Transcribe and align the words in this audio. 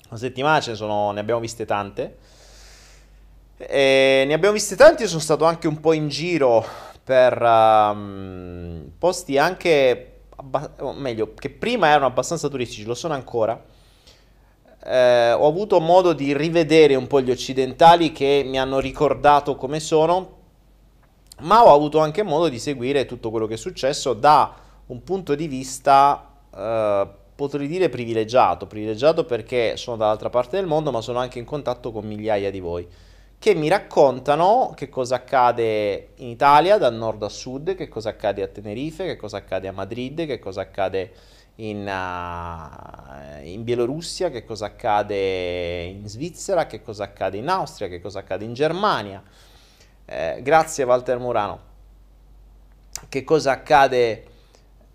Una 0.09 0.19
settimana 0.19 0.61
ce 0.61 0.71
ne 0.71 0.77
sono, 0.77 1.11
ne 1.13 1.21
abbiamo 1.21 1.41
viste 1.41 1.65
tante. 1.65 2.19
E 3.57 4.25
ne 4.27 4.35
abbiamo 4.35 4.55
viste 4.55 4.77
tanti, 4.77 5.03
io 5.03 5.09
sono 5.09 5.21
stato 5.21 5.45
anche 5.47 5.67
un 5.67 5.81
po' 5.81 5.95
in 5.95 6.09
giro 6.09 6.65
per 7.03 7.41
um, 7.41 8.91
posti 8.99 9.39
anche, 9.39 10.16
abba- 10.37 10.75
o 10.81 10.93
meglio, 10.93 11.35
che 11.35 11.51
prima 11.51 11.89
erano 11.89 12.07
abbastanza 12.07 12.49
turistici, 12.49 12.85
lo 12.85 12.95
sono 12.95 13.15
ancora. 13.15 13.63
Eh, 14.85 15.33
ho 15.33 15.47
avuto 15.47 15.81
modo 15.81 16.13
di 16.13 16.37
rivedere 16.37 16.95
un 16.95 17.07
po' 17.07 17.21
gli 17.21 17.31
occidentali 17.31 18.13
che 18.13 18.45
mi 18.47 18.59
hanno 18.59 18.79
ricordato 18.79 19.57
come 19.57 19.81
sono, 19.81 20.35
ma 21.41 21.65
ho 21.65 21.75
avuto 21.75 21.99
anche 21.99 22.23
modo 22.23 22.49
di 22.49 22.59
seguire 22.59 23.05
tutto 23.05 23.31
quello 23.31 23.47
che 23.47 23.55
è 23.55 23.59
successo 23.59 24.15
da 24.15 24.55
un 24.87 25.03
punto 25.03 25.35
di 25.35 25.49
vista, 25.49 26.31
eh, 26.55 27.09
potrei 27.35 27.67
dire 27.67 27.89
privilegiato, 27.89 28.67
privilegiato 28.67 29.25
perché 29.25 29.77
sono 29.77 29.97
dall'altra 29.97 30.31
parte 30.31 30.57
del 30.57 30.67
mondo, 30.67 30.93
ma 30.93 31.01
sono 31.01 31.19
anche 31.19 31.39
in 31.39 31.45
contatto 31.45 31.91
con 31.91 32.07
migliaia 32.07 32.51
di 32.51 32.61
voi 32.61 32.87
che 33.39 33.55
mi 33.55 33.69
raccontano 33.69 34.73
che 34.75 34.89
cosa 34.89 35.17
accade 35.17 36.11
in 36.17 36.29
Italia 36.29 36.79
dal 36.79 36.95
nord 36.95 37.23
a 37.23 37.29
sud, 37.29 37.75
che 37.75 37.89
cosa 37.89 38.11
accade 38.11 38.43
a 38.43 38.49
Tenerife, 38.49 39.05
che 39.05 39.17
cosa 39.17 39.39
accade 39.39 39.69
a 39.69 39.73
Madrid, 39.73 40.27
che 40.27 40.39
cosa 40.39 40.63
accade 40.63 41.13
in, 41.57 41.87
uh, 41.87 43.45
in, 43.47 43.63
Bielorussia, 43.63 44.31
che 44.31 44.45
cosa 44.45 44.67
accade 44.67 45.85
in 45.85 46.09
Svizzera, 46.09 46.67
che 46.67 46.83
cosa 46.83 47.05
accade 47.05 47.37
in 47.37 47.49
Austria, 47.49 47.89
che 47.89 48.01
cosa 48.01 48.21
accade 48.21 48.45
in 48.45 48.55
Germania. 48.55 49.23
Eh, 50.05 50.41
grazie 50.43 50.85
Walter 50.85 51.19
Murano. 51.19 51.61
Che 53.09 53.25
cosa 53.25 53.53
accade? 53.53 54.25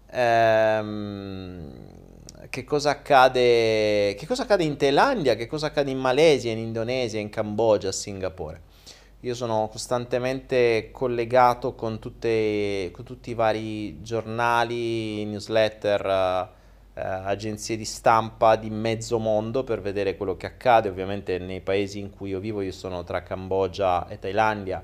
Ehm, 0.10 2.01
che 2.50 2.64
cosa 2.64 2.92
accade? 2.92 4.16
Che 4.18 4.26
cosa 4.26 4.44
accade 4.44 4.64
in 4.64 4.78
Thailandia? 4.78 5.36
Che 5.36 5.48
cosa 5.48 5.68
accade 5.68 5.92
in 5.92 6.00
Malesia, 6.00 6.52
in 6.52 6.58
Indonesia, 6.58 7.20
in 7.20 7.30
Cambogia, 7.30 7.90
a 7.90 7.92
Singapore? 7.92 8.62
Io 9.22 9.36
sono 9.36 9.68
costantemente 9.72 10.90
collegato 10.92 11.76
con, 11.76 12.00
tutte, 12.00 12.90
con 12.92 13.06
tutti 13.06 13.30
i 13.30 13.34
vari 13.36 14.02
giornali, 14.02 15.24
newsletter, 15.26 16.50
eh, 16.96 17.02
agenzie 17.02 17.78
di 17.78 17.86
stampa 17.86 18.56
di 18.56 18.72
mezzo 18.72 19.20
mondo 19.20 19.64
per 19.64 19.80
vedere 19.80 20.18
quello 20.18 20.36
che 20.38 20.48
accade. 20.48 20.90
Ovviamente 20.90 21.38
nei 21.38 21.62
paesi 21.62 22.00
in 22.00 22.10
cui 22.10 22.30
io 22.30 22.40
vivo, 22.40 22.62
io 22.62 22.72
sono 22.72 23.04
tra 23.04 23.22
Cambogia 23.22 24.08
e 24.08 24.18
Thailandia, 24.18 24.84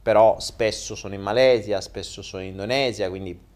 però 0.00 0.38
spesso 0.38 0.94
sono 0.94 1.14
in 1.14 1.20
Malesia, 1.22 1.80
spesso 1.80 2.22
sono 2.22 2.42
in 2.44 2.50
Indonesia, 2.50 3.08
quindi 3.08 3.50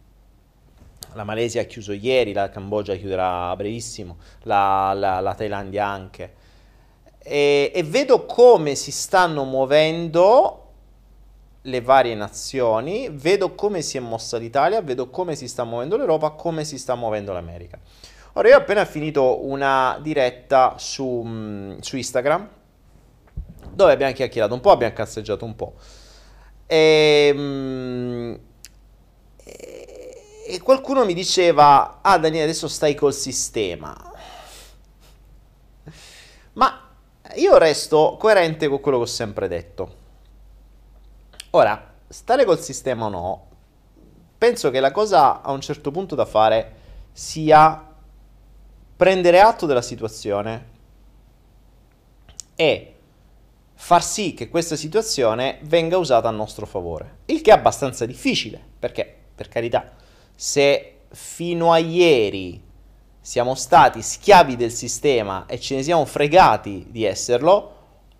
la 1.16 1.24
Malesia 1.24 1.62
ha 1.62 1.64
chiuso 1.64 1.92
ieri, 1.92 2.32
la 2.32 2.48
Cambogia 2.48 2.94
chiuderà 2.94 3.56
brevissimo, 3.56 4.18
la, 4.42 4.92
la, 4.94 5.18
la 5.18 5.34
Thailandia 5.34 5.86
anche 5.86 6.44
e, 7.28 7.72
e 7.74 7.82
vedo 7.82 8.24
come 8.24 8.76
si 8.76 8.92
stanno 8.92 9.42
muovendo 9.42 10.62
le 11.62 11.80
varie 11.80 12.14
nazioni, 12.14 13.08
vedo 13.10 13.56
come 13.56 13.82
si 13.82 13.96
è 13.96 14.00
mossa 14.00 14.38
l'Italia, 14.38 14.80
vedo 14.80 15.10
come 15.10 15.34
si 15.34 15.48
sta 15.48 15.64
muovendo 15.64 15.96
l'Europa, 15.96 16.30
come 16.30 16.64
si 16.64 16.78
sta 16.78 16.94
muovendo 16.94 17.32
l'America. 17.32 17.80
Ora, 18.34 18.48
io 18.48 18.54
ho 18.54 18.58
appena 18.58 18.84
finito 18.84 19.44
una 19.44 19.98
diretta 20.00 20.74
su, 20.78 21.22
mm, 21.26 21.78
su 21.80 21.96
Instagram, 21.96 22.48
dove 23.72 23.92
abbiamo 23.92 24.12
chiacchierato 24.12 24.54
un 24.54 24.60
po', 24.60 24.70
abbiamo 24.70 24.94
cazzeggiato 24.94 25.44
un 25.44 25.56
po'. 25.56 25.74
E, 26.66 27.32
mm, 27.34 28.34
e 30.46 30.60
qualcuno 30.60 31.04
mi 31.04 31.12
diceva, 31.12 31.98
ah 32.00 32.18
Daniele, 32.18 32.44
adesso 32.44 32.68
stai 32.68 32.94
col 32.94 33.12
sistema. 33.12 34.12
Ma 36.52 36.88
io 37.34 37.58
resto 37.58 38.16
coerente 38.18 38.68
con 38.68 38.80
quello 38.80 38.98
che 38.98 39.02
ho 39.02 39.06
sempre 39.06 39.48
detto. 39.48 39.94
Ora, 41.50 41.94
stare 42.06 42.44
col 42.44 42.60
sistema 42.60 43.06
o 43.06 43.08
no, 43.08 43.46
penso 44.38 44.70
che 44.70 44.78
la 44.78 44.92
cosa 44.92 45.42
a 45.42 45.50
un 45.50 45.60
certo 45.60 45.90
punto 45.90 46.14
da 46.14 46.24
fare 46.24 46.74
sia 47.12 47.84
prendere 48.96 49.40
atto 49.40 49.66
della 49.66 49.82
situazione 49.82 50.74
e 52.54 52.94
far 53.74 54.02
sì 54.02 54.32
che 54.32 54.48
questa 54.48 54.76
situazione 54.76 55.58
venga 55.62 55.98
usata 55.98 56.28
a 56.28 56.32
nostro 56.32 56.66
favore. 56.66 57.18
Il 57.26 57.42
che 57.42 57.50
è 57.50 57.54
abbastanza 57.54 58.06
difficile, 58.06 58.62
perché, 58.78 59.14
per 59.34 59.48
carità, 59.48 59.95
se 60.36 60.98
fino 61.10 61.72
a 61.72 61.78
ieri 61.78 62.62
siamo 63.20 63.56
stati 63.56 64.02
schiavi 64.02 64.54
del 64.54 64.70
sistema 64.70 65.46
e 65.48 65.58
ce 65.58 65.74
ne 65.74 65.82
siamo 65.82 66.04
fregati 66.04 66.86
di 66.90 67.02
esserlo, 67.04 67.74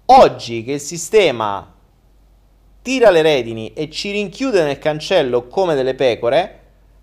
oggi 0.06 0.64
che 0.64 0.72
il 0.72 0.80
sistema 0.80 1.74
tira 2.82 3.10
le 3.10 3.22
redini 3.22 3.72
e 3.72 3.88
ci 3.90 4.10
rinchiude 4.10 4.64
nel 4.64 4.78
cancello 4.78 5.46
come 5.46 5.74
delle 5.74 5.94
pecore, 5.94 6.60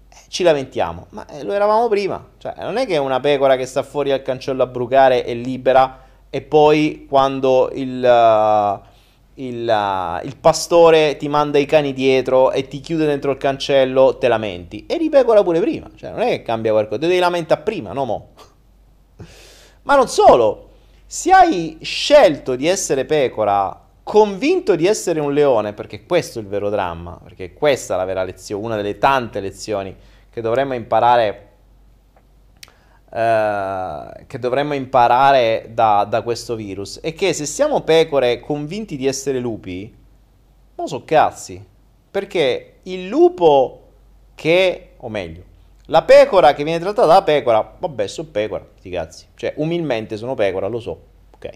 eh, 0.09 0.15
ci 0.27 0.43
lamentiamo. 0.43 1.07
Ma 1.11 1.25
eh, 1.27 1.43
lo 1.43 1.53
eravamo 1.53 1.87
prima. 1.87 2.25
Cioè, 2.37 2.55
non 2.59 2.77
è 2.77 2.85
che 2.85 2.97
una 2.97 3.19
pecora 3.19 3.55
che 3.55 3.65
sta 3.65 3.83
fuori 3.83 4.11
al 4.11 4.21
cancello 4.21 4.63
a 4.63 4.67
brucare 4.67 5.23
è 5.23 5.33
libera 5.33 6.01
e 6.29 6.41
poi 6.41 7.05
quando 7.07 7.69
il... 7.73 8.01
Uh, 8.01 8.91
il, 9.35 9.67
uh, 9.67 10.25
il, 10.25 10.37
pastore 10.37 11.17
ti 11.17 11.27
manda 11.27 11.57
i 11.57 11.65
cani 11.65 11.93
dietro 11.93 12.51
e 12.51 12.67
ti 12.67 12.79
chiude 12.79 13.05
dentro 13.05 13.31
il 13.31 13.37
cancello, 13.37 14.17
te 14.17 14.27
lamenti. 14.27 14.85
E 14.85 14.97
ripecora 14.97 15.43
pure 15.43 15.59
prima. 15.59 15.89
Cioè, 15.95 16.11
non 16.11 16.21
è 16.21 16.29
che 16.29 16.41
cambia 16.43 16.71
qualcosa, 16.71 17.01
ti 17.01 17.07
devi 17.07 17.19
lamentare 17.19 17.61
prima, 17.61 17.93
no 17.93 18.05
mo. 18.05 18.29
Ma 19.83 19.95
non 19.95 20.07
solo, 20.07 20.69
se 21.05 21.31
hai 21.31 21.77
scelto 21.81 22.55
di 22.55 22.67
essere 22.67 23.05
pecora, 23.05 23.81
convinto 24.03 24.75
di 24.75 24.85
essere 24.85 25.19
un 25.19 25.33
leone, 25.33 25.73
perché 25.73 26.05
questo 26.05 26.39
è 26.39 26.41
il 26.41 26.47
vero 26.47 26.69
dramma, 26.69 27.19
perché 27.23 27.53
questa 27.53 27.95
è 27.95 27.97
la 27.97 28.05
vera 28.05 28.23
lezione, 28.23 28.65
una 28.65 28.75
delle 28.75 28.97
tante 28.97 29.39
lezioni 29.39 29.95
che 30.29 30.41
dovremmo 30.41 30.73
imparare 30.73 31.52
eh, 33.15 34.25
che 34.25 34.39
dovremmo 34.39 34.73
imparare 34.73 35.69
da, 35.71 36.03
da, 36.09 36.23
questo 36.23 36.55
virus 36.55 36.99
è 36.99 37.13
che 37.13 37.31
se 37.33 37.45
siamo 37.45 37.81
pecore 37.81 38.39
convinti 38.39 38.97
di 38.97 39.05
essere 39.05 39.37
lupi, 39.37 39.93
non 40.73 40.87
so 40.87 41.03
cazzi. 41.05 41.63
Perché 42.09 42.77
il 42.83 43.07
lupo 43.07 43.81
che, 44.33 44.93
o 44.97 45.09
meglio, 45.09 45.43
la 45.87 46.01
pecora 46.01 46.53
che 46.53 46.63
viene 46.63 46.79
trattata 46.79 47.07
da 47.07 47.21
pecora, 47.21 47.75
vabbè, 47.77 48.07
sono 48.07 48.29
pecora, 48.31 48.65
sti 48.79 48.89
cazzi. 48.89 49.25
Cioè, 49.35 49.53
umilmente 49.57 50.17
sono 50.17 50.33
pecora, 50.33 50.65
lo 50.65 50.79
so, 50.79 51.01
ok. 51.35 51.49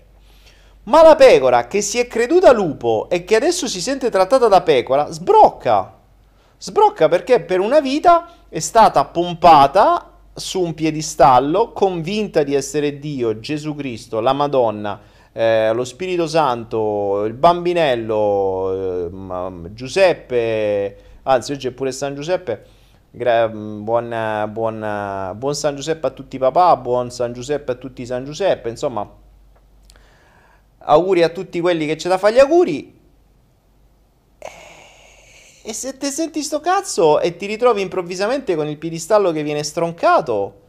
Ma 0.84 1.02
la 1.02 1.16
pecora 1.16 1.66
che 1.66 1.82
si 1.82 1.98
è 1.98 2.06
creduta 2.06 2.52
lupo 2.52 3.08
e 3.10 3.24
che 3.24 3.36
adesso 3.36 3.68
si 3.68 3.82
sente 3.82 4.12
trattata 4.12 4.48
da 4.48 4.62
pecora, 4.62 5.12
sbrocca. 5.12 5.96
Sbrocca 6.60 7.08
perché 7.08 7.40
per 7.40 7.60
una 7.60 7.80
vita 7.80 8.30
è 8.48 8.60
stata 8.60 9.06
pompata 9.06 10.17
su 10.38 10.62
un 10.62 10.76
piedistallo, 10.76 11.72
convinta 11.72 12.44
di 12.44 12.54
essere 12.54 13.00
Dio, 13.00 13.40
Gesù 13.40 13.74
Cristo, 13.74 14.20
la 14.20 14.34
Madonna, 14.34 15.00
eh, 15.34 15.74
lo 15.74 15.84
Spirito 15.84 16.28
Santo, 16.28 17.26
il 17.26 17.34
bambinello, 17.34 19.10
eh, 19.10 19.74
Giuseppe, 19.74 20.98
anzi 21.24 21.54
oggi 21.54 21.68
è 21.68 21.72
pure 21.72 21.92
San 21.92 22.14
Giuseppe. 22.14 22.66
Gra- 23.10 23.50
buon, 23.50 24.50
buon, 24.52 25.34
buon 25.36 25.56
San 25.56 25.76
Giuseppe 25.76 26.06
a 26.06 26.12
tutti 26.12 26.36
i 26.36 26.40
papà, 26.40 26.76
buon 26.78 27.10
San 27.10 27.34
Giuseppe 27.34 27.72
a 27.72 27.76
tutti 27.76 28.04
i 28.04 28.06
San 28.06 28.24
Giuseppe, 28.24 28.70
insomma, 28.70 29.10
auguri 30.78 31.24
a 31.24 31.30
tutti 31.30 31.60
quelli 31.60 31.88
che 31.88 31.96
c'è 31.96 32.10
da 32.10 32.20
fare 32.20 32.36
gli 32.36 32.40
auguri. 32.40 32.97
E 35.68 35.74
se 35.74 35.98
te 35.98 36.12
senti 36.12 36.44
sto 36.44 36.62
cazzo 36.62 37.20
e 37.20 37.36
ti 37.36 37.46
ritrovi 37.46 37.82
improvvisamente 37.82 38.56
con 38.56 38.70
il 38.70 38.78
piedistallo 38.78 39.34
che 39.34 39.44
viene 39.44 39.64
stroncato, 39.64 40.62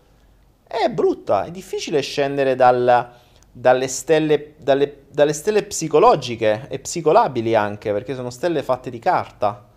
è 0.67 0.91
brutta, 0.91 1.45
è 1.45 1.53
difficile 1.53 2.01
scendere 2.01 2.57
dal, 2.57 3.09
dalle, 3.53 3.87
stelle, 3.87 4.55
dalle, 4.59 5.05
dalle 5.09 5.33
stelle 5.35 5.63
psicologiche 5.63 6.67
e 6.69 6.81
psicolabili 6.81 7.55
anche, 7.55 7.93
perché 7.93 8.17
sono 8.17 8.31
stelle 8.31 8.65
fatte 8.65 8.91
di 8.91 8.99
carta, 8.99 9.69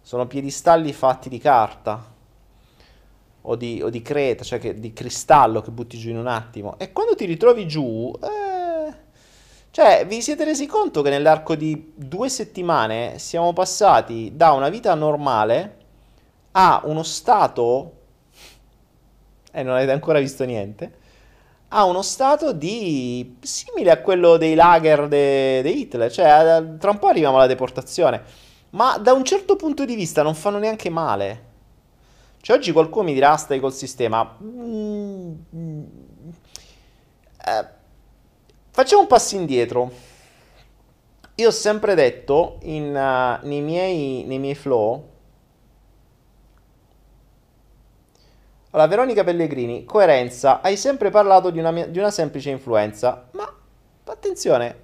sono 0.00 0.26
piedistalli 0.26 0.94
fatti 0.94 1.28
di 1.28 1.36
carta 1.36 2.02
o 3.42 3.56
di, 3.56 3.82
o 3.82 3.90
di 3.90 4.00
creta, 4.00 4.44
cioè 4.44 4.58
che, 4.58 4.80
di 4.80 4.94
cristallo 4.94 5.60
che 5.60 5.72
butti 5.72 5.98
giù 5.98 6.08
in 6.08 6.16
un 6.16 6.26
attimo. 6.26 6.78
E 6.78 6.90
quando 6.92 7.14
ti 7.14 7.26
ritrovi 7.26 7.68
giù... 7.68 8.10
Eh, 8.18 8.49
cioè, 9.72 10.04
vi 10.06 10.20
siete 10.20 10.44
resi 10.44 10.66
conto 10.66 11.00
che 11.00 11.10
nell'arco 11.10 11.54
di 11.54 11.92
due 11.94 12.28
settimane 12.28 13.18
siamo 13.18 13.52
passati 13.52 14.32
da 14.34 14.50
una 14.50 14.68
vita 14.68 14.94
normale 14.94 15.76
a 16.52 16.82
uno 16.84 17.04
stato, 17.04 17.92
e 19.52 19.62
non 19.62 19.76
avete 19.76 19.92
ancora 19.92 20.18
visto 20.18 20.44
niente, 20.44 20.98
a 21.68 21.84
uno 21.84 22.02
stato 22.02 22.52
di 22.52 23.36
simile 23.40 23.92
a 23.92 24.00
quello 24.00 24.36
dei 24.36 24.54
lager 24.56 25.06
di 25.06 25.80
Hitler, 25.80 26.10
cioè 26.10 26.64
tra 26.78 26.90
un 26.90 26.98
po' 26.98 27.06
arriviamo 27.06 27.36
alla 27.36 27.46
deportazione, 27.46 28.22
ma 28.70 28.98
da 28.98 29.12
un 29.12 29.24
certo 29.24 29.54
punto 29.54 29.84
di 29.84 29.94
vista 29.94 30.22
non 30.22 30.34
fanno 30.34 30.58
neanche 30.58 30.90
male. 30.90 31.48
Cioè 32.40 32.56
oggi 32.56 32.72
qualcuno 32.72 33.04
mi 33.04 33.14
dirà 33.14 33.36
stai 33.36 33.60
col 33.60 33.72
sistema. 33.72 34.36
Mm, 34.42 35.32
mm, 35.54 35.82
eh, 37.46 37.78
Facciamo 38.80 39.02
un 39.02 39.08
passo 39.08 39.34
indietro. 39.34 39.92
Io 41.34 41.48
ho 41.48 41.50
sempre 41.50 41.94
detto 41.94 42.56
in, 42.62 42.86
uh, 42.86 43.46
nei, 43.46 43.60
miei, 43.60 44.24
nei 44.24 44.38
miei 44.38 44.54
flow. 44.54 45.06
Allora, 48.70 48.88
Veronica 48.88 49.22
Pellegrini, 49.22 49.84
coerenza, 49.84 50.62
hai 50.62 50.78
sempre 50.78 51.10
parlato 51.10 51.50
di 51.50 51.58
una, 51.58 51.70
di 51.88 51.98
una 51.98 52.10
semplice 52.10 52.48
influenza, 52.48 53.28
ma 53.32 53.54
attenzione, 54.04 54.76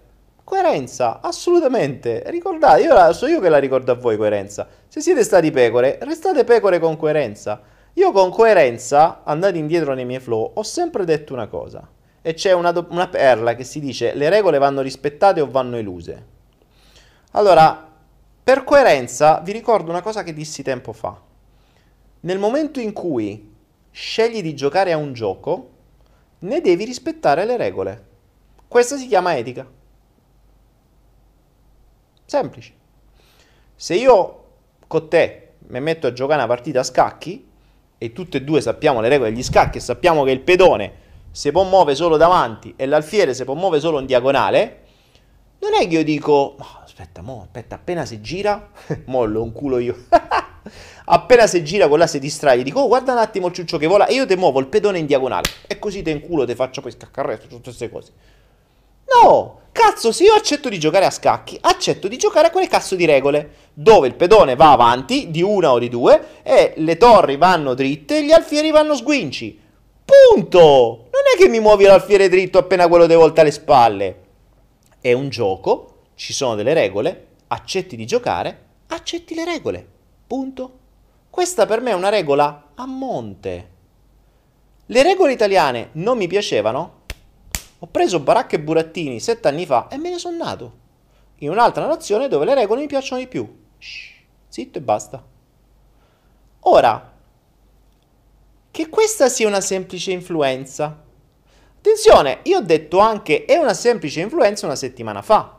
coerenza, 0.45 1.23
assolutamente, 1.23 2.23
ricordate, 2.27 2.83
io 2.83 3.13
so 3.15 3.27
io 3.27 3.41
che 3.41 3.49
la 3.49 3.57
ricordo 3.57 3.93
a 3.93 3.95
voi 3.95 4.19
coerenza, 4.19 4.69
se 4.89 5.01
siete 5.01 5.25
stati 5.25 5.51
pecore, 5.51 5.99
restate 6.03 6.45
pecore 6.45 6.79
con 6.79 6.99
coerenza. 6.99 7.63
Io 7.95 8.13
con 8.13 8.29
coerenza, 8.29 9.23
andate 9.25 9.57
indietro 9.57 9.95
nei 9.95 10.05
miei 10.05 10.21
flow, 10.21 10.51
ho 10.53 10.63
sempre 10.63 11.07
detto 11.07 11.33
una 11.33 11.47
cosa 11.47 11.95
e 12.27 12.35
c'è 12.35 12.51
una, 12.51 12.73
una 12.89 13.07
perla 13.07 13.55
che 13.55 13.63
si 13.63 13.79
dice 13.79 14.13
le 14.17 14.29
regole 14.29 14.59
vanno 14.59 14.81
rispettate 14.81 15.41
o 15.41 15.49
vanno 15.49 15.77
eluse. 15.77 16.27
Allora, 17.31 17.89
per 18.43 18.65
coerenza, 18.65 19.39
vi 19.45 19.53
ricordo 19.53 19.91
una 19.91 20.03
cosa 20.03 20.25
che 20.25 20.33
dissi 20.33 20.65
tempo 20.65 20.93
fa. 20.93 21.21
Nel 22.23 22.41
momento 22.41 22.81
in 22.81 22.93
cui 22.93 23.55
scegli 23.93 24.43
di 24.43 24.57
giocare 24.57 24.91
a 24.91 24.97
un 24.97 25.13
gioco, 25.13 25.71
ne 26.41 26.61
devi 26.61 26.85
rispettare 26.85 27.45
le 27.45 27.57
regole. 27.57 28.07
Questa 28.67 28.97
si 28.97 29.07
chiama 29.07 29.37
etica. 29.37 29.65
Semplice. 32.25 32.73
Se 33.77 33.95
io 33.95 34.45
con 34.89 35.09
te 35.09 35.53
mi 35.69 35.81
metto 35.81 36.09
a 36.09 36.13
giocare 36.13 36.41
una 36.41 36.53
partita 36.53 36.81
a 36.81 36.83
scacchi 36.83 37.49
e 37.97 38.13
tutte 38.13 38.39
e 38.39 38.43
due 38.43 38.61
sappiamo 38.61 39.01
le 39.01 39.11
regole 39.11 39.31
degli 39.31 39.45
scacchi 39.45 39.79
e 39.79 39.81
sappiamo 39.81 40.25
che 40.25 40.33
il 40.33 40.41
pedone 40.41 41.05
si 41.37 41.53
può 41.53 41.65
muovere 41.65 41.95
solo 41.95 42.17
davanti 42.17 42.73
e 42.79 42.87
l'alfiere 42.87 43.35
si 43.35 43.45
può 43.45 43.53
muovere 43.53 43.83
solo 43.83 44.01
in 44.01 44.07
diagonale, 44.07 44.85
non 45.59 45.75
è 45.75 45.87
che 45.87 45.97
io 45.97 46.03
dico, 46.03 46.33
oh, 46.33 46.81
aspetta, 46.83 47.21
mo, 47.21 47.43
aspetta, 47.43 47.75
appena 47.75 48.07
si 48.07 48.23
gira, 48.23 48.71
mollo 49.05 49.43
un 49.43 49.53
culo 49.53 49.77
io. 49.77 50.07
appena 51.05 51.47
si 51.47 51.63
gira 51.63 51.95
là 51.95 52.07
si 52.07 52.19
distrae, 52.19 52.63
dico, 52.63 52.81
oh, 52.81 52.87
guarda 52.87 53.13
un 53.13 53.19
attimo 53.19 53.49
il 53.49 53.53
ciuccio 53.53 53.77
che 53.77 53.87
vola 53.87 54.07
e 54.07 54.15
io 54.15 54.25
ti 54.25 54.35
muovo 54.35 54.61
il 54.61 54.69
pedone 54.69 54.99
in 54.99 55.05
diagonale 55.05 55.51
e 55.67 55.79
così 55.79 56.01
te 56.01 56.09
in 56.09 56.23
culo 56.23 56.47
ti 56.47 56.55
faccio 56.55 56.81
poi 56.81 56.93
scaccare 56.93 57.37
tutte 57.37 57.61
queste 57.65 57.91
cose. 57.91 58.13
No, 59.23 59.61
cazzo, 59.73 60.13
se 60.13 60.25
io 60.25 60.33
accetto 60.33 60.71
di 60.71 60.79
giocare 60.79 61.05
a 61.05 61.11
scacchi, 61.11 61.59
accetto 61.61 62.09
di 62.09 62.17
giocare 62.17 62.47
a 62.47 62.51
quelle 62.51 62.67
cazzo 62.67 62.95
di 62.95 63.05
regole, 63.05 63.51
dove 63.75 64.07
il 64.07 64.15
pedone 64.15 64.57
va 64.57 64.73
avanti 64.73 65.31
di 65.31 65.43
una 65.43 65.71
o 65.71 65.79
di 65.79 65.91
due 65.91 66.41
e 66.43 66.73
le 66.77 66.97
torri 66.97 67.37
vanno 67.37 67.75
dritte 67.75 68.17
e 68.17 68.25
gli 68.25 68.33
alfieri 68.33 68.71
vanno 68.71 68.97
sguinci. 68.97 69.65
Punto! 70.07 71.09
Non 71.11 71.23
è 71.35 71.37
che 71.37 71.49
mi 71.49 71.59
muovi 71.59 71.85
l'alfiere 71.85 72.29
dritto 72.29 72.59
appena 72.59 72.87
quello 72.87 73.09
ti 73.09 73.15
volta 73.15 73.43
le 73.43 73.51
spalle. 73.51 74.21
È 75.01 75.13
un 75.13 75.29
gioco, 75.29 76.05
ci 76.15 76.33
sono 76.33 76.55
delle 76.55 76.75
regole, 76.75 77.27
accetti 77.49 77.97
di 77.97 78.07
giocare, 78.07 78.67
accetti 78.87 79.35
le 79.35 79.45
regole. 79.45 79.85
Punto. 80.29 80.79
Questa 81.29 81.67
per 81.67 81.81
me 81.81 81.91
è 81.91 81.95
una 81.95 82.09
regola 82.09 82.69
a 82.77 82.87
monte. 82.87 83.71
Le 84.87 85.03
regole 85.03 85.33
italiane 85.33 85.91
non 85.95 86.17
mi 86.17 86.29
piacevano? 86.29 87.01
Ho 87.81 87.87
preso 87.89 88.21
baracche 88.21 88.57
e 88.57 88.61
burattini 88.61 89.19
sette 89.19 89.49
anni 89.49 89.67
fa 89.67 89.89
e 89.89 89.99
me 89.99 90.11
ne 90.11 90.19
sono 90.19 90.37
nato. 90.37 90.73
In 91.39 91.51
un'altra 91.51 91.85
nazione 91.85 92.29
dove 92.29 92.45
le 92.45 92.55
regole 92.55 92.83
mi 92.83 92.87
piacciono 92.87 93.21
di 93.21 93.27
più. 93.27 93.65
Shh, 93.77 94.13
zitto 94.47 94.79
e 94.79 94.81
basta. 94.83 95.25
Ora, 96.61 97.16
che 98.77 98.91
questa 98.91 99.31
sia 99.31 99.49
una 99.49 99.63
semplice 99.63 100.13
influenza. 100.13 101.03
Attenzione, 101.79 102.41
io 102.43 102.59
ho 102.59 102.61
detto 102.61 102.99
anche 102.99 103.47
è 103.47 103.57
una 103.57 103.73
semplice 103.73 104.21
influenza 104.21 104.67
una 104.67 104.77
settimana 104.77 105.23
fa, 105.23 105.57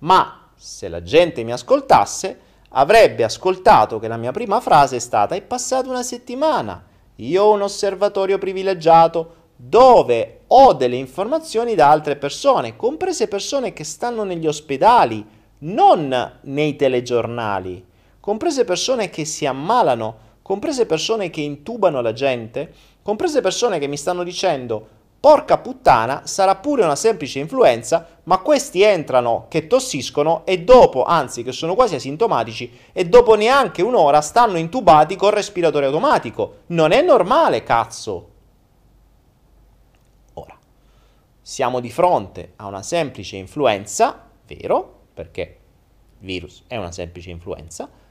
ma 0.00 0.50
se 0.54 0.88
la 0.88 1.02
gente 1.02 1.44
mi 1.44 1.52
ascoltasse 1.52 2.38
avrebbe 2.68 3.24
ascoltato 3.24 3.98
che 3.98 4.06
la 4.06 4.18
mia 4.18 4.32
prima 4.32 4.60
frase 4.60 4.96
è 4.96 4.98
stata 4.98 5.34
è 5.34 5.40
passata 5.40 5.88
una 5.88 6.02
settimana, 6.02 6.84
io 7.16 7.42
ho 7.42 7.54
un 7.54 7.62
osservatorio 7.62 8.36
privilegiato 8.36 9.36
dove 9.56 10.40
ho 10.48 10.74
delle 10.74 10.96
informazioni 10.96 11.74
da 11.74 11.88
altre 11.88 12.16
persone, 12.16 12.76
comprese 12.76 13.28
persone 13.28 13.72
che 13.72 13.84
stanno 13.84 14.24
negli 14.24 14.46
ospedali, 14.46 15.26
non 15.60 16.38
nei 16.42 16.76
telegiornali, 16.76 17.82
comprese 18.20 18.66
persone 18.66 19.08
che 19.08 19.24
si 19.24 19.46
ammalano 19.46 20.26
comprese 20.48 20.86
persone 20.86 21.28
che 21.28 21.42
intubano 21.42 22.00
la 22.00 22.14
gente, 22.14 22.72
comprese 23.02 23.42
persone 23.42 23.78
che 23.78 23.86
mi 23.86 23.98
stanno 23.98 24.22
dicendo 24.24 24.88
porca 25.20 25.58
puttana, 25.58 26.22
sarà 26.24 26.56
pure 26.56 26.84
una 26.84 26.96
semplice 26.96 27.38
influenza, 27.38 28.20
ma 28.22 28.38
questi 28.38 28.80
entrano 28.80 29.44
che 29.50 29.66
tossiscono 29.66 30.46
e 30.46 30.62
dopo, 30.62 31.04
anzi 31.04 31.42
che 31.42 31.52
sono 31.52 31.74
quasi 31.74 31.96
asintomatici, 31.96 32.72
e 32.94 33.04
dopo 33.04 33.34
neanche 33.34 33.82
un'ora 33.82 34.22
stanno 34.22 34.56
intubati 34.56 35.16
col 35.16 35.32
respiratore 35.32 35.84
automatico. 35.84 36.60
Non 36.68 36.92
è 36.92 37.02
normale, 37.02 37.62
cazzo. 37.62 38.30
Ora, 40.32 40.56
siamo 41.42 41.80
di 41.80 41.90
fronte 41.90 42.52
a 42.56 42.68
una 42.68 42.82
semplice 42.82 43.36
influenza, 43.36 44.30
vero? 44.46 45.00
Perché 45.12 45.58
il 46.20 46.26
virus 46.26 46.62
è 46.68 46.76
una 46.78 46.90
semplice 46.90 47.28
influenza, 47.28 48.06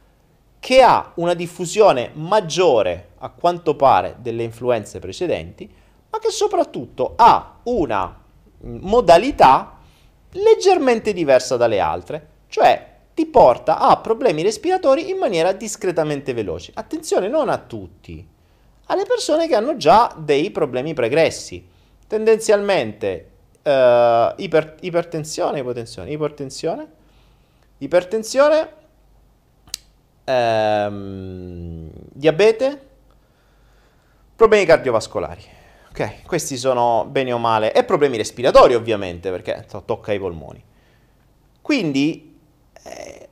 che 0.60 0.82
ha 0.82 1.12
una 1.16 1.34
diffusione 1.34 2.12
maggiore 2.14 3.10
a 3.20 3.30
quanto 3.30 3.76
pare 3.76 4.16
delle 4.20 4.44
influenze 4.44 5.00
precedenti, 5.00 5.72
ma 6.10 6.20
che 6.20 6.30
soprattutto 6.30 7.14
ha 7.16 7.60
una 7.64 8.24
modalità 8.62 9.78
leggermente 10.32 11.14
diversa 11.14 11.58
dalle 11.58 11.80
altre, 11.80 12.28
cioè 12.48 12.96
ti 13.14 13.26
porta 13.26 13.80
a 13.80 13.98
problemi 13.98 14.44
respiratori 14.44 15.10
in 15.10 15.18
maniera 15.18 15.52
discretamente 15.52 16.34
veloce. 16.34 16.72
Attenzione, 16.76 17.28
non 17.28 17.50
a 17.50 17.58
tutti, 17.58 18.28
alle 18.86 19.06
persone 19.06 19.48
che 19.48 19.56
hanno 19.56 19.76
già 19.76 20.14
dei 20.18 20.52
problemi 20.52 20.94
pregressi. 20.94 21.68
Tendenzialmente 22.08 23.30
eh, 23.64 24.34
iper, 24.38 24.76
ipertensione, 24.82 25.60
ipotensione, 25.60 26.12
ipertensione, 26.12 26.88
ipertensione 27.80 28.70
ehm, 30.28 31.90
diabete, 31.94 32.88
problemi 34.36 34.66
cardiovascolari. 34.66 35.56
Ok, 35.90 36.24
questi 36.26 36.58
sono 36.58 37.08
bene 37.10 37.32
o 37.32 37.38
male, 37.38 37.74
e 37.74 37.84
problemi 37.84 38.18
respiratori 38.18 38.76
ovviamente, 38.76 39.32
perché 39.32 39.66
to- 39.68 39.84
tocca 39.84 40.12
i 40.14 40.20
polmoni. 40.20 40.64
Quindi, 41.62 42.38
eh, 42.84 43.30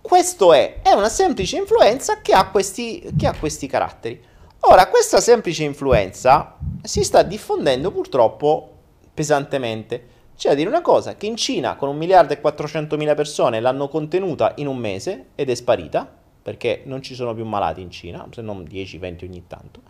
questo 0.00 0.52
è, 0.52 0.80
è, 0.82 0.92
una 0.92 1.08
semplice 1.08 1.56
influenza 1.56 2.20
che 2.20 2.34
ha, 2.34 2.48
questi, 2.50 3.10
che 3.16 3.26
ha 3.26 3.34
questi 3.36 3.66
caratteri. 3.66 4.22
Ora, 4.60 4.88
questa 4.88 5.20
semplice 5.20 5.64
influenza 5.64 6.56
si 6.82 7.02
sta 7.02 7.22
diffondendo 7.22 7.90
purtroppo 7.90 8.70
pesantemente. 9.12 10.12
C'è 10.36 10.48
da 10.48 10.54
dire 10.54 10.68
una 10.68 10.82
cosa, 10.82 11.16
che 11.16 11.26
in 11.26 11.36
Cina 11.36 11.76
con 11.76 11.88
un 11.88 11.96
miliardo 11.96 12.32
e 12.32 12.40
400 12.40 12.96
mila 12.96 13.14
persone 13.14 13.60
l'hanno 13.60 13.88
contenuta 13.88 14.52
in 14.56 14.66
un 14.66 14.76
mese 14.76 15.26
ed 15.36 15.48
è 15.48 15.54
sparita, 15.54 16.10
perché 16.42 16.82
non 16.86 17.02
ci 17.02 17.14
sono 17.14 17.34
più 17.34 17.44
malati 17.44 17.80
in 17.80 17.90
Cina, 17.90 18.26
se 18.30 18.42
non 18.42 18.62
10-20 18.62 19.24
ogni 19.24 19.44
tanto. 19.46 19.80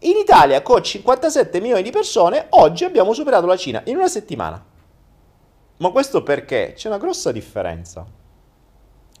In 0.00 0.16
Italia 0.16 0.62
con 0.62 0.82
57 0.82 1.60
milioni 1.60 1.82
di 1.82 1.90
persone 1.90 2.46
oggi 2.50 2.84
abbiamo 2.84 3.12
superato 3.12 3.46
la 3.46 3.56
Cina 3.56 3.82
in 3.86 3.96
una 3.96 4.08
settimana. 4.08 4.62
Ma 5.76 5.90
questo 5.90 6.22
perché 6.22 6.72
c'è 6.74 6.88
una 6.88 6.98
grossa 6.98 7.32
differenza. 7.32 8.04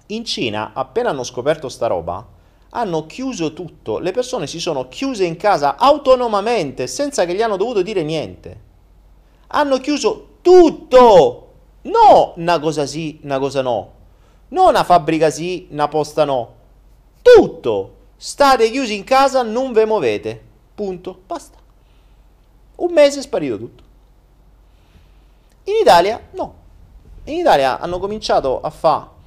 In 0.06 0.24
Cina, 0.24 0.72
appena 0.74 1.10
hanno 1.10 1.22
scoperto 1.22 1.68
sta 1.68 1.86
roba, 1.86 2.26
hanno 2.70 3.06
chiuso 3.06 3.52
tutto, 3.52 3.98
le 3.98 4.10
persone 4.10 4.46
si 4.46 4.58
sono 4.58 4.88
chiuse 4.88 5.24
in 5.24 5.36
casa 5.36 5.76
autonomamente, 5.76 6.86
senza 6.86 7.24
che 7.24 7.34
gli 7.34 7.42
hanno 7.42 7.56
dovuto 7.56 7.82
dire 7.82 8.02
niente. 8.02 8.68
Hanno 9.48 9.78
chiuso 9.78 10.29
tutto! 10.42 11.52
No 11.82 12.34
una 12.36 12.58
cosa 12.58 12.86
sì, 12.86 13.20
una 13.22 13.38
cosa 13.38 13.62
no. 13.62 13.92
Non 14.48 14.68
una 14.68 14.84
fabbrica 14.84 15.30
sì, 15.30 15.68
una 15.70 15.88
posta 15.88 16.24
no. 16.24 16.54
Tutto! 17.22 17.96
State 18.16 18.70
chiusi 18.70 18.96
in 18.96 19.04
casa, 19.04 19.42
non 19.42 19.72
ve 19.72 19.86
muovete. 19.86 20.40
Punto. 20.74 21.20
Basta. 21.26 21.58
Un 22.76 22.92
mese 22.92 23.20
è 23.20 23.22
sparito 23.22 23.58
tutto. 23.58 23.82
In 25.64 25.74
Italia 25.80 26.20
no. 26.32 26.54
In 27.24 27.38
Italia 27.38 27.78
hanno 27.78 27.98
cominciato 27.98 28.60
a 28.60 28.70
fare 28.70 29.18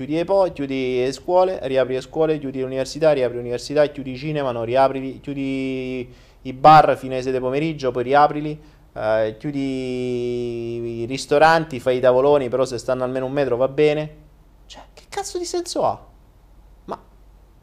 chiudi 0.00 0.14
le 0.14 0.24
poi, 0.24 0.52
chiudi 0.52 1.00
le 1.04 1.12
scuole, 1.12 1.58
riapri 1.62 1.94
le 1.94 2.00
scuole, 2.00 2.38
chiudi 2.38 2.58
le 2.58 2.64
università, 2.64 3.12
riapri 3.12 3.34
le 3.34 3.42
università, 3.42 3.86
chiudi 3.86 4.12
i 4.12 4.16
cinema, 4.16 4.50
non 4.50 4.64
riapri, 4.64 5.20
chiudi 5.20 6.10
i 6.40 6.52
bar 6.54 6.96
fino 6.96 7.12
alle 7.12 7.22
7 7.22 7.38
pomeriggio, 7.38 7.90
poi 7.90 8.04
riaprili 8.04 8.58
Uh, 8.92 9.36
chiudi 9.38 11.02
i 11.02 11.04
ristoranti, 11.06 11.78
fai 11.78 11.98
i 11.98 12.00
tavoloni, 12.00 12.48
però 12.48 12.64
se 12.64 12.76
stanno 12.76 13.04
almeno 13.04 13.26
un 13.26 13.32
metro 13.32 13.56
va 13.56 13.68
bene. 13.68 14.16
Cioè, 14.66 14.82
che 14.92 15.04
cazzo 15.08 15.38
di 15.38 15.44
senso 15.44 15.84
ha? 15.84 16.06
Ma, 16.86 17.00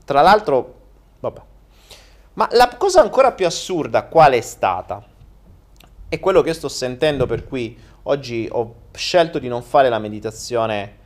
tra 0.06 0.22
l'altro, 0.22 0.76
vabbè. 1.20 1.42
Ma 2.34 2.48
la 2.52 2.74
cosa 2.78 3.02
ancora 3.02 3.34
più 3.34 3.46
assurda 3.46 4.06
qual 4.06 4.34
è 4.34 4.42
stata? 4.42 5.04
È 6.08 6.20
quello 6.20 6.42
che 6.42 6.54
sto 6.54 6.70
sentendo 6.70 7.26
per 7.26 7.46
cui 7.46 7.78
oggi 8.04 8.48
ho 8.50 8.76
scelto 8.94 9.38
di 9.38 9.50
non 9.50 9.64
fare 9.64 9.90
la 9.90 10.00
meditazione, 10.00 10.98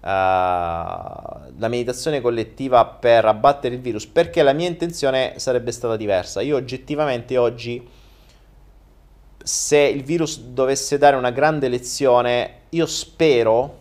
uh, 0.00 0.06
la 0.06 1.68
meditazione 1.68 2.20
collettiva 2.20 2.84
per 2.84 3.24
abbattere 3.24 3.76
il 3.76 3.80
virus, 3.80 4.06
perché 4.06 4.42
la 4.42 4.52
mia 4.52 4.68
intenzione 4.68 5.38
sarebbe 5.38 5.72
stata 5.72 5.96
diversa. 5.96 6.42
Io 6.42 6.56
oggettivamente 6.56 7.38
oggi 7.38 7.98
se 9.50 9.78
il 9.78 10.04
virus 10.04 10.38
dovesse 10.38 10.96
dare 10.96 11.16
una 11.16 11.32
grande 11.32 11.66
lezione, 11.66 12.52
io 12.68 12.86
spero, 12.86 13.78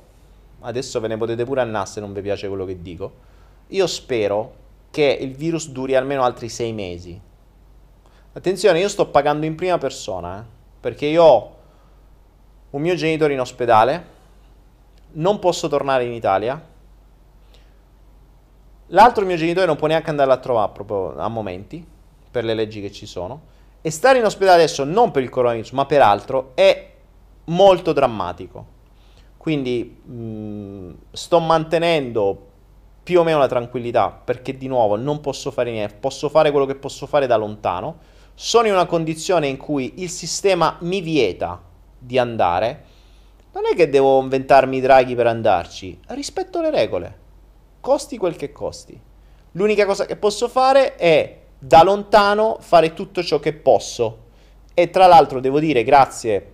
adesso 0.61 0.99
ve 0.99 1.07
ne 1.07 1.15
potete 1.15 1.45
pure 1.45 1.61
annare 1.61 1.85
se 1.85 1.99
non 1.99 2.11
vi 2.11 2.21
piace 2.21 2.47
quello 2.47 2.65
che 2.65 2.81
dico, 2.81 3.11
io 3.67 3.85
spero 3.85 4.55
che 4.89 5.15
il 5.21 5.35
virus 5.35 5.69
duri 5.69 5.93
almeno 5.95 6.23
altri 6.23 6.49
sei 6.49 6.73
mesi. 6.73 7.21
Attenzione, 8.33 8.79
io 8.79 8.89
sto 8.89 9.09
pagando 9.09 9.45
in 9.45 9.53
prima 9.53 9.77
persona, 9.77 10.39
eh, 10.39 10.43
perché 10.79 11.05
io 11.05 11.23
ho 11.23 11.55
un 12.71 12.81
mio 12.81 12.95
genitore 12.95 13.33
in 13.33 13.39
ospedale, 13.39 14.05
non 15.11 15.37
posso 15.37 15.67
tornare 15.67 16.03
in 16.03 16.13
Italia. 16.13 16.59
L'altro 18.87 19.23
mio 19.23 19.37
genitore 19.37 19.67
non 19.67 19.75
può 19.75 19.85
neanche 19.85 20.09
andare 20.09 20.31
a 20.31 20.37
trovare 20.37 20.71
proprio 20.71 21.15
a 21.15 21.27
momenti, 21.27 21.85
per 22.31 22.43
le 22.43 22.55
leggi 22.55 22.81
che 22.81 22.91
ci 22.91 23.05
sono. 23.05 23.57
E 23.81 23.91
stare 23.91 24.19
in 24.19 24.25
ospedale 24.25 24.63
adesso 24.63 24.83
non 24.83 25.11
per 25.11 25.23
il 25.23 25.29
coronavirus, 25.29 25.71
ma 25.71 25.85
per 25.85 26.01
altro, 26.01 26.51
è 26.55 26.91
molto 27.45 27.93
drammatico. 27.93 28.77
Quindi 29.37 30.01
mh, 30.03 30.13
mm, 30.13 30.91
sto 31.11 31.39
mantenendo 31.39 32.47
più 33.01 33.21
o 33.21 33.23
meno 33.23 33.39
la 33.39 33.47
tranquillità 33.47 34.11
perché 34.11 34.57
di 34.57 34.67
nuovo 34.67 34.95
non 34.95 35.21
posso 35.21 35.49
fare 35.49 35.71
niente, 35.71 35.95
posso 35.99 36.29
fare 36.29 36.51
quello 36.51 36.65
che 36.65 36.75
posso 36.75 37.07
fare 37.07 37.25
da 37.25 37.37
lontano. 37.37 37.97
Sono 38.35 38.67
in 38.67 38.73
una 38.73 38.85
condizione 38.85 39.47
in 39.47 39.57
cui 39.57 39.93
il 39.97 40.09
sistema 40.09 40.77
mi 40.81 41.01
vieta 41.01 41.61
di 41.97 42.17
andare. 42.17 42.83
Non 43.51 43.65
è 43.65 43.75
che 43.75 43.89
devo 43.89 44.21
inventarmi 44.21 44.77
i 44.77 44.81
draghi 44.81 45.15
per 45.15 45.27
andarci, 45.27 45.99
rispetto 46.09 46.61
le 46.61 46.69
regole. 46.69 47.17
Costi 47.79 48.17
quel 48.17 48.35
che 48.35 48.51
costi. 48.51 48.99
L'unica 49.53 49.85
cosa 49.85 50.05
che 50.05 50.15
posso 50.15 50.47
fare 50.47 50.95
è 50.95 51.37
da 51.59 51.83
lontano 51.83 52.57
fare 52.61 52.93
tutto 52.93 53.21
ciò 53.21 53.39
che 53.39 53.53
posso. 53.53 54.27
E 54.73 54.89
tra 54.89 55.07
l'altro 55.07 55.39
devo 55.39 55.59
dire 55.59 55.83
grazie 55.83 56.53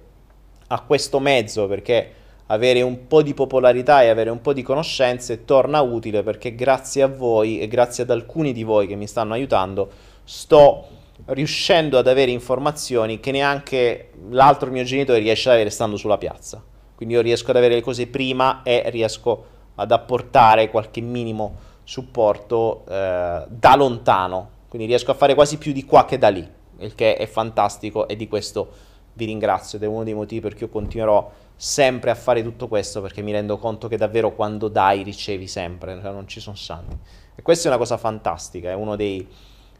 a 0.68 0.82
questo 0.82 1.20
mezzo 1.20 1.68
perché 1.68 2.12
avere 2.48 2.82
un 2.82 3.08
po' 3.08 3.22
di 3.22 3.34
popolarità 3.34 4.04
e 4.04 4.10
avere 4.10 4.30
un 4.30 4.42
po' 4.42 4.54
di 4.54 4.64
conoscenze 4.64 5.46
torna 5.46 5.82
utile 5.82 6.24
perché 6.24 6.54
grazie 6.56 7.04
a 7.04 7.08
voi 7.08 7.60
e 7.60 7.68
grazie 7.68 8.04
ad 8.04 8.10
alcuni 8.10 8.52
di 8.52 8.64
voi 8.64 8.88
che 8.88 8.96
mi 8.96 9.08
stanno 9.08 9.34
aiutando 9.34 9.90
sto 10.24 10.88
riuscendo 11.26 11.98
ad 11.98 12.08
avere 12.08 12.32
informazioni 12.32 13.20
che 13.20 13.32
neanche 13.32 14.12
l'altro 14.30 14.70
mio 14.70 14.84
genitore 14.84 15.20
riesce 15.20 15.50
ad 15.50 15.56
avere 15.56 15.70
stando 15.70 15.98
sulla 15.98 16.18
piazza. 16.18 16.62
Quindi 16.96 17.16
io 17.16 17.22
riesco 17.22 17.52
ad 17.52 17.58
avere 17.58 17.76
le 17.76 17.82
cose 17.82 18.08
prima 18.08 18.62
e 18.64 18.84
riesco 18.88 19.46
ad 19.76 19.92
apportare 19.92 20.70
qualche 20.70 21.02
minimo 21.02 21.56
supporto 21.84 22.84
eh, 22.88 23.44
da 23.48 23.76
lontano. 23.76 24.50
Quindi 24.68 24.88
riesco 24.88 25.12
a 25.12 25.16
fare 25.16 25.34
quasi 25.34 25.58
più 25.58 25.72
di 25.72 25.86
qua 25.86 26.06
che 26.06 26.18
da 26.18 26.30
lì, 26.30 26.48
il 26.80 26.96
che 26.96 27.16
è 27.16 27.26
fantastico 27.28 28.08
e 28.08 28.16
di 28.16 28.28
questo 28.28 28.94
vi 29.14 29.26
ringrazio 29.26 29.78
ed 29.78 29.84
è 29.84 29.88
uno 29.88 30.04
dei 30.04 30.14
motivi 30.14 30.42
per 30.42 30.54
cui 30.54 30.64
io 30.64 30.70
continuerò 30.70 31.32
sempre 31.56 32.12
a 32.12 32.16
fare 32.16 32.44
tutto 32.44 32.68
questo 32.68 33.02
perché 33.02 33.22
mi 33.22 33.32
rendo 33.32 33.58
conto 33.58 33.88
che 33.88 33.98
davvero 33.98 34.34
quando 34.34 34.68
dai 34.68 35.04
ricevi 35.04 35.48
sempre, 35.48 36.00
cioè 36.02 36.12
non 36.12 36.28
ci 36.28 36.40
sono 36.40 36.56
santi. 36.56 36.98
E 37.36 37.42
questa 37.42 37.66
è 37.66 37.68
una 37.70 37.80
cosa 37.80 37.98
fantastica, 37.98 38.70
è 38.70 38.74
uno 38.74 38.96
dei, 38.96 39.26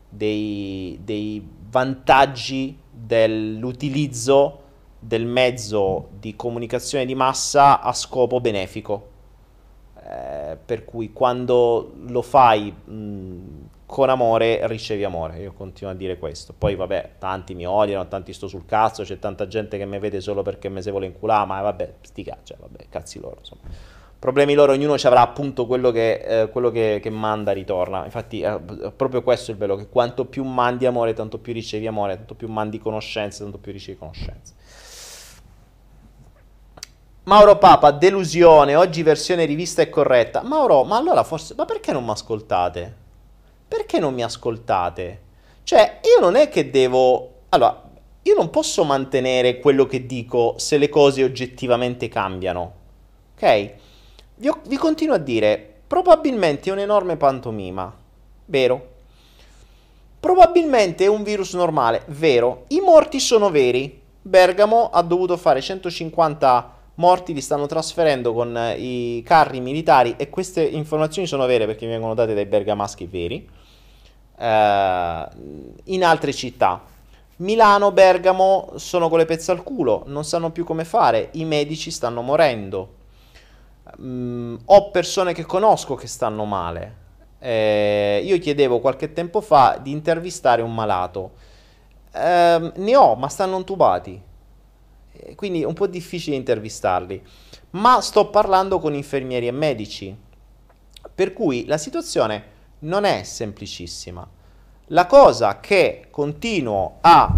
dei, 0.10 1.00
dei 1.04 1.46
vantaggi 1.70 2.78
dell'utilizzo 2.90 4.62
del 5.00 5.26
mezzo 5.26 6.10
di 6.18 6.36
comunicazione 6.36 7.06
di 7.06 7.16
massa 7.16 7.82
a 7.82 7.94
scopo 7.94 8.40
benefico. 8.40 9.10
Eh, 10.02 10.58
per 10.64 10.86
cui 10.86 11.12
quando 11.12 11.94
lo 12.08 12.22
fai 12.22 12.72
mh, 12.72 13.40
con 13.86 14.10
amore 14.10 14.66
ricevi 14.68 15.04
amore, 15.04 15.40
io 15.40 15.54
continuo 15.54 15.94
a 15.94 15.96
dire 15.96 16.18
questo. 16.18 16.54
Poi 16.58 16.76
vabbè, 16.76 17.12
tanti 17.20 17.54
mi 17.54 17.66
odiano, 17.68 18.08
tanti 18.08 18.34
sto 18.34 18.48
sul 18.48 18.66
cazzo, 18.66 19.04
c'è 19.04 19.20
tanta 19.20 19.48
gente 19.48 19.78
che 19.78 19.86
mi 19.86 20.00
vede 20.00 20.22
solo 20.22 20.42
perché 20.42 20.70
me 20.70 20.82
se 20.82 20.92
vuole 20.92 21.06
inculare, 21.06 21.46
ma 21.46 21.62
vabbè, 21.62 21.94
sti 22.02 22.24
cazzi, 22.24 22.42
cioè, 22.46 22.58
vabbè, 22.60 22.86
cazzi 22.90 23.20
loro, 23.20 23.38
insomma. 23.40 23.62
Problemi 24.18 24.56
loro, 24.56 24.72
ognuno 24.72 24.98
ci 24.98 25.06
avrà 25.06 25.22
appunto 25.22 25.68
quello 25.68 25.92
che, 25.92 26.14
eh, 26.14 26.50
quello 26.50 26.72
che, 26.72 27.00
che 27.00 27.10
manda 27.12 27.52
ritorna. 27.52 28.06
Infatti 28.06 28.42
è 28.42 28.60
proprio 28.96 29.22
questo 29.22 29.52
il 29.52 29.58
bello, 29.58 29.76
che 29.76 29.88
quanto 29.88 30.26
più 30.26 30.44
mandi 30.44 30.88
amore, 30.88 31.14
tanto 31.14 31.38
più 31.38 31.54
ricevi 31.54 31.86
amore, 31.86 32.16
tanto 32.16 32.34
più 32.34 32.48
mandi 32.48 32.80
conoscenze, 32.80 33.44
tanto 33.44 33.60
più 33.60 33.72
ricevi 33.72 34.00
conoscenze. 34.00 34.54
Mauro 37.26 37.58
Papa, 37.58 37.92
delusione, 37.92 38.76
oggi 38.76 39.04
versione 39.04 39.46
rivista 39.46 39.84
è 39.84 39.90
corretta. 39.90 40.42
Mauro, 40.42 40.84
ma 40.84 40.98
allora 40.98 41.24
forse, 41.24 41.54
ma 41.56 41.66
perché 41.66 41.92
non 41.92 42.04
mi 42.04 42.12
ascoltate? 42.12 43.04
Perché 43.68 44.00
non 44.00 44.14
mi 44.14 44.24
ascoltate? 44.24 45.22
Cioè, 45.64 46.00
io 46.04 46.20
non 46.22 46.36
è 46.36 46.50
che 46.50 46.70
devo... 46.70 47.32
Allora, 47.50 47.84
io 48.22 48.34
non 48.36 48.50
posso 48.50 48.84
mantenere 48.84 49.60
quello 49.60 49.86
che 49.86 50.06
dico 50.06 50.56
se 50.58 50.78
le 50.78 50.90
cose 50.90 51.24
oggettivamente 51.24 52.08
cambiano. 52.08 52.74
Ok? 53.36 53.74
Vi, 54.36 54.48
ho, 54.48 54.60
vi 54.68 54.78
continuo 54.78 55.16
a 55.16 55.20
dire, 55.20 55.74
probabilmente 55.88 56.70
è 56.70 56.74
un'enorme 56.74 57.18
pantomima. 57.18 57.94
Vero? 58.46 58.94
Probabilmente 60.20 61.06
è 61.06 61.08
un 61.08 61.24
virus 61.24 61.54
normale. 61.54 62.04
Vero? 62.08 62.66
I 62.70 62.80
morti 62.80 63.20
sono 63.20 63.50
veri. 63.50 64.02
Bergamo 64.22 64.90
ha 64.90 65.02
dovuto 65.04 65.38
fare 65.38 65.62
150 65.62 66.75
morti, 66.96 67.34
li 67.34 67.42
stanno 67.42 67.66
trasferendo 67.66 68.34
con 68.34 68.74
i 68.78 69.22
carri 69.26 69.60
militari 69.60 70.16
e 70.18 70.30
queste 70.30 70.64
informazioni 70.64 71.28
sono 71.28 71.46
vere 71.46 71.66
perché 71.66 71.86
mi 71.86 71.92
vengono 71.92 72.14
date 72.14 72.34
dai 72.34 72.46
bergamaschi 72.46 73.06
veri 73.06 73.48
eh, 74.38 75.28
in 75.86 76.04
altre 76.04 76.34
città. 76.34 76.82
Milano, 77.38 77.92
Bergamo 77.92 78.74
sono 78.76 79.10
con 79.10 79.18
le 79.18 79.26
pezze 79.26 79.52
al 79.52 79.62
culo, 79.64 80.04
non 80.08 80.24
sanno 80.24 80.52
più 80.52 80.64
come 80.64 80.86
fare, 80.86 81.30
i 81.34 81.44
medici 81.44 81.92
stanno 81.92 82.22
morendo. 82.22 82.94
Mm, 84.02 84.56
ho 84.66 84.92
persone 84.92 85.34
che 85.34 85.46
conosco 85.46 85.96
che 85.96 86.08
stanno 86.08 86.46
male. 86.46 87.04
Eh, 87.40 88.22
io 88.24 88.40
chiedevo 88.40 88.80
qualche 88.80 89.12
tempo 89.12 89.42
fa 89.42 89.78
di 89.82 89.92
intervistare 89.92 90.62
un 90.62 90.74
malato. 90.74 91.32
Eh, 92.14 92.72
ne 92.74 92.96
ho, 92.96 93.16
ma 93.16 93.28
stanno 93.28 93.58
intubati. 93.58 94.22
Quindi 95.36 95.62
è 95.62 95.66
un 95.66 95.74
po' 95.74 95.88
difficile 95.88 96.36
intervistarli. 96.36 97.22
Ma 97.72 98.00
sto 98.02 98.30
parlando 98.30 98.80
con 98.80 98.94
infermieri 98.94 99.48
e 99.48 99.52
medici. 99.52 100.16
Per 101.14 101.34
cui 101.34 101.66
la 101.66 101.78
situazione 101.78 102.54
non 102.80 103.04
è 103.06 103.24
semplicissima. 103.24 104.28
La 104.90 105.06
cosa 105.08 105.60
che 105.60 106.08
continuo 106.12 106.98
a 107.02 107.34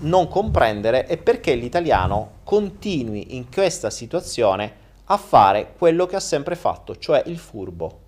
non 0.00 0.28
comprendere 0.28 1.04
è 1.04 1.16
perché 1.18 1.54
l'italiano 1.54 2.38
continui 2.42 3.36
in 3.36 3.50
questa 3.52 3.90
situazione 3.90 4.78
a 5.04 5.16
fare 5.16 5.74
quello 5.76 6.06
che 6.06 6.16
ha 6.16 6.20
sempre 6.20 6.56
fatto, 6.56 6.96
cioè 6.96 7.22
il 7.26 7.38
furbo. 7.38 7.98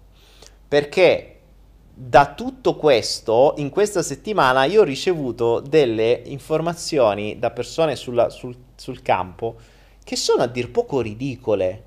Perché 0.66 1.41
da 1.94 2.34
tutto 2.34 2.76
questo, 2.76 3.54
in 3.58 3.70
questa 3.70 4.02
settimana, 4.02 4.64
io 4.64 4.80
ho 4.80 4.84
ricevuto 4.84 5.60
delle 5.60 6.22
informazioni 6.26 7.38
da 7.38 7.50
persone 7.50 7.96
sulla, 7.96 8.30
sul, 8.30 8.56
sul 8.74 9.02
campo 9.02 9.56
che 10.02 10.16
sono 10.16 10.42
a 10.42 10.46
dir 10.46 10.70
poco 10.70 11.00
ridicole. 11.00 11.82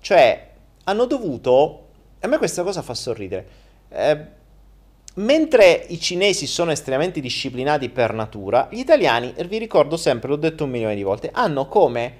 Cioè, 0.00 0.50
hanno 0.84 1.04
dovuto... 1.06 1.86
A 2.20 2.26
me 2.26 2.36
questa 2.36 2.62
cosa 2.62 2.82
fa 2.82 2.92
sorridere 2.92 3.68
eh, 3.90 4.26
mentre 5.14 5.84
i 5.88 5.98
cinesi 5.98 6.46
sono 6.46 6.70
estremamente 6.70 7.20
disciplinati 7.20 7.88
per 7.88 8.12
natura, 8.12 8.68
gli 8.70 8.78
italiani, 8.78 9.34
vi 9.48 9.58
ricordo 9.58 9.96
sempre, 9.96 10.28
l'ho 10.28 10.36
detto 10.36 10.64
un 10.64 10.70
milione 10.70 10.94
di 10.94 11.02
volte, 11.02 11.30
hanno 11.32 11.66
come, 11.66 12.14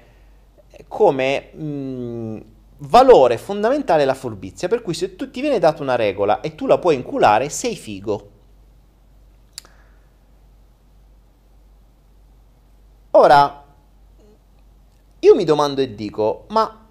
come 0.87 1.53
mh, 1.53 2.39
valore 2.83 3.37
fondamentale 3.37 4.05
la 4.05 4.13
furbizia, 4.13 4.67
per 4.67 4.81
cui 4.81 4.93
se 4.93 5.15
tu, 5.15 5.29
ti 5.29 5.41
viene 5.41 5.59
data 5.59 5.81
una 5.81 5.95
regola 5.95 6.41
e 6.41 6.55
tu 6.55 6.65
la 6.65 6.77
puoi 6.77 6.95
inculare, 6.95 7.49
sei 7.49 7.75
figo. 7.75 8.29
Ora, 13.11 13.65
io 15.19 15.35
mi 15.35 15.43
domando 15.43 15.81
e 15.81 15.93
dico, 15.93 16.45
ma 16.49 16.87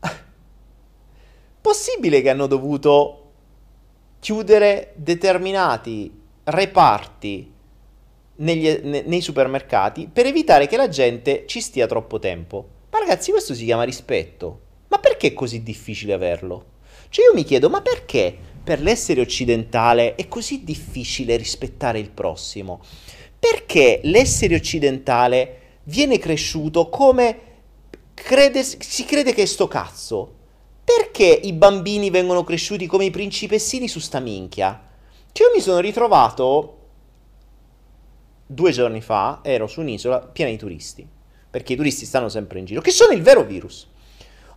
possibile 1.60 2.22
che 2.22 2.30
hanno 2.30 2.46
dovuto 2.46 3.20
chiudere 4.18 4.94
determinati 4.96 6.22
reparti 6.44 7.52
negli, 8.36 8.80
ne, 8.82 9.02
nei 9.02 9.20
supermercati 9.20 10.08
per 10.12 10.26
evitare 10.26 10.66
che 10.66 10.76
la 10.76 10.88
gente 10.88 11.44
ci 11.46 11.60
stia 11.60 11.86
troppo 11.86 12.18
tempo. 12.18 12.68
Ma 12.90 12.98
ragazzi, 12.98 13.30
questo 13.30 13.54
si 13.54 13.64
chiama 13.64 13.82
rispetto. 13.82 14.63
Ma 14.94 15.00
perché 15.00 15.28
è 15.28 15.32
così 15.32 15.64
difficile 15.64 16.12
averlo? 16.12 16.66
Cioè 17.08 17.24
io 17.24 17.34
mi 17.34 17.42
chiedo, 17.42 17.68
ma 17.68 17.82
perché 17.82 18.36
per 18.62 18.80
l'essere 18.80 19.20
occidentale 19.20 20.14
è 20.14 20.28
così 20.28 20.62
difficile 20.62 21.36
rispettare 21.36 21.98
il 21.98 22.10
prossimo? 22.10 22.80
Perché 23.36 23.98
l'essere 24.04 24.54
occidentale 24.54 25.80
viene 25.84 26.20
cresciuto 26.20 26.88
come 26.88 27.38
crede, 28.14 28.62
si 28.62 29.04
crede 29.04 29.34
che 29.34 29.42
è 29.42 29.46
sto 29.46 29.66
cazzo? 29.66 30.42
perché 30.84 31.24
i 31.24 31.52
bambini 31.54 32.10
vengono 32.10 32.44
cresciuti 32.44 32.86
come 32.86 33.06
i 33.06 33.10
principessini 33.10 33.88
su 33.88 33.98
sta 33.98 34.20
minchia? 34.20 34.88
Cioè, 35.32 35.48
io 35.48 35.52
mi 35.54 35.60
sono 35.60 35.80
ritrovato 35.80 36.78
due 38.46 38.70
giorni 38.70 39.00
fa, 39.00 39.40
ero 39.42 39.66
su 39.66 39.80
un'isola 39.80 40.20
piena 40.20 40.50
di 40.50 40.58
turisti, 40.58 41.04
perché 41.50 41.72
i 41.72 41.76
turisti 41.76 42.04
stanno 42.04 42.28
sempre 42.28 42.58
in 42.58 42.66
giro, 42.66 42.80
che 42.80 42.90
sono 42.90 43.12
il 43.12 43.22
vero 43.22 43.42
virus. 43.42 43.88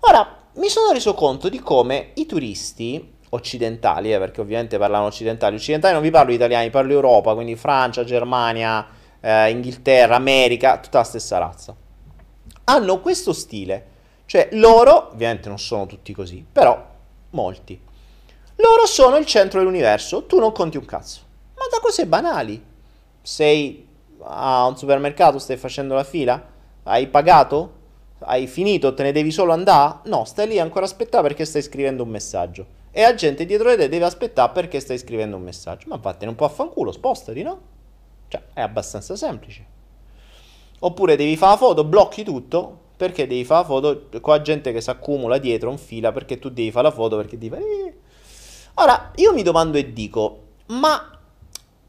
Ora, 0.02 0.36
mi 0.56 0.70
sono 0.70 0.92
reso 0.92 1.14
conto 1.14 1.50
di 1.50 1.60
come 1.60 2.12
i 2.16 2.26
turisti 2.26 3.16
occidentali, 3.30 4.14
eh, 4.14 4.20
perché 4.20 4.42
ovviamente 4.42 4.78
parlano 4.78 5.06
occidentali, 5.06 5.56
occidentali 5.56 5.94
non 5.94 6.02
vi 6.02 6.12
parlo 6.12 6.32
italiani, 6.32 6.70
parlo 6.70 6.94
Europa, 6.94 7.34
quindi 7.34 7.56
Francia, 7.56 8.04
Germania, 8.04 8.88
eh, 9.20 9.50
Inghilterra, 9.50 10.16
America, 10.16 10.80
tutta 10.80 11.00
la 11.00 11.04
stessa 11.04 11.38
razza, 11.38 11.76
hanno 12.66 13.00
questo 13.02 13.34
stile 13.34 13.96
Cioè 14.28 14.50
loro, 14.52 15.12
ovviamente 15.12 15.48
non 15.48 15.58
sono 15.58 15.86
tutti 15.86 16.12
così, 16.14 16.46
però 16.52 16.86
molti. 17.30 17.80
Loro 18.56 18.86
sono 18.86 19.16
il 19.16 19.26
centro 19.26 19.60
dell'universo, 19.60 20.26
tu 20.26 20.38
non 20.38 20.52
conti 20.52 20.76
un 20.76 20.84
cazzo. 20.84 21.22
Ma 21.56 21.64
da 21.72 21.80
cose 21.80 22.06
banali. 22.06 22.62
Sei 23.22 23.88
a 24.24 24.66
un 24.66 24.76
supermercato, 24.76 25.40
stai 25.40 25.56
facendo 25.56 25.96
la 25.96 26.04
fila, 26.04 26.46
hai 26.84 27.08
pagato, 27.08 27.72
hai 28.20 28.48
finito, 28.48 28.94
te 28.94 29.04
ne 29.04 29.12
devi 29.12 29.32
solo 29.32 29.54
andare? 29.54 30.00
No, 30.06 30.26
stai 30.26 30.48
lì 30.48 30.60
ancora 30.60 30.86
a 30.86 30.88
aspettare 30.88 31.28
perché 31.28 31.46
stai 31.46 31.62
scrivendo 31.62 32.04
un 32.04 32.10
messaggio. 32.10 32.66
E 32.92 33.02
la 33.02 33.14
gente 33.14 33.46
dietro 33.46 33.70
di 33.70 33.78
te 33.78 33.90
deve 33.90 34.06
aspettare 34.06 34.52
perché 34.54 34.80
stai 34.80 34.98
scrivendo 34.98 35.36
un 35.36 35.44
messaggio. 35.44 35.88
Ma 35.90 35.98
vattene 35.98 36.32
un 36.32 36.36
po' 36.36 36.46
a 36.46 36.50
fanculo, 36.50 36.92
spostati, 36.92 37.44
no? 37.44 37.60
Cioè, 38.28 38.42
è 38.54 38.62
abbastanza 38.62 39.16
semplice. 39.16 39.66
Oppure 40.80 41.16
devi 41.16 41.38
fare 41.38 41.52
la 41.52 41.58
foto, 41.58 41.84
blocchi 41.84 42.24
tutto, 42.24 42.86
perché 42.98 43.28
devi 43.28 43.46
fare 43.46 43.62
la 43.62 43.68
foto 43.68 44.10
con 44.20 44.34
la 44.34 44.42
gente 44.42 44.74
che 44.74 44.82
si 44.82 44.90
accumula 44.90 45.38
dietro 45.38 45.70
in 45.70 45.78
fila 45.78 46.12
perché 46.12 46.40
tu 46.40 46.50
devi 46.50 46.72
fare 46.72 46.88
la 46.88 46.94
foto 46.94 47.16
perché 47.16 47.38
devi 47.38 47.56
fare... 47.56 47.98
Ora, 48.76 49.12
io 49.16 49.34
mi 49.34 49.44
domando 49.44 49.78
e 49.78 49.94
dico, 49.94 50.42
ma 50.68 51.20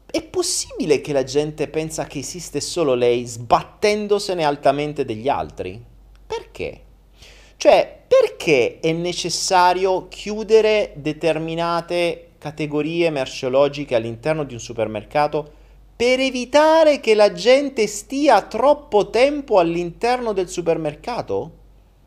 è 0.05 0.23
possibile 0.23 1.01
che 1.01 1.13
la 1.13 1.23
gente 1.23 1.67
pensa 1.67 2.05
che 2.05 2.19
esiste 2.19 2.61
solo 2.61 2.93
lei 2.93 3.25
sbattendosene 3.25 4.43
altamente 4.43 5.05
degli 5.05 5.27
altri? 5.27 5.83
Perché? 6.29 6.81
Cioè, 7.57 8.01
perché 8.07 8.77
è 8.79 8.91
necessario 8.91 10.07
chiudere 10.09 10.91
determinate 10.93 12.33
categorie 12.37 13.09
merceologiche 13.09 13.95
all'interno 13.95 14.43
di 14.43 14.53
un 14.53 14.59
supermercato 14.59 15.53
per 15.95 16.19
evitare 16.19 16.99
che 16.99 17.15
la 17.15 17.33
gente 17.33 17.87
stia 17.87 18.43
troppo 18.43 19.09
tempo 19.09 19.57
all'interno 19.57 20.31
del 20.31 20.49
supermercato? 20.49 21.51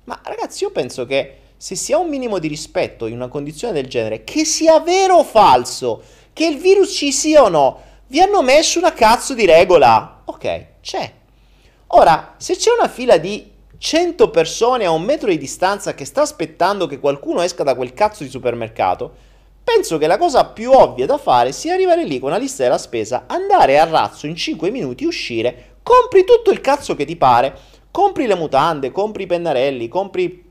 Ma 0.05 0.21
ragazzi, 0.23 0.63
io 0.63 0.71
penso 0.71 1.05
che 1.05 1.39
se 1.57 1.75
si 1.75 1.93
ha 1.93 1.99
un 1.99 2.09
minimo 2.09 2.39
di 2.39 2.47
rispetto 2.47 3.07
in 3.07 3.15
una 3.15 3.29
condizione 3.29 3.75
del 3.75 3.89
genere, 3.89 4.23
che 4.23 4.45
sia 4.45 4.79
vero 4.79 5.17
o 5.17 5.25
falso, 5.25 6.01
che 6.33 6.47
il 6.47 6.59
virus 6.59 6.93
ci 6.93 7.11
sia 7.11 7.43
o 7.43 7.49
no, 7.49 7.81
vi 8.07 8.21
hanno 8.21 8.43
messo 8.43 8.79
una 8.79 8.93
cazzo 8.93 9.35
di 9.35 9.47
regola. 9.47 10.23
Ok, 10.27 10.67
c'è. 10.81 11.13
Ora, 11.89 12.37
se 12.39 12.57
c'è 12.57 12.71
una 12.79 12.89
fila 12.89 13.19
di 13.19 13.52
100 13.83 14.31
persone 14.31 14.85
a 14.85 14.93
un 14.93 15.03
metro 15.03 15.29
di 15.29 15.37
distanza 15.37 15.93
che 15.93 16.05
sta 16.05 16.21
aspettando 16.21 16.87
che 16.87 17.01
qualcuno 17.01 17.43
esca 17.43 17.65
da 17.65 17.75
quel 17.75 17.93
cazzo 17.95 18.23
di 18.23 18.31
supermercato, 18.31 19.13
penso 19.65 19.99
che 19.99 20.07
la 20.07 20.19
cosa 20.19 20.45
più 20.45 20.71
ovvia 20.71 21.05
da 21.05 21.19
fare 21.19 21.51
sia 21.51 21.75
arrivare 21.75 22.05
lì 22.05 22.21
con 22.21 22.29
una 22.29 22.39
lista 22.39 22.63
della 22.63 22.79
spesa, 22.79 23.25
andare 23.27 23.81
a 23.81 23.85
razzo 23.85 24.29
in 24.29 24.37
5 24.37 24.71
minuti, 24.71 25.05
uscire, 25.05 25.79
compri 25.83 26.23
tutto 26.23 26.53
il 26.53 26.61
cazzo 26.61 26.95
che 26.95 27.05
ti 27.05 27.17
pare, 27.17 27.59
compri 27.91 28.29
le 28.29 28.37
mutande, 28.37 28.93
compri 28.93 29.25
i 29.25 29.27
pennarelli, 29.27 29.89
compri 29.89 30.45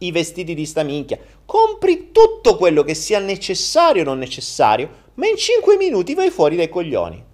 i 0.00 0.12
vestiti 0.12 0.52
di 0.52 0.66
sta 0.66 0.82
minchia, 0.82 1.18
compri 1.46 2.10
tutto 2.12 2.58
quello 2.58 2.82
che 2.82 2.92
sia 2.92 3.20
necessario 3.20 4.02
o 4.02 4.04
non 4.04 4.18
necessario, 4.18 5.04
ma 5.14 5.26
in 5.26 5.38
5 5.38 5.78
minuti 5.78 6.12
vai 6.14 6.28
fuori 6.28 6.56
dai 6.56 6.68
coglioni. 6.68 7.24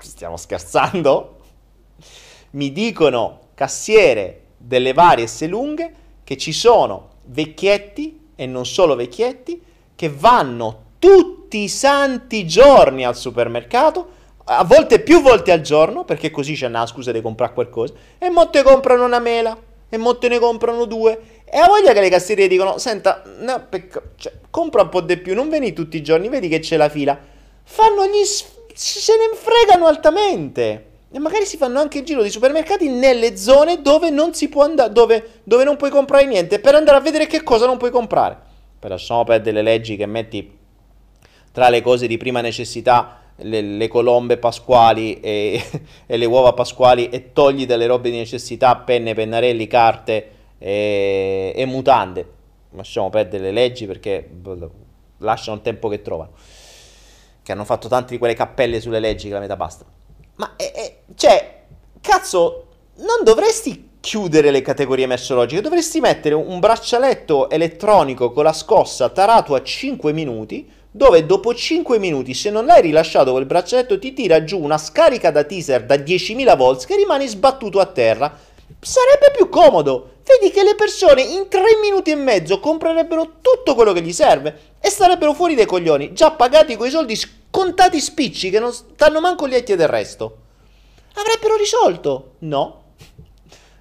Stiamo 0.00 0.36
scherzando? 0.36 1.35
Mi 2.56 2.72
dicono 2.72 3.48
cassiere 3.54 4.44
delle 4.56 4.94
varie 4.94 5.28
lunghe 5.46 5.92
che 6.24 6.38
ci 6.38 6.52
sono 6.52 7.10
vecchietti 7.24 8.28
e 8.34 8.46
non 8.46 8.64
solo 8.64 8.94
vecchietti, 8.94 9.62
che 9.94 10.08
vanno 10.08 10.84
tutti 10.98 11.58
i 11.58 11.68
santi 11.68 12.46
giorni 12.46 13.04
al 13.04 13.14
supermercato, 13.14 14.08
a 14.44 14.64
volte 14.64 15.00
più 15.00 15.20
volte 15.20 15.52
al 15.52 15.60
giorno, 15.60 16.04
perché 16.04 16.30
così 16.30 16.54
c'è 16.54 16.68
una 16.68 16.86
scusa 16.86 17.12
di 17.12 17.20
comprare 17.20 17.52
qualcosa, 17.52 17.92
e 18.16 18.30
molte 18.30 18.62
comprano 18.62 19.04
una 19.04 19.18
mela, 19.18 19.54
e 19.86 19.96
molte 19.98 20.28
ne 20.28 20.38
comprano 20.38 20.86
due, 20.86 21.42
e 21.44 21.58
ha 21.58 21.66
voglia 21.66 21.92
che 21.92 22.00
le 22.00 22.08
cassiere 22.08 22.48
dicono, 22.48 22.78
senta, 22.78 23.22
no, 23.38 23.66
pecca- 23.68 24.02
cioè, 24.16 24.32
compra 24.48 24.80
un 24.80 24.88
po' 24.88 25.02
di 25.02 25.18
più, 25.18 25.34
non 25.34 25.50
veni 25.50 25.74
tutti 25.74 25.98
i 25.98 26.02
giorni, 26.02 26.30
vedi 26.30 26.48
che 26.48 26.60
c'è 26.60 26.78
la 26.78 26.88
fila. 26.88 27.18
Fanno 27.64 28.06
gli... 28.06 28.24
Sf- 28.24 28.54
se 28.72 29.12
ne 29.16 29.36
fregano 29.36 29.86
altamente. 29.86 30.85
E 31.10 31.18
magari 31.18 31.46
si 31.46 31.56
fanno 31.56 31.78
anche 31.78 31.98
il 31.98 32.04
giro 32.04 32.22
di 32.22 32.30
supermercati 32.30 32.88
nelle 32.88 33.36
zone 33.36 33.80
dove 33.80 34.10
non 34.10 34.34
si 34.34 34.48
può 34.48 34.64
andare, 34.64 34.92
dove, 34.92 35.40
dove 35.44 35.64
non 35.64 35.76
puoi 35.76 35.90
comprare 35.90 36.26
niente, 36.26 36.58
per 36.58 36.74
andare 36.74 36.96
a 36.96 37.00
vedere 37.00 37.26
che 37.26 37.42
cosa 37.42 37.66
non 37.66 37.78
puoi 37.78 37.90
comprare. 37.90 38.36
Per 38.78 38.90
lasciamo 38.90 39.24
perdere 39.24 39.56
le 39.56 39.62
leggi 39.62 39.96
che 39.96 40.06
metti 40.06 40.58
tra 41.52 41.68
le 41.68 41.80
cose 41.80 42.06
di 42.06 42.16
prima 42.16 42.40
necessità 42.40 43.20
le, 43.36 43.60
le 43.60 43.88
colombe 43.88 44.38
pasquali 44.38 45.20
e, 45.20 45.62
e, 46.06 46.16
le 46.16 46.24
uova 46.24 46.52
pasquali 46.52 47.08
e 47.08 47.32
togli 47.32 47.66
dalle 47.66 47.86
robe 47.86 48.10
di 48.10 48.16
necessità 48.16 48.76
penne, 48.76 49.14
pennarelli, 49.14 49.66
carte 49.66 50.30
e, 50.58 51.52
e 51.54 51.64
mutande. 51.66 52.34
Lasciamo 52.70 53.10
perdere 53.10 53.44
le 53.44 53.52
leggi 53.52 53.86
perché 53.86 54.28
lasciano 55.18 55.56
il 55.56 55.62
tempo 55.62 55.88
che 55.88 56.02
trovano. 56.02 56.32
Che 57.42 57.52
hanno 57.52 57.64
fatto 57.64 57.88
tante 57.88 58.12
di 58.12 58.18
quelle 58.18 58.34
cappelle 58.34 58.80
sulle 58.80 59.00
leggi 59.00 59.28
che 59.28 59.34
la 59.34 59.40
metà 59.40 59.56
basta. 59.56 59.84
Ma, 60.36 60.54
eh, 60.56 60.72
eh, 60.74 60.95
cioè, 61.14 61.62
cazzo, 62.00 62.66
non 62.96 63.22
dovresti 63.22 63.90
chiudere 64.00 64.50
le 64.50 64.62
categorie 64.62 65.06
meteorologiche, 65.06 65.60
dovresti 65.60 66.00
mettere 66.00 66.34
un 66.34 66.60
braccialetto 66.60 67.50
elettronico 67.50 68.30
con 68.30 68.44
la 68.44 68.52
scossa 68.52 69.08
tarato 69.08 69.54
a 69.54 69.62
5 69.62 70.12
minuti, 70.12 70.68
dove 70.90 71.26
dopo 71.26 71.54
5 71.54 71.98
minuti, 71.98 72.32
se 72.32 72.50
non 72.50 72.66
l'hai 72.66 72.82
rilasciato 72.82 73.32
quel 73.32 73.46
braccialetto, 73.46 73.98
ti 73.98 74.12
tira 74.12 74.44
giù 74.44 74.60
una 74.60 74.78
scarica 74.78 75.30
da 75.30 75.44
teaser 75.44 75.84
da 75.84 75.96
10.000 75.96 76.56
volts 76.56 76.86
che 76.86 76.96
rimani 76.96 77.26
sbattuto 77.26 77.80
a 77.80 77.86
terra. 77.86 78.38
Sarebbe 78.80 79.32
più 79.36 79.48
comodo. 79.48 80.10
Vedi 80.24 80.52
che 80.52 80.62
le 80.62 80.74
persone 80.74 81.22
in 81.22 81.48
3 81.48 81.62
minuti 81.82 82.10
e 82.10 82.16
mezzo 82.16 82.58
comprerebbero 82.58 83.34
tutto 83.40 83.74
quello 83.74 83.92
che 83.92 84.02
gli 84.02 84.12
serve 84.12 84.74
e 84.80 84.88
starebbero 84.88 85.34
fuori 85.34 85.54
dai 85.54 85.66
coglioni, 85.66 86.12
già 86.12 86.32
pagati 86.32 86.76
quei 86.76 86.90
soldi 86.90 87.16
contati 87.50 88.00
spicci 88.00 88.50
che 88.50 88.58
non 88.58 88.72
stanno 88.72 89.20
manco 89.20 89.46
gli 89.46 89.54
etti 89.54 89.76
del 89.76 89.88
resto. 89.88 90.38
Avrebbero 91.16 91.56
risolto. 91.56 92.34
No. 92.40 92.84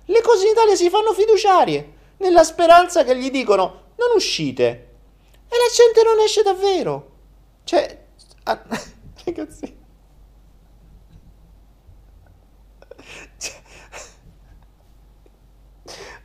Le 0.06 0.21
cose 0.21 0.45
in 0.45 0.52
Italia 0.52 0.76
si 0.76 0.89
fanno 0.89 1.13
fiduciarie, 1.13 1.93
nella 2.17 2.43
speranza 2.43 3.04
che 3.04 3.17
gli 3.17 3.32
dicono 3.32 3.93
non 3.95 4.10
uscite. 4.15 4.67
E 5.48 5.56
la 5.56 5.74
gente 5.74 6.04
non 6.04 6.19
esce 6.19 6.41
davvero. 6.41 7.12
Cioè, 7.63 8.06
ah, 8.43 8.62
ragazzi. 9.26 9.78
Cioè, 13.38 13.54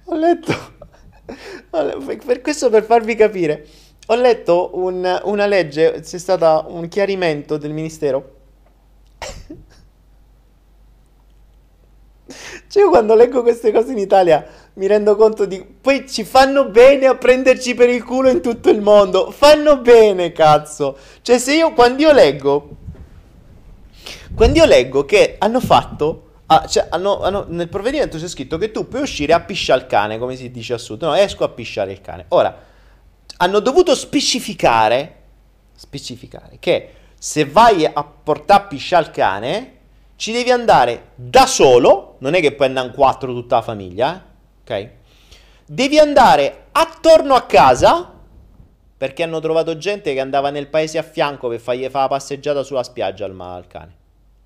ho 0.05 0.15
letto, 0.17 0.53
per 2.25 2.41
questo 2.41 2.69
per 2.69 2.85
farvi 2.85 3.15
capire 3.15 3.69
ho 4.13 4.17
letto 4.17 4.71
un, 4.75 5.21
una 5.25 5.47
legge, 5.47 6.01
c'è 6.01 6.19
stato 6.19 6.67
un 6.69 6.89
chiarimento 6.89 7.57
del 7.57 7.73
ministero. 7.73 8.39
Cioè, 12.71 12.85
io 12.85 12.89
quando 12.89 13.17
leggo 13.17 13.43
queste 13.43 13.73
cose 13.73 13.91
in 13.91 13.99
Italia 13.99 14.47
mi 14.75 14.87
rendo 14.87 15.17
conto 15.17 15.45
di... 15.45 15.61
Poi 15.61 16.09
ci 16.09 16.23
fanno 16.23 16.69
bene 16.69 17.07
a 17.07 17.17
prenderci 17.17 17.75
per 17.75 17.89
il 17.89 18.05
culo 18.05 18.29
in 18.29 18.41
tutto 18.41 18.71
il 18.71 18.81
mondo. 18.81 19.33
Fanno 19.33 19.79
bene, 19.79 20.31
cazzo. 20.31 20.97
Cioè, 21.21 21.39
se 21.39 21.57
io, 21.57 21.73
quando 21.73 22.03
io 22.03 22.13
leggo... 22.13 22.69
Quando 24.37 24.61
io 24.61 24.67
leggo 24.67 25.05
che 25.05 25.35
hanno 25.41 25.59
fatto... 25.59 26.29
Ah, 26.47 26.65
cioè, 26.69 26.87
hanno, 26.91 27.21
hanno, 27.23 27.47
nel 27.49 27.69
provvedimento 27.69 28.19
c'è 28.19 28.29
scritto 28.29 28.57
che 28.57 28.71
tu 28.71 28.87
puoi 28.87 29.03
uscire 29.03 29.33
a 29.33 29.41
pisciare 29.41 29.81
il 29.81 29.87
cane, 29.89 30.19
come 30.21 30.37
si 30.37 30.53
dice 30.53 30.75
a 30.75 30.79
sud. 30.79 31.03
No, 31.03 31.15
esco 31.15 31.43
a 31.43 31.49
pisciare 31.49 31.91
il 31.91 32.01
cane. 32.01 32.27
Ora 32.29 32.57
hanno 33.39 33.59
dovuto 33.59 33.97
specificare, 33.97 35.17
specificare 35.75 36.59
che 36.61 36.91
se 37.19 37.47
vai 37.47 37.85
a 37.85 38.05
portare 38.05 38.63
a 38.63 38.67
pisciare 38.67 39.07
il 39.07 39.11
cane, 39.11 39.80
ci 40.21 40.33
devi 40.33 40.51
andare 40.51 41.13
da 41.15 41.47
solo, 41.47 42.17
non 42.19 42.35
è 42.35 42.43
che 42.43 42.53
puoi 42.53 42.69
andare 42.69 42.91
quattro 42.91 43.33
tutta 43.33 43.57
la 43.57 43.63
famiglia, 43.63 44.15
eh? 44.15 44.61
ok? 44.61 44.91
Devi 45.65 45.99
andare 45.99 46.67
attorno 46.73 47.35
a 47.35 47.47
casa, 47.47 48.21
perché 48.99 49.23
hanno 49.23 49.41
trovato 49.41 49.79
gente 49.79 50.13
che 50.13 50.21
andava 50.21 50.51
nel 50.51 50.69
paese 50.69 50.99
a 50.99 51.03
fianco 51.03 51.49
per 51.49 51.59
fargli 51.59 51.89
fare 51.89 52.03
la 52.03 52.09
passeggiata 52.09 52.63
sulla 52.63 52.83
spiaggia 52.83 53.25
al, 53.25 53.41
al 53.41 53.67
cane. 53.67 53.97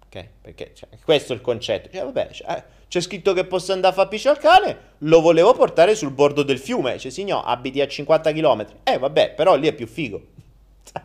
Ok? 0.05 0.29
Perché 0.43 0.71
cioè, 0.77 0.91
questo 1.05 1.33
è 1.33 1.35
il 1.35 1.43
concetto. 1.43 1.89
Cioè, 1.93 2.05
vabbè, 2.05 2.29
cioè, 2.31 2.53
eh, 2.53 2.65
c'è 2.87 3.01
scritto 3.01 3.33
che 3.33 3.45
posso 3.45 3.73
andare 3.73 3.95
a 3.95 3.97
fare 3.97 4.09
piscio 4.09 4.31
al 4.31 4.39
cane, 4.39 4.79
lo 4.99 5.21
volevo 5.21 5.55
portare 5.55 5.97
sul 5.97 6.13
bordo 6.13 6.45
del 6.45 6.61
fiume. 6.61 7.01
Cioè, 7.01 7.11
signor, 7.11 7.43
abiti 7.45 7.81
a 7.81 7.89
50 7.89 8.31
km. 8.31 8.65
Eh, 8.85 8.97
vabbè, 8.97 9.33
però 9.35 9.57
lì 9.57 9.67
è 9.67 9.73
più 9.73 9.89
figo. 9.89 10.23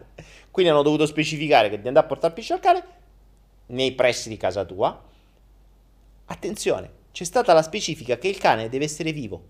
Quindi 0.52 0.72
hanno 0.72 0.84
dovuto 0.84 1.08
specificare 1.08 1.72
che 1.72 1.82
di 1.82 1.88
andare 1.88 2.06
a 2.06 2.08
portare 2.08 2.36
piscio 2.36 2.54
al 2.54 2.60
cane 2.60 2.98
nei 3.70 3.94
pressi 3.94 4.30
di 4.30 4.38
casa 4.38 4.64
tua. 4.66 5.04
Attenzione, 6.26 6.92
c'è 7.12 7.24
stata 7.24 7.54
la 7.54 7.62
specifica 7.62 8.18
che 8.18 8.28
il 8.28 8.38
cane 8.38 8.70
deve 8.70 8.86
essere 8.86 9.12
vivo. 9.12 9.42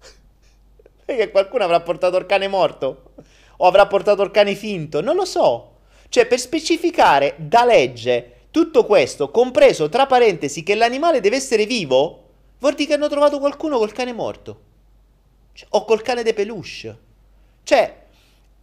Perché 1.04 1.30
qualcuno 1.30 1.64
avrà 1.64 1.80
portato 1.80 2.16
il 2.16 2.26
cane 2.26 2.48
morto? 2.48 3.12
O 3.58 3.66
avrà 3.66 3.86
portato 3.86 4.22
il 4.22 4.30
cane 4.30 4.54
finto? 4.54 5.00
Non 5.00 5.16
lo 5.16 5.24
so. 5.24 5.72
Cioè, 6.08 6.26
per 6.26 6.38
specificare 6.38 7.34
da 7.38 7.64
legge 7.64 8.46
tutto 8.50 8.84
questo, 8.84 9.30
compreso 9.30 9.88
tra 9.88 10.06
parentesi 10.06 10.62
che 10.62 10.74
l'animale 10.74 11.20
deve 11.20 11.36
essere 11.36 11.66
vivo, 11.66 12.22
vuol 12.58 12.74
dire 12.74 12.88
che 12.88 12.94
hanno 12.94 13.08
trovato 13.08 13.38
qualcuno 13.38 13.78
col 13.78 13.92
cane 13.92 14.12
morto. 14.12 14.60
Cioè, 15.52 15.68
o 15.70 15.84
col 15.84 16.02
cane 16.02 16.22
de 16.22 16.34
peluche. 16.34 16.98
Cioè, 17.64 18.03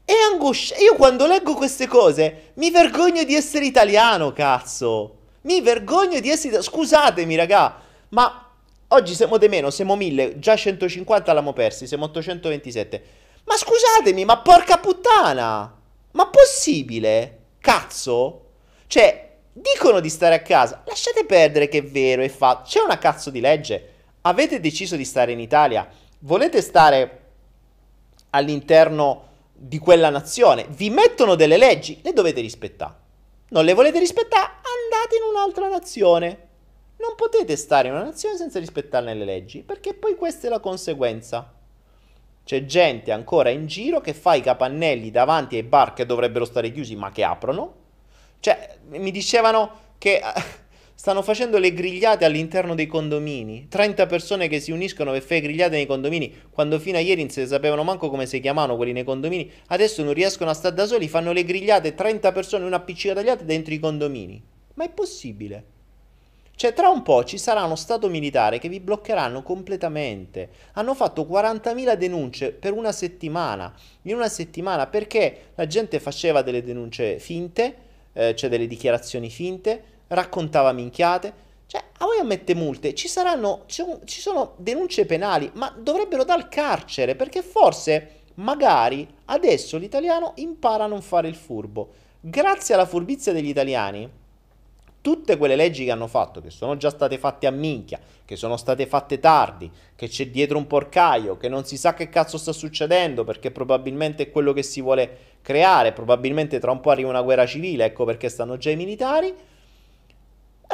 è 0.05 0.13
angoscia. 0.31 0.77
Io 0.77 0.95
quando 0.95 1.25
leggo 1.27 1.53
queste 1.53 1.87
cose 1.87 2.51
mi 2.55 2.71
vergogno 2.71 3.23
di 3.23 3.35
essere 3.35 3.65
italiano, 3.65 4.33
cazzo. 4.33 5.17
Mi 5.41 5.61
vergogno 5.61 6.19
di 6.19 6.29
essere... 6.29 6.61
Scusatemi, 6.61 7.35
raga, 7.35 7.81
ma 8.09 8.49
oggi 8.89 9.15
siamo 9.15 9.37
di 9.37 9.47
meno, 9.47 9.69
siamo 9.69 9.95
1000, 9.95 10.39
già 10.39 10.55
150 10.55 11.33
l'abbiamo 11.33 11.53
persi, 11.53 11.87
siamo 11.87 12.05
827. 12.05 13.03
Ma 13.45 13.55
scusatemi, 13.55 14.25
ma 14.25 14.37
porca 14.39 14.77
puttana! 14.77 15.75
Ma 16.11 16.27
possibile? 16.27 17.37
Cazzo? 17.59 18.45
Cioè, 18.87 19.29
dicono 19.53 19.99
di 19.99 20.09
stare 20.09 20.35
a 20.35 20.41
casa. 20.41 20.83
Lasciate 20.85 21.25
perdere 21.25 21.67
che 21.67 21.79
è 21.79 21.83
vero, 21.83 22.21
è 22.21 22.29
fatto. 22.29 22.69
C'è 22.69 22.81
una 22.81 22.97
cazzo 22.97 23.29
di 23.29 23.39
legge. 23.39 23.89
Avete 24.21 24.59
deciso 24.59 24.95
di 24.95 25.05
stare 25.05 25.31
in 25.31 25.39
Italia. 25.39 25.87
Volete 26.19 26.61
stare 26.61 27.19
all'interno 28.31 29.29
di 29.63 29.77
quella 29.77 30.09
nazione. 30.09 30.65
Vi 30.69 30.89
mettono 30.89 31.35
delle 31.35 31.57
leggi, 31.57 31.99
le 32.01 32.13
dovete 32.13 32.41
rispettare. 32.41 32.95
Non 33.49 33.63
le 33.63 33.73
volete 33.73 33.99
rispettare? 33.99 34.43
Andate 34.43 35.17
in 35.17 35.23
un'altra 35.29 35.67
nazione. 35.67 36.47
Non 36.97 37.13
potete 37.15 37.55
stare 37.55 37.87
in 37.87 37.93
una 37.93 38.05
nazione 38.05 38.37
senza 38.37 38.59
rispettarne 38.59 39.13
le 39.13 39.25
leggi, 39.25 39.61
perché 39.61 39.93
poi 39.93 40.15
questa 40.15 40.47
è 40.47 40.49
la 40.49 40.59
conseguenza. 40.59 41.53
C'è 42.43 42.65
gente 42.65 43.11
ancora 43.11 43.49
in 43.49 43.67
giro 43.67 44.01
che 44.01 44.13
fa 44.13 44.33
i 44.33 44.41
capannelli 44.41 45.11
davanti 45.11 45.55
ai 45.55 45.63
bar 45.63 45.93
che 45.93 46.07
dovrebbero 46.07 46.45
stare 46.45 46.71
chiusi 46.71 46.95
ma 46.95 47.11
che 47.11 47.23
aprono. 47.23 47.75
Cioè, 48.39 48.79
mi 48.89 49.11
dicevano 49.11 49.89
che 49.99 50.21
stanno 51.01 51.23
facendo 51.23 51.57
le 51.57 51.73
grigliate 51.73 52.25
all'interno 52.25 52.75
dei 52.75 52.85
condomini. 52.85 53.65
30 53.67 54.05
persone 54.05 54.47
che 54.47 54.59
si 54.59 54.71
uniscono 54.71 55.09
per 55.09 55.23
fare 55.23 55.41
grigliate 55.41 55.75
nei 55.75 55.87
condomini, 55.87 56.31
quando 56.51 56.77
fino 56.77 56.97
a 56.97 56.99
ieri 56.99 57.21
non 57.21 57.31
si 57.31 57.47
sapevano 57.47 57.81
manco 57.81 58.07
come 58.11 58.27
si 58.27 58.39
chiamavano 58.39 58.75
quelli 58.75 58.91
nei 58.91 59.03
condomini. 59.03 59.51
Adesso 59.69 60.03
non 60.03 60.13
riescono 60.13 60.51
a 60.51 60.53
stare 60.53 60.75
da 60.75 60.85
soli, 60.85 61.07
fanno 61.07 61.31
le 61.31 61.43
grigliate 61.43 61.95
30 61.95 62.31
persone 62.31 62.65
una 62.65 62.85
altri 62.85 63.45
dentro 63.45 63.73
i 63.73 63.79
condomini. 63.79 64.39
Ma 64.75 64.83
è 64.83 64.89
possibile? 64.89 65.63
Cioè, 66.55 66.71
tra 66.73 66.89
un 66.89 67.01
po' 67.01 67.23
ci 67.23 67.39
sarà 67.39 67.63
uno 67.63 67.75
Stato 67.75 68.07
militare 68.07 68.59
che 68.59 68.69
vi 68.69 68.79
bloccheranno 68.79 69.41
completamente. 69.41 70.49
Hanno 70.73 70.93
fatto 70.93 71.23
40.000 71.23 71.95
denunce 71.95 72.51
per 72.51 72.73
una 72.73 72.91
settimana. 72.91 73.73
In 74.03 74.13
una 74.13 74.29
settimana 74.29 74.85
perché 74.85 75.53
la 75.55 75.65
gente 75.65 75.99
faceva 75.99 76.43
delle 76.43 76.61
denunce 76.61 77.17
finte, 77.17 77.75
eh, 78.13 78.35
cioè 78.35 78.51
delle 78.51 78.67
dichiarazioni 78.67 79.31
finte, 79.31 79.90
raccontava 80.11 80.71
minchiate. 80.71 81.49
Cioè, 81.65 81.81
a 81.99 82.05
voi 82.05 82.19
ammette 82.19 82.53
multe, 82.53 82.93
ci 82.93 83.07
saranno, 83.07 83.63
ci 83.65 83.85
sono 84.05 84.53
denunce 84.57 85.05
penali, 85.05 85.49
ma 85.53 85.73
dovrebbero 85.77 86.25
dal 86.25 86.49
carcere, 86.49 87.15
perché 87.15 87.41
forse, 87.41 88.23
magari, 88.35 89.07
adesso 89.25 89.77
l'italiano 89.77 90.33
impara 90.35 90.83
a 90.83 90.87
non 90.87 91.01
fare 91.01 91.29
il 91.29 91.35
furbo. 91.35 91.89
Grazie 92.19 92.73
alla 92.73 92.85
furbizia 92.85 93.31
degli 93.31 93.47
italiani, 93.47 94.09
tutte 94.99 95.37
quelle 95.37 95.55
leggi 95.55 95.85
che 95.85 95.91
hanno 95.91 96.07
fatto, 96.07 96.41
che 96.41 96.49
sono 96.49 96.75
già 96.75 96.89
state 96.89 97.17
fatte 97.17 97.47
a 97.47 97.51
minchia, 97.51 97.99
che 98.25 98.35
sono 98.35 98.57
state 98.57 98.85
fatte 98.85 99.19
tardi, 99.19 99.71
che 99.95 100.09
c'è 100.09 100.27
dietro 100.27 100.57
un 100.57 100.67
porcaio, 100.67 101.37
che 101.37 101.47
non 101.47 101.63
si 101.63 101.77
sa 101.77 101.93
che 101.93 102.09
cazzo 102.09 102.37
sta 102.37 102.51
succedendo 102.51 103.23
perché 103.23 103.49
probabilmente 103.49 104.23
è 104.23 104.29
quello 104.29 104.51
che 104.51 104.61
si 104.61 104.81
vuole 104.81 105.17
creare, 105.41 105.93
probabilmente 105.93 106.59
tra 106.59 106.71
un 106.71 106.81
po' 106.81 106.91
arriva 106.91 107.09
una 107.09 107.21
guerra 107.21 107.45
civile, 107.45 107.85
ecco 107.85 108.03
perché 108.03 108.27
stanno 108.27 108.57
già 108.57 108.69
i 108.71 108.75
militari. 108.75 109.33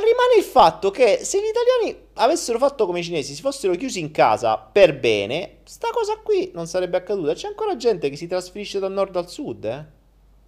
Rimane 0.08 0.38
il 0.38 0.44
fatto 0.44 0.90
che 0.90 1.20
se 1.26 1.42
gli 1.42 1.50
italiani 1.50 2.08
avessero 2.14 2.58
fatto 2.58 2.86
come 2.86 3.00
i 3.00 3.04
cinesi, 3.04 3.34
si 3.34 3.42
fossero 3.42 3.76
chiusi 3.76 4.00
in 4.00 4.12
casa 4.12 4.58
per 4.58 4.98
bene, 4.98 5.58
sta 5.66 5.90
cosa 5.92 6.16
qui 6.24 6.52
non 6.54 6.66
sarebbe 6.66 6.96
accaduta. 6.96 7.34
C'è 7.34 7.48
ancora 7.48 7.76
gente 7.76 8.10
che 8.10 8.16
si 8.16 8.26
trasferisce 8.26 8.80
dal 8.80 8.94
nord 8.94 9.18
al 9.18 9.30
sud, 9.30 9.66
eh? 9.66 9.86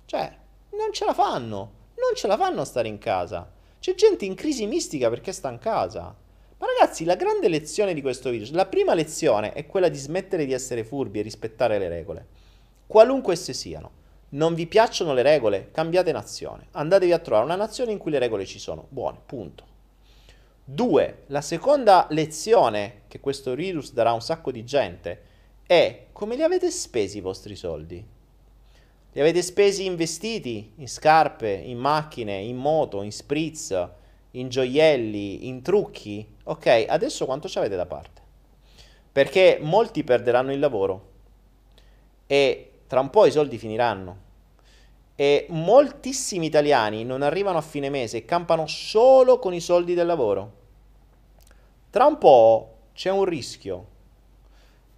Cioè, 0.06 0.38
non 0.78 0.94
ce 0.94 1.04
la 1.04 1.14
fanno, 1.14 1.58
non 1.96 2.16
ce 2.16 2.28
la 2.28 2.38
fanno 2.38 2.62
a 2.62 2.66
stare 2.66 2.88
in 2.88 3.00
casa. 3.00 3.52
C'è 3.82 3.96
gente 3.96 4.24
in 4.24 4.36
crisi 4.36 4.66
mistica 4.66 5.10
perché 5.10 5.34
sta 5.34 5.50
in 5.50 5.60
casa. 5.60 6.16
Ma 6.58 6.66
ragazzi, 6.66 7.04
la 7.04 7.16
grande 7.16 7.50
lezione 7.50 7.94
di 7.94 8.02
questo 8.02 8.30
virus, 8.30 8.52
la 8.52 8.66
prima 8.66 8.94
lezione 8.94 9.52
è 9.52 9.66
quella 9.66 9.90
di 9.90 9.98
smettere 9.98 10.46
di 10.46 10.54
essere 10.54 10.86
furbi 10.86 11.20
e 11.20 11.24
rispettare 11.24 11.78
le 11.80 11.90
regole. 11.90 12.28
Qualunque 12.88 13.34
esse 13.34 13.52
siano. 13.52 13.92
Non 14.30 14.54
vi 14.54 14.68
piacciono 14.68 15.14
le 15.14 15.24
regole? 15.24 15.70
Cambiate 15.72 16.12
nazione. 16.12 16.68
Andatevi 16.72 17.12
a 17.12 17.20
trovare 17.20 17.46
una 17.46 17.56
nazione 17.56 17.92
in 17.92 17.98
cui 17.98 18.12
le 18.12 18.20
regole 18.20 18.46
ci 18.46 18.60
sono. 18.60 18.86
Buone, 18.90 19.20
punto. 19.26 19.66
Due, 20.64 21.24
la 21.28 21.42
seconda 21.42 22.06
lezione 22.12 23.02
che 23.08 23.20
questo 23.20 23.56
virus 23.56 23.92
darà 23.92 24.12
a 24.12 24.14
un 24.14 24.22
sacco 24.22 24.52
di 24.52 24.64
gente 24.64 25.24
è 25.66 26.06
come 26.12 26.36
li 26.36 26.44
avete 26.44 26.70
spesi 26.70 27.18
i 27.18 27.22
vostri 27.22 27.56
soldi? 27.56 28.06
Li 29.12 29.20
avete 29.20 29.42
spesi 29.42 29.86
investiti 29.86 30.74
in 30.76 30.88
scarpe, 30.88 31.50
in 31.52 31.80
macchine, 31.80 32.38
in 32.38 32.58
moto, 32.58 33.02
in 33.02 33.12
spritz, 33.12 33.90
in 34.32 34.50
gioielli, 34.50 35.48
in 35.48 35.64
trucchi? 35.64 36.36
Ok, 36.44 36.86
adesso 36.88 37.26
quanto 37.26 37.48
ci 37.48 37.58
avete 37.58 37.76
da 37.76 37.88
parte? 37.88 38.22
Perché 39.12 39.58
molti 39.60 40.04
perderanno 40.04 40.52
il 40.52 40.60
lavoro 40.60 41.08
e 42.28 42.69
tra 42.90 43.00
un 43.00 43.10
po' 43.10 43.26
i 43.26 43.32
soldi 43.32 43.58
finiranno. 43.58 44.28
E 45.16 45.46
moltissimi 45.50 46.48
italiani 46.48 47.06
non 47.06 47.22
arrivano 47.22 47.58
a 47.58 47.62
fine 47.62 47.90
mese 47.90 48.18
e 48.18 48.26
campano 48.26 48.68
solo 48.68 49.40
con 49.40 49.54
i 49.54 49.62
soldi 49.62 49.94
del 49.94 50.08
lavoro. 50.08 50.52
Tra 51.90 52.06
un 52.06 52.18
po' 52.18 52.74
c'è 52.94 53.12
un 53.12 53.24
rischio. 53.24 53.86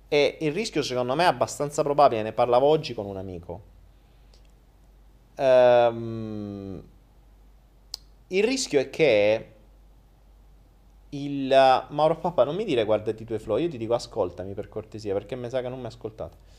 E 0.07 0.37
il 0.41 0.51
rischio 0.51 0.81
secondo 0.81 1.13
me 1.15 1.23
è 1.23 1.27
abbastanza 1.27 1.83
probabile, 1.83 2.23
ne 2.23 2.33
parlavo 2.33 2.65
oggi 2.65 2.93
con 2.93 3.05
un 3.05 3.17
amico 3.17 3.69
Um, 5.41 6.83
il 8.27 8.43
rischio 8.43 8.79
è 8.79 8.89
che 8.89 9.47
il 11.09 11.85
Mauro 11.89 12.17
Papa 12.19 12.43
non 12.43 12.55
mi 12.55 12.63
dire 12.63 12.85
guardati 12.85 13.23
i 13.23 13.25
tuoi 13.25 13.39
flow, 13.39 13.57
io 13.57 13.67
ti 13.67 13.77
dico 13.77 13.93
ascoltami 13.93 14.53
per 14.53 14.69
cortesia 14.69 15.13
perché 15.13 15.35
mi 15.35 15.49
sa 15.49 15.61
che 15.61 15.69
non 15.69 15.79
mi 15.79 15.87
ascoltate. 15.87 16.50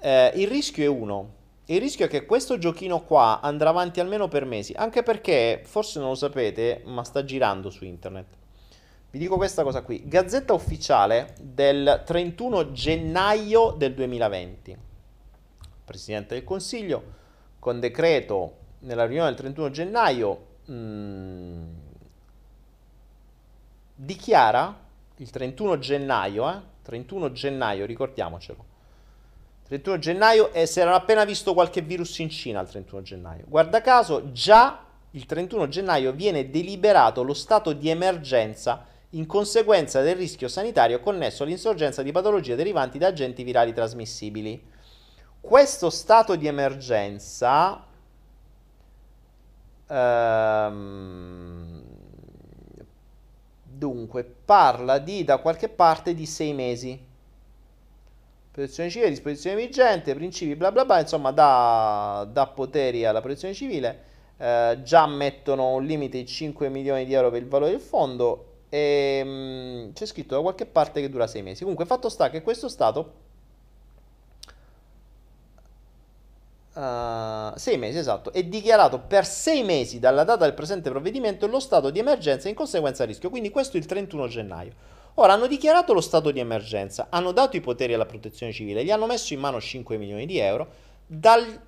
Eh, 0.00 0.32
il 0.36 0.48
rischio 0.48 0.84
è 0.84 0.88
uno. 0.88 1.34
Il 1.66 1.80
rischio 1.80 2.06
è 2.06 2.08
che 2.08 2.26
questo 2.26 2.58
giochino 2.58 3.02
qua 3.02 3.40
andrà 3.40 3.70
avanti 3.70 3.98
almeno 3.98 4.28
per 4.28 4.44
mesi, 4.44 4.72
anche 4.76 5.02
perché 5.02 5.62
forse 5.64 5.98
non 5.98 6.10
lo 6.10 6.14
sapete, 6.14 6.82
ma 6.84 7.02
sta 7.02 7.24
girando 7.24 7.70
su 7.70 7.84
internet. 7.84 8.26
Vi 9.10 9.18
dico 9.18 9.36
questa 9.36 9.62
cosa 9.62 9.82
qui, 9.82 10.02
Gazzetta 10.06 10.52
ufficiale 10.52 11.34
del 11.40 12.02
31 12.04 12.72
gennaio 12.72 13.74
del 13.76 13.94
2020. 13.94 14.76
Presidente 15.84 16.34
del 16.34 16.44
Consiglio 16.44 17.02
con 17.58 17.80
decreto 17.80 18.58
nella 18.80 19.06
riunione 19.06 19.30
del 19.30 19.38
31 19.38 19.70
gennaio 19.70 20.46
mh, 20.66 20.72
mm, 20.72 21.68
dichiara 23.94 24.84
il 25.16 25.30
31 25.30 25.78
gennaio, 25.78 26.50
eh? 26.50 26.60
31 26.82 27.32
gennaio, 27.32 27.86
ricordiamocelo. 27.86 28.65
31 29.68 29.98
gennaio 29.98 30.52
e 30.52 30.66
si 30.66 30.80
erano 30.80 30.96
appena 30.96 31.24
visto 31.24 31.52
qualche 31.52 31.80
virus 31.80 32.18
in 32.20 32.30
Cina 32.30 32.60
il 32.60 32.68
31 32.68 33.02
gennaio. 33.02 33.44
Guarda 33.48 33.80
caso, 33.80 34.32
già 34.32 34.84
il 35.10 35.26
31 35.26 35.68
gennaio 35.68 36.12
viene 36.12 36.50
deliberato 36.50 37.22
lo 37.22 37.34
stato 37.34 37.72
di 37.72 37.88
emergenza 37.88 38.86
in 39.10 39.26
conseguenza 39.26 40.02
del 40.02 40.16
rischio 40.16 40.48
sanitario 40.48 41.00
connesso 41.00 41.42
all'insorgenza 41.42 42.02
di 42.02 42.12
patologie 42.12 42.54
derivanti 42.54 42.98
da 42.98 43.08
agenti 43.08 43.44
virali 43.44 43.72
trasmissibili 43.72 44.74
questo 45.40 45.90
stato 45.90 46.34
di 46.34 46.46
emergenza 46.46 47.84
ehm, 49.86 51.82
dunque 53.62 54.24
parla 54.44 54.98
di 54.98 55.24
da 55.24 55.38
qualche 55.38 55.68
parte 55.68 56.14
di 56.14 56.26
sei 56.26 56.52
mesi 56.52 57.00
protezione 58.56 58.88
civile, 58.88 59.10
disposizione 59.10 59.54
vigente, 59.54 60.14
principi 60.14 60.56
bla 60.56 60.72
bla 60.72 60.86
bla, 60.86 61.00
insomma 61.00 61.30
dà, 61.30 62.26
dà 62.32 62.46
poteri 62.46 63.04
alla 63.04 63.20
protezione 63.20 63.52
civile, 63.52 64.02
eh, 64.38 64.78
già 64.82 65.06
mettono 65.06 65.74
un 65.74 65.84
limite 65.84 66.16
di 66.16 66.26
5 66.26 66.70
milioni 66.70 67.04
di 67.04 67.12
euro 67.12 67.30
per 67.30 67.42
il 67.42 67.48
valore 67.48 67.72
del 67.72 67.80
fondo 67.80 68.52
e 68.70 69.22
mh, 69.22 69.28
mm, 69.28 69.92
c'è 69.92 70.06
scritto 70.06 70.36
da 70.36 70.40
qualche 70.40 70.64
parte 70.64 71.02
che 71.02 71.10
dura 71.10 71.26
sei 71.26 71.42
mesi. 71.42 71.60
Comunque 71.60 71.84
fatto 71.84 72.08
sta 72.08 72.30
che 72.30 72.40
questo 72.40 72.68
Stato 72.68 73.24
Uh, 76.76 77.56
sei 77.56 77.78
mesi, 77.78 77.96
esatto, 77.96 78.30
è 78.34 78.44
dichiarato 78.44 78.98
per 78.98 79.24
sei 79.24 79.62
mesi 79.62 79.98
dalla 79.98 80.24
data 80.24 80.44
del 80.44 80.52
presente 80.52 80.90
provvedimento 80.90 81.46
lo 81.46 81.58
stato 81.58 81.88
di 81.88 81.98
emergenza 81.98 82.50
in 82.50 82.54
conseguenza 82.54 82.98
del 82.98 83.12
rischio, 83.14 83.30
quindi 83.30 83.48
questo 83.48 83.78
il 83.78 83.86
31 83.86 84.28
gennaio. 84.28 84.72
Ora 85.14 85.32
hanno 85.32 85.46
dichiarato 85.46 85.94
lo 85.94 86.02
stato 86.02 86.30
di 86.30 86.38
emergenza, 86.38 87.06
hanno 87.08 87.32
dato 87.32 87.56
i 87.56 87.62
poteri 87.62 87.94
alla 87.94 88.04
protezione 88.04 88.52
civile, 88.52 88.84
gli 88.84 88.90
hanno 88.90 89.06
messo 89.06 89.32
in 89.32 89.40
mano 89.40 89.58
5 89.58 89.96
milioni 89.96 90.26
di 90.26 90.36
euro, 90.36 90.68
dal 91.06 91.58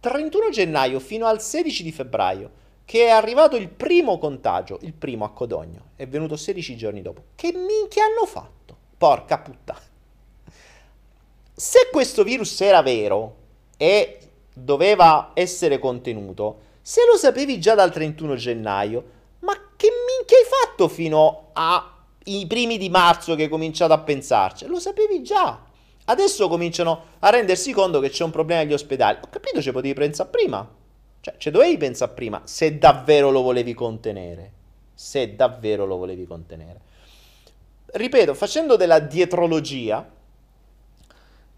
31 0.00 0.50
gennaio 0.50 1.00
fino 1.00 1.24
al 1.24 1.40
16 1.40 1.82
di 1.82 1.92
febbraio, 1.92 2.50
che 2.84 3.06
è 3.06 3.08
arrivato 3.08 3.56
il 3.56 3.70
primo 3.70 4.18
contagio, 4.18 4.78
il 4.82 4.92
primo 4.92 5.24
a 5.24 5.30
Codogno, 5.30 5.92
è 5.96 6.06
venuto 6.06 6.36
16 6.36 6.76
giorni 6.76 7.00
dopo. 7.00 7.22
Che 7.34 7.50
minchia 7.54 8.04
hanno 8.04 8.26
fatto? 8.26 8.76
Porca 8.98 9.38
puttana. 9.38 9.80
Se 11.54 11.88
questo 11.90 12.24
virus 12.24 12.60
era 12.60 12.82
vero 12.82 13.36
e 13.78 14.18
doveva 14.62 15.30
essere 15.34 15.78
contenuto, 15.78 16.68
se 16.82 17.02
lo 17.10 17.16
sapevi 17.16 17.60
già 17.60 17.74
dal 17.74 17.92
31 17.92 18.34
gennaio, 18.36 19.04
ma 19.40 19.54
che 19.76 19.88
minchia 19.88 20.36
hai 20.36 20.44
fatto 20.44 20.88
fino 20.88 21.50
ai 21.52 22.46
primi 22.46 22.78
di 22.78 22.88
marzo 22.88 23.34
che 23.34 23.44
hai 23.44 23.48
cominciato 23.48 23.92
a 23.92 23.98
pensarci? 23.98 24.66
Lo 24.66 24.78
sapevi 24.78 25.22
già. 25.22 25.68
Adesso 26.04 26.48
cominciano 26.48 27.04
a 27.20 27.30
rendersi 27.30 27.72
conto 27.72 28.00
che 28.00 28.10
c'è 28.10 28.24
un 28.24 28.30
problema 28.30 28.62
agli 28.62 28.72
ospedali. 28.72 29.18
Ho 29.22 29.28
capito, 29.30 29.62
ci 29.62 29.70
potevi 29.70 29.94
pensare 29.94 30.28
prima. 30.28 30.68
Cioè, 31.20 31.34
ci 31.36 31.50
dovevi 31.50 31.76
pensare 31.76 32.12
prima 32.12 32.40
se 32.44 32.78
davvero 32.78 33.30
lo 33.30 33.42
volevi 33.42 33.74
contenere. 33.74 34.52
Se 34.94 35.36
davvero 35.36 35.86
lo 35.86 35.96
volevi 35.96 36.26
contenere. 36.26 36.80
Ripeto, 37.92 38.34
facendo 38.34 38.76
della 38.76 38.98
dietrologia, 38.98 40.08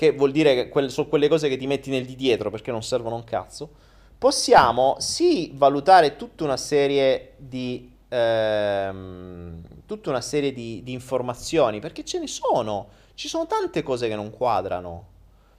che 0.02 0.10
vuol 0.10 0.32
dire 0.32 0.54
che 0.56 0.68
quelle, 0.68 0.88
sono 0.88 1.06
quelle 1.06 1.28
cose 1.28 1.48
che 1.48 1.56
ti 1.56 1.68
metti 1.68 1.88
nel 1.88 2.04
di 2.04 2.16
dietro 2.16 2.50
perché 2.50 2.72
non 2.72 2.82
servono 2.82 3.14
un 3.14 3.22
cazzo, 3.22 3.70
possiamo 4.18 4.96
sì 4.98 5.52
valutare 5.54 6.16
tutta 6.16 6.42
una 6.42 6.56
serie 6.56 7.34
di, 7.36 7.88
ehm, 8.08 9.60
tutta 9.86 10.10
una 10.10 10.20
serie 10.20 10.52
di, 10.52 10.82
di 10.82 10.92
informazioni, 10.92 11.78
perché 11.78 12.04
ce 12.04 12.18
ne 12.18 12.26
sono, 12.26 12.88
ci 13.14 13.28
sono 13.28 13.46
tante 13.46 13.84
cose 13.84 14.08
che 14.08 14.16
non 14.16 14.32
quadrano. 14.32 15.10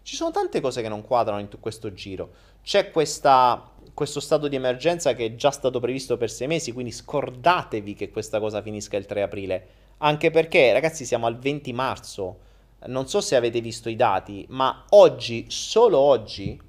Ci 0.01 0.17
sono 0.17 0.31
tante 0.31 0.59
cose 0.59 0.81
che 0.81 0.89
non 0.89 1.03
quadrano 1.03 1.39
in 1.39 1.47
questo 1.61 1.93
giro. 1.93 2.31
C'è 2.61 2.91
questa 2.91 3.71
questo 3.93 4.19
stato 4.19 4.47
di 4.49 4.55
emergenza 4.55 5.13
che 5.13 5.25
è 5.25 5.35
già 5.35 5.51
stato 5.51 5.79
previsto 5.79 6.17
per 6.17 6.29
sei 6.29 6.47
mesi, 6.47 6.73
quindi 6.73 6.91
scordatevi 6.91 7.93
che 7.93 8.09
questa 8.09 8.39
cosa 8.41 8.61
finisca 8.61 8.97
il 8.97 9.05
3 9.05 9.21
aprile. 9.21 9.67
Anche 9.99 10.31
perché, 10.31 10.73
ragazzi, 10.73 11.05
siamo 11.05 11.27
al 11.27 11.37
20 11.37 11.71
marzo. 11.71 12.51
Non 12.85 13.07
so 13.07 13.21
se 13.21 13.35
avete 13.37 13.61
visto 13.61 13.87
i 13.87 13.95
dati, 13.95 14.45
ma 14.49 14.85
oggi, 14.89 15.45
solo 15.47 15.99
oggi, 15.99 16.59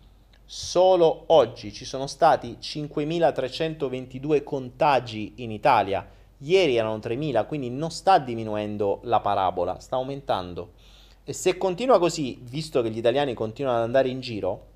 solo 0.45 1.25
oggi 1.29 1.73
ci 1.73 1.85
sono 1.85 2.07
stati 2.07 2.59
5.322 2.61 4.45
contagi 4.45 5.33
in 5.37 5.51
Italia. 5.51 6.09
Ieri 6.39 6.77
erano 6.77 6.99
3.000, 6.99 7.47
quindi 7.47 7.71
non 7.71 7.91
sta 7.91 8.19
diminuendo 8.19 9.01
la 9.05 9.19
parabola, 9.21 9.81
sta 9.81 9.97
aumentando. 9.97 10.73
E 11.25 11.33
se 11.33 11.57
continua 11.57 11.99
così, 11.99 12.39
visto 12.43 12.83
che 12.83 12.91
gli 12.91 12.99
italiani 12.99 13.35
continuano 13.35 13.79
ad 13.79 13.85
andare 13.85 14.09
in 14.09 14.21
giro, 14.21 14.67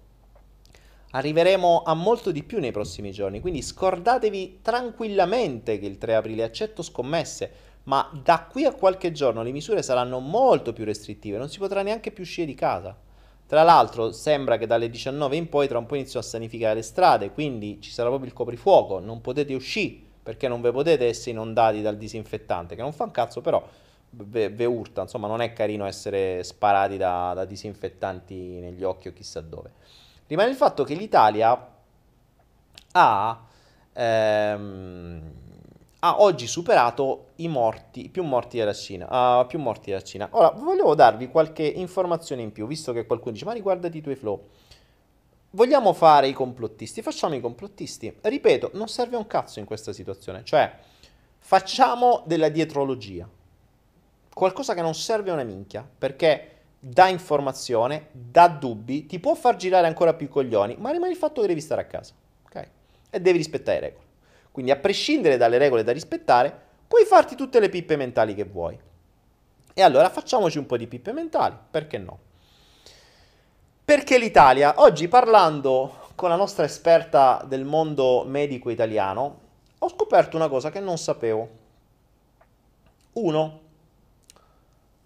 arriveremo 1.11 1.83
a 1.85 1.95
molto 1.95 2.33
di 2.33 2.43
più 2.43 2.59
nei 2.59 2.73
prossimi 2.73 3.13
giorni, 3.13 3.41
quindi 3.41 3.63
scordatevi 3.63 4.59
tranquillamente 4.63 5.79
che 5.79 5.87
il 5.87 5.99
3 5.99 6.17
aprile 6.17 6.43
accetto 6.43 6.83
scommesse, 6.83 7.51
ma 7.89 8.09
da 8.13 8.45
qui 8.45 8.65
a 8.65 8.75
qualche 8.75 9.13
giorno 9.13 9.43
le 9.43 9.51
misure 9.51 9.83
saranno 9.83 10.21
molto 10.21 10.75
più 10.75 10.85
restrittive, 10.85 11.39
non 11.39 11.49
si 11.49 11.59
potrà 11.59 11.83
neanche 11.83 12.11
più 12.11 12.23
uscire 12.23 12.47
di 12.47 12.55
casa. 12.55 12.95
Tra 13.47 13.63
l'altro 13.63 14.13
sembra 14.13 14.59
che 14.59 14.67
dalle 14.67 14.91
19 14.91 15.37
in 15.37 15.49
poi 15.49 15.69
tra 15.69 15.79
un 15.79 15.87
po' 15.87 15.95
iniziano 15.95 16.25
a 16.25 16.29
sanificare 16.29 16.75
le 16.75 16.83
strade, 16.83 17.33
quindi 17.33 17.81
ci 17.81 17.91
sarà 17.91 18.09
proprio 18.09 18.29
il 18.29 18.37
coprifuoco, 18.37 18.99
non 18.99 19.23
potete 19.23 19.55
uscire 19.55 19.97
perché 20.23 20.49
non 20.49 20.61
ve 20.61 20.71
potete 20.71 21.07
essere 21.07 21.31
inondati 21.31 21.81
dal 21.81 21.97
disinfettante, 21.97 22.77
che 22.77 22.83
non 22.83 22.93
fa 22.93 23.05
un 23.05 23.11
cazzo 23.11 23.41
però 23.41 23.67
ve 24.11 24.65
urta, 24.67 25.03
insomma 25.03 25.27
non 25.27 25.41
è 25.41 25.55
carino 25.55 25.87
essere 25.87 26.45
sparati 26.45 26.99
da, 26.99 27.33
da 27.35 27.47
disinfettanti 27.47 28.35
negli 28.35 28.83
occhi 28.83 29.09
o 29.09 29.15
chissà 29.15 29.41
dove. 29.41 29.71
Rimane 30.27 30.51
il 30.51 30.57
fatto 30.57 30.85
che 30.85 30.95
l'Italia 30.95 31.69
ha, 32.93 33.47
ehm, 33.95 35.33
ha 36.01 36.21
oggi 36.21 36.47
superato 36.47 37.31
i 37.37 37.49
morti, 37.49 38.09
più 38.09 38.23
morti 38.23 38.59
della 38.59 38.73
Cina. 38.73 39.41
Uh, 39.41 39.47
più 39.47 39.59
morti 39.59 39.91
della 39.91 40.03
Cina. 40.03 40.29
Ora, 40.31 40.51
volevo 40.51 40.95
darvi 40.95 41.29
qualche 41.29 41.65
informazione 41.65 42.43
in 42.43 42.53
più, 42.53 42.67
visto 42.67 42.93
che 42.93 43.07
qualcuno 43.07 43.33
dice, 43.33 43.45
ma 43.45 43.53
riguardati 43.53 43.99
i 43.99 44.01
tuoi 44.01 44.15
flow. 44.15 44.47
Vogliamo 45.51 45.93
fare 45.95 46.29
i 46.29 46.33
complottisti? 46.33 47.03
Facciamo 47.03 47.35
i 47.35 47.41
complottisti. 47.41 48.15
Ripeto, 48.21 48.71
non 48.75 48.87
serve 48.89 49.17
un 49.17 49.27
cazzo 49.27 49.59
in 49.59 49.65
questa 49.65 49.93
situazione. 49.93 50.45
Cioè, 50.45 50.73
facciamo 51.39 52.23
della 52.27 52.49
dietrologia. 52.49 53.29
Qualcosa 54.33 54.75
che 54.75 54.83
non 54.83 54.95
serve 54.95 55.33
una 55.33 55.43
minchia, 55.43 55.89
perché 55.99 56.53
dà 56.79 57.09
informazione, 57.09 58.09
dà 58.13 58.47
dubbi, 58.47 59.07
ti 59.07 59.19
può 59.19 59.35
far 59.35 59.57
girare 59.57 59.89
ancora 59.89 60.15
più 60.15 60.27
i 60.27 60.31
coglioni, 60.31 60.77
ma 60.79 60.91
rimane 60.91 61.11
il 61.11 61.19
fatto 61.19 61.41
che 61.41 61.49
devi 61.49 61.61
stare 61.61 61.81
a 61.81 61.87
casa, 61.87 62.13
ok? 62.45 62.69
E 63.11 63.21
devi 63.21 63.39
rispettare 63.39 63.81
le 63.81 63.87
regole. 63.87 64.08
Quindi 64.51 64.71
a 64.71 64.77
prescindere 64.77 65.37
dalle 65.37 65.59
regole 65.59 65.85
da 65.85 65.93
rispettare, 65.93 66.67
puoi 66.89 67.05
farti 67.05 67.37
tutte 67.37 67.61
le 67.61 67.69
pippe 67.69 67.97
mentali 67.97 68.35
che 68.35 68.45
vuoi. 68.45 68.79
E 69.75 69.83
allora 69.83 70.11
facciamoci 70.11 70.59
un 70.59 70.67
po' 70.67 70.77
di 70.77 70.87
pippe 70.87 71.13
mentali, 71.13 71.57
perché 71.71 71.99
no? 71.99 72.19
Perché 73.85 74.19
l'Italia, 74.19 74.75
oggi 74.79 75.07
parlando 75.09 76.07
con 76.15 76.29
la 76.29 76.37
nostra 76.37 76.65
esperta 76.65 77.45
del 77.47 77.65
mondo 77.65 78.25
medico 78.25 78.71
italiano, 78.71 79.41
ho 79.79 79.89
scoperto 79.89 80.37
una 80.37 80.49
cosa 80.49 80.71
che 80.71 80.81
non 80.81 80.99
sapevo. 80.99 81.49
Uno, 83.13 83.61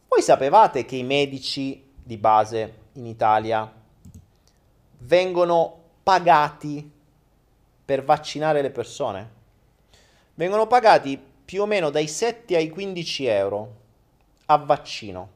voi 0.09 0.23
sapevate 0.23 0.85
che 0.85 0.97
i 0.97 1.03
medici 1.03 1.91
di 2.03 2.17
base 2.17 2.75
in 2.95 3.07
Italia 3.07 3.71
vengono 4.99 5.81
pagati 6.03 6.91
per 7.85 8.05
vaccinare 8.05 8.63
le 8.63 8.71
persone? 8.71 9.31
Vengono 10.35 10.67
pagati 10.67 11.21
più 11.45 11.63
o 11.63 11.67
meno 11.67 11.91
dai 11.91 12.09
7 12.09 12.57
ai 12.57 12.71
15 12.71 13.27
euro 13.27 13.77
a 14.47 14.57
vaccino. 14.57 15.31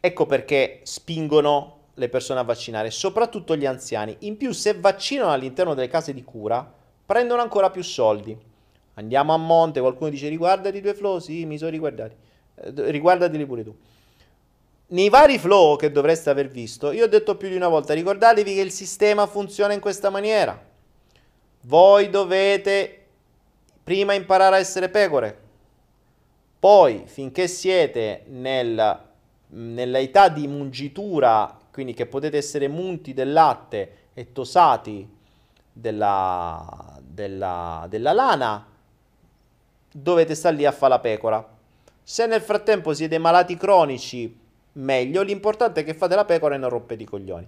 Ecco 0.00 0.26
perché 0.26 0.80
spingono 0.84 1.78
le 1.94 2.08
persone 2.08 2.40
a 2.40 2.44
vaccinare, 2.44 2.90
soprattutto 2.90 3.54
gli 3.56 3.66
anziani. 3.66 4.16
In 4.20 4.36
più, 4.38 4.52
se 4.52 4.72
vaccinano 4.74 5.32
all'interno 5.32 5.74
delle 5.74 5.88
case 5.88 6.14
di 6.14 6.24
cura, 6.24 6.72
prendono 7.04 7.42
ancora 7.42 7.70
più 7.70 7.82
soldi. 7.82 8.36
Andiamo 8.94 9.34
a 9.34 9.36
monte, 9.36 9.80
qualcuno 9.80 10.10
dice 10.10 10.28
riguardati 10.28 10.80
due 10.80 10.94
flow, 10.94 11.18
sì, 11.18 11.44
mi 11.44 11.58
sono 11.58 11.70
riguardati. 11.70 12.16
Riguardateli 12.54 13.46
pure 13.46 13.64
tu. 13.64 13.76
Nei 14.92 15.08
vari 15.08 15.38
flow 15.38 15.76
che 15.76 15.92
dovreste 15.92 16.30
aver 16.30 16.48
visto, 16.48 16.90
io 16.90 17.04
ho 17.04 17.08
detto 17.08 17.36
più 17.36 17.48
di 17.48 17.54
una 17.54 17.68
volta, 17.68 17.94
ricordatevi 17.94 18.54
che 18.54 18.60
il 18.60 18.72
sistema 18.72 19.26
funziona 19.26 19.72
in 19.72 19.78
questa 19.78 20.10
maniera. 20.10 20.60
Voi 21.62 22.10
dovete 22.10 23.06
prima 23.84 24.14
imparare 24.14 24.56
a 24.56 24.58
essere 24.58 24.88
pecore, 24.88 25.38
poi 26.58 27.04
finché 27.06 27.46
siete 27.46 28.24
nel, 28.30 29.00
nell'età 29.50 30.28
di 30.28 30.48
mungitura, 30.48 31.56
quindi 31.70 31.94
che 31.94 32.06
potete 32.06 32.36
essere 32.36 32.66
munti 32.66 33.14
del 33.14 33.32
latte 33.32 34.08
e 34.12 34.32
tosati 34.32 35.08
della, 35.72 36.98
della, 37.00 37.86
della 37.88 38.12
lana, 38.12 38.66
dovete 39.92 40.34
stare 40.34 40.56
lì 40.56 40.66
a 40.66 40.72
fare 40.72 40.94
la 40.94 40.98
pecora. 40.98 41.56
Se 42.02 42.26
nel 42.26 42.42
frattempo 42.42 42.92
siete 42.92 43.18
malati 43.18 43.56
cronici, 43.56 44.48
meglio. 44.80 45.22
L'importante 45.22 45.80
è 45.80 45.84
che 45.84 45.94
fate 45.94 46.14
la 46.14 46.24
pecora 46.24 46.54
e 46.54 46.58
non 46.58 46.70
rompete 46.70 47.02
i 47.02 47.06
coglioni. 47.06 47.46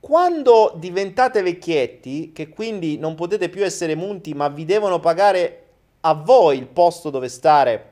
Quando 0.00 0.74
diventate 0.76 1.42
vecchietti, 1.42 2.32
che 2.32 2.48
quindi 2.48 2.98
non 2.98 3.14
potete 3.14 3.48
più 3.48 3.64
essere 3.64 3.94
munti, 3.94 4.34
ma 4.34 4.48
vi 4.48 4.64
devono 4.64 4.98
pagare 4.98 5.58
a 6.00 6.14
voi 6.14 6.58
il 6.58 6.66
posto 6.66 7.10
dove 7.10 7.28
stare 7.28 7.90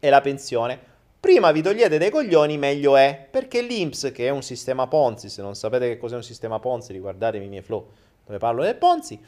e 0.00 0.10
la 0.10 0.20
pensione, 0.20 0.78
prima 1.20 1.52
vi 1.52 1.62
togliete 1.62 1.98
dai 1.98 2.10
coglioni, 2.10 2.58
meglio 2.58 2.96
è. 2.96 3.28
Perché 3.30 3.62
l'INPS, 3.62 4.10
che 4.12 4.26
è 4.26 4.30
un 4.30 4.42
sistema 4.42 4.88
Ponzi, 4.88 5.28
se 5.28 5.42
non 5.42 5.54
sapete 5.54 5.88
che 5.88 5.98
cos'è 5.98 6.16
un 6.16 6.24
sistema 6.24 6.58
Ponzi, 6.58 6.92
riguardatevi 6.92 7.44
i 7.44 7.48
miei 7.48 7.62
flow 7.62 7.86
dove 8.24 8.38
parlo 8.38 8.62
del 8.64 8.74
Ponzi, 8.74 9.20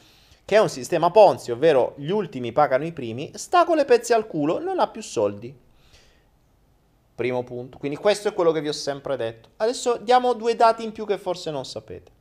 che 0.43 0.55
è 0.55 0.59
un 0.59 0.67
sistema 0.67 1.11
Ponzi, 1.11 1.51
ovvero 1.51 1.93
gli 1.95 2.09
ultimi 2.09 2.51
pagano 2.51 2.85
i 2.85 2.91
primi, 2.91 3.31
sta 3.35 3.63
con 3.63 3.77
le 3.77 3.85
pezze 3.85 4.13
al 4.13 4.27
culo, 4.27 4.59
non 4.59 4.79
ha 4.79 4.87
più 4.87 5.01
soldi. 5.01 5.55
Primo 7.19 7.43
punto. 7.43 7.77
Quindi 7.77 7.97
questo 7.97 8.29
è 8.29 8.33
quello 8.33 8.53
che 8.53 8.61
vi 8.61 8.69
ho 8.69 8.73
sempre 8.73 9.17
detto. 9.17 9.49
Adesso 9.57 9.97
diamo 9.97 10.31
due 10.31 10.55
dati 10.55 10.85
in 10.85 10.93
più 10.93 11.05
che 11.05 11.17
forse 11.17 11.51
non 11.51 11.65
sapete. 11.65 12.11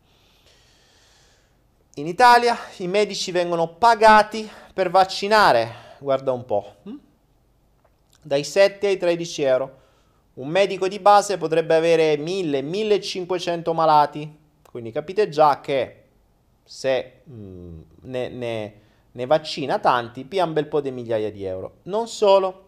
In 1.94 2.08
Italia 2.08 2.56
i 2.78 2.88
medici 2.88 3.30
vengono 3.30 3.68
pagati 3.74 4.50
per 4.74 4.90
vaccinare, 4.90 5.72
guarda 6.00 6.32
un 6.32 6.44
po', 6.44 6.74
hm? 6.82 6.94
dai 8.22 8.42
7 8.42 8.88
ai 8.88 8.96
13 8.96 9.42
euro. 9.42 9.80
Un 10.34 10.48
medico 10.48 10.88
di 10.88 10.98
base 10.98 11.38
potrebbe 11.38 11.76
avere 11.76 12.16
1000-1500 12.16 13.72
malati, 13.72 14.36
quindi 14.68 14.90
capite 14.90 15.28
già 15.28 15.60
che 15.60 16.06
se 16.64 17.20
mh, 17.22 17.32
mm, 17.32 17.80
ne, 18.00 18.28
ne, 18.30 18.80
ne 19.12 19.26
vaccina 19.26 19.78
tanti, 19.78 20.24
pia 20.24 20.44
un 20.44 20.54
bel 20.54 20.66
po' 20.66 20.80
di 20.80 20.90
migliaia 20.90 21.30
di 21.30 21.44
euro. 21.44 21.76
Non 21.84 22.08
solo, 22.08 22.67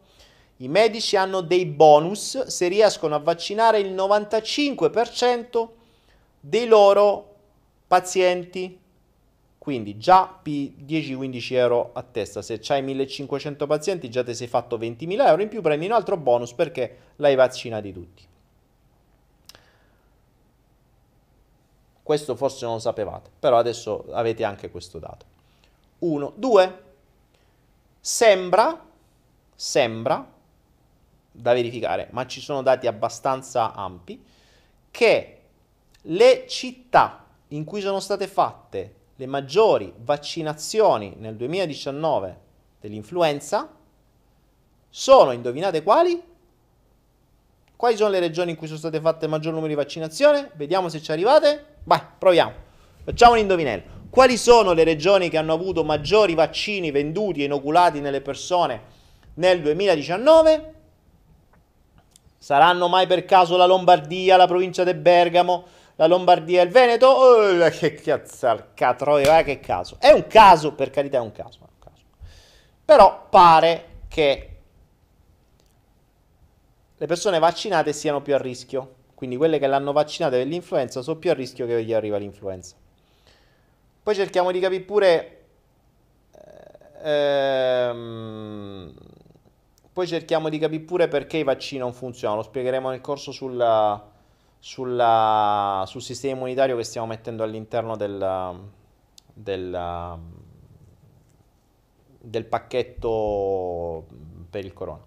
i 0.63 0.69
medici 0.69 1.17
hanno 1.17 1.41
dei 1.41 1.65
bonus 1.65 2.47
se 2.47 2.69
riescono 2.69 3.15
a 3.15 3.19
vaccinare 3.19 3.79
il 3.79 3.95
95% 3.95 5.69
dei 6.39 6.67
loro 6.67 7.35
pazienti. 7.87 8.79
Quindi 9.57 9.97
già 9.97 10.41
10-15 10.45 11.55
euro 11.55 11.91
a 11.95 12.03
testa. 12.03 12.43
Se 12.43 12.61
hai 12.69 12.83
1500 12.83 13.67
pazienti 13.67 14.11
già 14.11 14.23
ti 14.23 14.35
sei 14.35 14.49
fatto 14.49 14.77
20.000 14.77 15.27
euro. 15.27 15.43
In 15.43 15.49
più 15.49 15.63
prendi 15.63 15.87
un 15.87 15.93
altro 15.93 16.19
bonus 16.19 16.53
perché 16.53 16.97
l'hai 17.17 17.35
vaccinati 17.35 17.93
tutti. 17.93 18.29
Questo 22.03 22.37
forse 22.37 22.65
non 22.65 22.75
lo 22.75 22.81
sapevate, 22.81 23.31
però 23.39 23.57
adesso 23.57 24.07
avete 24.11 24.45
anche 24.45 24.71
questo 24.71 24.99
dato. 24.99 25.25
1, 26.01 26.33
2. 26.35 26.83
Sembra, 28.01 28.87
sembra, 29.55 30.39
da 31.31 31.53
verificare, 31.53 32.09
ma 32.11 32.27
ci 32.27 32.41
sono 32.41 32.63
dati 32.63 32.87
abbastanza 32.87 33.75
ampi, 33.75 34.23
che 34.91 35.41
le 36.03 36.45
città 36.49 37.27
in 37.49 37.65
cui 37.65 37.81
sono 37.81 38.01
state 38.01 38.27
fatte 38.27 38.95
le 39.17 39.27
maggiori 39.27 39.93
vaccinazioni 39.99 41.15
nel 41.19 41.37
2019 41.37 42.39
dell'influenza 42.81 43.77
sono, 44.89 45.31
indovinate 45.31 45.83
quali? 45.83 46.21
Quali 47.77 47.97
sono 47.97 48.11
le 48.11 48.19
regioni 48.19 48.51
in 48.51 48.57
cui 48.57 48.67
sono 48.67 48.79
state 48.79 49.01
fatte 49.01 49.27
il 49.27 49.31
maggior 49.31 49.53
numero 49.53 49.69
di 49.69 49.75
vaccinazioni? 49.75 50.45
Vediamo 50.55 50.89
se 50.89 51.01
ci 51.01 51.13
arrivate. 51.13 51.77
Vai, 51.85 52.01
proviamo. 52.19 52.53
Facciamo 53.05 53.33
un 53.33 53.39
indovinello. 53.39 53.99
Quali 54.11 54.37
sono 54.37 54.73
le 54.73 54.83
regioni 54.85 55.29
che 55.29 55.39
hanno 55.39 55.53
avuto 55.53 55.85
maggiori 55.85 56.35
vaccini 56.35 56.91
venduti 56.91 57.43
e 57.43 57.45
inoculati 57.45 58.01
nelle 58.01 58.21
persone 58.21 58.83
nel 59.35 59.63
2019? 59.63 60.75
Saranno 62.43 62.89
mai 62.89 63.07
per 63.07 63.27
caso 63.27 63.59
la 63.59 63.67
Lombardia, 63.67 64.39
la 64.39 64.47
provincia 64.47 64.83
di 64.83 64.95
Bergamo, 64.95 65.67
la 65.97 66.07
Lombardia 66.07 66.63
e 66.63 66.65
il 66.65 66.71
Veneto? 66.71 67.07
Oh, 67.07 67.69
che 67.69 67.93
cazzo, 67.97 68.47
alcatroia, 68.47 69.43
che 69.43 69.61
caso. 69.61 69.97
È 70.01 70.11
un 70.11 70.27
caso, 70.27 70.73
per 70.73 70.89
carità 70.89 71.19
è 71.19 71.21
un 71.21 71.33
caso, 71.33 71.59
è 71.59 71.65
un 71.65 71.79
caso. 71.79 72.03
Però 72.83 73.27
pare 73.29 73.85
che 74.09 74.57
le 76.97 77.07
persone 77.07 77.39
vaccinate 77.39 77.93
siano 77.93 78.23
più 78.23 78.35
a 78.35 78.39
rischio. 78.39 78.95
Quindi 79.15 79.37
quelle 79.37 79.59
che 79.59 79.67
l'hanno 79.67 79.93
vaccinata 79.93 80.37
per 80.37 80.47
l'influenza 80.47 81.03
sono 81.03 81.19
più 81.19 81.31
a 81.31 81.35
rischio 81.35 81.67
che 81.67 81.85
gli 81.85 81.93
arriva 81.93 82.17
l'influenza. 82.17 82.75
Poi 84.03 84.15
cerchiamo 84.15 84.51
di 84.51 84.61
capire 84.61 84.83
pure... 84.85 85.45
Ehm, 87.03 88.95
poi 90.01 90.09
cerchiamo 90.09 90.49
di 90.49 90.59
capire 90.59 90.83
pure 90.83 91.09
perché 91.09 91.37
i 91.37 91.43
vaccini 91.43 91.79
non 91.79 91.93
funzionano. 91.93 92.41
Lo 92.41 92.47
spiegheremo 92.47 92.89
nel 92.89 93.03
corso 93.03 93.33
sulla 93.33 94.03
sulla, 94.59 95.85
sul 95.87 96.01
sistema 96.01 96.37
immunitario 96.37 96.77
che 96.77 96.85
stiamo 96.85 97.07
mettendo 97.07 97.43
all'interno 97.43 97.97
del, 97.97 98.71
del, 99.35 100.19
del 102.19 102.45
pacchetto 102.47 104.07
per 104.49 104.65
il 104.65 104.73
corona. 104.73 105.05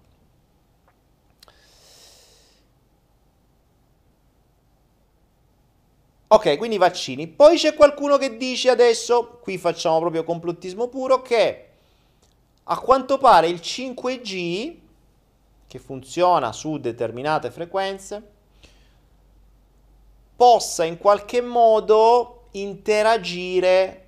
Ok, 6.28 6.58
quindi 6.58 6.78
vaccini. 6.78 7.28
Poi 7.28 7.58
c'è 7.58 7.74
qualcuno 7.74 8.18
che 8.18 8.38
dice 8.38 8.70
adesso, 8.70 9.39
qui 9.41 9.58
facciamo 9.58 10.00
proprio 10.00 10.24
complottismo 10.24 10.88
puro, 10.88 11.22
che 11.24 11.70
a 12.64 12.80
quanto 12.80 13.18
pare 13.18 13.48
il 13.48 13.60
5G, 13.62 14.82
che 15.74 15.80
funziona 15.80 16.51
su 16.51 16.78
determinate 16.78 17.49
frequenze, 17.49 18.21
possa 20.36 20.84
in 20.84 20.99
qualche 20.99 21.41
modo 21.41 22.43
interagire 22.51 24.01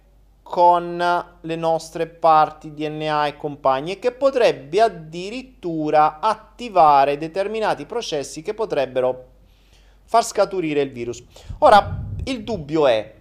con 0.44 1.26
le 1.42 1.56
nostre 1.56 2.06
parti 2.06 2.72
DNA 2.72 3.26
e 3.26 3.38
compagni 3.38 3.94
e 3.94 4.00
che 4.00 4.12
potrebbe 4.12 4.80
addirittura 4.80 6.20
attivare 6.20 7.18
determinati 7.18 7.88
processi 7.88 8.44
che 8.44 8.54
potrebbero 8.54 9.26
far 10.04 10.24
scaturire 10.24 10.82
il 10.82 10.92
virus. 10.92 11.24
Ora, 11.58 12.04
il 12.26 12.44
dubbio 12.44 12.86
è, 12.86 13.15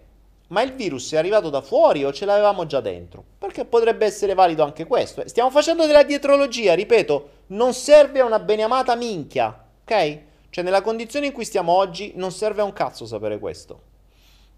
ma 0.55 0.62
il 0.62 0.72
virus 0.72 1.12
è 1.12 1.16
arrivato 1.16 1.50
da 1.50 1.61
fuori 1.61 2.05
o 2.05 2.12
ce 2.12 2.24
l'avevamo 2.24 2.64
già 2.64 2.80
dentro? 2.80 3.24
Perché 3.38 3.64
potrebbe 3.64 4.07
essere 4.07 4.34
valido 4.34 4.62
anche 4.62 4.86
questo. 4.86 5.26
Stiamo 5.26 5.50
facendo 5.50 5.84
della 5.84 6.05
dietrologia, 6.05 6.74
ripeto, 6.74 7.30
non 7.48 7.74
serve 7.74 8.20
una 8.20 8.38
beneamata 8.38 8.94
minchia, 8.94 9.64
ok? 9.82 10.18
Cioè, 10.50 10.62
nella 10.62 10.80
condizione 10.80 11.26
in 11.26 11.32
cui 11.32 11.44
stiamo 11.44 11.72
oggi, 11.72 12.12
non 12.14 12.30
serve 12.30 12.61
a 12.61 12.64
un 12.64 12.72
cazzo 12.72 13.05
sapere 13.05 13.40
questo. 13.40 13.80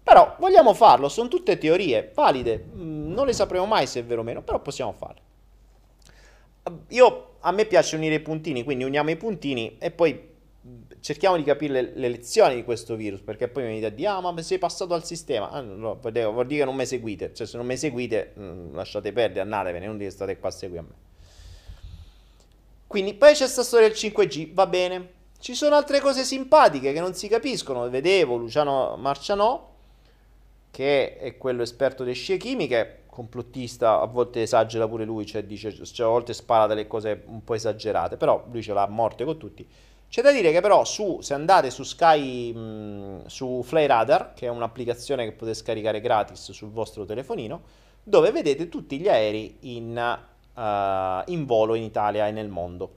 Però 0.03 0.35
vogliamo 0.37 0.75
farlo, 0.75 1.09
sono 1.09 1.29
tutte 1.29 1.57
teorie 1.57 2.11
valide, 2.13 2.63
mm, 2.63 3.11
non 3.11 3.25
le 3.25 3.33
sapremo 3.33 3.65
mai 3.65 3.87
se 3.87 4.01
è 4.01 4.03
vero 4.05 4.21
o 4.21 4.23
meno, 4.23 4.43
però 4.43 4.59
possiamo 4.59 4.93
farle. 4.93 5.21
Io, 6.89 7.37
a 7.39 7.51
me 7.51 7.65
piace 7.65 7.95
unire 7.95 8.15
i 8.15 8.19
puntini, 8.19 8.63
quindi 8.63 8.83
uniamo 8.83 9.09
i 9.09 9.15
puntini 9.15 9.77
e 9.79 9.89
poi 9.89 10.35
cerchiamo 10.99 11.37
di 11.37 11.43
capire 11.43 11.73
le, 11.73 11.91
le 11.95 12.09
lezioni 12.09 12.55
di 12.55 12.63
questo 12.63 12.95
virus, 12.95 13.21
perché 13.21 13.47
poi 13.47 13.63
mi 13.63 13.69
venite 13.69 13.87
a 13.87 13.89
dire, 13.89 14.07
ah 14.07 14.21
ma 14.21 14.41
sei 14.41 14.57
passato 14.57 14.93
al 14.93 15.05
sistema, 15.05 15.49
ah, 15.49 15.61
no, 15.61 15.99
vuol 15.99 16.47
dire 16.47 16.59
che 16.59 16.65
non 16.65 16.75
mi 16.75 16.85
seguite, 16.85 17.33
cioè 17.33 17.47
se 17.47 17.57
non 17.57 17.65
mi 17.65 17.77
seguite 17.77 18.33
mm, 18.37 18.75
lasciate 18.75 19.11
perdere, 19.11 19.41
andatevene, 19.41 19.85
non 19.85 19.97
dite 19.97 20.11
state 20.11 20.37
qua 20.37 20.49
a 20.49 20.51
seguire 20.51 20.79
a 20.81 20.83
me. 20.83 21.05
Quindi 22.87 23.13
poi 23.15 23.33
c'è 23.33 23.39
questa 23.39 23.63
storia 23.63 23.87
del 23.89 23.97
5G, 23.97 24.53
va 24.53 24.65
bene, 24.65 25.15
ci 25.39 25.53
sono 25.53 25.75
altre 25.75 25.99
cose 25.99 26.23
simpatiche 26.23 26.93
che 26.93 26.99
non 26.99 27.13
si 27.13 27.27
capiscono. 27.27 27.87
Vedevo 27.89 28.37
Luciano 28.37 28.95
Marcianò, 28.97 29.75
che 30.71 31.17
è 31.17 31.37
quello 31.37 31.63
esperto 31.63 32.03
di 32.03 32.13
scie 32.13 32.37
chimiche, 32.37 33.03
complottista, 33.07 33.99
a 33.99 34.05
volte 34.05 34.41
esagera 34.41 34.87
pure 34.87 35.03
lui, 35.03 35.25
cioè 35.25 35.43
dice, 35.43 35.73
cioè, 35.85 36.07
a 36.07 36.09
volte 36.09 36.33
spara 36.33 36.67
delle 36.67 36.87
cose 36.87 37.23
un 37.25 37.43
po' 37.43 37.55
esagerate, 37.55 38.15
però 38.15 38.45
lui 38.51 38.61
ce 38.61 38.73
l'ha 38.73 38.83
a 38.83 38.87
morte 38.87 39.25
con 39.25 39.37
tutti. 39.37 39.67
C'è 40.09 40.21
da 40.21 40.31
dire 40.31 40.51
che 40.51 40.61
però 40.61 40.85
su, 40.85 41.19
se 41.21 41.33
andate 41.33 41.69
su 41.69 41.83
Sky, 41.83 42.53
mh, 42.53 43.25
su 43.27 43.61
Flyradar, 43.63 44.33
che 44.33 44.47
è 44.47 44.49
un'applicazione 44.49 45.25
che 45.25 45.33
potete 45.33 45.57
scaricare 45.57 45.99
gratis 45.99 46.51
sul 46.51 46.69
vostro 46.69 47.05
telefonino, 47.05 47.61
dove 48.03 48.31
vedete 48.31 48.69
tutti 48.69 48.99
gli 48.99 49.09
aerei 49.09 49.57
in, 49.61 50.19
uh, 50.53 51.31
in 51.31 51.45
volo 51.45 51.75
in 51.75 51.83
Italia 51.83 52.25
e 52.27 52.31
nel 52.31 52.47
mondo. 52.47 52.91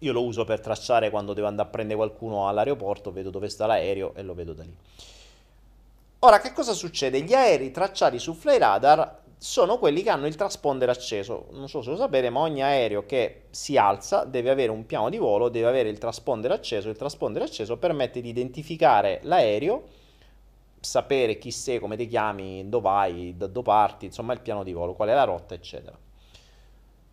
Io 0.00 0.12
lo 0.12 0.22
uso 0.22 0.44
per 0.44 0.60
tracciare 0.60 1.10
quando 1.10 1.32
devo 1.32 1.46
andare 1.46 1.68
a 1.68 1.70
prendere 1.70 1.96
qualcuno 1.96 2.46
all'aeroporto, 2.46 3.10
vedo 3.10 3.30
dove 3.30 3.48
sta 3.48 3.66
l'aereo 3.66 4.14
e 4.14 4.22
lo 4.22 4.34
vedo 4.34 4.52
da 4.52 4.62
lì. 4.62 4.76
Ora, 6.20 6.40
che 6.40 6.52
cosa 6.52 6.72
succede? 6.72 7.22
Gli 7.22 7.32
aerei 7.32 7.70
tracciati 7.70 8.18
su 8.18 8.34
Flyradar 8.34 9.18
sono 9.38 9.78
quelli 9.78 10.02
che 10.02 10.10
hanno 10.10 10.26
il 10.26 10.34
transponder 10.34 10.88
acceso. 10.88 11.46
Non 11.52 11.68
so 11.68 11.80
se 11.80 11.90
lo 11.90 11.96
sapete, 11.96 12.28
ma 12.28 12.40
ogni 12.40 12.62
aereo 12.62 13.06
che 13.06 13.44
si 13.50 13.76
alza 13.76 14.24
deve 14.24 14.50
avere 14.50 14.72
un 14.72 14.84
piano 14.84 15.08
di 15.08 15.16
volo, 15.16 15.48
deve 15.48 15.68
avere 15.68 15.88
il 15.88 15.98
transponder 15.98 16.50
acceso. 16.50 16.88
Il 16.88 16.96
transponder 16.96 17.42
acceso 17.42 17.76
permette 17.76 18.20
di 18.20 18.28
identificare 18.28 19.20
l'aereo, 19.22 19.84
sapere 20.80 21.38
chi 21.38 21.52
sei, 21.52 21.78
come 21.78 21.96
ti 21.96 22.08
chiami, 22.08 22.68
dove 22.68 22.82
vai, 22.82 23.34
da 23.36 23.46
dove 23.46 23.64
parti, 23.64 24.06
insomma 24.06 24.32
il 24.32 24.40
piano 24.40 24.64
di 24.64 24.72
volo, 24.72 24.94
qual 24.94 25.08
è 25.08 25.14
la 25.14 25.24
rotta, 25.24 25.54
eccetera. 25.54 25.96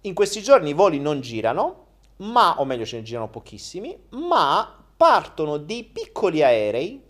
In 0.01 0.13
questi 0.13 0.41
giorni 0.41 0.71
i 0.71 0.73
voli 0.73 0.99
non 0.99 1.21
girano, 1.21 1.85
ma, 2.17 2.59
o 2.59 2.65
meglio 2.65 2.85
ce 2.85 2.97
ne 2.97 3.03
girano 3.03 3.29
pochissimi, 3.29 3.95
ma 4.09 4.83
partono 4.97 5.57
dei 5.57 5.83
piccoli 5.83 6.41
aerei 6.41 7.03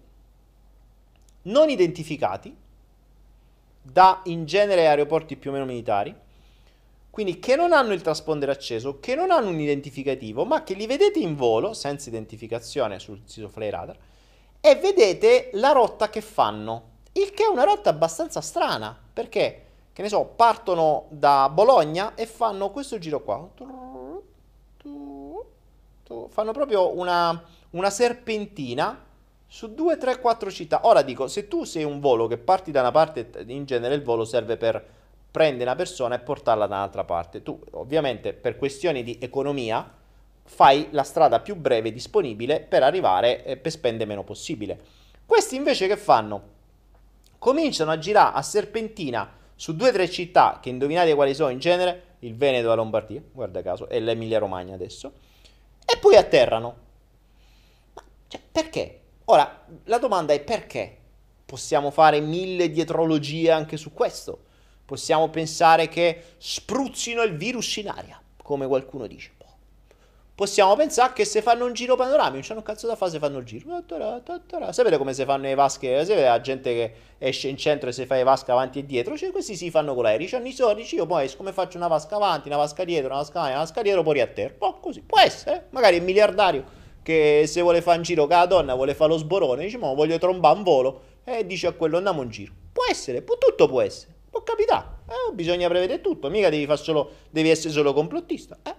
non 1.44 1.70
identificati 1.70 2.64
da 3.90 4.22
in 4.26 4.46
genere 4.46 4.88
aeroporti 4.88 5.36
più 5.36 5.52
o 5.52 5.54
meno 5.54 5.66
militari, 5.66 6.14
quindi 7.10 7.40
che 7.40 7.56
non 7.56 7.72
hanno 7.72 7.94
il 7.94 8.02
transponder 8.02 8.50
acceso, 8.50 9.00
che 9.00 9.16
non 9.16 9.32
hanno 9.32 9.50
un 9.50 9.60
identificativo, 9.60 10.44
ma 10.44 10.64
che 10.64 10.74
li 10.74 10.88
vedete 10.88 11.20
in 11.20 11.36
volo 11.36 11.74
senza 11.74 12.10
identificazione 12.10 13.00
sul 13.00 13.22
sito 13.26 13.48
Flyradar 13.48 13.98
e 14.60 14.76
vedete 14.76 15.52
la 15.54 15.72
rotta 15.72 16.10
che 16.10 16.22
fanno, 16.22 16.94
il 17.14 17.32
che 17.32 17.44
è 17.44 17.48
una 17.48 17.64
rotta 17.64 17.90
abbastanza 17.90 18.42
strana, 18.42 18.98
perché 19.14 19.62
che 19.94 20.02
ne 20.02 20.10
so, 20.10 20.26
partono 20.26 21.06
da 21.10 21.50
Bologna 21.50 22.16
e 22.16 22.26
fanno 22.26 22.72
questo 22.72 22.98
giro 22.98 23.24
qua 23.24 23.48
fanno 26.30 26.52
proprio 26.52 26.98
una, 26.98 27.44
una 27.72 27.90
serpentina 27.90 29.04
su 29.48 29.74
2, 29.74 29.98
3, 29.98 30.20
4 30.20 30.52
città. 30.52 30.82
Ora 30.84 31.02
dico, 31.02 31.28
se 31.28 31.48
tu 31.48 31.64
sei 31.64 31.84
un 31.84 32.00
volo 32.00 32.28
che 32.28 32.38
parti 32.38 32.72
da 32.72 32.82
una 32.82 32.92
parte, 32.92 33.30
in 33.48 33.66
genere 33.66 33.96
il 33.96 34.04
volo 34.04 34.26
serve 34.26 34.58
per 34.58 34.84
prendere 35.32 35.70
una 35.70 35.76
persona 35.76 36.16
e 36.16 36.20
portarla 36.20 36.68
da 36.68 36.76
un'altra 36.76 37.04
parte. 37.04 37.44
Tu, 37.44 37.60
ovviamente, 37.72 38.34
per 38.34 38.58
questioni 38.58 39.04
di 39.04 39.18
economia, 39.20 39.90
fai 40.44 40.88
la 40.92 41.04
strada 41.04 41.40
più 41.40 41.56
breve 41.56 41.92
disponibile 41.92 42.62
per 42.62 42.84
arrivare 42.84 43.44
e 43.44 43.58
per 43.58 43.72
spendere 43.72 44.06
meno 44.06 44.24
possibile. 44.24 44.80
Questi 45.26 45.56
invece 45.56 45.88
che 45.88 45.98
fanno? 45.98 46.54
Cominciano 47.38 47.92
a 47.92 47.98
girare 47.98 48.38
a 48.38 48.42
serpentina 48.42 49.30
su 49.56 49.76
due 49.76 49.90
o 49.90 49.92
tre 49.92 50.10
città 50.10 50.60
che 50.62 50.70
indovinate 50.70 51.14
quali 51.16 51.34
sono 51.34 51.50
in 51.50 51.60
genere, 51.60 52.04
il 52.20 52.36
Veneto 52.36 52.66
e 52.66 52.70
la 52.70 52.76
Lombardia, 52.76 53.22
guarda 53.32 53.62
caso, 53.62 53.88
e 53.90 54.00
l'Emilia 54.00 54.40
Romagna 54.40 54.74
adesso 54.74 55.12
e 55.86 55.98
poi 55.98 56.16
atterrano. 56.16 56.76
Ma 57.94 58.04
cioè, 58.28 58.42
perché? 58.52 59.02
Ora, 59.26 59.66
la 59.86 59.98
domanda 59.98 60.34
è 60.34 60.40
perché? 60.40 60.98
Possiamo 61.46 61.90
fare 61.90 62.20
mille 62.20 62.70
dietrologie 62.70 63.52
anche 63.52 63.76
su 63.78 63.92
questo. 63.92 64.44
Possiamo 64.86 65.30
pensare 65.30 65.88
che 65.88 66.36
spruzzino 66.38 67.24
il 67.24 67.36
virus 67.36 67.78
in 67.78 67.90
aria, 67.90 68.22
come 68.44 68.68
qualcuno 68.68 69.08
dice. 69.08 69.32
Boh. 69.36 69.46
Possiamo 70.36 70.76
pensare 70.76 71.14
che 71.14 71.26
se 71.26 71.42
fanno 71.42 71.66
un 71.66 71.74
giro 71.74 71.96
panoramico, 71.96 72.34
non 72.34 72.42
c'hanno 72.44 72.60
un 72.60 72.66
cazzo 72.66 72.86
da 72.86 72.96
fare 72.96 73.10
se 73.10 73.18
fanno 73.18 73.40
il 73.40 73.46
giro. 73.46 73.84
Sapete 74.72 74.98
come 74.98 75.14
si 75.16 75.26
fanno 75.26 75.44
le 75.44 75.56
vasche? 75.56 76.06
Sapete 76.06 76.26
la 76.26 76.42
gente 76.42 76.74
che 76.74 76.94
esce 77.18 77.48
in 77.48 77.58
centro 77.58 77.90
e 77.90 77.94
si 77.94 78.06
fa 78.06 78.16
le 78.16 78.24
vasche 78.24 78.52
avanti 78.52 78.78
e 78.78 78.86
dietro? 78.86 79.18
Cioè, 79.18 79.32
questi 79.32 79.56
si 79.56 79.72
fanno 79.72 79.96
con 79.96 80.04
l'aereo. 80.04 80.28
C'hanno 80.30 80.48
i 80.48 80.54
soldi, 80.54 80.88
io 80.92 81.08
poi 81.08 81.34
come 81.36 81.52
faccio 81.52 81.78
una 81.78 81.88
vasca 81.88 82.16
avanti, 82.16 82.48
una 82.48 82.58
vasca 82.58 82.84
dietro, 82.84 83.08
una 83.08 83.18
vasca 83.22 83.40
avanti, 83.40 83.56
una 83.56 83.64
vasca 83.64 83.82
dietro, 83.82 84.04
poi 84.04 84.20
a 84.20 84.28
terra. 84.28 84.54
Boh, 84.56 84.80
così. 84.80 85.02
Può 85.02 85.20
essere, 85.20 85.56
eh? 85.56 85.62
magari 85.72 85.96
il 85.96 86.04
miliardario 86.04 86.84
che 87.06 87.44
se 87.46 87.62
vuole 87.62 87.84
fare 87.84 87.98
un 87.98 88.04
giro 88.04 88.26
con 88.26 88.36
la 88.36 88.48
donna, 88.48 88.74
vuole 88.74 88.96
fare 88.96 89.12
lo 89.12 89.18
sborone, 89.18 89.64
dice, 89.64 89.78
ma 89.78 89.94
voglio 89.94 90.18
trombare 90.18 90.58
un 90.58 90.64
volo, 90.64 91.02
e 91.24 91.46
dice 91.46 91.68
a 91.68 91.72
quello 91.74 91.98
andiamo 91.98 92.24
in 92.24 92.30
giro. 92.30 92.52
Può 92.74 92.84
essere, 92.90 93.24
tutto 93.24 93.68
può 93.68 93.80
essere. 93.80 94.12
Può 94.32 94.42
capitare, 94.42 94.86
eh, 95.08 95.34
bisogna 95.34 95.70
prevedere 95.70 96.02
tutto, 96.02 96.32
mica 96.32 96.50
devi, 96.50 96.68
solo, 96.78 97.12
devi 97.30 97.52
essere 97.52 97.72
solo 97.72 97.94
complottista. 97.94 98.58
Eh. 98.64 98.74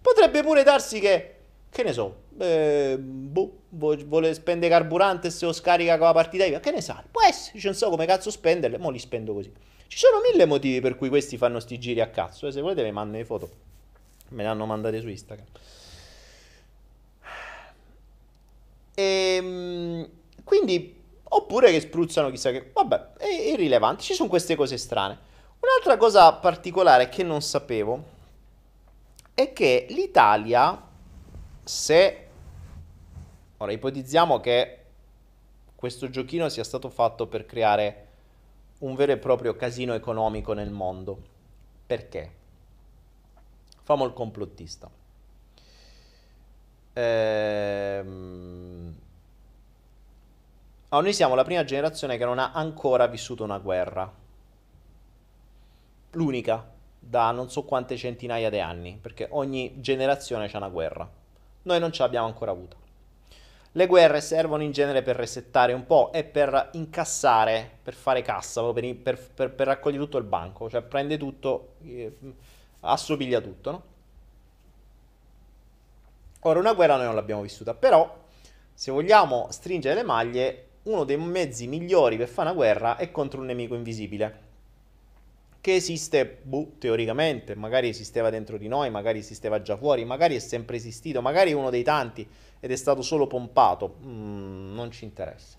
Potrebbe 0.00 0.42
pure 0.42 0.62
darsi 0.62 1.00
che, 1.00 1.34
che 1.68 1.82
ne 1.82 1.92
so, 1.92 2.22
eh, 2.38 2.96
boh, 2.98 3.58
vuole 3.68 4.32
spendere 4.32 4.72
carburante 4.72 5.28
se 5.28 5.44
lo 5.44 5.52
scarica 5.52 5.98
con 5.98 6.06
la 6.06 6.14
partita 6.14 6.46
IVA, 6.46 6.60
che 6.60 6.70
ne 6.70 6.80
sa? 6.80 7.04
Può 7.10 7.20
essere, 7.22 7.60
non 7.62 7.74
so 7.74 7.90
come 7.90 8.06
cazzo 8.06 8.30
spenderle, 8.30 8.78
mo 8.78 8.88
li 8.88 8.98
spendo 8.98 9.34
così. 9.34 9.52
Ci 9.86 9.98
sono 9.98 10.16
mille 10.32 10.46
motivi 10.46 10.80
per 10.80 10.96
cui 10.96 11.10
questi 11.10 11.36
fanno 11.36 11.60
sti 11.60 11.78
giri 11.78 12.00
a 12.00 12.08
cazzo, 12.08 12.46
eh, 12.46 12.52
se 12.52 12.62
volete 12.62 12.82
vi 12.82 12.90
mando 12.90 13.18
le 13.18 13.24
foto, 13.26 13.50
me 14.30 14.44
le 14.44 14.48
hanno 14.48 14.64
mandate 14.64 14.98
su 15.02 15.08
Instagram. 15.08 15.46
E, 18.96 19.02
ehm, 19.02 20.08
quindi 20.42 20.96
Oppure 21.28 21.70
che 21.70 21.80
spruzzano 21.80 22.30
chissà 22.30 22.50
che... 22.50 22.70
Vabbè, 22.72 23.14
è 23.18 23.26
irrilevante. 23.26 24.02
Ci 24.02 24.14
sono 24.14 24.28
queste 24.28 24.54
cose 24.54 24.78
strane. 24.78 25.18
Un'altra 25.60 25.96
cosa 25.96 26.32
particolare 26.34 27.08
che 27.08 27.22
non 27.22 27.42
sapevo 27.42 28.14
è 29.34 29.52
che 29.52 29.86
l'Italia, 29.90 30.80
se... 31.64 32.28
Ora 33.58 33.72
ipotizziamo 33.72 34.38
che 34.40 34.84
questo 35.74 36.08
giochino 36.08 36.48
sia 36.48 36.64
stato 36.64 36.90
fatto 36.90 37.26
per 37.26 37.44
creare 37.44 38.04
un 38.78 38.94
vero 38.94 39.12
e 39.12 39.18
proprio 39.18 39.56
casino 39.56 39.94
economico 39.94 40.52
nel 40.52 40.70
mondo. 40.70 41.18
Perché? 41.86 42.32
Famo 43.82 44.04
il 44.04 44.12
complottista. 44.12 44.88
Ehm 46.96 48.66
allora, 50.88 51.06
noi 51.06 51.14
siamo 51.14 51.34
la 51.34 51.42
prima 51.42 51.64
generazione 51.64 52.16
che 52.16 52.24
non 52.24 52.38
ha 52.38 52.52
ancora 52.52 53.06
vissuto 53.06 53.42
una 53.42 53.58
guerra. 53.58 54.10
L'unica, 56.12 56.64
da 56.98 57.32
non 57.32 57.50
so 57.50 57.64
quante 57.64 57.96
centinaia 57.96 58.48
di 58.50 58.60
anni, 58.60 58.96
perché 59.00 59.26
ogni 59.32 59.80
generazione 59.80 60.48
c'ha 60.48 60.58
una 60.58 60.68
guerra. 60.68 61.08
Noi 61.62 61.80
non 61.80 61.90
ce 61.90 62.02
l'abbiamo 62.02 62.26
ancora 62.26 62.52
avuta. 62.52 62.76
Le 63.72 63.86
guerre 63.88 64.20
servono 64.20 64.62
in 64.62 64.70
genere 64.70 65.02
per 65.02 65.16
resettare 65.16 65.72
un 65.72 65.84
po' 65.86 66.12
e 66.12 66.22
per 66.24 66.70
incassare, 66.72 67.78
per 67.82 67.94
fare 67.94 68.22
cassa, 68.22 68.62
per, 68.72 68.96
per, 68.96 69.18
per, 69.18 69.52
per 69.52 69.66
raccogliere 69.66 70.02
tutto 70.04 70.18
il 70.18 70.24
banco, 70.24 70.70
cioè 70.70 70.82
prende 70.82 71.18
tutto, 71.18 71.74
eh, 71.82 72.16
assopiglia 72.80 73.40
tutto, 73.40 73.70
no? 73.70 73.82
Ora, 76.40 76.58
una 76.58 76.74
guerra 76.74 76.96
noi 76.96 77.06
non 77.06 77.14
l'abbiamo 77.14 77.42
vissuta, 77.42 77.74
però 77.74 78.24
se 78.72 78.90
vogliamo 78.90 79.48
stringere 79.50 79.94
le 79.94 80.02
maglie, 80.02 80.66
uno 80.84 81.04
dei 81.04 81.16
mezzi 81.16 81.66
migliori 81.66 82.16
per 82.16 82.28
fare 82.28 82.48
una 82.48 82.56
guerra 82.56 82.96
è 82.96 83.10
contro 83.10 83.40
un 83.40 83.46
nemico 83.46 83.74
invisibile. 83.74 84.44
Che 85.60 85.74
esiste, 85.74 86.38
boh, 86.42 86.72
teoricamente, 86.78 87.56
magari 87.56 87.88
esisteva 87.88 88.30
dentro 88.30 88.56
di 88.56 88.68
noi, 88.68 88.90
magari 88.90 89.18
esisteva 89.18 89.62
già 89.62 89.76
fuori, 89.76 90.04
magari 90.04 90.36
è 90.36 90.38
sempre 90.38 90.76
esistito, 90.76 91.20
magari 91.20 91.50
è 91.50 91.54
uno 91.54 91.70
dei 91.70 91.82
tanti 91.82 92.28
ed 92.60 92.70
è 92.70 92.76
stato 92.76 93.02
solo 93.02 93.26
pompato. 93.26 93.96
Mm, 94.04 94.74
non 94.74 94.90
ci 94.92 95.04
interessa. 95.04 95.56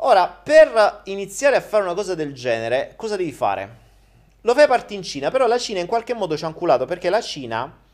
Ora, 0.00 0.28
per 0.28 1.00
iniziare 1.04 1.56
a 1.56 1.60
fare 1.60 1.82
una 1.82 1.94
cosa 1.94 2.14
del 2.14 2.34
genere, 2.34 2.92
cosa 2.96 3.16
devi 3.16 3.32
fare? 3.32 3.84
Lo 4.42 4.54
fai 4.54 4.68
partire 4.68 5.00
in 5.00 5.02
Cina, 5.02 5.30
però 5.30 5.46
la 5.46 5.58
Cina 5.58 5.80
in 5.80 5.86
qualche 5.86 6.14
modo 6.14 6.36
ci 6.36 6.44
ha 6.44 6.48
inculato 6.48 6.84
perché 6.84 7.08
la 7.08 7.22
Cina 7.22 7.84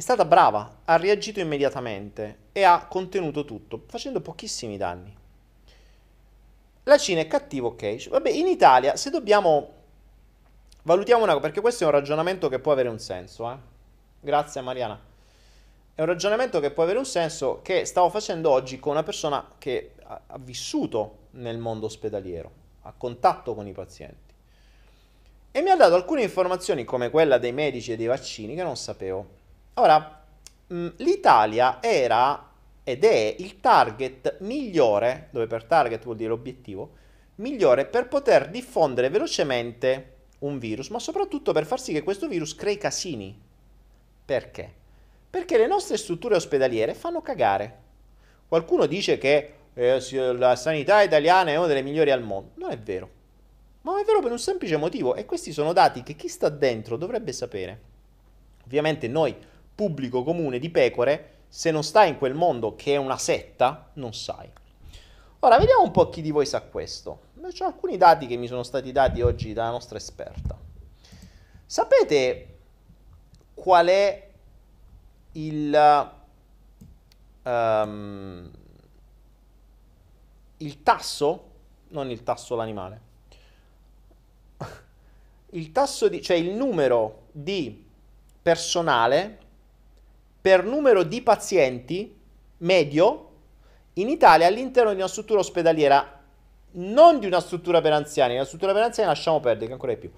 è 0.00 0.02
stata 0.02 0.24
brava, 0.24 0.78
ha 0.86 0.96
reagito 0.96 1.40
immediatamente 1.40 2.38
e 2.52 2.62
ha 2.62 2.86
contenuto 2.86 3.44
tutto, 3.44 3.82
facendo 3.86 4.22
pochissimi 4.22 4.78
danni. 4.78 5.14
La 6.84 6.96
Cina 6.96 7.20
è 7.20 7.26
cattiva, 7.26 7.66
ok. 7.66 8.08
Vabbè, 8.08 8.30
in 8.30 8.46
Italia, 8.46 8.96
se 8.96 9.10
dobbiamo... 9.10 9.74
Valutiamo 10.84 11.22
una 11.22 11.32
cosa, 11.32 11.44
perché 11.44 11.60
questo 11.60 11.84
è 11.84 11.86
un 11.86 11.92
ragionamento 11.92 12.48
che 12.48 12.58
può 12.60 12.72
avere 12.72 12.88
un 12.88 12.98
senso, 12.98 13.50
eh. 13.50 13.56
Grazie 14.20 14.62
Mariana. 14.62 14.98
È 15.94 16.00
un 16.00 16.06
ragionamento 16.06 16.60
che 16.60 16.70
può 16.70 16.82
avere 16.82 16.98
un 16.98 17.04
senso 17.04 17.60
che 17.60 17.84
stavo 17.84 18.08
facendo 18.08 18.48
oggi 18.48 18.80
con 18.80 18.92
una 18.92 19.02
persona 19.02 19.52
che 19.58 19.96
ha, 20.02 20.22
vissuto 20.38 21.26
nel 21.32 21.58
mondo 21.58 21.84
ospedaliero, 21.84 22.50
ha 22.82 22.94
contatto 22.96 23.54
con 23.54 23.66
i 23.66 23.72
pazienti. 23.72 24.32
E 25.52 25.60
mi 25.60 25.68
ha 25.68 25.76
dato 25.76 25.94
alcune 25.94 26.22
informazioni 26.22 26.84
come 26.84 27.10
quella 27.10 27.36
dei 27.36 27.52
medici 27.52 27.92
e 27.92 27.96
dei 27.96 28.06
vaccini 28.06 28.54
che 28.54 28.62
non 28.62 28.78
sapevo. 28.78 29.39
Ora, 29.74 30.24
mh, 30.66 30.88
l'Italia 30.96 31.78
era 31.80 32.48
ed 32.82 33.04
è 33.04 33.36
il 33.38 33.60
target 33.60 34.38
migliore, 34.40 35.28
dove 35.30 35.46
per 35.46 35.64
target 35.64 36.02
vuol 36.04 36.16
dire 36.16 36.32
obiettivo, 36.32 36.92
migliore 37.36 37.86
per 37.86 38.08
poter 38.08 38.48
diffondere 38.48 39.10
velocemente 39.10 40.16
un 40.40 40.58
virus, 40.58 40.88
ma 40.88 40.98
soprattutto 40.98 41.52
per 41.52 41.66
far 41.66 41.80
sì 41.80 41.92
che 41.92 42.02
questo 42.02 42.28
virus 42.28 42.54
crei 42.54 42.78
casini. 42.78 43.38
Perché? 44.24 44.72
Perché 45.28 45.58
le 45.58 45.66
nostre 45.66 45.96
strutture 45.96 46.34
ospedaliere 46.34 46.94
fanno 46.94 47.22
cagare. 47.22 47.78
Qualcuno 48.48 48.86
dice 48.86 49.18
che 49.18 49.54
eh, 49.74 50.32
la 50.34 50.56
sanità 50.56 51.02
italiana 51.02 51.50
è 51.50 51.56
una 51.56 51.66
delle 51.66 51.82
migliori 51.82 52.10
al 52.10 52.22
mondo. 52.22 52.52
Non 52.56 52.70
è 52.70 52.78
vero. 52.78 53.18
Ma 53.82 54.00
è 54.00 54.04
vero 54.04 54.20
per 54.20 54.32
un 54.32 54.38
semplice 54.38 54.76
motivo 54.76 55.14
e 55.14 55.24
questi 55.24 55.52
sono 55.52 55.72
dati 55.72 56.02
che 56.02 56.14
chi 56.14 56.28
sta 56.28 56.48
dentro 56.48 56.96
dovrebbe 56.96 57.32
sapere. 57.32 57.80
Ovviamente 58.64 59.08
noi 59.08 59.34
pubblico 59.80 60.22
comune 60.22 60.58
di 60.58 60.68
pecore, 60.68 61.44
se 61.48 61.70
non 61.70 61.82
stai 61.82 62.10
in 62.10 62.18
quel 62.18 62.34
mondo 62.34 62.76
che 62.76 62.92
è 62.92 62.96
una 62.96 63.16
setta, 63.16 63.88
non 63.94 64.12
sai. 64.12 64.46
Ora, 65.38 65.56
vediamo 65.56 65.82
un 65.82 65.90
po' 65.90 66.10
chi 66.10 66.20
di 66.20 66.30
voi 66.30 66.44
sa 66.44 66.60
questo. 66.60 67.28
C'ho 67.40 67.64
alcuni 67.64 67.96
dati 67.96 68.26
che 68.26 68.36
mi 68.36 68.46
sono 68.46 68.62
stati 68.62 68.92
dati 68.92 69.22
oggi 69.22 69.54
dalla 69.54 69.70
nostra 69.70 69.96
esperta. 69.96 70.54
Sapete 71.64 72.58
qual 73.54 73.86
è 73.86 74.28
il, 75.32 76.12
um, 77.42 78.50
il 80.58 80.82
tasso? 80.82 81.50
Non 81.88 82.10
il 82.10 82.22
tasso 82.22 82.54
l'animale. 82.54 83.00
Il 85.52 85.72
tasso 85.72 86.08
di, 86.08 86.20
cioè 86.20 86.36
il 86.36 86.50
numero 86.50 87.28
di 87.32 87.88
personale 88.42 89.48
per 90.40 90.64
numero 90.64 91.02
di 91.02 91.20
pazienti 91.22 92.16
medio 92.58 93.28
in 93.94 94.08
Italia 94.08 94.46
all'interno 94.46 94.90
di 94.90 94.96
una 94.96 95.08
struttura 95.08 95.40
ospedaliera, 95.40 96.18
non 96.72 97.18
di 97.18 97.26
una 97.26 97.40
struttura 97.40 97.80
per 97.80 97.92
anziani, 97.92 98.34
una 98.34 98.44
struttura 98.44 98.72
per 98.72 98.82
anziani 98.82 99.08
lasciamo 99.08 99.40
perdere, 99.40 99.66
che 99.66 99.72
ancora 99.72 99.92
di 99.92 99.98
più. 99.98 100.10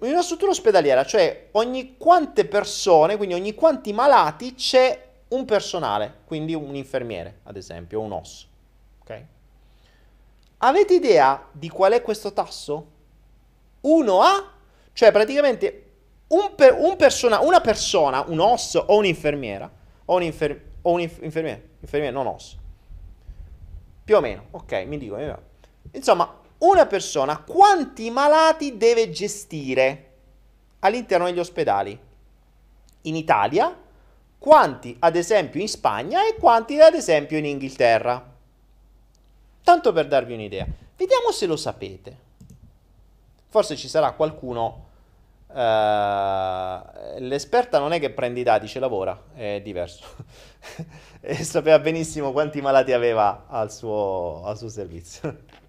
In 0.00 0.12
una 0.12 0.22
struttura 0.22 0.50
ospedaliera, 0.50 1.04
cioè 1.04 1.48
ogni 1.52 1.96
quante 1.96 2.44
persone, 2.46 3.16
quindi 3.16 3.34
ogni 3.34 3.54
quanti 3.54 3.92
malati 3.92 4.54
c'è 4.54 5.04
un 5.28 5.44
personale, 5.44 6.18
quindi 6.24 6.54
un 6.54 6.74
infermiere, 6.74 7.40
ad 7.44 7.56
esempio, 7.56 8.00
un 8.00 8.12
osso. 8.12 8.46
Ok? 9.00 9.22
Avete 10.58 10.94
idea 10.94 11.48
di 11.50 11.68
qual 11.68 11.92
è 11.92 12.02
questo 12.02 12.32
tasso? 12.32 12.94
1 13.80 14.20
a, 14.20 14.52
cioè 14.92 15.12
praticamente 15.12 15.85
un 16.28 16.54
per, 16.54 16.74
un 16.74 16.96
persona, 16.96 17.40
una 17.40 17.60
persona, 17.60 18.24
un 18.26 18.40
osso 18.40 18.84
o 18.88 18.96
un'infermiera, 18.96 19.70
o, 20.06 20.14
un'infer, 20.14 20.62
o 20.82 20.92
un'infermiera, 20.92 21.60
infermiera, 21.80 22.14
non 22.14 22.26
osso, 22.26 22.56
più 24.04 24.16
o 24.16 24.20
meno, 24.20 24.46
ok, 24.50 24.84
mi 24.86 24.98
dico, 24.98 25.18
insomma, 25.92 26.40
una 26.58 26.86
persona 26.86 27.38
quanti 27.38 28.10
malati 28.10 28.76
deve 28.76 29.10
gestire 29.10 30.10
all'interno 30.80 31.26
degli 31.26 31.38
ospedali? 31.38 31.98
In 33.02 33.14
Italia, 33.14 33.76
quanti 34.38 34.96
ad 35.00 35.16
esempio 35.16 35.60
in 35.60 35.68
Spagna 35.68 36.26
e 36.26 36.36
quanti 36.36 36.80
ad 36.80 36.94
esempio 36.94 37.36
in 37.36 37.46
Inghilterra. 37.46 38.34
Tanto 39.62 39.92
per 39.92 40.06
darvi 40.06 40.34
un'idea. 40.34 40.66
Vediamo 40.96 41.32
se 41.32 41.46
lo 41.46 41.56
sapete. 41.56 42.24
Forse 43.48 43.76
ci 43.76 43.88
sarà 43.88 44.12
qualcuno 44.12 44.85
Uh, 45.48 47.18
l'esperta 47.18 47.78
non 47.78 47.92
è 47.92 48.00
che 48.00 48.10
prende 48.10 48.40
i 48.40 48.42
dati, 48.42 48.66
ce 48.66 48.78
lavora, 48.78 49.18
è 49.34 49.60
diverso. 49.62 50.04
e 51.20 51.44
sapeva 51.44 51.78
benissimo 51.78 52.32
quanti 52.32 52.60
malati 52.60 52.92
aveva 52.92 53.46
al 53.48 53.72
suo, 53.72 54.42
al 54.44 54.58
suo 54.58 54.68
servizio. 54.68 55.38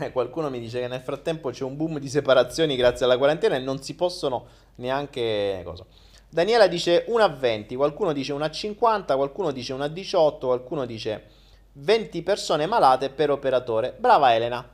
eh, 0.00 0.12
qualcuno 0.12 0.48
mi 0.48 0.60
dice 0.60 0.80
che 0.80 0.88
nel 0.88 1.00
frattempo 1.00 1.50
c'è 1.50 1.64
un 1.64 1.76
boom 1.76 1.98
di 1.98 2.08
separazioni 2.08 2.76
grazie 2.76 3.04
alla 3.04 3.18
quarantena 3.18 3.56
e 3.56 3.58
non 3.58 3.82
si 3.82 3.94
possono 3.94 4.46
neanche... 4.76 5.60
Cosa? 5.64 5.84
Daniela 6.28 6.66
dice 6.66 7.04
1 7.08 7.22
a 7.22 7.28
20, 7.28 7.76
qualcuno 7.76 8.14
dice 8.14 8.32
1 8.32 8.42
a 8.42 8.50
50, 8.50 9.16
qualcuno 9.16 9.50
dice 9.50 9.74
1 9.74 9.84
a 9.84 9.88
18, 9.88 10.46
qualcuno 10.46 10.86
dice 10.86 11.40
20 11.74 12.22
persone 12.22 12.66
malate 12.66 13.08
per 13.08 13.30
operatore. 13.30 13.94
Brava 13.98 14.34
Elena, 14.34 14.68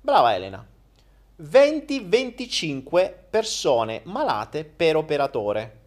brava 0.00 0.34
Elena. 0.34 0.66
20-25 1.40 3.12
persone 3.30 4.02
malate 4.04 4.64
per 4.64 4.96
operatore. 4.96 5.80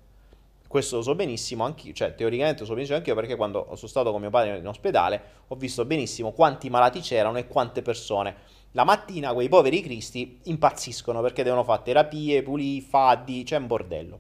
Questo 0.68 0.98
lo 0.98 1.02
so 1.04 1.16
benissimo 1.16 1.64
anch'io, 1.64 1.94
cioè 1.94 2.16
teoricamente 2.16 2.62
lo 2.62 2.66
so 2.66 2.74
benissimo 2.74 2.98
anch'io 2.98 3.16
perché 3.16 3.36
quando 3.36 3.70
sono 3.76 3.88
stato 3.88 4.12
con 4.12 4.20
mio 4.20 4.32
padre 4.32 4.58
in 4.58 4.68
ospedale 4.68 5.22
ho 5.48 5.56
visto 5.56 5.86
benissimo 5.86 6.32
quanti 6.32 6.70
malati 6.70 7.00
c'erano 7.00 7.38
e 7.38 7.48
quante 7.48 7.82
persone. 7.82 8.36
La 8.72 8.84
mattina 8.84 9.34
quei 9.34 9.48
poveri 9.48 9.82
cristi 9.82 10.40
impazziscono 10.46 11.22
perché 11.22 11.44
devono 11.44 11.64
fare 11.64 11.84
terapie, 11.84 12.44
pulì, 12.44 12.82
faddi, 12.82 13.44
c'è 13.44 13.50
cioè 13.50 13.60
un 13.60 13.68
bordello. 13.68 14.20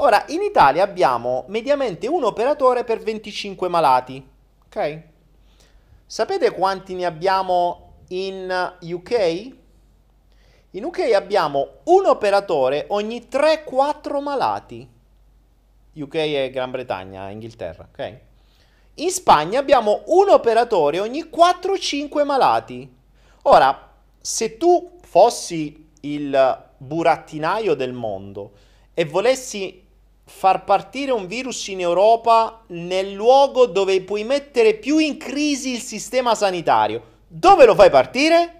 Ora, 0.00 0.24
in 0.28 0.42
Italia 0.42 0.84
abbiamo 0.84 1.44
mediamente 1.48 2.06
un 2.06 2.22
operatore 2.22 2.84
per 2.84 3.00
25 3.02 3.68
malati, 3.68 4.24
ok? 4.68 5.02
Sapete 6.06 6.52
quanti 6.52 6.94
ne 6.94 7.04
abbiamo 7.04 7.96
in 8.08 8.76
UK? 8.80 9.56
In 10.72 10.84
UK 10.84 11.12
abbiamo 11.14 11.78
un 11.84 12.06
operatore 12.06 12.86
ogni 12.88 13.26
3-4 13.30 14.22
malati. 14.22 14.88
UK 15.94 16.14
è 16.14 16.50
Gran 16.50 16.70
Bretagna, 16.70 17.28
Inghilterra, 17.30 17.88
ok? 17.90 18.20
In 18.94 19.10
Spagna 19.10 19.60
abbiamo 19.60 20.02
un 20.06 20.28
operatore 20.28 21.00
ogni 21.00 21.24
4-5 21.24 22.24
malati. 22.24 22.96
Ora, 23.42 23.92
se 24.20 24.56
tu 24.56 24.98
fossi 25.02 25.90
il 26.00 26.66
burattinaio 26.76 27.74
del 27.74 27.92
mondo 27.92 28.52
e 28.94 29.04
volessi 29.04 29.87
far 30.28 30.64
partire 30.64 31.10
un 31.10 31.26
virus 31.26 31.66
in 31.68 31.80
Europa 31.80 32.62
nel 32.68 33.12
luogo 33.12 33.64
dove 33.64 34.02
puoi 34.02 34.24
mettere 34.24 34.74
più 34.74 34.98
in 34.98 35.16
crisi 35.16 35.72
il 35.72 35.80
sistema 35.80 36.34
sanitario, 36.34 37.02
dove 37.26 37.64
lo 37.64 37.74
fai 37.74 37.88
partire? 37.88 38.54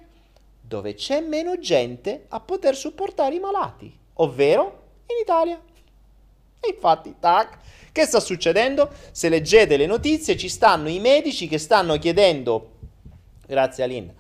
Dove 0.61 0.95
c'è 0.95 1.21
meno 1.21 1.59
gente 1.59 2.25
a 2.29 2.41
poter 2.41 2.75
supportare 2.75 3.35
i 3.35 3.39
malati, 3.39 3.95
ovvero 4.15 4.83
in 5.07 5.17
Italia. 5.21 5.61
E 6.61 6.71
infatti, 6.71 7.15
tac, 7.21 7.59
che 7.93 8.07
sta 8.07 8.19
succedendo? 8.19 8.91
Se 9.13 9.29
leggete 9.29 9.77
le 9.77 9.87
notizie, 9.87 10.37
ci 10.37 10.49
stanno 10.49 10.89
i 10.89 10.99
medici 10.99 11.49
che 11.49 11.59
stanno 11.59 11.99
chiedendo, 11.99 12.71
grazie 13.47 13.85
Aline, 13.85 14.15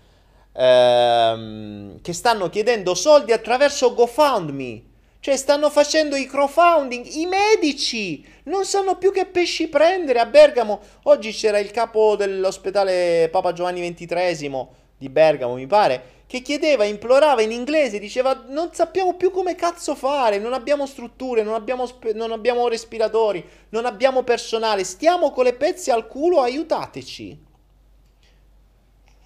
ehm, 0.52 2.00
che 2.02 2.12
stanno 2.12 2.50
chiedendo 2.50 2.94
soldi 2.94 3.32
attraverso 3.32 3.94
GoFundMe 3.94 4.87
cioè 5.20 5.36
stanno 5.36 5.68
facendo 5.68 6.16
i 6.16 6.26
crowdfunding, 6.26 7.04
i 7.04 7.26
medici 7.26 8.24
non 8.44 8.64
sanno 8.64 8.96
più 8.96 9.12
che 9.12 9.26
pesci 9.26 9.68
prendere 9.68 10.20
a 10.20 10.26
Bergamo. 10.26 10.80
Oggi 11.04 11.32
c'era 11.32 11.58
il 11.58 11.70
capo 11.70 12.16
dell'ospedale 12.16 13.28
Papa 13.30 13.52
Giovanni 13.52 13.80
XXIII 13.92 14.66
di 14.96 15.08
Bergamo, 15.08 15.54
mi 15.54 15.66
pare, 15.66 16.16
che 16.26 16.40
chiedeva, 16.40 16.84
implorava 16.84 17.42
in 17.42 17.52
inglese, 17.52 17.98
diceva 17.98 18.44
non 18.48 18.70
sappiamo 18.72 19.14
più 19.14 19.30
come 19.30 19.54
cazzo 19.54 19.94
fare, 19.94 20.38
non 20.38 20.52
abbiamo 20.52 20.86
strutture, 20.86 21.42
non 21.42 21.54
abbiamo, 21.54 21.88
non 22.14 22.32
abbiamo 22.32 22.68
respiratori, 22.68 23.44
non 23.70 23.86
abbiamo 23.86 24.22
personale, 24.22 24.84
stiamo 24.84 25.30
con 25.30 25.44
le 25.44 25.54
pezze 25.54 25.90
al 25.90 26.06
culo, 26.06 26.40
aiutateci. 26.40 27.46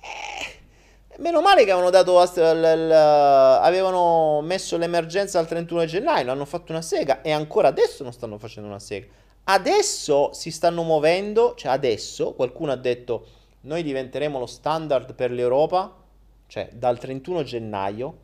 Eh 0.00 0.31
Meno 1.18 1.42
male 1.42 1.64
che 1.64 1.70
avevano, 1.70 1.90
dato, 1.90 2.18
avevano 3.60 4.40
messo 4.40 4.78
l'emergenza 4.78 5.38
al 5.38 5.46
31 5.46 5.84
gennaio, 5.84 6.32
hanno 6.32 6.46
fatto 6.46 6.72
una 6.72 6.80
sega 6.80 7.20
e 7.20 7.30
ancora 7.30 7.68
adesso 7.68 8.02
non 8.02 8.12
stanno 8.12 8.38
facendo 8.38 8.68
una 8.68 8.78
sega. 8.78 9.06
Adesso 9.44 10.32
si 10.32 10.50
stanno 10.50 10.82
muovendo, 10.82 11.54
cioè 11.54 11.72
adesso 11.72 12.32
qualcuno 12.32 12.72
ha 12.72 12.76
detto 12.76 13.26
noi 13.62 13.82
diventeremo 13.82 14.38
lo 14.38 14.46
standard 14.46 15.14
per 15.14 15.32
l'Europa, 15.32 15.94
cioè 16.46 16.70
dal 16.72 16.98
31 16.98 17.42
gennaio, 17.42 18.18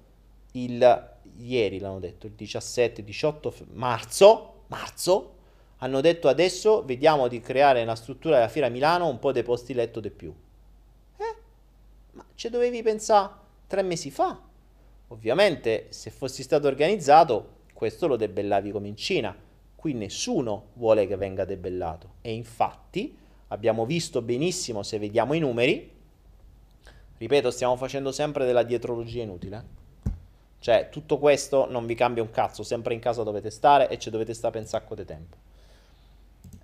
il, 0.52 1.10
ieri 1.36 1.78
l'hanno 1.78 1.98
detto, 1.98 2.26
il 2.26 2.34
17-18 2.38 3.52
marzo, 3.72 4.62
marzo, 4.68 5.34
hanno 5.78 6.00
detto 6.00 6.28
adesso 6.28 6.82
vediamo 6.84 7.28
di 7.28 7.40
creare 7.40 7.82
una 7.82 7.94
struttura 7.94 8.36
della 8.36 8.48
Fiera 8.48 8.68
Milano 8.68 9.08
un 9.08 9.18
po' 9.18 9.32
dei 9.32 9.42
posti 9.42 9.74
letto 9.74 10.00
di 10.00 10.10
più. 10.10 10.34
Ma 12.18 12.24
ci 12.34 12.48
dovevi 12.48 12.82
pensare 12.82 13.30
tre 13.68 13.82
mesi 13.82 14.10
fa. 14.10 14.36
Ovviamente, 15.08 15.86
se 15.90 16.10
fossi 16.10 16.42
stato 16.42 16.66
organizzato, 16.66 17.58
questo 17.72 18.08
lo 18.08 18.16
debellavi 18.16 18.72
come 18.72 18.88
in 18.88 18.96
Cina. 18.96 19.36
Qui 19.76 19.92
nessuno 19.92 20.70
vuole 20.72 21.06
che 21.06 21.14
venga 21.14 21.44
debellato. 21.44 22.14
E 22.20 22.32
infatti, 22.34 23.16
abbiamo 23.48 23.86
visto 23.86 24.20
benissimo, 24.20 24.82
se 24.82 24.98
vediamo 24.98 25.34
i 25.34 25.38
numeri, 25.38 25.88
ripeto, 27.18 27.52
stiamo 27.52 27.76
facendo 27.76 28.10
sempre 28.10 28.44
della 28.44 28.64
dietrologia 28.64 29.22
inutile. 29.22 29.76
Cioè, 30.58 30.88
tutto 30.90 31.18
questo 31.18 31.70
non 31.70 31.86
vi 31.86 31.94
cambia 31.94 32.24
un 32.24 32.32
cazzo, 32.32 32.64
sempre 32.64 32.94
in 32.94 33.00
casa 33.00 33.22
dovete 33.22 33.50
stare 33.50 33.88
e 33.88 33.96
ci 33.96 34.10
dovete 34.10 34.34
stare 34.34 34.58
un 34.58 34.66
sacco 34.66 34.96
di 34.96 35.04
tempo. 35.04 35.36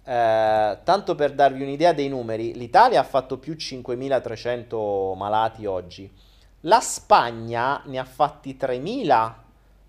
Eh, 0.06 0.78
tanto 0.84 1.14
per 1.14 1.32
darvi 1.32 1.62
un'idea 1.62 1.94
dei 1.94 2.08
numeri, 2.08 2.52
l'Italia 2.54 3.00
ha 3.00 3.04
fatto 3.04 3.38
più 3.38 3.54
5.300 3.54 5.16
malati 5.16 5.64
oggi, 5.64 6.12
la 6.60 6.80
Spagna 6.80 7.80
ne 7.86 7.98
ha 7.98 8.04
fatti 8.04 8.54
3.000, 8.60 9.32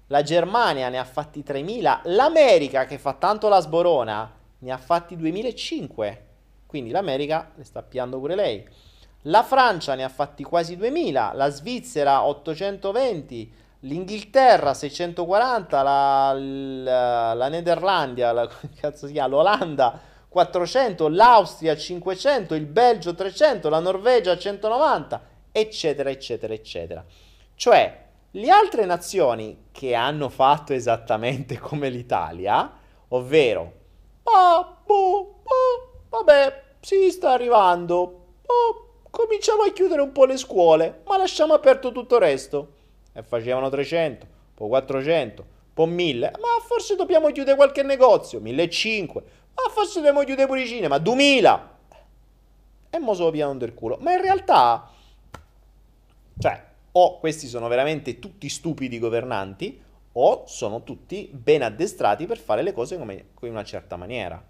la 0.08 0.22
Germania 0.22 0.88
ne 0.88 1.00
ha 1.00 1.04
fatti 1.04 1.44
3.000, 1.46 2.02
l'America 2.06 2.86
che 2.86 2.98
fa 2.98 3.14
tanto 3.14 3.50
la 3.50 3.60
sborona 3.60 4.32
ne 4.60 4.72
ha 4.72 4.78
fatti 4.78 5.18
2.500, 5.18 6.18
quindi 6.66 6.92
l'America 6.92 7.52
le 7.54 7.66
sta 7.66 7.82
piando 7.82 8.18
pure 8.18 8.36
lei. 8.36 8.66
La 9.24 9.44
Francia 9.44 9.96
ne 9.96 10.04
ha 10.06 10.10
fatti 10.10 10.44
quasi 10.44 10.78
2000, 10.78 11.34
la 11.34 11.50
Svizzera 11.50 12.24
820, 12.24 13.54
l'Inghilterra 13.86 14.74
640, 14.74 15.82
la, 15.82 16.34
la, 16.34 17.34
la 17.34 17.48
Nederlandia, 17.50 18.32
la, 18.32 18.50
chiama, 18.78 19.28
l'Olanda 19.28 20.00
400, 20.28 21.08
l'Austria 21.08 21.78
500, 21.78 22.56
il 22.56 22.66
Belgio 22.66 23.14
300, 23.14 23.70
la 23.70 23.80
Norvegia 23.80 24.38
190, 24.38 25.22
eccetera, 25.52 26.10
eccetera, 26.10 26.54
eccetera. 26.54 27.06
Cioè, 27.56 28.04
le 28.32 28.50
altre 28.50 28.86
nazioni 28.86 29.68
che 29.72 29.94
hanno 29.94 30.30
fatto 30.30 30.74
esattamente 30.74 31.58
come 31.58 31.90
l'Italia, 31.90 32.70
ovvero, 33.10 33.74
ah, 34.24 34.78
boh, 34.84 35.36
boh, 35.42 36.02
vabbè, 36.10 36.64
si 36.82 37.12
sta 37.12 37.32
arrivando, 37.32 38.26
oh, 38.46 39.04
cominciamo 39.10 39.62
a 39.62 39.72
chiudere 39.72 40.02
un 40.02 40.12
po' 40.12 40.26
le 40.26 40.38
scuole, 40.38 41.02
ma 41.06 41.18
lasciamo 41.18 41.54
aperto 41.54 41.94
tutto 41.94 42.16
il 42.16 42.22
resto 42.22 42.75
e 43.18 43.24
facevano 43.24 43.70
300, 43.70 44.28
poi 44.54 44.68
400, 44.68 45.46
poi 45.74 45.88
1000, 45.88 46.32
ma 46.40 46.66
forse 46.68 46.98
dobbiamo 46.98 47.32
chiudere 47.32 47.56
qualche 47.56 47.82
negozio, 47.82 48.42
1500, 48.42 49.24
ma 49.54 49.72
forse 49.72 49.96
dobbiamo 49.96 50.24
chiudere 50.24 50.48
pure 50.48 50.64
i 50.64 50.68
cinema, 50.68 50.98
2000. 50.98 51.74
E 52.90 53.00
mo 53.00 53.14
se 53.14 53.24
lo 53.24 53.32
piano 53.32 53.56
del 53.56 53.74
culo. 53.74 53.98
Ma 54.02 54.14
in 54.14 54.22
realtà, 54.22 54.90
cioè, 56.38 56.64
o 56.92 57.20
questi 57.20 57.48
sono 57.48 57.70
veramente 57.70 58.20
tutti 58.20 58.50
stupidi 58.50 59.00
governanti, 59.00 59.82
o 60.14 60.44
sono 60.46 60.84
tutti 60.84 61.30
ben 61.32 61.62
addestrati 61.62 62.26
per 62.26 62.38
fare 62.38 62.62
le 62.62 62.74
cose 62.74 62.98
come, 62.98 63.14
in 63.42 63.50
una 63.50 63.64
certa 63.64 63.96
maniera. 63.96 64.42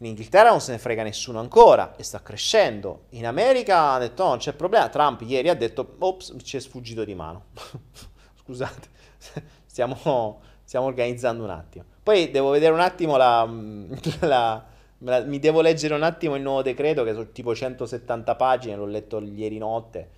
In 0.00 0.06
Inghilterra 0.06 0.50
non 0.50 0.60
se 0.60 0.70
ne 0.70 0.78
frega 0.78 1.02
nessuno 1.02 1.40
ancora 1.40 1.96
e 1.96 2.04
sta 2.04 2.22
crescendo. 2.22 3.06
In 3.10 3.26
America 3.26 3.92
ha 3.92 3.98
detto 3.98 4.22
no, 4.22 4.28
non 4.30 4.38
c'è 4.38 4.52
problema. 4.52 4.88
Trump 4.88 5.22
ieri 5.22 5.48
ha 5.48 5.54
detto, 5.54 5.96
ops, 5.98 6.36
ci 6.44 6.56
è 6.56 6.60
sfuggito 6.60 7.04
di 7.04 7.14
mano. 7.16 7.46
Scusate, 8.44 8.88
stiamo, 9.66 10.40
stiamo 10.62 10.86
organizzando 10.86 11.42
un 11.42 11.50
attimo. 11.50 11.84
Poi 12.00 12.30
devo 12.30 12.50
vedere 12.50 12.72
un 12.72 12.80
attimo 12.80 13.16
la, 13.16 13.44
la, 14.20 14.64
la, 14.98 15.20
mi 15.24 15.40
devo 15.40 15.60
leggere 15.62 15.94
un 15.94 16.04
attimo 16.04 16.36
il 16.36 16.42
nuovo 16.42 16.62
decreto 16.62 17.02
che 17.02 17.12
sono 17.12 17.30
tipo 17.32 17.52
170 17.52 18.36
pagine, 18.36 18.76
l'ho 18.76 18.86
letto 18.86 19.18
ieri 19.20 19.58
notte. 19.58 20.10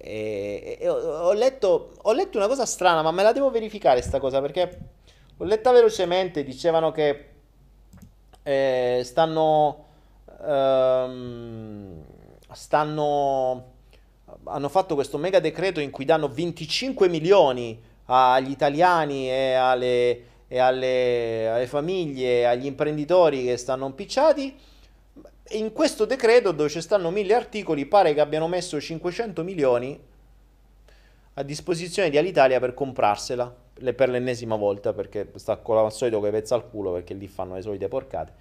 E, 0.00 0.78
e 0.80 0.88
ho, 0.88 1.32
letto, 1.32 1.94
ho 2.00 2.12
letto 2.12 2.38
una 2.38 2.46
cosa 2.46 2.64
strana, 2.66 3.02
ma 3.02 3.10
me 3.10 3.24
la 3.24 3.32
devo 3.32 3.50
verificare 3.50 4.00
sta 4.00 4.20
cosa 4.20 4.40
perché 4.40 4.78
l'ho 5.36 5.44
letta 5.44 5.72
velocemente. 5.72 6.44
Dicevano 6.44 6.92
che 6.92 7.37
eh, 8.42 9.02
stanno, 9.04 9.84
ehm, 10.44 12.02
stanno, 12.52 13.72
hanno 14.44 14.68
fatto 14.68 14.94
questo 14.94 15.18
mega 15.18 15.40
decreto 15.40 15.80
in 15.80 15.90
cui 15.90 16.04
danno 16.04 16.28
25 16.28 17.08
milioni 17.08 17.80
agli 18.06 18.50
italiani 18.50 19.28
e 19.28 19.52
alle, 19.54 20.22
e 20.48 20.58
alle, 20.58 21.48
alle 21.48 21.66
famiglie, 21.66 22.46
agli 22.46 22.66
imprenditori 22.66 23.44
che 23.44 23.56
stanno 23.56 23.86
impicciati. 23.86 24.56
in 25.52 25.72
questo 25.72 26.04
decreto 26.04 26.52
dove 26.52 26.68
ci 26.68 26.80
stanno 26.80 27.10
mille 27.10 27.34
articoli 27.34 27.86
pare 27.86 28.12
che 28.14 28.20
abbiano 28.20 28.48
messo 28.48 28.80
500 28.80 29.42
milioni 29.42 29.98
a 31.38 31.42
disposizione 31.44 32.10
di 32.10 32.18
Alitalia 32.18 32.58
per 32.58 32.74
comprarsela 32.74 33.54
per 33.94 34.08
l'ennesima 34.08 34.56
volta 34.56 34.92
perché 34.92 35.30
sta 35.36 35.56
con 35.58 35.84
il 35.86 35.92
solito 35.92 36.20
che 36.20 36.30
pezza 36.30 36.56
al 36.56 36.68
culo 36.68 36.92
perché 36.92 37.14
lì 37.14 37.28
fanno 37.28 37.54
le 37.54 37.62
solite 37.62 37.86
porcate. 37.86 38.32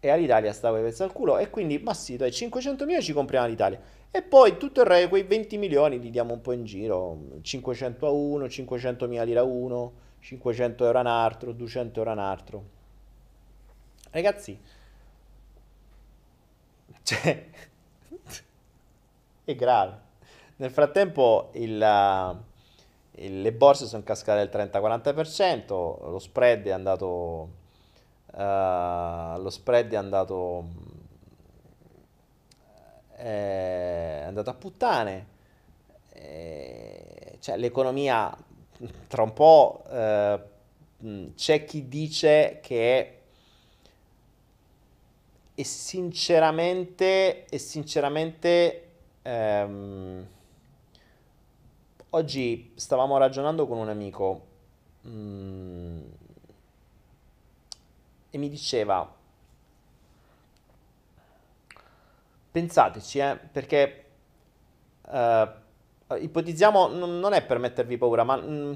E 0.00 0.08
all'Italia 0.08 0.50
sta 0.54 0.70
con 0.70 0.80
pezza 0.80 1.04
al 1.04 1.12
culo 1.12 1.36
e 1.36 1.50
quindi 1.50 1.78
ma 1.78 1.92
sì 1.92 2.16
dai 2.16 2.32
500 2.32 2.84
milioni 2.84 3.04
ci 3.04 3.12
compriamo 3.12 3.46
l'Italia 3.46 3.78
e 4.10 4.22
poi 4.22 4.56
tutto 4.56 4.80
il 4.80 4.86
resto 4.86 5.10
quei 5.10 5.24
20 5.24 5.58
milioni 5.58 6.00
li 6.00 6.08
diamo 6.08 6.32
un 6.32 6.40
po' 6.40 6.52
in 6.52 6.64
giro 6.64 7.18
500 7.42 8.06
a 8.06 8.10
uno 8.10 8.48
500 8.48 9.06
mila 9.08 9.24
lira 9.24 9.40
a 9.40 9.44
uno 9.44 9.92
500 10.20 10.86
euro 10.86 10.98
a 10.98 11.00
un 11.02 11.06
altro 11.08 11.52
200 11.52 11.98
euro 11.98 12.10
a 12.10 12.14
un 12.14 12.18
altro. 12.18 12.64
Ragazzi 14.10 14.58
cioè, 17.02 17.46
è 19.44 19.54
grave. 19.54 20.10
Nel 20.62 20.70
frattempo 20.70 21.50
il, 21.54 22.40
il, 23.16 23.42
le 23.42 23.52
borse 23.52 23.86
sono 23.86 24.04
cascate 24.04 24.48
del 24.48 24.70
30-40%, 24.70 25.66
lo 26.08 26.20
spread 26.20 26.66
è 26.66 26.70
andato, 26.70 27.48
uh, 28.26 29.42
lo 29.42 29.50
spread 29.50 29.90
è 29.92 29.96
andato, 29.96 30.64
è 33.16 34.22
andato 34.24 34.50
a 34.50 34.54
puttane. 34.54 35.26
Cioè, 36.12 37.56
l'economia 37.56 38.32
tra 39.08 39.22
un 39.22 39.32
po' 39.32 39.82
uh, 39.88 41.34
c'è 41.34 41.64
chi 41.64 41.88
dice 41.88 42.60
che 42.62 43.18
e 45.56 45.64
sinceramente, 45.64 47.46
e 47.46 47.58
sinceramente 47.58 48.90
ehm, 49.22 50.26
oggi 52.14 52.72
stavamo 52.74 53.16
ragionando 53.16 53.66
con 53.66 53.78
un 53.78 53.88
amico 53.88 54.46
mm, 55.06 56.00
e 58.30 58.38
mi 58.38 58.48
diceva, 58.48 59.14
pensateci, 62.50 63.18
eh, 63.18 63.38
perché 63.50 64.04
eh, 65.08 65.48
ipotizziamo, 66.18 66.88
non, 66.88 67.18
non, 67.18 67.32
è 67.34 67.44
per 67.44 67.58
mettervi 67.58 67.98
paura, 67.98 68.24
ma 68.24 68.36
mm, 68.36 68.72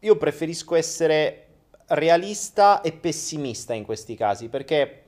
io 0.00 0.16
preferisco 0.16 0.74
essere 0.74 1.46
realista 1.86 2.80
e 2.80 2.92
pessimista 2.92 3.74
in 3.74 3.84
questi 3.84 4.16
casi, 4.16 4.48
perché 4.48 5.02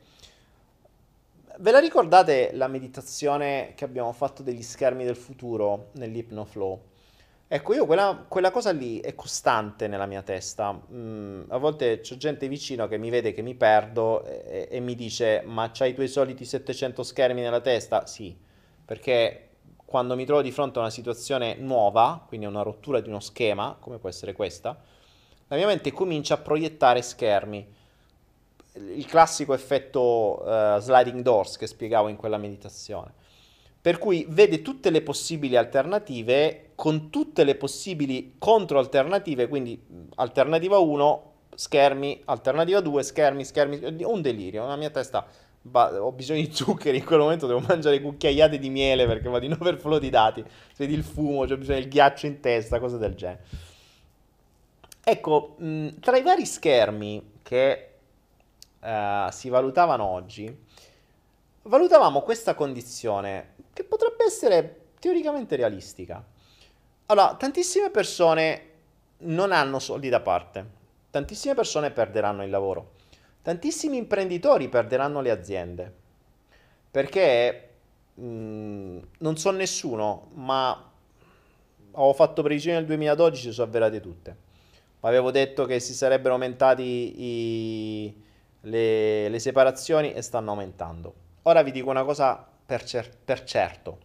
Ve 1.59 1.70
la 1.70 1.78
ricordate 1.78 2.51
la 2.53 2.68
meditazione 2.68 3.72
che 3.74 3.86
abbiamo 3.86 4.12
fatto 4.12 4.42
degli 4.42 4.62
schermi 4.62 5.05
del 5.05 5.16
futuro 5.16 5.88
nell'Hypnoflow? 5.92 6.80
Ecco, 7.49 7.74
io 7.74 7.86
quella, 7.86 8.24
quella, 8.26 8.51
cosa 8.51 8.72
lì 8.72 8.99
è 8.99 9.14
costante 9.14 9.86
nella 9.86 10.07
mia 10.07 10.22
testa. 10.22 10.72
Mm, 10.92 11.44
a 11.49 11.59
volte 11.59 12.01
c'è 12.01 12.16
gente 12.16 12.49
vicino 12.49 12.88
che 12.88 12.99
mi 12.99 13.09
vede 13.09 13.32
che 13.32 13.42
mi 13.42 13.55
perdo 13.55 14.24
e, 14.24 14.66
e 14.68 14.80
mi 14.80 14.97
dice: 14.97 15.42
Ma 15.44 15.70
c'hai 15.72 15.90
i 15.90 15.94
tuoi 15.94 16.09
soliti 16.09 16.44
700 16.44 17.05
schermi 17.05 17.40
nella 17.40 17.61
testa? 17.61 18.07
Sì, 18.07 18.36
perché 18.84 19.51
quando 19.84 20.16
mi 20.16 20.24
trovo 20.26 20.42
di 20.42 20.51
fronte 20.51 20.78
a 20.78 20.82
una 20.82 20.90
situazione 20.90 21.55
nuova, 21.55 22.24
quindi 22.26 22.47
una 22.47 22.62
rottura 22.62 22.99
di 23.01 23.09
uno 23.09 23.20
schema, 23.20 23.76
come 23.78 23.99
può 23.99 24.09
essere 24.09 24.32
questa, 24.32 24.76
la 25.47 25.57
mia 25.57 25.66
mente 25.66 25.92
comincia 25.92 26.34
a 26.34 26.38
proiettare 26.38 27.01
schermi 27.01 27.74
il 28.72 29.07
classico 29.07 29.55
effetto 29.55 30.42
uh, 30.44 30.78
sliding 30.80 31.22
doors 31.22 31.57
che 31.57 31.68
spiegavo 31.68 32.09
in 32.09 32.16
quella 32.16 32.38
meditazione. 32.38 33.12
Per 33.87 33.99
cui 33.99 34.26
vede 34.28 34.62
tutte 34.62 34.91
le 34.91 35.01
possibili 35.01 35.55
alternative 35.55 36.70
con 36.74 37.09
tutte 37.09 37.45
le 37.45 37.55
possibili 37.55 38.34
controalternative, 38.37 39.47
quindi 39.47 39.80
alternativa 40.16 40.78
1, 40.78 41.32
schermi, 41.55 42.20
alternativa 42.24 42.80
2, 42.80 43.03
schermi, 43.05 43.45
schermi, 43.45 44.03
un 44.03 44.22
delirio, 44.22 44.66
la 44.66 44.74
mia 44.74 44.91
testa 44.91 45.24
ho 45.70 46.11
bisogno 46.11 46.41
di 46.41 46.51
zuccheri, 46.53 46.97
in 46.97 47.05
quel 47.05 47.20
momento 47.20 47.47
devo 47.47 47.61
mangiare 47.61 48.01
cucchiaiate 48.01 48.59
di 48.59 48.70
miele 48.70 49.07
perché 49.07 49.28
vado 49.28 49.45
in 49.45 49.53
overflow 49.53 50.01
di 50.01 50.11
dati, 50.11 50.45
vedi 50.76 50.93
il 50.93 51.05
fumo, 51.05 51.43
ho 51.43 51.57
bisogno 51.57 51.78
del 51.78 51.89
ghiaccio 51.89 52.26
in 52.26 52.41
testa, 52.41 52.80
cose 52.80 52.99
del 52.99 53.14
genere. 53.14 53.45
Ecco, 55.05 55.55
tra 56.01 56.16
i 56.16 56.22
vari 56.22 56.45
schermi 56.45 57.34
che 57.41 57.91
uh, 58.80 59.30
si 59.30 59.49
valutavano 59.49 60.03
oggi, 60.03 60.64
valutavamo 61.67 62.23
questa 62.23 62.55
condizione 62.55 63.55
che 63.73 63.85
potrebbe 63.85 64.25
essere 64.25 64.81
teoricamente 64.99 65.57
realistica. 65.57 66.25
Allora, 67.07 67.35
tantissime 67.35 67.91
persone 67.91 68.71
non 69.19 69.53
hanno 69.53 69.79
soldi 69.79 70.09
da 70.09 70.21
parte, 70.21 70.64
tantissime 71.11 71.55
persone 71.55 71.91
perderanno 71.91 72.43
il 72.43 72.51
lavoro, 72.51 72.93
tantissimi 73.43 73.97
imprenditori 73.97 74.69
perderanno 74.69 75.21
le 75.21 75.31
aziende, 75.31 75.93
perché 76.91 77.69
mh, 78.14 78.99
non 79.19 79.37
so 79.37 79.51
nessuno, 79.51 80.31
ma 80.35 80.91
ho 81.99 82.12
fatto 82.12 82.43
previsioni 82.43 82.77
nel 82.77 82.87
2012, 82.87 83.43
si 83.43 83.53
sono 83.53 83.69
avverate 83.69 84.01
tutte. 84.01 84.45
Avevo 85.01 85.31
detto 85.31 85.64
che 85.67 85.79
si 85.79 85.95
sarebbero 85.95 86.35
aumentati 86.35 86.83
i, 86.83 88.23
le, 88.62 89.29
le 89.29 89.39
separazioni 89.39 90.12
e 90.12 90.21
stanno 90.21 90.51
aumentando. 90.51 91.25
Ora 91.49 91.62
vi 91.62 91.70
dico 91.70 91.90
una 91.90 92.03
cosa 92.03 92.44
per, 92.66 92.82
cer- 92.82 93.18
per 93.24 93.44
certo. 93.44 93.99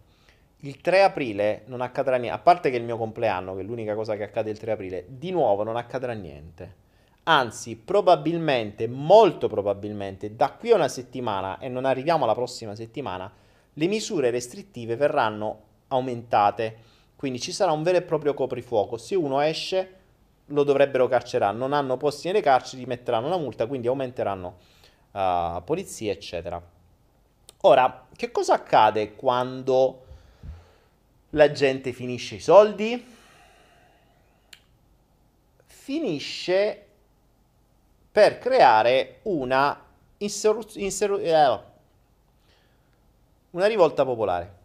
Il 0.57 0.79
3 0.79 1.01
aprile 1.01 1.63
non 1.65 1.81
accadrà 1.81 2.17
niente, 2.17 2.37
a 2.37 2.39
parte 2.39 2.69
che 2.69 2.75
è 2.75 2.79
il 2.79 2.85
mio 2.85 2.97
compleanno, 2.97 3.55
che 3.55 3.61
è 3.61 3.63
l'unica 3.63 3.95
cosa 3.95 4.15
che 4.15 4.21
accade 4.21 4.51
il 4.51 4.59
3 4.59 4.73
aprile, 4.73 5.05
di 5.07 5.31
nuovo 5.31 5.63
non 5.63 5.75
accadrà 5.75 6.13
niente. 6.13 6.75
Anzi, 7.23 7.77
probabilmente, 7.77 8.87
molto 8.87 9.47
probabilmente, 9.47 10.35
da 10.35 10.51
qui 10.51 10.71
a 10.71 10.75
una 10.75 10.87
settimana, 10.87 11.57
e 11.57 11.67
non 11.67 11.85
arriviamo 11.85 12.25
alla 12.25 12.35
prossima 12.35 12.75
settimana, 12.75 13.31
le 13.73 13.87
misure 13.87 14.29
restrittive 14.29 14.95
verranno 14.95 15.61
aumentate. 15.87 16.77
Quindi 17.15 17.39
ci 17.39 17.51
sarà 17.51 17.71
un 17.71 17.81
vero 17.81 17.97
e 17.97 18.03
proprio 18.03 18.35
coprifuoco. 18.35 18.97
Se 18.97 19.15
uno 19.15 19.41
esce, 19.41 19.95
lo 20.45 20.61
dovrebbero 20.61 21.07
carcerare, 21.07 21.57
non 21.57 21.73
hanno 21.73 21.97
posti 21.97 22.27
nelle 22.27 22.41
carceri, 22.41 22.85
metteranno 22.85 23.25
una 23.25 23.37
multa, 23.37 23.65
quindi 23.65 23.87
aumenteranno 23.87 24.57
uh, 25.13 25.63
polizia, 25.63 26.11
eccetera. 26.11 26.79
Ora, 27.63 28.07
che 28.15 28.31
cosa 28.31 28.55
accade 28.55 29.15
quando 29.15 30.05
la 31.31 31.51
gente 31.51 31.93
finisce 31.93 32.35
i 32.35 32.39
soldi? 32.39 33.05
Finisce 35.67 36.87
per 38.11 38.39
creare 38.39 39.19
una, 39.23 39.79
insurru- 40.17 40.75
insurru- 40.75 41.21
eh, 41.21 41.59
una 43.51 43.67
rivolta 43.67 44.05
popolare. 44.05 44.59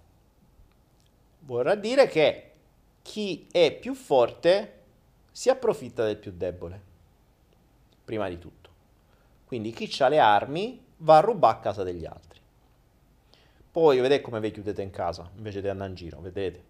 Vorrà 1.40 1.74
dire 1.74 2.09
che 2.09 2.53
chi 3.03 3.47
è 3.53 3.72
più 3.72 3.94
forte 3.94 4.72
si 5.30 5.51
approfitta 5.51 6.03
del 6.03 6.16
più 6.16 6.32
debole, 6.34 6.80
prima 8.05 8.26
di 8.28 8.38
tutto. 8.38 8.70
Quindi 9.44 9.70
chi 9.72 10.03
ha 10.03 10.09
le 10.09 10.18
armi 10.18 10.82
va 10.99 11.18
a 11.18 11.20
rubare 11.20 11.59
a 11.59 11.61
casa 11.61 11.82
degli 11.82 12.07
altri. 12.07 12.25
Poi 13.76 14.00
vedete 14.00 14.22
come 14.22 14.40
vi 14.40 14.52
chiudete 14.52 14.80
in 14.80 14.88
casa 14.88 15.30
invece 15.36 15.60
di 15.60 15.68
andare 15.68 15.90
in 15.90 15.96
giro, 15.96 16.18
vedete. 16.22 16.64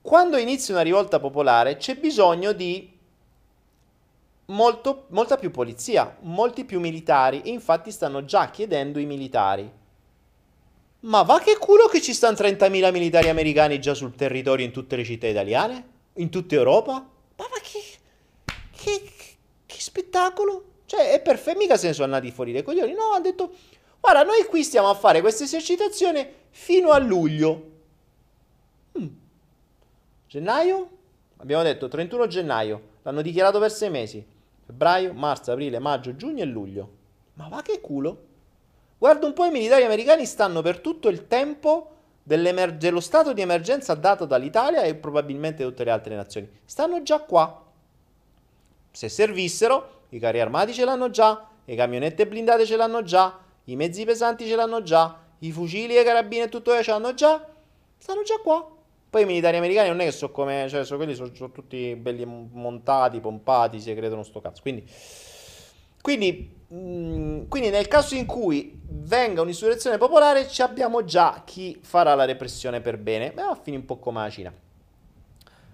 Quando 0.00 0.38
inizia 0.38 0.72
una 0.72 0.82
rivolta 0.82 1.20
popolare 1.20 1.76
c'è 1.76 1.96
bisogno 1.96 2.52
di 2.52 2.90
molto, 4.46 5.04
molta 5.08 5.36
più 5.36 5.50
polizia, 5.50 6.16
molti 6.20 6.64
più 6.64 6.80
militari 6.80 7.42
e 7.42 7.50
infatti 7.50 7.90
stanno 7.90 8.24
già 8.24 8.48
chiedendo 8.48 8.98
i 8.98 9.04
militari. 9.04 9.70
Ma 11.00 11.20
va 11.20 11.38
che 11.40 11.58
culo 11.58 11.88
che 11.88 12.00
ci 12.00 12.14
stanno 12.14 12.36
30.000 12.36 12.90
militari 12.90 13.28
americani 13.28 13.78
già 13.82 13.92
sul 13.92 14.14
territorio 14.14 14.64
in 14.64 14.72
tutte 14.72 14.96
le 14.96 15.04
città 15.04 15.26
italiane? 15.26 15.88
in 16.14 16.30
tutta 16.30 16.54
Europa? 16.54 16.92
Ma, 16.92 17.08
ma 17.36 17.58
che, 17.60 17.82
che, 18.74 19.10
che, 19.66 19.76
spettacolo! 19.78 20.72
Cioè, 20.86 21.12
è 21.12 21.20
perfetto, 21.20 21.58
mica 21.58 21.76
se 21.76 21.88
ne 21.88 21.92
sono 21.92 22.14
andati 22.14 22.32
fuori 22.32 22.52
dai 22.52 22.62
coglioni. 22.62 22.92
No, 22.92 23.12
ha 23.14 23.20
detto, 23.20 23.52
guarda, 24.04 24.22
noi 24.22 24.44
qui 24.44 24.62
stiamo 24.62 24.90
a 24.90 24.94
fare 24.94 25.22
questa 25.22 25.44
esercitazione 25.44 26.32
fino 26.50 26.90
a 26.90 26.98
luglio. 26.98 27.70
Mm. 28.98 29.06
Gennaio? 30.28 30.88
Abbiamo 31.38 31.62
detto 31.62 31.88
31 31.88 32.26
gennaio. 32.26 32.82
L'hanno 33.02 33.22
dichiarato 33.22 33.58
per 33.58 33.72
sei 33.72 33.88
mesi. 33.88 34.24
Febbraio, 34.66 35.14
marzo, 35.14 35.52
aprile, 35.52 35.78
maggio, 35.78 36.14
giugno 36.16 36.42
e 36.42 36.46
luglio. 36.46 36.90
Ma 37.34 37.48
va 37.48 37.62
che 37.62 37.80
culo! 37.80 38.32
Guarda 38.98 39.26
un 39.26 39.32
po', 39.32 39.46
i 39.46 39.50
militari 39.50 39.84
americani 39.84 40.26
stanno 40.26 40.60
per 40.60 40.80
tutto 40.80 41.08
il 41.08 41.26
tempo 41.26 41.90
dello 42.22 43.00
stato 43.00 43.32
di 43.32 43.40
emergenza 43.40 43.94
dato 43.94 44.24
dall'Italia 44.24 44.82
e 44.82 44.94
probabilmente 44.94 45.64
tutte 45.64 45.84
le 45.84 45.90
altre 45.90 46.14
nazioni. 46.14 46.48
Stanno 46.64 47.02
già 47.02 47.20
qua. 47.20 47.62
Se 48.90 49.08
servissero, 49.08 50.02
i 50.10 50.18
carri 50.18 50.40
armati 50.40 50.72
ce 50.72 50.84
l'hanno 50.84 51.10
già, 51.10 51.46
le 51.64 51.74
camionette 51.74 52.26
blindate 52.26 52.64
ce 52.64 52.76
l'hanno 52.76 53.02
già, 53.02 53.43
i 53.64 53.76
mezzi 53.76 54.04
pesanti 54.04 54.46
ce 54.46 54.56
l'hanno 54.56 54.82
già, 54.82 55.18
i 55.40 55.52
fucili 55.52 55.96
e 55.96 56.00
i 56.00 56.04
carabini 56.04 56.42
e 56.42 56.48
tutto 56.48 56.80
ce 56.82 56.90
l'hanno 56.90 57.14
già, 57.14 57.46
stanno 57.96 58.22
già 58.22 58.36
qua. 58.42 58.70
Poi 59.10 59.22
i 59.22 59.26
militari 59.26 59.56
americani 59.56 59.88
non 59.88 60.00
è 60.00 60.04
che 60.04 60.10
sono 60.10 60.32
come, 60.32 60.66
cioè, 60.68 60.84
sono, 60.84 60.98
quelli 60.98 61.14
sono, 61.14 61.30
sono 61.34 61.52
tutti 61.52 61.94
belli 61.94 62.24
montati, 62.24 63.20
pompati, 63.20 63.80
si 63.80 63.94
credono 63.94 64.24
sto 64.24 64.40
cazzo. 64.40 64.60
Quindi, 64.60 64.84
quindi, 66.00 66.52
mm, 66.74 67.44
quindi 67.46 67.70
nel 67.70 67.86
caso 67.86 68.16
in 68.16 68.26
cui 68.26 68.76
venga 68.88 69.40
un'insurrezione 69.40 69.98
popolare, 69.98 70.48
ci 70.48 70.62
abbiamo 70.62 71.04
già 71.04 71.42
chi 71.44 71.78
farà 71.80 72.14
la 72.16 72.24
repressione 72.24 72.80
per 72.80 72.98
bene. 72.98 73.30
Beh, 73.32 73.42
a 73.42 73.54
fini 73.54 73.76
un 73.76 73.84
po' 73.84 73.98
come 73.98 74.20
la 74.20 74.30
Cina. 74.30 74.52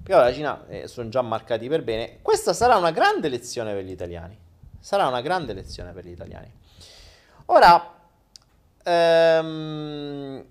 Perché 0.02 0.12
la 0.12 0.32
Cina 0.32 0.66
eh, 0.68 0.86
sono 0.86 1.08
già 1.08 1.22
marcati 1.22 1.66
per 1.68 1.82
bene. 1.82 2.18
Questa 2.20 2.52
sarà 2.52 2.76
una 2.76 2.90
grande 2.90 3.28
lezione 3.28 3.72
per 3.72 3.84
gli 3.84 3.90
italiani. 3.90 4.36
Sarà 4.78 5.06
una 5.06 5.22
grande 5.22 5.54
lezione 5.54 5.92
per 5.92 6.04
gli 6.04 6.10
italiani. 6.10 6.52
Ora, 7.52 7.94
ehm, 8.84 10.44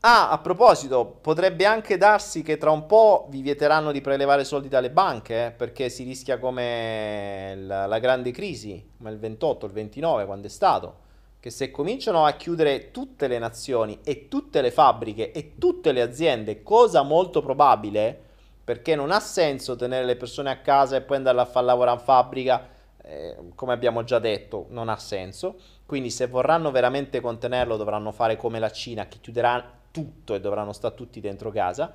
Ah, 0.00 0.30
a 0.30 0.38
proposito, 0.38 1.18
potrebbe 1.20 1.64
anche 1.64 1.96
darsi 1.96 2.42
che 2.42 2.56
tra 2.56 2.70
un 2.70 2.86
po' 2.86 3.26
vi 3.30 3.42
vieteranno 3.42 3.90
di 3.90 4.00
prelevare 4.00 4.44
soldi 4.44 4.68
dalle 4.68 4.90
banche, 4.90 5.46
eh, 5.46 5.50
perché 5.50 5.88
si 5.88 6.04
rischia 6.04 6.38
come 6.38 7.56
la, 7.56 7.86
la, 7.86 7.98
grande 7.98 8.30
crisi, 8.30 8.90
come 8.96 9.10
il 9.10 9.18
28, 9.18 9.66
il 9.66 9.72
29, 9.72 10.24
quando 10.24 10.46
è 10.46 10.50
stato, 10.50 10.98
che 11.40 11.50
se 11.50 11.72
cominciano 11.72 12.24
a 12.24 12.32
chiudere 12.32 12.92
tutte 12.92 13.26
le 13.26 13.40
nazioni 13.40 13.98
e 14.04 14.28
tutte 14.28 14.60
le 14.60 14.70
fabbriche 14.70 15.32
e 15.32 15.54
tutte 15.58 15.90
le 15.90 16.00
aziende, 16.00 16.62
cosa 16.62 17.02
molto 17.02 17.42
probabile, 17.42 18.16
perché 18.62 18.94
non 18.94 19.10
ha 19.10 19.18
senso 19.18 19.74
tenere 19.74 20.04
le 20.04 20.16
persone 20.16 20.50
a 20.50 20.58
casa 20.58 20.94
e 20.94 21.00
poi 21.00 21.16
andarle 21.16 21.40
a 21.40 21.44
far 21.44 21.64
lavorare 21.64 21.98
in 21.98 22.04
fabbrica, 22.04 22.68
eh, 23.08 23.36
come 23.54 23.72
abbiamo 23.72 24.04
già 24.04 24.18
detto, 24.18 24.66
non 24.68 24.88
ha 24.88 24.98
senso. 24.98 25.58
Quindi 25.86 26.10
se 26.10 26.26
vorranno 26.26 26.70
veramente 26.70 27.20
contenerlo 27.20 27.76
dovranno 27.76 28.12
fare 28.12 28.36
come 28.36 28.58
la 28.58 28.70
Cina, 28.70 29.08
che 29.08 29.18
chiuderà 29.20 29.76
tutto 29.90 30.34
e 30.34 30.40
dovranno 30.40 30.72
stare 30.72 30.94
tutti 30.94 31.20
dentro 31.20 31.50
casa, 31.50 31.94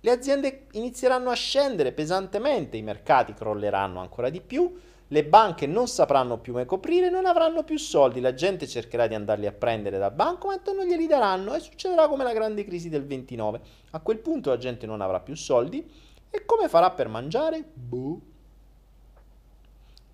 le 0.00 0.10
aziende 0.10 0.66
inizieranno 0.72 1.30
a 1.30 1.34
scendere 1.34 1.92
pesantemente, 1.92 2.76
i 2.76 2.82
mercati 2.82 3.34
crolleranno 3.34 4.00
ancora 4.00 4.30
di 4.30 4.40
più, 4.40 4.74
le 5.08 5.24
banche 5.24 5.66
non 5.66 5.86
sapranno 5.86 6.38
più 6.38 6.52
come 6.52 6.64
coprire, 6.64 7.10
non 7.10 7.26
avranno 7.26 7.62
più 7.62 7.78
soldi, 7.78 8.20
la 8.20 8.34
gente 8.34 8.66
cercherà 8.66 9.06
di 9.06 9.14
andarli 9.14 9.46
a 9.46 9.52
prendere 9.52 9.98
dal 9.98 10.12
banco, 10.12 10.48
ma 10.48 10.60
non 10.74 10.86
glieli 10.86 11.06
daranno 11.06 11.54
e 11.54 11.60
succederà 11.60 12.08
come 12.08 12.24
la 12.24 12.32
grande 12.32 12.64
crisi 12.64 12.88
del 12.88 13.04
29. 13.04 13.60
A 13.90 14.00
quel 14.00 14.18
punto 14.18 14.50
la 14.50 14.58
gente 14.58 14.86
non 14.86 15.00
avrà 15.00 15.20
più 15.20 15.34
soldi 15.36 15.88
e 16.30 16.44
come 16.44 16.68
farà 16.68 16.90
per 16.90 17.08
mangiare? 17.08 17.62
Boh. 17.72 18.34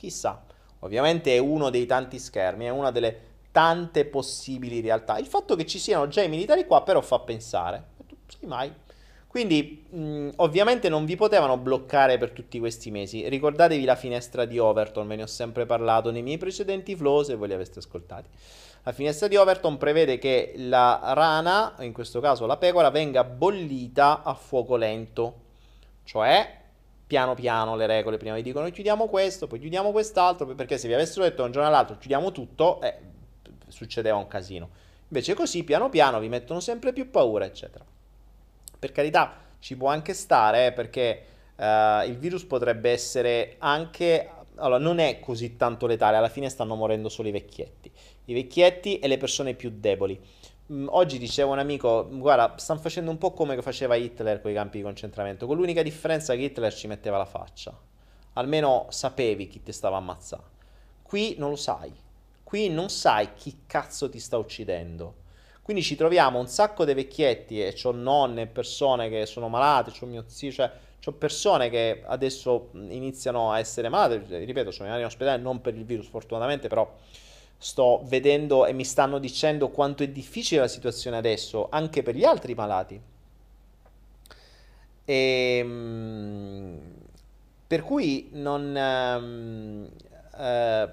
Chissà. 0.02 0.44
Ovviamente 0.80 1.32
è 1.32 1.38
uno 1.38 1.70
dei 1.70 1.86
tanti 1.86 2.18
schermi, 2.18 2.64
è 2.64 2.70
una 2.70 2.90
delle 2.90 3.30
tante 3.52 4.04
possibili 4.04 4.80
realtà. 4.80 5.16
Il 5.18 5.26
fatto 5.26 5.54
che 5.54 5.64
ci 5.64 5.78
siano 5.78 6.08
già 6.08 6.22
i 6.22 6.28
militari 6.28 6.66
qua 6.66 6.82
però 6.82 7.00
fa 7.00 7.20
pensare. 7.20 7.84
Sì, 8.26 8.44
mai. 8.46 8.72
Quindi 9.28 9.86
mh, 9.88 10.30
ovviamente 10.38 10.88
non 10.88 11.04
vi 11.04 11.14
potevano 11.14 11.56
bloccare 11.56 12.18
per 12.18 12.32
tutti 12.32 12.58
questi 12.58 12.90
mesi. 12.90 13.28
Ricordatevi 13.28 13.84
la 13.84 13.94
finestra 13.94 14.44
di 14.44 14.58
Overton, 14.58 15.06
ve 15.06 15.14
ne 15.14 15.22
ho 15.22 15.28
sempre 15.28 15.66
parlato 15.66 16.10
nei 16.10 16.22
miei 16.22 16.36
precedenti 16.36 16.96
flow 16.96 17.22
se 17.22 17.36
voi 17.36 17.46
li 17.46 17.54
aveste 17.54 17.78
ascoltati. 17.78 18.28
La 18.82 18.90
finestra 18.90 19.28
di 19.28 19.36
Overton 19.36 19.76
prevede 19.76 20.18
che 20.18 20.54
la 20.56 21.12
rana, 21.14 21.76
in 21.78 21.92
questo 21.92 22.18
caso 22.18 22.44
la 22.44 22.56
pecora, 22.56 22.90
venga 22.90 23.22
bollita 23.22 24.24
a 24.24 24.34
fuoco 24.34 24.74
lento. 24.74 25.42
Cioè, 26.02 26.61
piano 27.12 27.34
piano 27.34 27.76
le 27.76 27.84
regole. 27.84 28.16
Prima 28.16 28.34
vi 28.36 28.42
dicono 28.42 28.70
chiudiamo 28.70 29.06
questo, 29.06 29.46
poi 29.46 29.58
chiudiamo 29.58 29.90
quest'altro, 29.90 30.46
perché 30.46 30.78
se 30.78 30.88
vi 30.88 30.94
avessero 30.94 31.24
detto 31.24 31.44
un 31.44 31.52
giorno 31.52 31.68
all'altro 31.68 31.98
chiudiamo 31.98 32.32
tutto, 32.32 32.80
eh, 32.80 32.96
succedeva 33.68 34.16
un 34.16 34.26
casino. 34.28 34.70
Invece 35.08 35.34
così 35.34 35.62
piano 35.62 35.90
piano 35.90 36.18
vi 36.20 36.30
mettono 36.30 36.60
sempre 36.60 36.94
più 36.94 37.10
paura, 37.10 37.44
eccetera. 37.44 37.84
Per 38.78 38.92
carità, 38.92 39.34
ci 39.58 39.76
può 39.76 39.90
anche 39.90 40.14
stare, 40.14 40.68
eh, 40.68 40.72
perché 40.72 41.24
uh, 41.56 42.08
il 42.08 42.16
virus 42.16 42.44
potrebbe 42.44 42.90
essere 42.90 43.56
anche... 43.58 44.30
Allora, 44.56 44.78
non 44.78 44.98
è 44.98 45.20
così 45.20 45.56
tanto 45.56 45.86
letale, 45.86 46.16
alla 46.16 46.30
fine 46.30 46.48
stanno 46.48 46.76
morendo 46.76 47.10
solo 47.10 47.28
i 47.28 47.32
vecchietti. 47.32 47.90
I 48.24 48.32
vecchietti 48.32 49.00
e 49.00 49.06
le 49.06 49.18
persone 49.18 49.52
più 49.52 49.70
deboli. 49.74 50.18
Oggi 50.86 51.18
diceva 51.18 51.52
un 51.52 51.58
amico, 51.58 52.08
guarda, 52.10 52.54
stanno 52.56 52.80
facendo 52.80 53.10
un 53.10 53.18
po' 53.18 53.32
come 53.32 53.60
faceva 53.60 53.94
Hitler 53.96 54.40
con 54.40 54.50
i 54.50 54.54
campi 54.54 54.78
di 54.78 54.82
concentramento, 54.84 55.46
con 55.46 55.56
l'unica 55.56 55.82
differenza 55.82 56.34
che 56.34 56.42
Hitler 56.42 56.72
ci 56.72 56.86
metteva 56.86 57.18
la 57.18 57.26
faccia. 57.26 57.76
Almeno 58.34 58.86
sapevi 58.88 59.48
chi 59.48 59.62
ti 59.62 59.72
stava 59.72 59.98
ammazzando. 59.98 60.50
Qui 61.02 61.34
non 61.38 61.50
lo 61.50 61.56
sai 61.56 61.92
qui 62.52 62.68
non 62.68 62.90
sai 62.90 63.32
chi 63.32 63.60
cazzo 63.66 64.10
ti 64.10 64.18
sta 64.20 64.36
uccidendo. 64.36 65.14
Quindi 65.62 65.82
ci 65.82 65.96
troviamo 65.96 66.38
un 66.38 66.48
sacco 66.48 66.84
di 66.84 66.92
vecchietti 66.92 67.62
e 67.62 67.74
ho 67.82 67.92
nonne, 67.92 68.46
persone 68.46 69.08
che 69.08 69.24
sono 69.24 69.48
malate, 69.48 69.90
ho 69.98 70.04
mio 70.04 70.24
zio, 70.26 70.52
cioè 70.52 70.70
ho 71.02 71.12
persone 71.12 71.70
che 71.70 72.02
adesso 72.04 72.68
iniziano 72.74 73.52
a 73.52 73.58
essere 73.58 73.88
malate, 73.88 74.44
ripeto, 74.44 74.70
sono 74.70 74.94
in 74.94 75.02
ospedale 75.02 75.40
non 75.40 75.62
per 75.62 75.74
il 75.74 75.86
virus 75.86 76.08
fortunatamente, 76.08 76.68
però 76.68 76.86
sto 77.62 78.02
vedendo 78.06 78.66
e 78.66 78.72
mi 78.72 78.84
stanno 78.84 79.20
dicendo 79.20 79.68
quanto 79.68 80.02
è 80.02 80.08
difficile 80.08 80.62
la 80.62 80.68
situazione 80.68 81.16
adesso 81.16 81.68
anche 81.70 82.02
per 82.02 82.16
gli 82.16 82.24
altri 82.24 82.54
malati. 82.54 83.00
E, 85.04 85.14
ehm, 85.58 86.78
per 87.68 87.82
cui 87.84 88.30
non... 88.32 88.74
Um, 88.74 89.88
uh, 90.32 90.90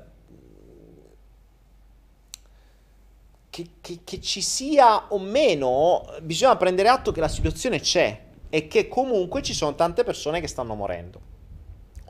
che, 3.50 3.70
che, 3.82 4.00
che 4.04 4.22
ci 4.22 4.42
sia 4.42 5.08
o 5.12 5.18
meno, 5.18 6.06
bisogna 6.22 6.56
prendere 6.56 6.90
atto 6.90 7.12
che 7.12 7.20
la 7.20 7.28
situazione 7.28 7.80
c'è 7.80 8.26
e 8.48 8.68
che 8.68 8.88
comunque 8.88 9.42
ci 9.42 9.56
sono 9.56 9.74
tante 9.74 10.04
persone 10.04 10.40
che 10.40 10.48
stanno 10.48 10.76
morendo. 10.76 11.20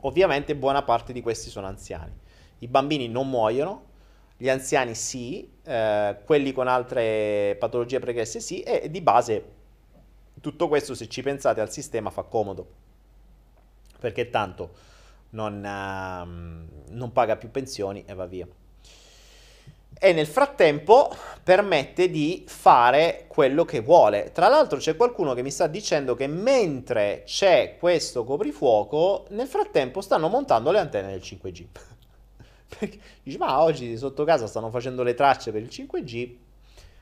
Ovviamente 0.02 0.54
buona 0.54 0.82
parte 0.82 1.14
di 1.14 1.22
questi 1.22 1.48
sono 1.48 1.66
anziani. 1.66 2.12
I 2.58 2.68
bambini 2.68 3.08
non 3.08 3.28
muoiono, 3.30 3.88
gli 4.40 4.48
anziani 4.48 4.94
sì, 4.94 5.46
eh, 5.64 6.16
quelli 6.24 6.52
con 6.52 6.66
altre 6.66 7.56
patologie 7.58 7.98
pregresse 7.98 8.40
sì, 8.40 8.62
e 8.62 8.90
di 8.90 9.02
base 9.02 9.44
tutto 10.40 10.66
questo 10.66 10.94
se 10.94 11.10
ci 11.10 11.20
pensate 11.20 11.60
al 11.60 11.70
sistema 11.70 12.08
fa 12.08 12.22
comodo, 12.22 12.66
perché 13.98 14.30
tanto 14.30 14.70
non, 15.30 15.56
uh, 15.56 16.94
non 16.94 17.12
paga 17.12 17.36
più 17.36 17.50
pensioni 17.50 18.02
e 18.06 18.14
va 18.14 18.24
via 18.24 18.46
e 20.02 20.14
nel 20.14 20.26
frattempo 20.26 21.14
permette 21.44 22.08
di 22.08 22.44
fare 22.46 23.26
quello 23.28 23.66
che 23.66 23.80
vuole. 23.80 24.30
Tra 24.32 24.48
l'altro 24.48 24.78
c'è 24.78 24.96
qualcuno 24.96 25.34
che 25.34 25.42
mi 25.42 25.50
sta 25.50 25.66
dicendo 25.66 26.14
che 26.14 26.26
mentre 26.26 27.24
c'è 27.26 27.76
questo 27.78 28.24
coprifuoco, 28.24 29.26
nel 29.30 29.46
frattempo 29.46 30.00
stanno 30.00 30.28
montando 30.28 30.70
le 30.70 30.78
antenne 30.78 31.10
del 31.10 31.20
5G. 31.20 31.66
Perché 32.78 32.98
dici, 33.22 33.36
ma 33.36 33.62
oggi 33.62 33.96
sotto 33.96 34.24
casa 34.24 34.46
stanno 34.46 34.70
facendo 34.70 35.02
le 35.02 35.14
tracce 35.14 35.52
per 35.52 35.62
il 35.62 35.68
5G. 35.70 36.34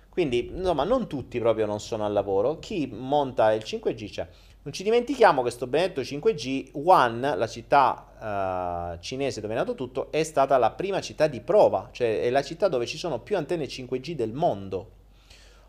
Quindi, 0.09 0.51
insomma, 0.53 0.85
non 0.85 1.07
tutti 1.07 1.39
proprio 1.39 1.67
non 1.67 1.81
sono 1.81 2.05
al 2.05 2.13
lavoro. 2.13 2.59
Chi 2.59 2.89
monta 2.93 3.53
il 3.53 3.63
5G 3.65 4.11
c'è. 4.11 4.29
Non 4.69 4.73
ci 4.73 4.83
dimentichiamo 4.83 5.37
che 5.37 5.43
questo 5.43 5.67
benedetto 5.67 6.01
5G, 6.01 6.71
Wuhan, 6.73 7.21
la 7.21 7.47
città 7.47 8.97
uh, 8.97 9.01
cinese 9.01 9.41
dove 9.41 9.55
è 9.55 9.57
nato 9.57 9.75
tutto, 9.75 10.11
è 10.11 10.23
stata 10.25 10.59
la 10.59 10.73
prima 10.73 11.01
città 11.01 11.27
di 11.27 11.41
prova, 11.41 11.89
cioè 11.93 12.21
è 12.21 12.29
la 12.29 12.43
città 12.43 12.69
dove 12.69 12.85
ci 12.85 12.99
sono 12.99 13.21
più 13.21 13.37
antenne 13.37 13.65
5G 13.65 14.13
del 14.13 14.33
mondo. 14.33 14.91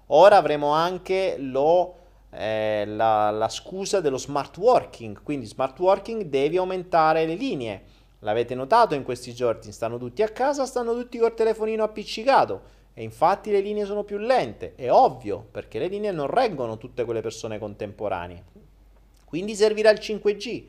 Ora 0.08 0.38
avremo 0.38 0.72
anche 0.72 1.38
lo, 1.38 1.95
eh, 2.32 2.84
la, 2.88 3.30
la 3.30 3.47
scusa 3.47 4.02
dello 4.02 4.18
smart 4.18 4.58
working, 4.58 5.22
quindi 5.22 5.45
smart 5.45 5.80
working 5.80 6.24
devi 6.24 6.58
aumentare 6.58 7.26
le 7.26 7.36
linee. 7.36 7.84
L'avete 8.20 8.53
notato 8.55 8.95
in 8.95 9.03
questi 9.03 9.34
giorni, 9.34 9.72
stanno 9.72 9.97
tutti 9.97 10.22
a 10.22 10.30
casa, 10.30 10.65
stanno 10.65 10.93
tutti 10.93 11.17
col 11.17 11.34
telefonino 11.34 11.84
appiccicato 11.84 12.78
e 12.93 13.03
infatti 13.03 13.49
le 13.49 13.61
linee 13.61 13.86
sono 13.86 14.03
più 14.03 14.17
lente, 14.17 14.76
è 14.76 14.91
ovvio, 14.91 15.45
perché 15.49 15.80
le 15.80 15.88
linee 15.88 16.11
non 16.11 16.28
reggono 16.28 16.78
tutte 16.78 17.05
quelle 17.05 17.22
persone 17.22 17.57
contemporanee. 17.57 18.43
Quindi 19.24 19.55
servirà 19.55 19.89
il 19.91 19.99
5G. 19.99 20.65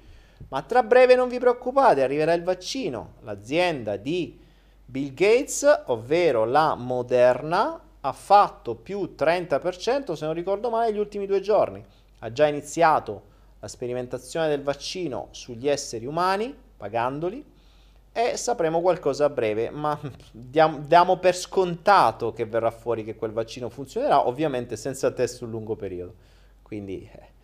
Ma 0.49 0.63
tra 0.63 0.83
breve 0.83 1.17
non 1.17 1.29
vi 1.29 1.39
preoccupate, 1.39 2.03
arriverà 2.03 2.33
il 2.35 2.45
vaccino. 2.45 3.15
L'azienda 3.23 3.97
di 3.97 4.39
Bill 4.85 5.13
Gates, 5.13 5.83
ovvero 5.87 6.45
la 6.45 6.75
Moderna, 6.75 7.81
ha 8.01 8.13
fatto 8.13 8.77
più 8.77 9.15
30%, 9.17 10.13
se 10.13 10.25
non 10.25 10.35
ricordo 10.35 10.71
male, 10.71 10.91
negli 10.91 10.99
ultimi 10.99 11.27
due 11.27 11.41
giorni. 11.41 11.85
Ha 12.21 12.33
già 12.33 12.47
iniziato 12.47 13.23
la 13.61 13.69
sperimentazione 13.69 14.49
del 14.49 14.63
vaccino 14.63 15.29
sugli 15.33 15.69
esseri 15.69 16.07
umani, 16.07 16.55
pagandoli, 16.81 17.45
e 18.13 18.37
sapremo 18.37 18.81
qualcosa 18.81 19.27
a 19.27 19.29
breve, 19.29 19.71
ma 19.71 19.99
diamo, 20.33 20.79
diamo 20.79 21.19
per 21.19 21.37
scontato 21.37 22.33
che 22.33 22.47
verrà 22.47 22.71
fuori 22.71 23.05
che 23.05 23.15
quel 23.15 23.33
vaccino 23.33 23.69
funzionerà, 23.69 24.27
ovviamente 24.27 24.77
senza 24.77 25.11
test 25.11 25.37
sul 25.37 25.51
lungo 25.51 25.77
periodo. 25.77 26.15
Quindi... 26.63 27.09
Eh 27.13 27.39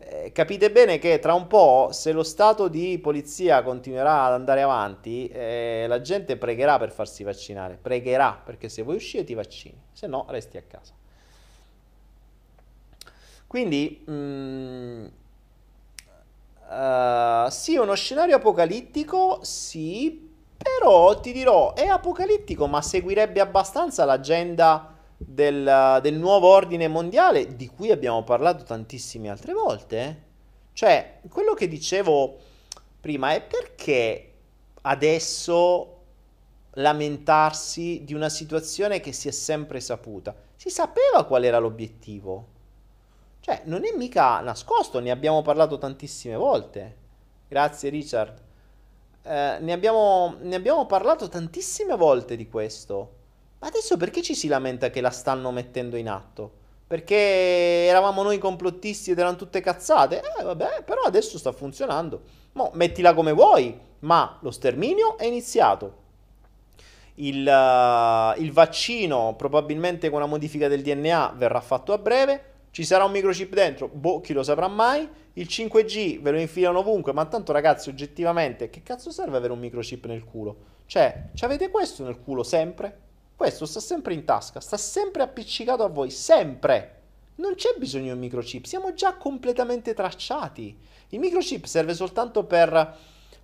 eh, 0.00 0.30
capite 0.32 0.70
bene 0.70 0.98
che 0.98 1.18
tra 1.18 1.34
un 1.34 1.48
po', 1.48 1.88
se 1.92 2.12
lo 2.12 2.22
stato 2.22 2.68
di 2.68 2.98
polizia 2.98 3.62
continuerà 3.62 4.24
ad 4.24 4.32
andare 4.32 4.62
avanti, 4.62 5.28
eh, 5.28 5.86
la 5.88 6.00
gente 6.00 6.36
pregherà 6.36 6.78
per 6.78 6.92
farsi 6.92 7.24
vaccinare. 7.24 7.78
Pregherà 7.80 8.40
perché 8.42 8.68
se 8.68 8.82
vuoi 8.82 8.96
uscire 8.96 9.24
ti 9.24 9.34
vaccini, 9.34 9.78
se 9.92 10.06
no 10.06 10.24
resti 10.28 10.56
a 10.56 10.62
casa. 10.62 10.94
Quindi, 13.46 14.02
mh, 14.06 14.12
mm, 14.12 15.06
uh, 16.68 17.48
sì, 17.50 17.76
uno 17.76 17.94
scenario 17.94 18.36
apocalittico, 18.36 19.40
sì, 19.42 20.30
però 20.56 21.18
ti 21.20 21.32
dirò, 21.32 21.74
è 21.74 21.86
apocalittico, 21.86 22.66
ma 22.66 22.82
seguirebbe 22.82 23.40
abbastanza 23.40 24.04
l'agenda 24.04 24.96
del, 25.16 25.98
del, 26.02 26.14
nuovo 26.14 26.48
ordine 26.48 26.88
mondiale, 26.88 27.56
di 27.56 27.68
cui 27.68 27.90
abbiamo 27.90 28.22
parlato 28.22 28.64
tantissime 28.64 29.30
altre 29.30 29.52
volte. 29.52 30.00
Eh? 30.00 30.16
Cioè, 30.72 31.20
quello 31.28 31.54
che 31.54 31.68
dicevo 31.68 32.36
prima 33.00 33.32
è 33.32 33.42
perché 33.42 34.32
adesso 34.82 35.94
lamentarsi 36.74 38.02
di 38.04 38.14
una 38.14 38.28
situazione 38.28 39.00
che 39.00 39.12
si 39.12 39.28
è 39.28 39.32
sempre 39.32 39.80
saputa. 39.80 40.34
Si 40.54 40.70
sapeva 40.70 41.24
qual 41.24 41.44
era 41.44 41.58
l'obiettivo. 41.58 42.56
Cioè, 43.48 43.62
non 43.64 43.86
è 43.86 43.96
mica 43.96 44.40
nascosto, 44.40 45.00
ne 45.00 45.10
abbiamo 45.10 45.40
parlato 45.40 45.78
tantissime 45.78 46.36
volte. 46.36 46.96
Grazie 47.48 47.88
Richard. 47.88 48.42
Eh, 49.22 49.56
ne, 49.58 49.72
abbiamo, 49.72 50.36
ne 50.42 50.54
abbiamo 50.54 50.84
parlato 50.84 51.30
tantissime 51.30 51.96
volte 51.96 52.36
di 52.36 52.46
questo. 52.46 53.14
Ma 53.58 53.68
adesso 53.68 53.96
perché 53.96 54.20
ci 54.20 54.34
si 54.34 54.48
lamenta 54.48 54.90
che 54.90 55.00
la 55.00 55.08
stanno 55.08 55.50
mettendo 55.50 55.96
in 55.96 56.10
atto? 56.10 56.52
Perché 56.86 57.14
eravamo 57.86 58.22
noi 58.22 58.36
complottisti 58.36 59.12
ed 59.12 59.18
erano 59.18 59.36
tutte 59.36 59.62
cazzate? 59.62 60.20
Eh 60.38 60.44
vabbè, 60.44 60.82
però 60.84 61.00
adesso 61.06 61.38
sta 61.38 61.50
funzionando. 61.50 62.20
Mo, 62.52 62.70
mettila 62.74 63.14
come 63.14 63.32
vuoi, 63.32 63.80
ma 64.00 64.36
lo 64.42 64.50
sterminio 64.50 65.16
è 65.16 65.24
iniziato. 65.24 65.96
Il, 67.14 67.46
uh, 67.46 68.38
il 68.42 68.52
vaccino, 68.52 69.36
probabilmente 69.38 70.10
con 70.10 70.18
una 70.18 70.28
modifica 70.28 70.68
del 70.68 70.82
DNA, 70.82 71.32
verrà 71.34 71.62
fatto 71.62 71.94
a 71.94 71.98
breve. 71.98 72.56
Ci 72.78 72.84
sarà 72.84 73.02
un 73.02 73.10
microchip 73.10 73.54
dentro? 73.54 73.88
Boh, 73.88 74.20
chi 74.20 74.32
lo 74.32 74.44
saprà 74.44 74.68
mai. 74.68 75.08
Il 75.32 75.48
5G 75.50 76.20
ve 76.20 76.30
lo 76.30 76.38
infilano 76.38 76.78
ovunque, 76.78 77.12
ma 77.12 77.24
tanto 77.24 77.50
ragazzi, 77.50 77.88
oggettivamente, 77.88 78.70
che 78.70 78.84
cazzo 78.84 79.10
serve 79.10 79.36
avere 79.36 79.52
un 79.52 79.58
microchip 79.58 80.06
nel 80.06 80.22
culo? 80.22 80.56
Cioè, 80.86 81.30
ci 81.34 81.44
avete 81.44 81.70
questo 81.70 82.04
nel 82.04 82.20
culo 82.20 82.44
sempre? 82.44 82.96
Questo 83.34 83.66
sta 83.66 83.80
sempre 83.80 84.14
in 84.14 84.24
tasca, 84.24 84.60
sta 84.60 84.76
sempre 84.76 85.24
appiccicato 85.24 85.82
a 85.82 85.88
voi, 85.88 86.10
sempre. 86.10 87.00
Non 87.38 87.56
c'è 87.56 87.74
bisogno 87.78 88.04
di 88.04 88.10
un 88.10 88.18
microchip, 88.20 88.64
siamo 88.64 88.94
già 88.94 89.16
completamente 89.16 89.92
tracciati. 89.92 90.78
Il 91.08 91.18
microchip 91.18 91.64
serve 91.64 91.94
soltanto 91.94 92.44
per 92.44 92.96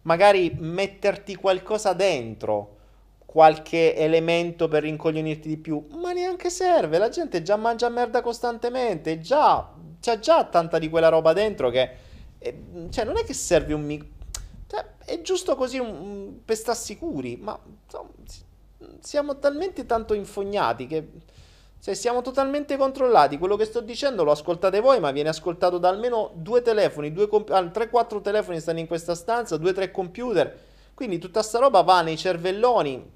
magari 0.02 0.54
metterti 0.60 1.34
qualcosa 1.34 1.92
dentro, 1.92 2.73
qualche 3.34 3.96
elemento 3.96 4.68
per 4.68 4.84
rincoglionirti 4.84 5.48
di 5.48 5.56
più, 5.56 5.84
ma 5.94 6.12
neanche 6.12 6.50
serve. 6.50 6.98
La 6.98 7.08
gente 7.08 7.42
già 7.42 7.56
mangia 7.56 7.88
merda 7.88 8.22
costantemente, 8.22 9.18
già 9.18 9.72
c'è 9.98 10.20
già 10.20 10.44
tanta 10.44 10.78
di 10.78 10.88
quella 10.88 11.08
roba 11.08 11.32
dentro 11.32 11.68
che 11.68 11.90
eh, 12.38 12.62
cioè 12.90 13.04
non 13.04 13.16
è 13.16 13.24
che 13.24 13.34
serve 13.34 13.74
un 13.74 13.82
microchip. 13.82 14.12
Cioè, 14.68 14.84
è 15.04 15.20
giusto 15.22 15.56
così 15.56 15.78
un, 15.78 15.88
un, 15.88 16.44
per 16.44 16.54
stare 16.54 16.78
sicuri, 16.78 17.36
ma 17.36 17.58
insomma, 17.84 18.10
siamo 19.00 19.36
talmente 19.40 19.84
tanto 19.84 20.14
infognati 20.14 20.86
che 20.86 21.08
se 21.76 21.96
siamo 21.96 22.22
totalmente 22.22 22.76
controllati, 22.76 23.36
quello 23.36 23.56
che 23.56 23.64
sto 23.64 23.80
dicendo 23.80 24.22
lo 24.22 24.30
ascoltate 24.30 24.78
voi, 24.78 25.00
ma 25.00 25.10
viene 25.10 25.30
ascoltato 25.30 25.78
da 25.78 25.88
almeno 25.88 26.30
due 26.34 26.62
telefoni, 26.62 27.12
due 27.12 27.26
comp- 27.26 27.50
ah, 27.50 27.62
3-4 27.62 28.20
telefoni 28.20 28.60
stanno 28.60 28.78
in 28.78 28.86
questa 28.86 29.16
stanza, 29.16 29.56
2-3 29.56 29.90
computer. 29.90 30.56
Quindi 30.94 31.18
tutta 31.18 31.42
sta 31.42 31.58
roba 31.58 31.82
va 31.82 32.00
nei 32.02 32.16
cervelloni, 32.16 33.13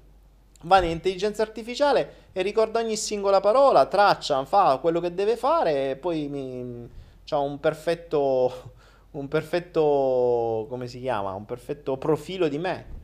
va 0.63 0.79
nell'intelligenza 0.79 1.41
artificiale 1.41 2.27
e 2.33 2.41
ricorda 2.41 2.79
ogni 2.79 2.97
singola 2.97 3.39
parola, 3.39 3.85
traccia, 3.85 4.43
fa 4.45 4.77
quello 4.81 4.99
che 4.99 5.13
deve 5.13 5.37
fare 5.37 5.91
e 5.91 5.95
poi 5.95 6.27
mi... 6.27 6.89
ha 7.29 7.37
un 7.37 7.59
perfetto, 7.59 8.73
un 9.11 9.27
perfetto, 9.27 10.65
come 10.69 10.87
si 10.87 10.99
chiama? 10.99 11.33
Un 11.33 11.45
perfetto 11.45 11.97
profilo 11.97 12.47
di 12.47 12.57
me. 12.57 12.97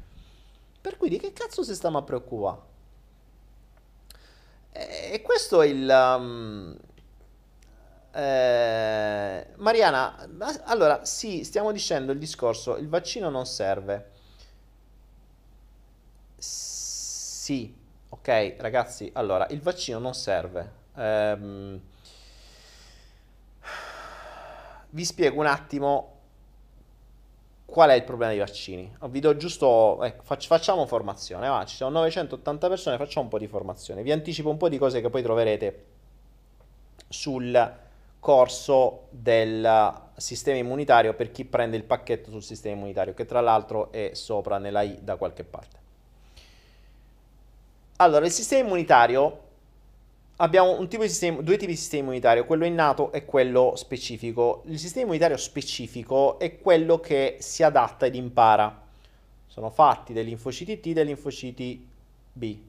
Per 0.81 0.97
cui 0.97 1.09
di 1.09 1.17
che 1.17 1.33
cazzo 1.33 1.63
si 1.63 1.73
stiamo 1.73 1.97
a 1.97 2.01
preoccupare? 2.03 2.73
E 4.71 5.21
questo 5.21 5.61
è 5.61 5.67
il... 5.67 5.87
Um, 5.89 6.77
eh, 8.11 9.47
Mariana, 9.55 10.27
allora 10.63 11.03
sì, 11.03 11.43
stiamo 11.43 11.71
dicendo 11.71 12.11
il 12.11 12.19
discorso, 12.19 12.77
il 12.77 12.87
vaccino 12.87 13.29
non 13.29 13.45
serve. 13.45 14.11
Sì, 16.37 16.74
ok 18.09 18.55
ragazzi, 18.59 19.09
allora 19.13 19.45
il 19.49 19.61
vaccino 19.61 19.99
non 19.99 20.13
serve. 20.13 20.83
Um, 20.95 21.79
vi 24.89 25.05
spiego 25.05 25.39
un 25.39 25.45
attimo 25.45 26.15
Qual 27.65 27.89
è 27.89 27.93
il 27.93 28.03
problema 28.03 28.31
dei 28.31 28.39
vaccini? 28.39 28.95
Vi 29.09 29.19
do 29.19 29.35
giusto, 29.35 30.01
ecco, 30.03 30.23
facciamo 30.23 30.85
formazione, 30.85 31.47
va, 31.47 31.65
ci 31.65 31.75
sono 31.75 31.89
980 31.99 32.69
persone, 32.69 32.97
facciamo 32.97 33.23
un 33.23 33.29
po' 33.29 33.39
di 33.39 33.47
formazione. 33.47 34.03
Vi 34.03 34.11
anticipo 34.11 34.49
un 34.49 34.57
po' 34.57 34.69
di 34.69 34.77
cose 34.77 35.01
che 35.01 35.09
poi 35.09 35.23
troverete 35.23 35.85
sul 37.09 37.73
corso 38.19 39.07
del 39.09 39.93
sistema 40.15 40.57
immunitario 40.57 41.15
per 41.15 41.31
chi 41.31 41.43
prende 41.43 41.75
il 41.75 41.83
pacchetto 41.83 42.29
sul 42.29 42.43
sistema 42.43 42.75
immunitario, 42.75 43.13
che 43.13 43.25
tra 43.25 43.41
l'altro 43.41 43.91
è 43.91 44.11
sopra 44.13 44.59
nella 44.59 44.83
I 44.83 44.99
da 45.01 45.15
qualche 45.15 45.43
parte. 45.43 45.84
Allora, 47.97 48.25
il 48.25 48.31
sistema 48.31 48.65
immunitario 48.65 49.43
abbiamo 50.37 50.85
tipo 50.87 51.07
sistema, 51.07 51.41
due 51.41 51.55
tipi 51.55 51.71
di 51.71 51.77
sistema 51.77 52.03
immunitario, 52.03 52.45
quello 52.45 52.65
innato 52.65 53.13
e 53.13 53.23
quello 53.23 53.73
specifico. 53.77 54.63
Il 54.65 54.79
sistema 54.79 55.03
immunitario 55.03 55.37
specifico 55.37 56.37
è 56.37 56.59
quello 56.59 56.99
che 56.99 57.37
si 57.39 57.63
adatta 57.63 58.05
ed 58.05 58.15
impara. 58.15 58.83
Sono 59.47 59.69
fatti 59.69 60.11
dei 60.11 60.25
linfociti 60.25 60.81
T 60.81 60.87
e 60.87 60.93
dei 60.93 61.05
linfociti 61.05 61.87
B. 62.33 62.43
I 62.43 62.59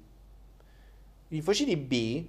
linfociti 1.28 1.76
B, 1.76 2.24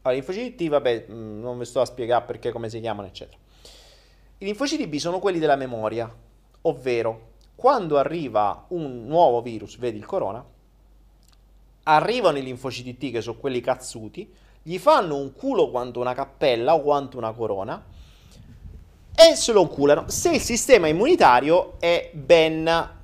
allora, 0.00 0.12
i 0.12 0.14
linfociti 0.14 0.54
T, 0.54 0.68
vabbè, 0.70 1.06
mm, 1.10 1.40
non 1.42 1.58
vi 1.58 1.66
sto 1.66 1.82
a 1.82 1.84
spiegare 1.84 2.24
perché, 2.24 2.52
come 2.52 2.70
si 2.70 2.80
chiamano, 2.80 3.06
eccetera. 3.06 3.36
I 4.38 4.46
linfociti 4.46 4.86
B 4.86 4.96
sono 4.96 5.18
quelli 5.18 5.38
della 5.38 5.56
memoria, 5.56 6.10
ovvero 6.62 7.32
quando 7.54 7.98
arriva 7.98 8.64
un 8.68 9.04
nuovo 9.04 9.42
virus, 9.42 9.76
vedi 9.76 9.98
il 9.98 10.06
corona, 10.06 10.42
arrivano 11.88 12.38
i 12.38 12.42
linfociti 12.42 12.96
T 12.96 13.10
che 13.10 13.20
sono 13.20 13.38
quelli 13.38 13.60
cazzuti, 13.60 14.30
gli 14.62 14.78
fanno 14.78 15.16
un 15.16 15.32
culo 15.32 15.70
quanto 15.70 16.00
una 16.00 16.14
cappella 16.14 16.74
o 16.74 16.82
quanto 16.82 17.16
una 17.16 17.32
corona 17.32 17.82
e 19.14 19.34
se 19.34 19.52
lo 19.52 19.66
culano. 19.66 20.08
Se 20.08 20.30
il 20.30 20.40
sistema 20.40 20.86
immunitario 20.86 21.74
è 21.78 22.10
ben 22.12 22.96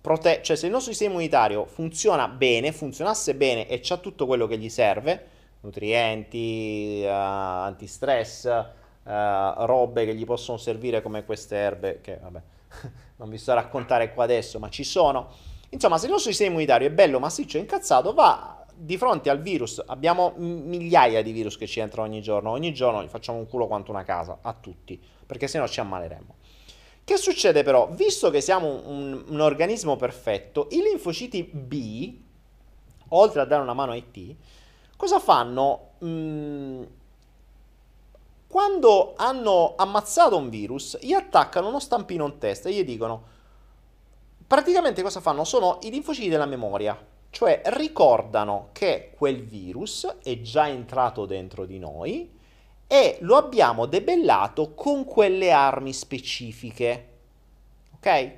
protetto, 0.00 0.42
cioè 0.42 0.56
se 0.56 0.66
il 0.66 0.72
nostro 0.72 0.92
sistema 0.92 1.12
immunitario 1.12 1.66
funziona 1.66 2.26
bene, 2.26 2.72
funzionasse 2.72 3.34
bene 3.34 3.68
e 3.68 3.80
c'ha 3.82 3.98
tutto 3.98 4.26
quello 4.26 4.46
che 4.46 4.56
gli 4.56 4.70
serve, 4.70 5.26
nutrienti, 5.60 7.02
uh, 7.04 7.08
antistress, 7.08 8.44
uh, 8.44 9.10
robe 9.66 10.06
che 10.06 10.14
gli 10.14 10.24
possono 10.24 10.56
servire 10.56 11.02
come 11.02 11.26
queste 11.26 11.56
erbe, 11.56 12.00
che 12.00 12.18
vabbè, 12.20 12.40
non 13.16 13.28
vi 13.28 13.36
sto 13.36 13.50
a 13.50 13.54
raccontare 13.54 14.14
qua 14.14 14.24
adesso, 14.24 14.58
ma 14.58 14.70
ci 14.70 14.84
sono 14.84 15.49
Insomma, 15.70 15.98
se 15.98 16.06
il 16.06 16.12
nostro 16.12 16.30
sistema 16.30 16.50
immunitario 16.50 16.88
è 16.88 16.90
bello, 16.90 17.18
massiccio 17.18 17.56
e 17.56 17.60
incazzato, 17.60 18.12
va 18.12 18.64
di 18.74 18.96
fronte 18.96 19.30
al 19.30 19.40
virus. 19.40 19.82
Abbiamo 19.86 20.32
migliaia 20.36 21.22
di 21.22 21.32
virus 21.32 21.56
che 21.56 21.66
ci 21.66 21.80
entrano 21.80 22.08
ogni 22.08 22.22
giorno. 22.22 22.50
Ogni 22.50 22.72
giorno 22.72 23.02
gli 23.02 23.08
facciamo 23.08 23.38
un 23.38 23.46
culo 23.46 23.66
quanto 23.66 23.90
una 23.90 24.02
casa, 24.02 24.38
a 24.42 24.52
tutti, 24.52 25.00
perché 25.26 25.46
se 25.46 25.58
no 25.58 25.68
ci 25.68 25.80
ammaleremo. 25.80 26.34
Che 27.04 27.16
succede 27.16 27.62
però? 27.62 27.88
Visto 27.90 28.30
che 28.30 28.40
siamo 28.40 28.82
un, 28.86 29.24
un 29.26 29.40
organismo 29.40 29.96
perfetto, 29.96 30.68
i 30.70 30.80
linfociti 30.80 31.42
B, 31.42 32.14
oltre 33.08 33.40
a 33.40 33.44
dare 33.44 33.62
una 33.62 33.74
mano 33.74 33.92
ai 33.92 34.10
T, 34.10 34.34
cosa 34.96 35.18
fanno? 35.18 35.90
Mm, 36.04 36.82
quando 38.46 39.14
hanno 39.16 39.74
ammazzato 39.76 40.36
un 40.36 40.48
virus, 40.48 40.98
gli 41.00 41.12
attaccano 41.12 41.68
uno 41.68 41.78
stampino 41.78 42.26
in 42.26 42.38
testa 42.38 42.68
e 42.68 42.74
gli 42.74 42.84
dicono 42.84 43.22
praticamente 44.50 45.00
cosa 45.02 45.20
fanno? 45.20 45.44
Sono 45.44 45.78
i 45.82 45.90
linfociti 45.90 46.28
della 46.28 46.44
memoria, 46.44 46.98
cioè 47.30 47.62
ricordano 47.66 48.70
che 48.72 49.12
quel 49.16 49.44
virus 49.44 50.12
è 50.24 50.40
già 50.40 50.66
entrato 50.66 51.24
dentro 51.24 51.66
di 51.66 51.78
noi 51.78 52.28
e 52.88 53.18
lo 53.20 53.36
abbiamo 53.36 53.86
debellato 53.86 54.74
con 54.74 55.04
quelle 55.04 55.52
armi 55.52 55.92
specifiche. 55.92 57.08
Ok? 57.94 58.32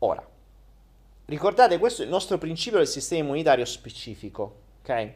Ora, 0.00 0.26
ricordate 1.26 1.78
questo 1.78 2.02
è 2.02 2.04
il 2.04 2.10
nostro 2.10 2.36
principio 2.36 2.78
del 2.78 2.88
sistema 2.88 3.22
immunitario 3.22 3.64
specifico, 3.64 4.56
ok? 4.82 5.12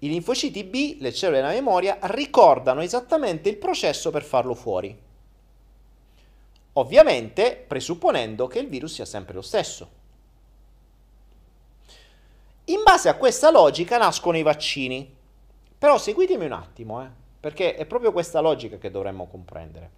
I 0.00 0.08
linfociti 0.08 0.64
B, 0.64 0.96
le 0.98 1.12
cellule 1.12 1.38
della 1.40 1.52
memoria, 1.52 1.98
ricordano 2.00 2.82
esattamente 2.82 3.48
il 3.48 3.58
processo 3.58 4.10
per 4.10 4.24
farlo 4.24 4.54
fuori. 4.54 5.10
Ovviamente 6.74 7.64
presupponendo 7.66 8.46
che 8.46 8.58
il 8.58 8.68
virus 8.68 8.94
sia 8.94 9.04
sempre 9.04 9.34
lo 9.34 9.42
stesso. 9.42 10.00
In 12.66 12.82
base 12.84 13.08
a 13.08 13.16
questa 13.16 13.50
logica 13.50 13.98
nascono 13.98 14.38
i 14.38 14.42
vaccini. 14.42 15.20
Però 15.76 15.98
seguitemi 15.98 16.44
un 16.44 16.52
attimo, 16.52 17.02
eh, 17.02 17.08
perché 17.40 17.74
è 17.74 17.86
proprio 17.86 18.12
questa 18.12 18.38
logica 18.38 18.78
che 18.78 18.90
dovremmo 18.90 19.26
comprendere. 19.26 19.90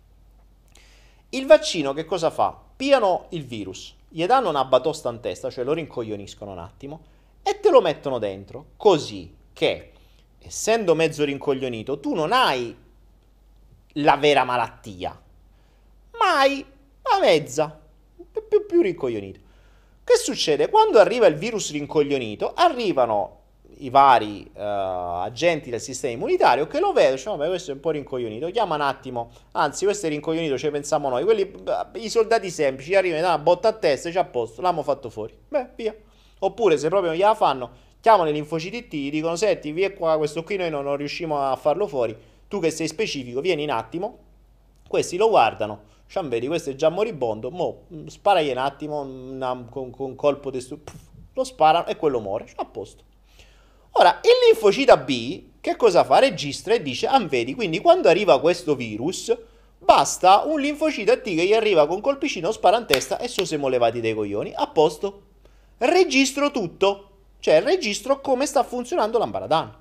Il 1.29 1.45
vaccino 1.45 1.93
che 1.93 2.07
cosa 2.07 2.31
fa? 2.31 2.59
Piano 2.75 3.27
il 3.31 3.45
virus, 3.45 3.95
gli 4.09 4.25
danno 4.25 4.49
una 4.49 4.65
batosta 4.65 5.11
in 5.11 5.21
testa, 5.21 5.51
cioè 5.51 5.63
lo 5.63 5.75
rincoglioniscono 5.75 6.53
un 6.53 6.59
attimo, 6.59 7.03
e 7.43 7.61
te 7.61 7.69
lo 7.71 7.83
mettono 7.83 8.19
dentro, 8.19 8.69
così 8.77 9.37
che, 9.53 9.93
essendo 10.39 10.95
mezzo 10.95 11.23
rincoglionito, 11.25 12.01
tu 12.01 12.15
non 12.15 12.33
hai 12.33 12.75
la 13.97 14.17
vera 14.17 14.45
malattia, 14.45 15.21
ma 16.19 16.41
hai 16.41 16.65
la 17.03 17.19
mezza, 17.21 17.81
più, 18.49 18.67
più 18.67 18.81
rincoglionito. 18.81 19.41
Che 20.05 20.17
succede? 20.17 20.69
Quando 20.69 20.99
arriva 20.99 21.27
il 21.27 21.35
virus 21.37 21.73
rincoglionito, 21.73 22.53
arrivano 22.55 23.41
i 23.79 23.91
vari 23.91 24.49
uh, 24.55 24.61
agenti 24.61 25.71
del 25.71 25.81
sistema 25.81 26.13
immunitario 26.13 26.67
che 26.67 26.79
lo 26.79 26.93
vedono, 26.93 27.17
cioè, 27.17 27.37
vabbè, 27.37 27.49
questo 27.49 27.71
è 27.71 27.75
un 27.75 27.81
po' 27.81 27.91
rincoglionito, 27.91 28.49
chiama 28.51 28.77
un 28.77 28.83
attimo, 28.83 29.31
anzi, 29.53 29.85
questo 29.85 30.07
è 30.07 30.09
rincoglionito, 30.11 30.57
ci 30.59 30.71
pensiamo 30.71 31.09
noi, 31.09 31.25
quelli, 31.25 31.53
i 31.95 32.09
soldati 32.09 32.51
semplici 32.51 32.95
arrivano, 32.95 33.23
danno 33.23 33.35
una 33.35 33.43
botta 33.43 33.69
a 33.69 33.73
testa, 33.73 34.11
c'è 34.11 34.19
a 34.19 34.25
posto, 34.25 34.61
l'hanno 34.61 34.83
fatto 34.83 35.11
fuori, 35.11 35.37
beh, 35.49 35.71
via. 35.75 35.95
Oppure, 36.41 36.77
se 36.77 36.89
proprio 36.89 37.11
non 37.11 37.19
gliela 37.19 37.35
fanno, 37.35 37.71
chiamano 38.01 38.29
i 38.29 38.33
linfociti 38.33 38.87
T, 38.87 39.11
dicono, 39.11 39.35
senti, 39.37 39.73
via 39.73 39.93
qua, 39.93 40.17
questo 40.19 40.43
qui 40.43 40.57
noi 40.57 40.71
non, 40.71 40.85
non 40.85 40.97
riusciamo 40.97 41.41
a 41.41 41.57
farlo 41.57 41.87
fuori, 41.87 42.17
tu 42.47 42.61
che 42.61 42.71
sei 42.71 42.87
specifico, 42.87 43.41
vieni 43.41 43.65
un 43.65 43.71
attimo, 43.71 44.19
questi 44.87 45.17
lo 45.17 45.29
guardano, 45.29 45.93
Ciamberi, 46.07 46.47
questo 46.47 46.71
è 46.71 46.75
già 46.75 46.89
moribondo, 46.89 47.51
mo 47.51 47.87
sparagli 48.07 48.51
un 48.51 48.59
attimo 48.59 49.01
una, 49.01 49.67
con, 49.69 49.93
un 49.97 50.15
colpo 50.15 50.51
di 50.51 50.61
stu- 50.61 50.81
lo 51.33 51.45
sparano 51.45 51.87
e 51.87 51.97
quello 51.97 52.21
muore, 52.21 52.47
a 52.57 52.65
posto. 52.65 53.03
Ora, 53.93 54.21
il 54.23 54.49
linfocita 54.49 54.97
B 54.97 55.53
che 55.65 55.77
cosa 55.77 56.05
fa? 56.05 56.19
Registra 56.19 56.75
e 56.75 56.83
dice, 56.83 57.07
ah 57.07 57.19
vedi, 57.21 57.55
quindi 57.55 57.81
quando 57.81 58.11
arriva 58.11 58.39
questo 58.39 58.75
virus, 58.75 59.35
basta 59.79 60.43
un 60.45 60.61
linfocita 60.61 61.17
T 61.17 61.23
che 61.23 61.47
gli 61.47 61.55
arriva 61.55 61.87
con 61.87 62.03
colpicino, 62.03 62.53
spara 62.53 62.79
in 62.79 62.87
testa 62.87 63.19
e 63.19 63.29
so 63.29 63.47
siamo 63.47 63.69
levati 63.69 64.03
dai 64.03 64.15
coglioni, 64.15 64.53
a 64.55 64.67
posto. 64.67 65.23
Registro 65.79 66.51
tutto, 66.51 67.11
cioè 67.41 67.63
registro 67.63 68.21
come 68.21 68.45
sta 68.45 68.63
funzionando 68.63 69.17
l'ambaradan. 69.17 69.75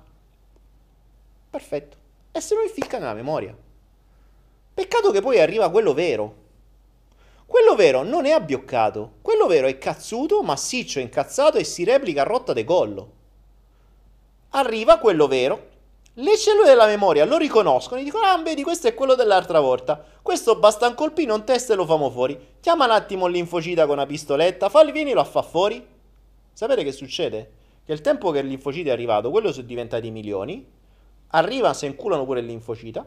Perfetto. 1.50 1.96
E 2.32 2.40
se 2.40 2.54
lo 2.54 2.62
inficca 2.62 2.98
nella 2.98 3.14
memoria. 3.14 3.54
Peccato 4.74 5.10
che 5.12 5.20
poi 5.20 5.40
arriva 5.40 5.70
quello 5.70 5.94
vero. 5.94 6.42
Quello 7.46 7.74
vero 7.76 8.02
non 8.02 8.26
è 8.26 8.32
abbioccato, 8.32 9.14
quello 9.22 9.46
vero 9.46 9.68
è 9.68 9.78
cazzuto, 9.78 10.42
massiccio, 10.42 10.98
incazzato 10.98 11.56
e 11.58 11.64
si 11.64 11.84
replica 11.84 12.22
a 12.22 12.24
rotta 12.24 12.52
de 12.52 12.64
collo 12.64 13.22
arriva 14.56 14.98
quello 14.98 15.26
vero, 15.26 15.72
le 16.14 16.36
cellule 16.36 16.66
della 16.66 16.86
memoria 16.86 17.24
lo 17.24 17.36
riconoscono 17.36 18.00
e 18.00 18.04
dicono, 18.04 18.26
ah, 18.26 18.40
vedi, 18.40 18.62
questo 18.62 18.86
è 18.86 18.94
quello 18.94 19.14
dell'altra 19.14 19.60
volta. 19.60 20.02
Questo 20.22 20.58
basta 20.58 20.86
un 20.86 20.94
colpino, 20.94 21.34
un 21.34 21.44
test 21.44 21.70
e 21.70 21.74
lo 21.74 21.84
famo 21.84 22.10
fuori. 22.10 22.38
Chiama 22.60 22.84
un 22.84 22.92
attimo 22.92 23.26
l'infocita 23.26 23.84
con 23.84 23.96
una 23.96 24.06
pistoletta, 24.06 24.68
falli, 24.68 24.92
vienilo 24.92 25.20
a 25.20 25.24
fa 25.24 25.42
fuori. 25.42 25.84
Sapete 26.52 26.84
che 26.84 26.92
succede? 26.92 27.52
Che 27.84 27.92
il 27.92 28.00
tempo 28.00 28.30
che 28.30 28.42
l'infocita 28.42 28.90
è 28.90 28.92
arrivato, 28.92 29.30
quello 29.30 29.52
sono 29.52 29.66
diventati 29.66 30.10
milioni, 30.10 30.64
arriva, 31.28 31.74
se 31.74 31.86
inculano 31.86 32.24
pure 32.24 32.40
l'infocita, 32.40 33.04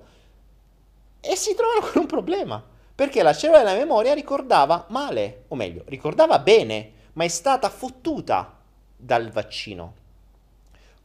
e 1.28 1.36
si 1.36 1.54
trovano 1.56 1.82
con 1.82 2.02
un 2.02 2.08
problema. 2.08 2.64
Perché 2.96 3.22
la 3.22 3.34
cellula 3.34 3.60
della 3.60 3.76
memoria 3.76 4.14
ricordava 4.14 4.86
male, 4.90 5.44
o 5.50 5.56
meglio, 5.56 5.84
ricordava 5.86 6.40
bene, 6.40 6.92
ma 7.14 7.24
è 7.24 7.28
stata 7.28 7.70
fottuta 7.70 8.58
dal 8.96 9.30
vaccino 9.30 10.06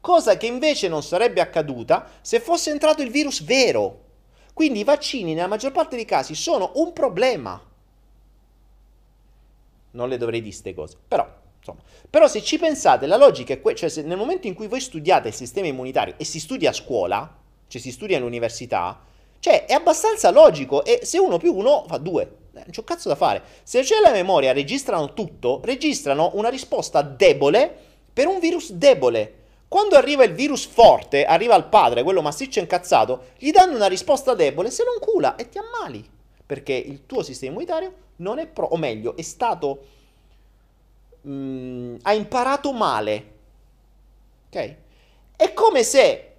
cosa 0.02 0.36
che 0.36 0.46
invece 0.46 0.88
non 0.88 1.02
sarebbe 1.02 1.40
accaduta 1.40 2.08
se 2.20 2.40
fosse 2.40 2.70
entrato 2.70 3.00
il 3.02 3.10
virus 3.10 3.42
vero. 3.42 4.00
Quindi 4.52 4.80
i 4.80 4.84
vaccini 4.84 5.32
nella 5.32 5.46
maggior 5.46 5.72
parte 5.72 5.96
dei 5.96 6.04
casi 6.04 6.34
sono 6.34 6.72
un 6.74 6.92
problema. 6.92 7.58
Non 9.92 10.08
le 10.08 10.18
dovrei 10.18 10.40
dire 10.40 10.50
queste 10.50 10.74
cose, 10.74 10.96
però, 11.06 11.26
insomma. 11.56 11.80
Però 12.10 12.26
se 12.26 12.42
ci 12.42 12.58
pensate, 12.58 13.06
la 13.06 13.16
logica 13.16 13.54
è 13.54 13.60
quella, 13.60 13.78
cioè 13.78 14.02
nel 14.02 14.18
momento 14.18 14.48
in 14.48 14.54
cui 14.54 14.66
voi 14.66 14.80
studiate 14.80 15.28
il 15.28 15.34
sistema 15.34 15.68
immunitario 15.68 16.14
e 16.18 16.24
si 16.24 16.40
studia 16.40 16.70
a 16.70 16.74
scuola, 16.74 17.38
cioè 17.68 17.80
si 17.80 17.92
studia 17.92 18.16
all'università, 18.18 19.00
cioè 19.42 19.64
è 19.64 19.72
abbastanza 19.72 20.30
logico 20.30 20.84
e 20.84 21.00
se 21.02 21.18
uno 21.18 21.36
più 21.36 21.52
uno 21.52 21.84
fa 21.88 21.98
due, 21.98 22.22
eh, 22.22 22.58
non 22.60 22.70
c'è 22.70 22.84
cazzo 22.84 23.08
da 23.08 23.16
fare. 23.16 23.42
Se 23.64 23.82
c'è 23.82 23.98
la 23.98 24.12
memoria 24.12 24.52
registrano 24.52 25.14
tutto, 25.14 25.60
registrano 25.64 26.30
una 26.34 26.48
risposta 26.48 27.02
debole 27.02 27.76
per 28.12 28.28
un 28.28 28.38
virus 28.38 28.70
debole. 28.70 29.40
Quando 29.66 29.96
arriva 29.96 30.22
il 30.22 30.32
virus 30.32 30.64
forte, 30.64 31.24
arriva 31.24 31.56
il 31.56 31.64
padre, 31.64 32.04
quello 32.04 32.22
massiccio 32.22 32.60
e 32.60 32.62
incazzato, 32.62 33.30
gli 33.36 33.50
danno 33.50 33.74
una 33.74 33.88
risposta 33.88 34.34
debole, 34.34 34.70
se 34.70 34.84
non 34.84 35.00
cula 35.00 35.34
e 35.34 35.48
ti 35.48 35.58
ammali. 35.58 36.08
Perché 36.46 36.74
il 36.74 37.04
tuo 37.06 37.24
sistema 37.24 37.50
immunitario 37.50 37.92
non 38.18 38.38
è 38.38 38.46
pro, 38.46 38.66
o 38.66 38.76
meglio, 38.76 39.16
è 39.16 39.22
stato... 39.22 39.86
Mh, 41.22 41.32
mm, 41.32 41.96
ha 42.02 42.12
imparato 42.12 42.72
male. 42.72 43.32
Ok? 44.46 44.76
È 45.34 45.52
come 45.52 45.82
se 45.82 46.32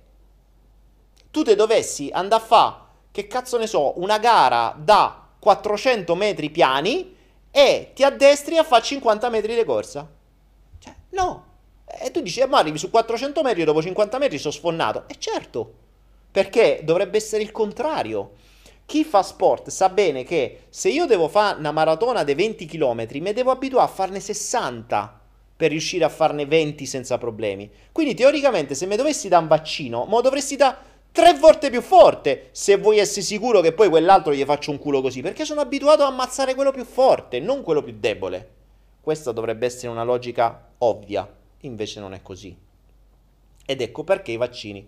tu 1.32 1.44
te 1.44 1.56
dovessi 1.56 2.10
andare 2.14 2.42
a 2.42 2.46
fare, 2.46 2.82
che 3.14 3.28
cazzo 3.28 3.60
ne 3.60 3.68
so, 3.68 4.02
una 4.02 4.18
gara 4.18 4.76
da 4.76 5.28
400 5.38 6.16
metri 6.16 6.50
piani 6.50 7.16
e 7.52 7.92
ti 7.94 8.04
addestri 8.04 8.58
a 8.58 8.64
fare 8.64 8.82
50 8.82 9.30
metri 9.30 9.54
di 9.54 9.64
corsa. 9.64 10.10
Cioè, 10.80 10.94
no. 11.12 11.46
E 11.86 12.10
tu 12.10 12.22
dici, 12.22 12.44
ma 12.48 12.58
arrivi 12.58 12.80
su 12.80 12.90
400 12.90 13.44
metri 13.44 13.62
e 13.62 13.66
dopo 13.66 13.84
50 13.84 14.18
metri 14.18 14.40
sono 14.40 14.52
sfonnato. 14.52 15.04
E 15.06 15.18
certo, 15.20 15.74
perché 16.32 16.82
dovrebbe 16.84 17.18
essere 17.18 17.44
il 17.44 17.52
contrario. 17.52 18.32
Chi 18.88 19.04
fa 19.04 19.22
sport 19.22 19.70
sa 19.70 19.90
bene 19.90 20.24
che 20.24 20.62
se 20.70 20.90
io 20.90 21.06
devo 21.06 21.28
fare 21.28 21.60
una 21.60 21.72
maratona 21.72 22.24
di 22.24 22.34
20 22.34 22.66
km, 22.66 23.08
mi 23.20 23.32
devo 23.32 23.52
abituare 23.52 23.86
a 23.86 23.94
farne 23.94 24.20
60 24.20 25.22
per 25.56 25.70
riuscire 25.70 26.04
a 26.04 26.10
farne 26.10 26.48
20 26.48 26.84
senza 26.88 27.20
problemi. 27.20 27.70
Quindi 27.92 28.16
teoricamente 28.16 28.74
se 28.74 28.88
mi 28.88 28.96
dovessi 28.96 29.28
dare 29.28 29.44
un 29.44 29.50
vaccino, 29.50 30.06
mo 30.06 30.20
dovresti 30.20 30.56
dare 30.56 30.78
tre 31.14 31.34
volte 31.36 31.70
più 31.70 31.82
forte 31.82 32.50
se 32.52 32.76
vuoi 32.76 32.98
essere 32.98 33.22
sicuro 33.22 33.62
che 33.62 33.72
poi 33.72 33.88
quell'altro 33.88 34.34
gli 34.34 34.44
faccio 34.44 34.72
un 34.72 34.80
culo 34.80 35.00
così, 35.00 35.22
perché 35.22 35.46
sono 35.46 35.62
abituato 35.62 36.04
a 36.04 36.08
ammazzare 36.08 36.56
quello 36.56 36.72
più 36.72 36.84
forte, 36.84 37.40
non 37.40 37.62
quello 37.62 37.84
più 37.84 37.96
debole. 37.98 38.50
Questa 39.00 39.32
dovrebbe 39.32 39.68
essere 39.68 39.90
una 39.90 40.04
logica 40.04 40.72
ovvia 40.80 41.32
invece 41.62 42.00
non 42.00 42.14
è 42.14 42.22
così. 42.22 42.58
Ed 43.66 43.80
ecco 43.80 44.04
perché 44.04 44.32
i 44.32 44.38
vaccini, 44.38 44.86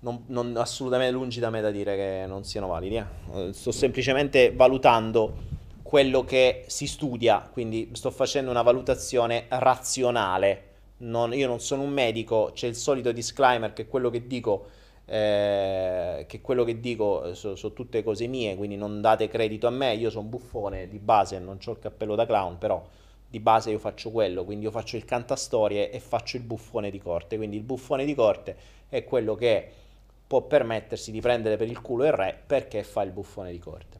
non, 0.00 0.24
non 0.26 0.54
assolutamente 0.56 1.12
lungi 1.12 1.40
da 1.40 1.50
me 1.50 1.60
da 1.60 1.70
dire 1.70 1.96
che 1.96 2.24
non 2.26 2.44
siano 2.44 2.68
validi, 2.68 2.96
eh. 2.96 3.52
sto 3.52 3.72
semplicemente 3.72 4.52
valutando 4.52 5.58
quello 5.82 6.24
che 6.24 6.64
si 6.68 6.86
studia, 6.86 7.48
quindi 7.50 7.90
sto 7.94 8.10
facendo 8.10 8.50
una 8.50 8.62
valutazione 8.62 9.46
razionale. 9.48 10.66
Non, 10.98 11.32
io 11.32 11.46
non 11.46 11.60
sono 11.60 11.82
un 11.82 11.90
medico, 11.90 12.50
c'è 12.52 12.66
il 12.66 12.76
solito 12.76 13.10
disclaimer 13.10 13.72
che 13.72 13.86
quello 13.86 14.10
che 14.10 14.26
dico, 14.26 14.68
eh, 15.12 16.24
che 16.28 16.40
quello 16.40 16.62
che 16.62 16.78
dico 16.78 17.34
sono 17.34 17.56
so 17.56 17.72
tutte 17.72 18.04
cose 18.04 18.28
mie, 18.28 18.54
quindi 18.54 18.76
non 18.76 19.00
date 19.00 19.26
credito 19.26 19.66
a 19.66 19.70
me, 19.70 19.94
io 19.94 20.08
sono 20.08 20.28
buffone 20.28 20.86
di 20.88 21.00
base, 21.00 21.40
non 21.40 21.58
ho 21.64 21.70
il 21.72 21.78
cappello 21.80 22.14
da 22.14 22.26
clown, 22.26 22.58
però 22.58 22.80
di 23.28 23.40
base 23.40 23.72
io 23.72 23.80
faccio 23.80 24.10
quello, 24.10 24.44
quindi 24.44 24.66
io 24.66 24.70
faccio 24.70 24.96
il 24.96 25.04
cantastorie 25.04 25.90
e 25.90 25.98
faccio 25.98 26.36
il 26.36 26.44
buffone 26.44 26.90
di 26.92 27.00
corte, 27.00 27.36
quindi 27.36 27.56
il 27.56 27.64
buffone 27.64 28.04
di 28.04 28.14
corte 28.14 28.56
è 28.88 29.02
quello 29.02 29.34
che 29.34 29.68
può 30.28 30.42
permettersi 30.42 31.10
di 31.10 31.20
prendere 31.20 31.56
per 31.56 31.66
il 31.66 31.80
culo 31.80 32.04
il 32.04 32.12
re 32.12 32.40
perché 32.46 32.84
fa 32.84 33.02
il 33.02 33.10
buffone 33.10 33.50
di 33.50 33.58
corte. 33.58 33.98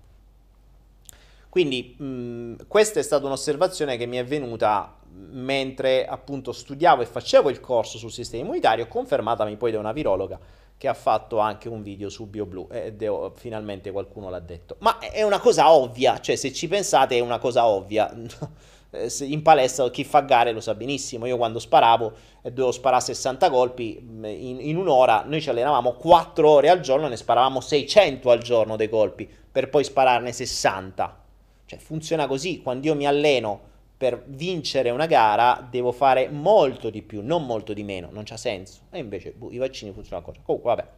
Quindi 1.49 1.97
mh, 1.99 2.69
questa 2.69 3.01
è 3.01 3.03
stata 3.03 3.27
un'osservazione 3.27 3.97
che 3.97 4.07
mi 4.07 4.17
è 4.17 4.25
venuta 4.25 4.97
mentre 5.13 6.07
appunto 6.07 6.53
studiavo 6.53 7.03
e 7.03 7.07
facevo 7.07 7.51
il 7.51 7.59
corso 7.59 7.99
sul 7.99 8.13
sistema 8.13 8.45
immunitario, 8.45 8.87
confermatami 8.87 9.57
poi 9.57 9.73
da 9.73 9.81
una 9.81 9.91
virologa 9.91 10.39
che 10.81 10.89
ha 10.89 10.95
fatto 10.95 11.41
anche 11.41 11.69
un 11.69 11.83
video 11.83 12.09
su 12.09 12.27
BioBlue 12.27 12.87
ed 12.87 13.03
è, 13.03 13.11
finalmente 13.35 13.91
qualcuno 13.91 14.31
l'ha 14.31 14.41
detto. 14.41 14.77
Ma 14.79 14.99
è 14.99 15.23
una 15.23 15.39
cosa 15.39 15.71
ovvia, 15.71 16.21
cioè 16.21 16.37
se 16.37 16.55
ci 16.55 16.69
pensate 16.69 17.19
è 17.19 17.21
una 17.21 17.39
cosa 17.39 17.67
ovvia. 17.67 18.11
Eh, 18.93 19.09
in 19.21 19.41
palestra 19.43 19.89
chi 19.91 20.03
fa 20.03 20.23
gare 20.23 20.51
lo 20.51 20.61
sa 20.61 20.75
benissimo. 20.75 21.25
Io 21.27 21.37
quando 21.37 21.61
sparavo 21.61 22.13
e 22.43 22.51
dovevo 22.51 22.73
sparare 22.73 23.05
60 23.05 23.49
colpi 23.49 24.01
mm, 24.03 24.25
in, 24.25 24.59
in, 24.61 24.77
un'ora, 24.77 25.23
noi 25.25 25.41
ci 25.41 25.49
allenavamo 25.49 25.93
4 25.93 26.51
ore 26.51 26.71
al 26.71 26.81
giorno 26.81 27.07
ne 27.07 27.17
sparavamo 27.17 27.61
600 27.61 28.29
al 28.33 28.41
giorno 28.41 28.75
dei 28.75 28.89
colpi 28.89 29.31
per 29.53 29.69
poi 29.69 29.85
spararne 29.85 30.33
60. 30.33 31.23
Cioè 31.67 31.79
funziona 31.79 32.27
così, 32.27 32.63
quando 32.63 32.89
io 32.89 32.97
mi 32.97 33.07
alleno 33.07 33.61
per 34.01 34.23
vincere 34.29 34.89
una 34.89 35.05
gara 35.05 35.69
devo 35.71 35.93
fare 35.93 36.31
molto 36.31 36.89
di 36.89 37.03
più, 37.03 37.21
non 37.23 37.45
molto 37.45 37.75
di 37.75 37.83
meno, 37.83 38.09
non 38.11 38.23
c'ha 38.25 38.39
senso. 38.39 38.85
E 38.91 38.99
invece 38.99 39.33
boh, 39.33 39.51
i 39.53 39.59
vaccini 39.59 39.93
funzionano 39.93 40.25
così. 40.25 40.41
Comunque, 40.43 40.71
vabbè. 40.75 40.89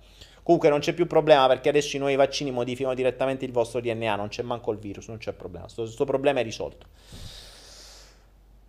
Comunque 0.45 0.69
non 0.69 0.79
c'è 0.79 0.93
più 0.93 1.09
problema 1.09 1.49
perché 1.49 1.69
adesso 1.69 1.97
i 1.97 1.99
nuovi 1.99 2.15
vaccini 2.15 2.53
modificano 2.53 2.95
direttamente 2.95 3.45
il 3.45 3.51
vostro 3.51 3.81
DNA, 3.81 4.15
non 4.15 4.29
c'è 4.29 4.43
manco 4.43 4.71
il 4.71 4.79
virus, 4.79 5.09
non 5.09 5.19
c'è 5.19 5.33
problema. 5.33 5.67
Questo 5.75 6.05
problema 6.05 6.39
è 6.39 6.45
risolto. 6.45 6.87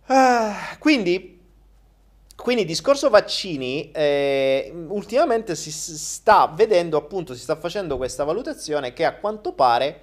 Ah, 0.06 0.76
quindi, 0.80 1.40
quindi, 2.34 2.64
discorso 2.64 3.10
vaccini, 3.10 3.92
eh, 3.92 4.72
ultimamente 4.88 5.54
si 5.54 5.70
sta 5.70 6.52
vedendo, 6.52 6.96
appunto, 6.96 7.34
si 7.34 7.40
sta 7.40 7.54
facendo 7.54 7.96
questa 7.96 8.24
valutazione 8.24 8.92
che 8.92 9.04
a 9.04 9.14
quanto 9.14 9.52
pare 9.52 10.00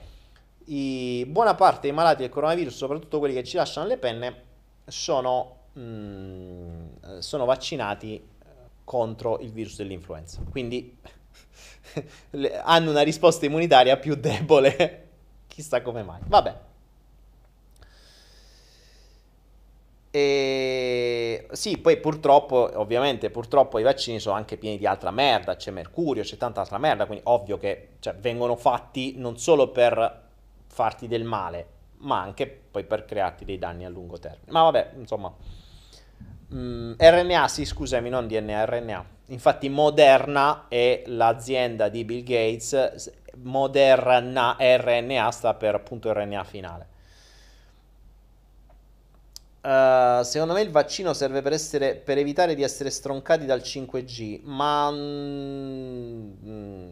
i, 0.72 1.26
buona 1.26 1.54
parte 1.54 1.82
dei 1.82 1.92
malati 1.92 2.22
del 2.22 2.30
coronavirus, 2.30 2.76
soprattutto 2.76 3.20
quelli 3.20 3.34
che 3.34 3.44
ci 3.44 3.58
lasciano 3.58 3.88
le 3.88 3.98
penne, 3.98 4.44
sono, 4.86 5.58
mm, 5.78 7.20
sono 7.20 7.46
vaccinati 7.46 8.16
eh, 8.16 8.48
contro 8.84 9.40
il 9.40 9.52
virus 9.52 9.78
dell'influenza. 9.78 10.42
Quindi 10.50 10.98
hanno 12.64 12.90
una 12.90 13.02
risposta 13.02 13.46
immunitaria 13.46 13.98
più 13.98 14.16
debole. 14.16 15.10
Chissà 15.48 15.82
come 15.82 16.04
mai. 16.04 16.22
Vabbè. 16.26 16.56
E 20.14 21.48
sì, 21.52 21.78
poi 21.78 21.98
purtroppo, 21.98 22.70
ovviamente, 22.76 23.30
purtroppo 23.30 23.78
i 23.80 23.84
vaccini 23.84 24.20
sono 24.20 24.36
anche 24.36 24.58
pieni 24.58 24.78
di 24.78 24.86
altra 24.86 25.12
merda, 25.12 25.56
c'è 25.58 25.72
mercurio, 25.72 26.24
c'è 26.24 26.38
tanta 26.38 26.62
altra 26.62 26.78
merda, 26.78 27.06
quindi 27.06 27.24
ovvio 27.28 27.58
che 27.58 27.90
cioè, 28.00 28.16
vengono 28.16 28.56
fatti 28.56 29.14
non 29.18 29.38
solo 29.38 29.70
per 29.70 30.30
farti 30.72 31.08
del 31.08 31.24
male, 31.24 31.68
ma 31.98 32.22
anche 32.22 32.48
poi 32.48 32.86
per 32.86 33.06
crearti 33.06 33.46
dei 33.46 33.58
danni 33.58 33.86
a 33.86 33.90
lungo 33.90 34.18
termine. 34.18 34.52
Ma 34.52 34.64
vabbè, 34.64 34.94
insomma, 34.96 35.34
mm, 36.54 36.94
RNA, 36.98 37.48
sì, 37.48 37.66
scusami, 37.66 38.10
non 38.10 38.28
DNA, 38.28 38.66
RNA. 38.66 39.06
Infatti 39.28 39.70
Moderna 39.70 40.68
è 40.68 41.04
l'azienda 41.08 41.90
di 41.90 42.04
Bill 42.04 42.24
Gates, 42.24 43.12
Moderna 43.44 44.58
RNA 44.60 45.32
sta 45.32 45.54
per 45.54 45.76
appunto 45.76 46.12
RNA 46.12 46.44
finale. 46.44 46.90
Uh, 49.62 50.24
secondo 50.24 50.54
me 50.54 50.62
il 50.62 50.72
vaccino 50.72 51.14
serve 51.14 51.44
per, 51.44 51.54
essere, 51.54 51.96
per, 51.96 52.18
evitare 52.18 52.56
di 52.56 52.64
essere 52.64 52.90
stroncati 52.90 53.46
dal 53.46 53.60
5G, 53.60 54.42
ma 54.44 54.90
mm, 54.90 56.32
mm 56.44 56.92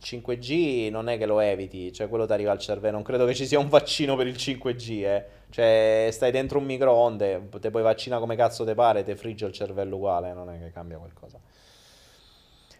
5G 0.00 0.90
non 0.90 1.08
è 1.08 1.18
che 1.18 1.26
lo 1.26 1.40
eviti, 1.40 1.92
cioè 1.92 2.08
quello 2.08 2.26
ti 2.26 2.32
arriva 2.32 2.52
al 2.52 2.58
cervello. 2.58 2.94
Non 2.94 3.02
credo 3.02 3.24
che 3.26 3.34
ci 3.34 3.46
sia 3.46 3.58
un 3.58 3.68
vaccino 3.68 4.16
per 4.16 4.26
il 4.26 4.36
5G, 4.36 4.90
eh. 5.04 5.24
Cioè, 5.50 6.08
stai 6.12 6.30
dentro 6.30 6.58
un 6.58 6.64
microonde, 6.64 7.48
te 7.60 7.70
puoi 7.70 7.82
vaccinare 7.82 8.20
come 8.20 8.36
cazzo 8.36 8.64
te 8.64 8.74
pare, 8.74 9.04
te 9.04 9.16
frigge 9.16 9.46
il 9.46 9.52
cervello 9.52 9.96
uguale, 9.96 10.32
non 10.32 10.50
è 10.50 10.58
che 10.58 10.70
cambia 10.70 10.98
qualcosa. 10.98 11.40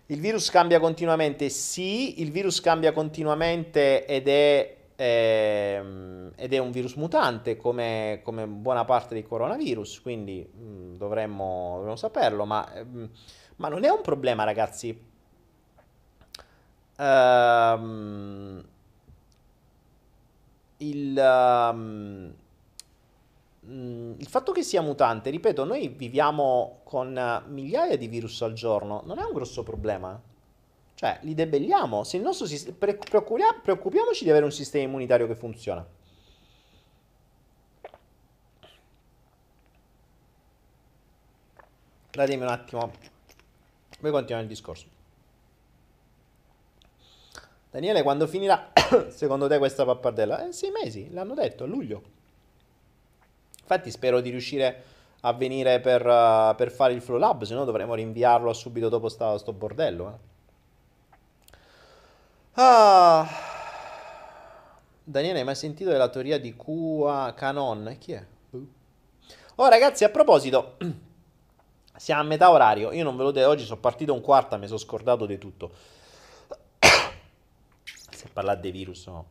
Il 0.07 0.21
virus 0.21 0.51
cambia 0.51 0.79
continuamente? 0.79 1.49
Sì, 1.49 2.21
il 2.21 2.31
virus 2.31 2.61
cambia 2.61 2.93
continuamente 2.93 4.07
ed 4.07 4.29
è, 4.29 4.77
ehm, 4.95 6.33
ed 6.37 6.53
è 6.53 6.59
un 6.59 6.71
virus 6.71 6.95
mutante 6.95 7.57
come, 7.57 8.21
come, 8.23 8.47
buona 8.47 8.85
parte 8.85 9.15
dei 9.15 9.25
coronavirus, 9.25 10.01
quindi 10.03 10.49
mh, 10.49 10.63
mm, 10.63 10.97
dovremmo, 10.97 11.73
dovremmo, 11.77 11.97
saperlo, 11.97 12.45
ma, 12.45 12.69
mh, 12.73 12.99
mm, 12.99 13.05
ma 13.57 13.69
non 13.69 13.83
è 13.85 13.89
un 13.89 14.01
problema 14.03 14.45
ragazzi 14.45 14.97
Um, 16.99 18.65
il, 20.79 21.71
um, 21.73 22.35
il 23.69 24.27
fatto 24.29 24.53
che 24.53 24.63
sia 24.63 24.81
mutante, 24.81 25.31
ripeto, 25.31 25.65
noi 25.65 25.89
viviamo 25.89 26.81
con 26.85 27.43
migliaia 27.49 27.97
di 27.97 28.07
virus 28.07 28.41
al 28.43 28.53
giorno, 28.53 29.03
non 29.05 29.19
è 29.19 29.25
un 29.25 29.33
grosso 29.33 29.63
problema. 29.63 30.21
Cioè, 30.97 31.19
li 31.23 31.35
debelliamo. 31.35 32.05
Se 32.05 32.17
il 32.17 32.23
nostro 32.23 32.47
sistema. 32.47 32.75
Preoccupiamoci 32.79 34.25
di 34.25 34.31
avere 34.31 34.47
un 34.47 34.51
sistema 34.51 34.85
immunitario 34.85 35.27
che 35.27 35.35
funziona. 35.35 35.87
Datemi 42.11 42.43
un 42.43 42.49
attimo. 42.49 42.91
Poi 44.01 44.11
continuiamo 44.11 44.43
il 44.43 44.49
discorso. 44.49 44.96
Daniele, 47.77 48.03
quando 48.03 48.27
finirà 48.27 48.73
secondo 49.13 49.49
te 49.49 49.59
questa 49.59 49.85
pappardella? 49.85 50.49
Eh, 50.49 50.53
sei 50.53 50.71
mesi, 50.71 51.11
l'hanno 51.13 51.35
detto, 51.35 51.65
a 51.65 51.67
luglio. 51.67 52.03
Infatti 53.61 53.91
spero 53.91 54.23
di 54.23 54.31
riuscire 54.31 54.83
a 55.21 55.35
venire 55.35 55.79
per, 55.81 56.01
uh, 56.07 56.55
per 56.55 56.71
fare 56.71 56.95
il 56.95 57.03
Flow 57.03 57.19
Lab, 57.19 57.43
se 57.43 57.53
no 57.53 57.67
dovremo 57.67 57.93
rinviarlo 57.93 58.51
subito 58.55 58.89
dopo 58.89 59.11
sta, 59.11 59.37
sto 59.37 59.53
bordello. 59.53 60.09
Eh. 60.09 61.53
Ah. 62.55 63.29
Daniele, 65.05 65.41
hai 65.41 65.45
mai 65.45 65.55
sentito 65.55 65.91
della 65.91 66.09
teoria 66.09 66.41
di 66.41 66.57
QA 66.57 67.35
Canon? 67.37 67.95
Chi 67.99 68.13
è? 68.13 68.25
Oh 69.57 69.69
ragazzi, 69.69 70.05
a 70.05 70.09
proposito, 70.09 70.79
siamo 71.95 72.23
a 72.23 72.25
metà 72.25 72.51
orario, 72.51 72.91
io 72.93 73.05
non 73.05 73.19
ve 73.19 73.23
lo 73.23 73.33
devo, 73.33 73.51
oggi 73.51 73.65
sono 73.65 73.81
partito 73.81 74.15
un 74.15 74.23
quarto, 74.23 74.57
mi 74.57 74.67
sono 74.67 74.79
scordato 74.79 75.27
di 75.27 75.37
tutto 75.37 75.96
parlare 78.37 78.61
dei 78.61 78.71
virus 78.71 79.07
no. 79.07 79.27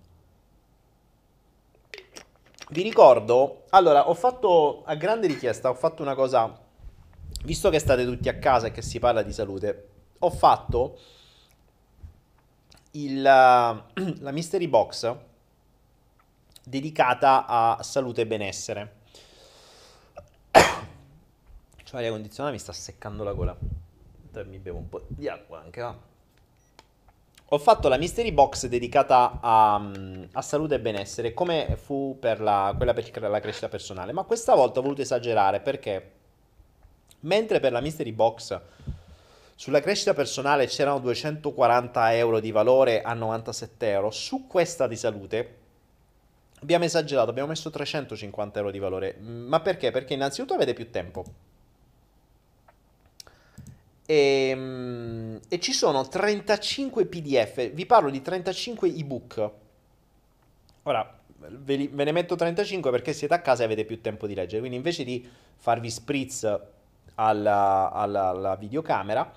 Vi 2.70 2.82
ricordo, 2.82 3.66
allora, 3.70 4.10
ho 4.10 4.16
fatto, 4.16 4.82
a 4.84 4.96
grande 4.96 5.28
richiesta, 5.28 5.70
ho 5.70 5.76
fatto 5.76 6.02
una 6.02 6.16
cosa, 6.16 6.60
visto 7.44 7.70
che 7.70 7.78
state 7.78 8.04
tutti 8.04 8.28
a 8.28 8.40
casa 8.40 8.66
e 8.66 8.72
che 8.72 8.82
si 8.82 8.98
parla 8.98 9.22
di 9.22 9.32
salute, 9.32 9.90
ho 10.18 10.32
fatto 10.32 10.98
il, 12.94 13.22
la 13.22 14.32
mystery 14.32 14.68
box 14.68 15.16
dedicata 16.64 17.46
a 17.46 17.84
salute 17.84 18.22
e 18.22 18.28
benessere. 18.28 18.96
Cioè, 21.86 21.94
l'aria 22.02 22.10
condizionata 22.10 22.52
mi 22.52 22.60
sta 22.60 22.74
seccando 22.74 23.24
la 23.24 23.34
gola. 23.34 23.56
Mi 24.48 24.58
bevo 24.58 24.80
un 24.80 24.90
po' 24.90 25.06
di 25.08 25.30
acqua 25.30 25.60
anche, 25.60 25.82
va 25.82 26.14
ho 27.50 27.58
fatto 27.60 27.88
la 27.88 27.98
mystery 27.98 28.32
box 28.32 28.66
dedicata 28.66 29.40
a, 29.40 29.76
a, 30.32 30.42
salute 30.42 30.76
e 30.76 30.80
benessere, 30.80 31.34
come 31.34 31.78
fu 31.80 32.18
per 32.20 32.42
la, 32.42 32.74
quella 32.76 32.94
per 32.94 33.30
la 33.30 33.40
crescita 33.40 33.70
personale, 33.70 34.14
ma 34.14 34.24
questa 34.24 34.56
volta 34.56 34.80
ho 34.80 34.82
voluto 34.82 35.02
esagerare 35.02 35.60
perché 35.60 36.12
mentre 37.22 37.60
per 37.60 37.72
la 37.72 37.82
mystery 37.82 38.12
box 38.12 38.60
sulla 39.54 39.80
crescita 39.80 40.14
personale 40.14 40.66
c'erano 40.66 41.00
240 41.00 42.16
euro 42.16 42.40
di 42.40 42.52
valore 42.52 43.02
a 43.02 43.14
97 43.14 43.90
euro, 43.90 44.12
su 44.12 44.48
questa 44.48 44.88
di 44.88 44.96
salute 44.96 45.58
abbiamo 46.62 46.84
esagerato, 46.84 47.30
abbiamo 47.30 47.50
messo 47.50 47.70
350 47.70 48.60
euro 48.60 48.72
di 48.72 48.80
valore. 48.80 49.18
Ma 49.20 49.60
perché? 49.60 49.92
Perché 49.92 50.16
innanzitutto 50.16 50.56
avete 50.56 50.74
più 50.74 50.90
tempo 50.90 51.24
e, 54.06 54.50
ehm, 54.50 55.40
e, 55.48 55.60
ci 55.60 55.74
sono 55.74 56.08
35 56.08 57.06
PDF, 57.06 57.72
vi 57.72 57.86
parlo 57.86 58.10
di 58.10 58.22
35 58.22 58.88
ebook. 58.88 59.52
Ora, 60.84 61.20
ve, 61.40 61.76
li, 61.76 61.88
ve, 61.88 62.04
ne 62.04 62.12
metto 62.12 62.36
35 62.36 62.92
perché 62.92 63.14
siete 63.14 63.34
a 63.34 63.42
casa 63.42 63.64
e 63.64 63.66
avete 63.66 63.86
più 63.86 64.02
tempo 64.02 64.28
di 64.28 64.36
leggere, 64.36 64.60
quindi 64.60 64.78
invece 64.78 65.04
di 65.04 65.28
farvi 65.56 65.90
spritz 65.90 66.60
alla, 67.16 67.92
alla, 67.92 68.28
alla 68.28 68.56
videocamera, 68.56 69.32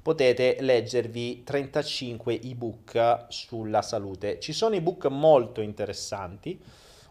potete 0.00 0.56
leggervi 0.60 1.42
35 1.42 2.40
ebook 2.40 3.26
sulla 3.28 3.82
salute. 3.82 4.38
Ci 4.40 4.52
sono 4.52 4.74
ebook 4.76 5.06
molto 5.06 5.60
interessanti. 5.60 6.58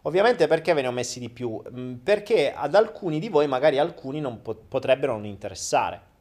Ovviamente 0.03 0.47
perché 0.47 0.73
ve 0.73 0.81
ne 0.81 0.87
ho 0.87 0.91
messi 0.91 1.19
di 1.19 1.29
più? 1.29 1.61
Mm, 1.71 1.95
perché 1.95 2.53
ad 2.53 2.75
alcuni 2.75 3.19
di 3.19 3.27
voi 3.27 3.47
magari 3.47 3.79
alcuni 3.79 4.21
non 4.21 4.41
pot- 4.41 4.61
potrebbero 4.67 5.13
non 5.13 5.25
interessare 5.25 6.13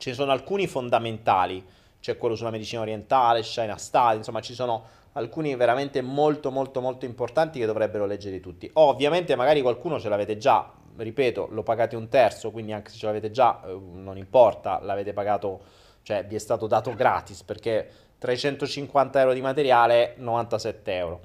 ce 0.00 0.08
ne 0.08 0.16
sono 0.16 0.32
alcuni 0.32 0.66
fondamentali, 0.66 1.62
c'è 2.00 2.16
quello 2.16 2.34
sulla 2.34 2.48
medicina 2.48 2.80
orientale, 2.80 3.42
China 3.42 3.76
Study, 3.76 4.16
insomma 4.16 4.40
ci 4.40 4.54
sono 4.54 4.82
alcuni 5.12 5.54
veramente 5.56 6.00
molto 6.00 6.50
molto 6.50 6.80
molto 6.80 7.04
importanti 7.04 7.58
che 7.58 7.66
dovrebbero 7.66 8.06
leggere 8.06 8.40
tutti. 8.40 8.70
Ovviamente 8.74 9.36
magari 9.36 9.60
qualcuno 9.60 10.00
ce 10.00 10.08
l'avete 10.08 10.38
già, 10.38 10.72
ripeto, 10.96 11.48
lo 11.50 11.62
pagate 11.62 11.96
un 11.96 12.08
terzo, 12.08 12.50
quindi 12.50 12.72
anche 12.72 12.90
se 12.90 12.96
ce 12.96 13.06
l'avete 13.06 13.30
già 13.30 13.60
eh, 13.62 13.78
non 13.92 14.16
importa, 14.16 14.80
l'avete 14.80 15.12
pagato, 15.12 15.60
cioè 16.00 16.24
vi 16.24 16.34
è 16.34 16.38
stato 16.38 16.66
dato 16.66 16.94
gratis 16.94 17.42
perché 17.42 17.86
350 18.16 19.20
euro 19.20 19.34
di 19.34 19.42
materiale, 19.42 20.14
97 20.16 20.94
euro. 20.94 21.20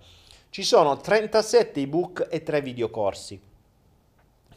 Ci 0.49 0.63
sono 0.63 0.97
37 0.97 1.79
ebook 1.79 2.27
e 2.29 2.43
3 2.43 2.61
videocorsi. 2.61 3.39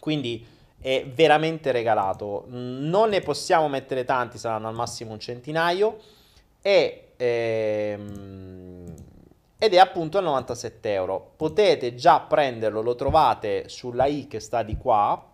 Quindi 0.00 0.44
è 0.80 1.06
veramente 1.06 1.72
regalato. 1.72 2.44
Non 2.48 3.10
ne 3.10 3.20
possiamo 3.20 3.68
mettere 3.68 4.04
tanti, 4.04 4.38
saranno 4.38 4.68
al 4.68 4.74
massimo 4.74 5.12
un 5.12 5.20
centinaio. 5.20 5.98
E, 6.60 7.12
ehm, 7.16 8.94
ed 9.58 9.74
è 9.74 9.78
appunto 9.78 10.18
a 10.18 10.20
97 10.20 10.92
euro. 10.92 11.32
Potete 11.36 11.94
già 11.94 12.20
prenderlo, 12.20 12.80
lo 12.80 12.94
trovate 12.94 13.68
sulla 13.68 14.06
i 14.06 14.26
che 14.28 14.40
sta 14.40 14.62
di 14.62 14.76
qua. 14.76 15.26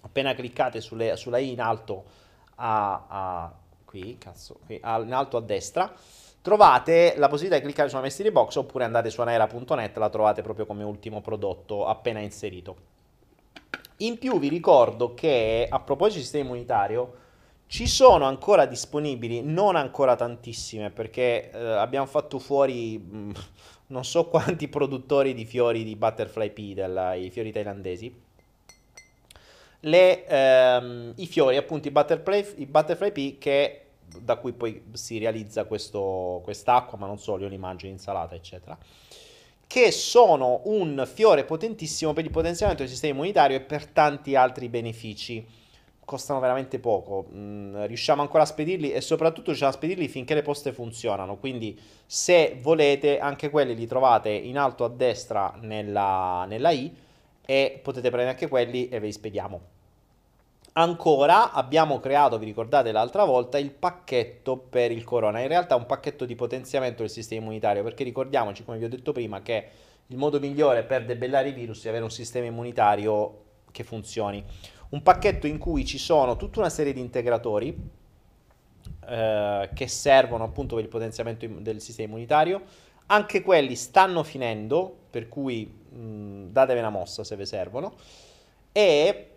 Appena 0.00 0.34
cliccate 0.34 0.80
sulle, 0.80 1.16
sulla 1.16 1.38
i 1.38 1.50
in 1.50 1.60
alto 1.60 2.04
a, 2.56 3.04
a 3.06 3.52
qui, 3.84 4.16
cazzo, 4.18 4.60
qui, 4.64 4.78
a, 4.82 4.98
in 5.00 5.12
alto 5.12 5.36
a 5.36 5.40
destra, 5.40 5.92
trovate 6.40 7.14
la 7.16 7.28
possibilità 7.28 7.58
di 7.58 7.64
cliccare 7.64 7.88
sulla 7.88 8.00
mystery 8.00 8.30
box 8.30 8.54
oppure 8.56 8.84
andate 8.84 9.10
su 9.10 9.20
anaera.net, 9.20 9.96
la 9.98 10.08
trovate 10.08 10.40
proprio 10.40 10.64
come 10.64 10.84
ultimo 10.84 11.20
prodotto 11.20 11.86
appena 11.86 12.20
inserito. 12.20 12.96
In 14.00 14.18
più 14.18 14.38
vi 14.38 14.48
ricordo 14.48 15.14
che 15.14 15.66
a 15.68 15.80
proposito 15.80 16.18
di 16.18 16.22
sistema 16.22 16.44
immunitario 16.44 17.14
ci 17.66 17.88
sono 17.88 18.26
ancora 18.26 18.64
disponibili, 18.64 19.42
non 19.42 19.74
ancora 19.74 20.14
tantissime, 20.14 20.90
perché 20.90 21.50
eh, 21.50 21.58
abbiamo 21.58 22.06
fatto 22.06 22.38
fuori 22.38 22.96
mh, 22.96 23.16
mm, 23.16 23.30
non 23.88 24.04
so 24.04 24.26
quanti 24.28 24.68
produttori 24.68 25.34
di 25.34 25.44
fiori 25.44 25.82
di 25.82 25.96
Butterfly 25.96 26.50
Pea, 26.50 27.14
i 27.14 27.30
fiori 27.30 27.50
thailandesi. 27.50 28.26
Le, 29.80 30.26
ehm, 30.26 31.12
I 31.16 31.26
fiori, 31.26 31.56
appunto, 31.56 31.88
i 31.88 31.90
Butterfly, 31.90 32.54
i 32.58 32.66
Butterfly 32.66 33.10
Pea, 33.10 33.32
che, 33.38 33.86
da 34.20 34.36
cui 34.36 34.52
poi 34.52 34.84
si 34.92 35.18
realizza 35.18 35.64
questo, 35.64 36.40
quest'acqua, 36.44 36.98
ma 36.98 37.06
non 37.06 37.18
solo, 37.18 37.42
io 37.42 37.48
li 37.48 37.58
mangio 37.58 37.86
in 37.86 37.92
insalata, 37.92 38.36
eccetera 38.36 38.78
che 39.68 39.92
sono 39.92 40.62
un 40.64 41.06
fiore 41.06 41.44
potentissimo 41.44 42.14
per 42.14 42.24
il 42.24 42.30
potenziamento 42.30 42.82
del 42.82 42.90
sistema 42.90 43.12
immunitario 43.12 43.58
e 43.58 43.60
per 43.60 43.86
tanti 43.86 44.34
altri 44.34 44.68
benefici 44.68 45.46
costano 46.06 46.40
veramente 46.40 46.78
poco, 46.78 47.26
mm, 47.30 47.84
riusciamo 47.84 48.22
ancora 48.22 48.44
a 48.44 48.46
spedirli 48.46 48.92
e 48.92 49.02
soprattutto 49.02 49.48
riusciamo 49.48 49.70
a 49.70 49.74
spedirli 49.74 50.08
finché 50.08 50.32
le 50.32 50.40
poste 50.40 50.72
funzionano, 50.72 51.36
quindi 51.36 51.78
se 52.06 52.58
volete 52.62 53.18
anche 53.18 53.50
quelli 53.50 53.74
li 53.74 53.86
trovate 53.86 54.30
in 54.30 54.56
alto 54.56 54.84
a 54.84 54.88
destra 54.88 55.54
nella, 55.60 56.46
nella 56.48 56.70
I 56.70 56.90
e 57.44 57.78
potete 57.82 58.08
prendere 58.08 58.30
anche 58.30 58.48
quelli 58.48 58.88
e 58.88 59.00
ve 59.00 59.06
li 59.06 59.12
spediamo. 59.12 59.60
Ancora 60.78 61.50
abbiamo 61.50 61.98
creato, 61.98 62.38
vi 62.38 62.44
ricordate 62.44 62.92
l'altra 62.92 63.24
volta, 63.24 63.58
il 63.58 63.72
pacchetto 63.72 64.56
per 64.56 64.92
il 64.92 65.02
corona, 65.02 65.40
in 65.40 65.48
realtà 65.48 65.74
è 65.74 65.78
un 65.78 65.86
pacchetto 65.86 66.24
di 66.24 66.36
potenziamento 66.36 67.02
del 67.02 67.10
sistema 67.10 67.42
immunitario, 67.42 67.82
perché 67.82 68.04
ricordiamoci, 68.04 68.64
come 68.64 68.78
vi 68.78 68.84
ho 68.84 68.88
detto 68.88 69.10
prima, 69.10 69.42
che 69.42 69.68
il 70.06 70.16
modo 70.16 70.38
migliore 70.38 70.84
per 70.84 71.04
debellare 71.04 71.48
i 71.48 71.52
virus 71.52 71.84
è 71.84 71.88
avere 71.88 72.04
un 72.04 72.12
sistema 72.12 72.46
immunitario 72.46 73.42
che 73.72 73.82
funzioni 73.82 74.44
un 74.90 75.02
pacchetto 75.02 75.48
in 75.48 75.58
cui 75.58 75.84
ci 75.84 75.98
sono 75.98 76.36
tutta 76.36 76.60
una 76.60 76.70
serie 76.70 76.92
di 76.92 77.00
integratori 77.00 77.76
eh, 79.06 79.70
che 79.74 79.88
servono 79.88 80.44
appunto 80.44 80.76
per 80.76 80.84
il 80.84 80.90
potenziamento 80.90 81.44
del 81.46 81.80
sistema 81.80 82.08
immunitario. 82.08 82.62
Anche 83.06 83.42
quelli 83.42 83.74
stanno 83.74 84.22
finendo, 84.22 84.96
per 85.10 85.28
cui 85.28 85.66
mh, 85.66 86.52
datevi 86.52 86.78
una 86.78 86.90
mossa 86.90 87.24
se 87.24 87.34
vi 87.34 87.46
servono. 87.46 87.94
E 88.70 89.32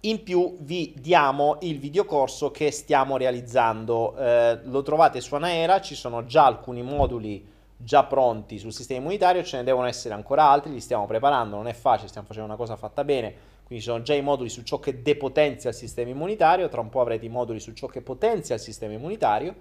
in 0.00 0.22
più 0.22 0.56
vi 0.60 0.94
diamo 0.96 1.58
il 1.60 1.78
videocorso 1.78 2.50
che 2.50 2.70
stiamo 2.70 3.16
realizzando. 3.16 4.16
Eh, 4.16 4.60
lo 4.64 4.82
trovate 4.82 5.20
su 5.20 5.34
Anaera, 5.34 5.80
ci 5.80 5.94
sono 5.94 6.24
già 6.24 6.46
alcuni 6.46 6.82
moduli 6.82 7.50
già 7.76 8.04
pronti 8.04 8.58
sul 8.58 8.72
sistema 8.72 9.00
immunitario, 9.00 9.42
ce 9.42 9.56
ne 9.56 9.64
devono 9.64 9.86
essere 9.86 10.14
ancora 10.14 10.44
altri, 10.44 10.72
li 10.72 10.80
stiamo 10.80 11.06
preparando, 11.06 11.56
non 11.56 11.66
è 11.66 11.72
facile, 11.72 12.08
stiamo 12.08 12.26
facendo 12.26 12.48
una 12.48 12.58
cosa 12.58 12.76
fatta 12.76 13.02
bene 13.02 13.50
quindi 13.72 13.88
sono 13.88 14.02
già 14.02 14.12
i 14.12 14.20
moduli 14.20 14.50
su 14.50 14.62
ciò 14.64 14.78
che 14.78 15.00
depotenzia 15.00 15.70
il 15.70 15.76
sistema 15.76 16.10
immunitario, 16.10 16.68
tra 16.68 16.82
un 16.82 16.90
po' 16.90 17.00
avrete 17.00 17.24
i 17.24 17.30
moduli 17.30 17.58
su 17.58 17.72
ciò 17.72 17.86
che 17.86 18.02
potenzia 18.02 18.56
il 18.56 18.60
sistema 18.60 18.92
immunitario 18.92 19.54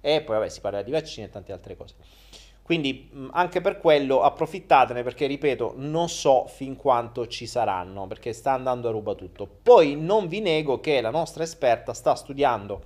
e 0.00 0.22
poi 0.22 0.36
vabbè 0.36 0.48
si 0.48 0.60
parlerà 0.60 0.84
di 0.84 0.92
vaccini 0.92 1.26
e 1.26 1.30
tante 1.30 1.50
altre 1.50 1.76
cose. 1.76 1.94
Quindi 2.66 3.08
anche 3.30 3.60
per 3.60 3.78
quello 3.78 4.22
approfittatene 4.22 5.04
perché 5.04 5.26
ripeto 5.26 5.74
non 5.76 6.08
so 6.08 6.46
fin 6.48 6.74
quanto 6.74 7.28
ci 7.28 7.46
saranno 7.46 8.08
perché 8.08 8.32
sta 8.32 8.54
andando 8.54 8.88
a 8.88 8.90
ruba 8.90 9.14
tutto. 9.14 9.48
Poi 9.62 9.94
non 9.94 10.26
vi 10.26 10.40
nego 10.40 10.80
che 10.80 11.00
la 11.00 11.10
nostra 11.10 11.44
esperta 11.44 11.94
sta 11.94 12.16
studiando 12.16 12.82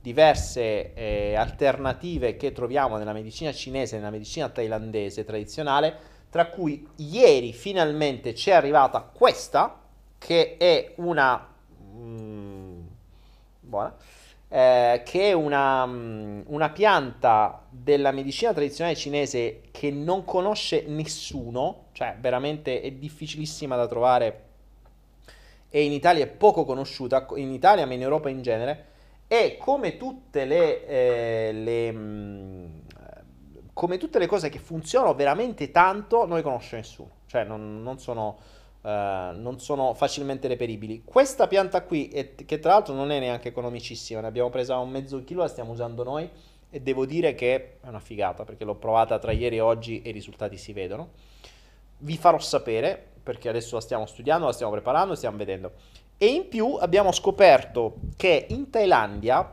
diverse 0.00 0.94
eh, 0.94 1.34
alternative 1.34 2.36
che 2.36 2.52
troviamo 2.52 2.98
nella 2.98 3.12
medicina 3.12 3.52
cinese 3.52 3.96
nella 3.96 4.10
medicina 4.10 4.48
thailandese 4.48 5.24
tradizionale, 5.24 5.98
tra 6.30 6.46
cui 6.46 6.86
ieri 6.94 7.52
finalmente 7.52 8.32
ci 8.32 8.50
è 8.50 8.52
arrivata 8.52 9.00
questa 9.00 9.80
che 10.18 10.56
è 10.56 10.92
una... 10.98 11.52
Mm, 11.96 12.80
buona, 13.58 13.92
eh, 14.48 15.02
che 15.04 15.28
è 15.28 15.32
una, 15.32 15.86
mm, 15.86 16.42
una 16.46 16.70
pianta 16.70 17.62
della 17.68 18.12
medicina 18.12 18.52
tradizionale 18.52 18.96
cinese 18.96 19.62
che 19.70 19.90
non 19.90 20.24
conosce 20.24 20.84
nessuno, 20.86 21.86
cioè 21.92 22.16
veramente 22.20 22.80
è 22.80 22.90
difficilissima 22.92 23.76
da 23.76 23.86
trovare 23.86 24.44
e 25.68 25.82
in 25.84 25.92
Italia 25.92 26.24
è 26.24 26.28
poco 26.28 26.64
conosciuta, 26.64 27.26
in 27.34 27.50
Italia 27.52 27.86
ma 27.86 27.94
in 27.94 28.02
Europa 28.02 28.28
in 28.28 28.42
genere, 28.42 28.84
e 29.28 29.56
come 29.58 29.96
tutte 29.96 30.44
le, 30.44 30.86
eh, 30.86 31.52
le 31.52 31.92
mm, 31.92 32.66
come 33.72 33.98
tutte 33.98 34.18
le 34.18 34.26
cose 34.26 34.48
che 34.48 34.58
funzionano 34.58 35.14
veramente 35.14 35.70
tanto, 35.70 36.24
non 36.24 36.36
le 36.36 36.42
conosce 36.42 36.76
nessuno, 36.76 37.10
cioè 37.26 37.44
non, 37.44 37.82
non 37.82 37.98
sono 37.98 38.38
Uh, 38.86 39.36
non 39.40 39.58
sono 39.58 39.94
facilmente 39.94 40.46
reperibili. 40.46 41.02
Questa 41.04 41.48
pianta 41.48 41.82
qui, 41.82 42.06
è, 42.06 42.36
che 42.36 42.60
tra 42.60 42.74
l'altro 42.74 42.94
non 42.94 43.10
è 43.10 43.18
neanche 43.18 43.48
economicissima, 43.48 44.20
ne 44.20 44.28
abbiamo 44.28 44.48
presa 44.48 44.78
un 44.78 44.90
mezzo 44.90 45.24
chilo, 45.24 45.42
la 45.42 45.48
stiamo 45.48 45.72
usando 45.72 46.04
noi 46.04 46.30
e 46.70 46.80
devo 46.80 47.04
dire 47.04 47.34
che 47.34 47.78
è 47.80 47.88
una 47.88 47.98
figata 47.98 48.44
perché 48.44 48.64
l'ho 48.64 48.76
provata 48.76 49.18
tra 49.18 49.32
ieri 49.32 49.56
e 49.56 49.60
oggi 49.60 50.02
e 50.02 50.10
i 50.10 50.12
risultati 50.12 50.56
si 50.56 50.72
vedono. 50.72 51.08
Vi 51.98 52.16
farò 52.16 52.38
sapere 52.38 53.04
perché 53.24 53.48
adesso 53.48 53.74
la 53.74 53.80
stiamo 53.80 54.06
studiando, 54.06 54.46
la 54.46 54.52
stiamo 54.52 54.70
preparando, 54.70 55.16
stiamo 55.16 55.36
vedendo. 55.36 55.72
E 56.16 56.26
in 56.26 56.46
più 56.46 56.74
abbiamo 56.74 57.10
scoperto 57.10 57.96
che 58.16 58.46
in 58.50 58.70
Thailandia 58.70 59.52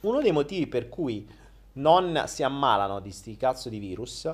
uno 0.00 0.20
dei 0.20 0.32
motivi 0.32 0.66
per 0.66 0.90
cui 0.90 1.26
non 1.72 2.24
si 2.26 2.42
ammalano 2.42 3.00
di 3.00 3.12
sti 3.12 3.34
cazzo 3.38 3.70
di 3.70 3.78
virus 3.78 4.30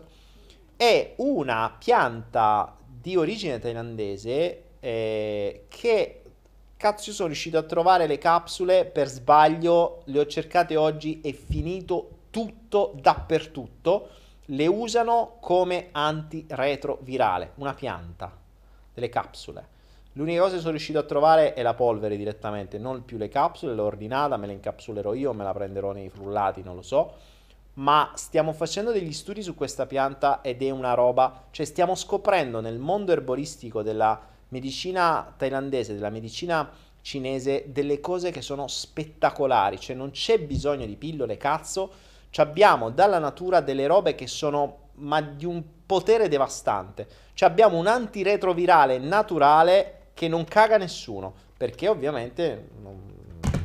è 0.76 1.14
una 1.18 1.76
pianta 1.78 2.76
di 3.02 3.16
origine 3.16 3.58
thailandese 3.58 4.62
eh, 4.78 5.64
che 5.66 6.22
cazzo 6.76 7.10
io 7.10 7.16
sono 7.16 7.28
riuscito 7.28 7.58
a 7.58 7.64
trovare 7.64 8.06
le 8.06 8.16
capsule 8.16 8.84
per 8.84 9.08
sbaglio, 9.08 10.02
le 10.06 10.20
ho 10.20 10.26
cercate 10.26 10.76
oggi, 10.76 11.20
è 11.20 11.32
finito 11.32 12.18
tutto 12.30 12.92
dappertutto. 12.94 14.08
Le 14.46 14.66
usano 14.68 15.36
come 15.40 15.88
antiretrovirale, 15.90 17.52
una 17.56 17.74
pianta, 17.74 18.36
delle 18.94 19.08
capsule. 19.08 19.68
L'unica 20.12 20.42
cosa 20.42 20.54
che 20.54 20.60
sono 20.60 20.72
riuscito 20.72 20.98
a 20.98 21.04
trovare 21.04 21.54
è 21.54 21.62
la 21.62 21.74
polvere 21.74 22.16
direttamente, 22.16 22.78
non 22.78 23.04
più 23.04 23.16
le 23.16 23.28
capsule, 23.28 23.74
l'ho 23.74 23.84
ordinata, 23.84 24.36
me 24.36 24.46
la 24.46 24.52
incapsulerò 24.52 25.14
io, 25.14 25.32
me 25.32 25.42
la 25.42 25.52
prenderò 25.52 25.92
nei 25.92 26.08
frullati, 26.08 26.62
non 26.62 26.76
lo 26.76 26.82
so 26.82 27.14
ma 27.74 28.12
stiamo 28.14 28.52
facendo 28.52 28.92
degli 28.92 29.12
studi 29.12 29.42
su 29.42 29.54
questa 29.54 29.86
pianta 29.86 30.40
ed 30.42 30.62
è 30.62 30.70
una 30.70 30.94
roba, 30.94 31.44
cioè 31.50 31.64
stiamo 31.64 31.94
scoprendo 31.94 32.60
nel 32.60 32.78
mondo 32.78 33.12
erboristico 33.12 33.82
della 33.82 34.20
medicina 34.48 35.32
thailandese, 35.36 35.94
della 35.94 36.10
medicina 36.10 36.70
cinese, 37.00 37.64
delle 37.68 38.00
cose 38.00 38.30
che 38.30 38.42
sono 38.42 38.68
spettacolari, 38.68 39.80
cioè 39.80 39.96
non 39.96 40.10
c'è 40.10 40.38
bisogno 40.38 40.86
di 40.86 40.96
pillole, 40.96 41.36
cazzo, 41.36 41.90
cioè 42.30 42.46
abbiamo 42.46 42.90
dalla 42.90 43.18
natura 43.18 43.60
delle 43.60 43.86
robe 43.86 44.14
che 44.14 44.26
sono 44.26 44.78
ma 44.94 45.20
di 45.20 45.46
un 45.46 45.62
potere 45.86 46.28
devastante, 46.28 47.08
cioè 47.34 47.48
abbiamo 47.48 47.78
un 47.78 47.86
antiretrovirale 47.86 48.98
naturale 48.98 50.10
che 50.14 50.28
non 50.28 50.44
caga 50.44 50.76
nessuno, 50.76 51.32
perché 51.56 51.88
ovviamente 51.88 52.68
non, 52.82 53.11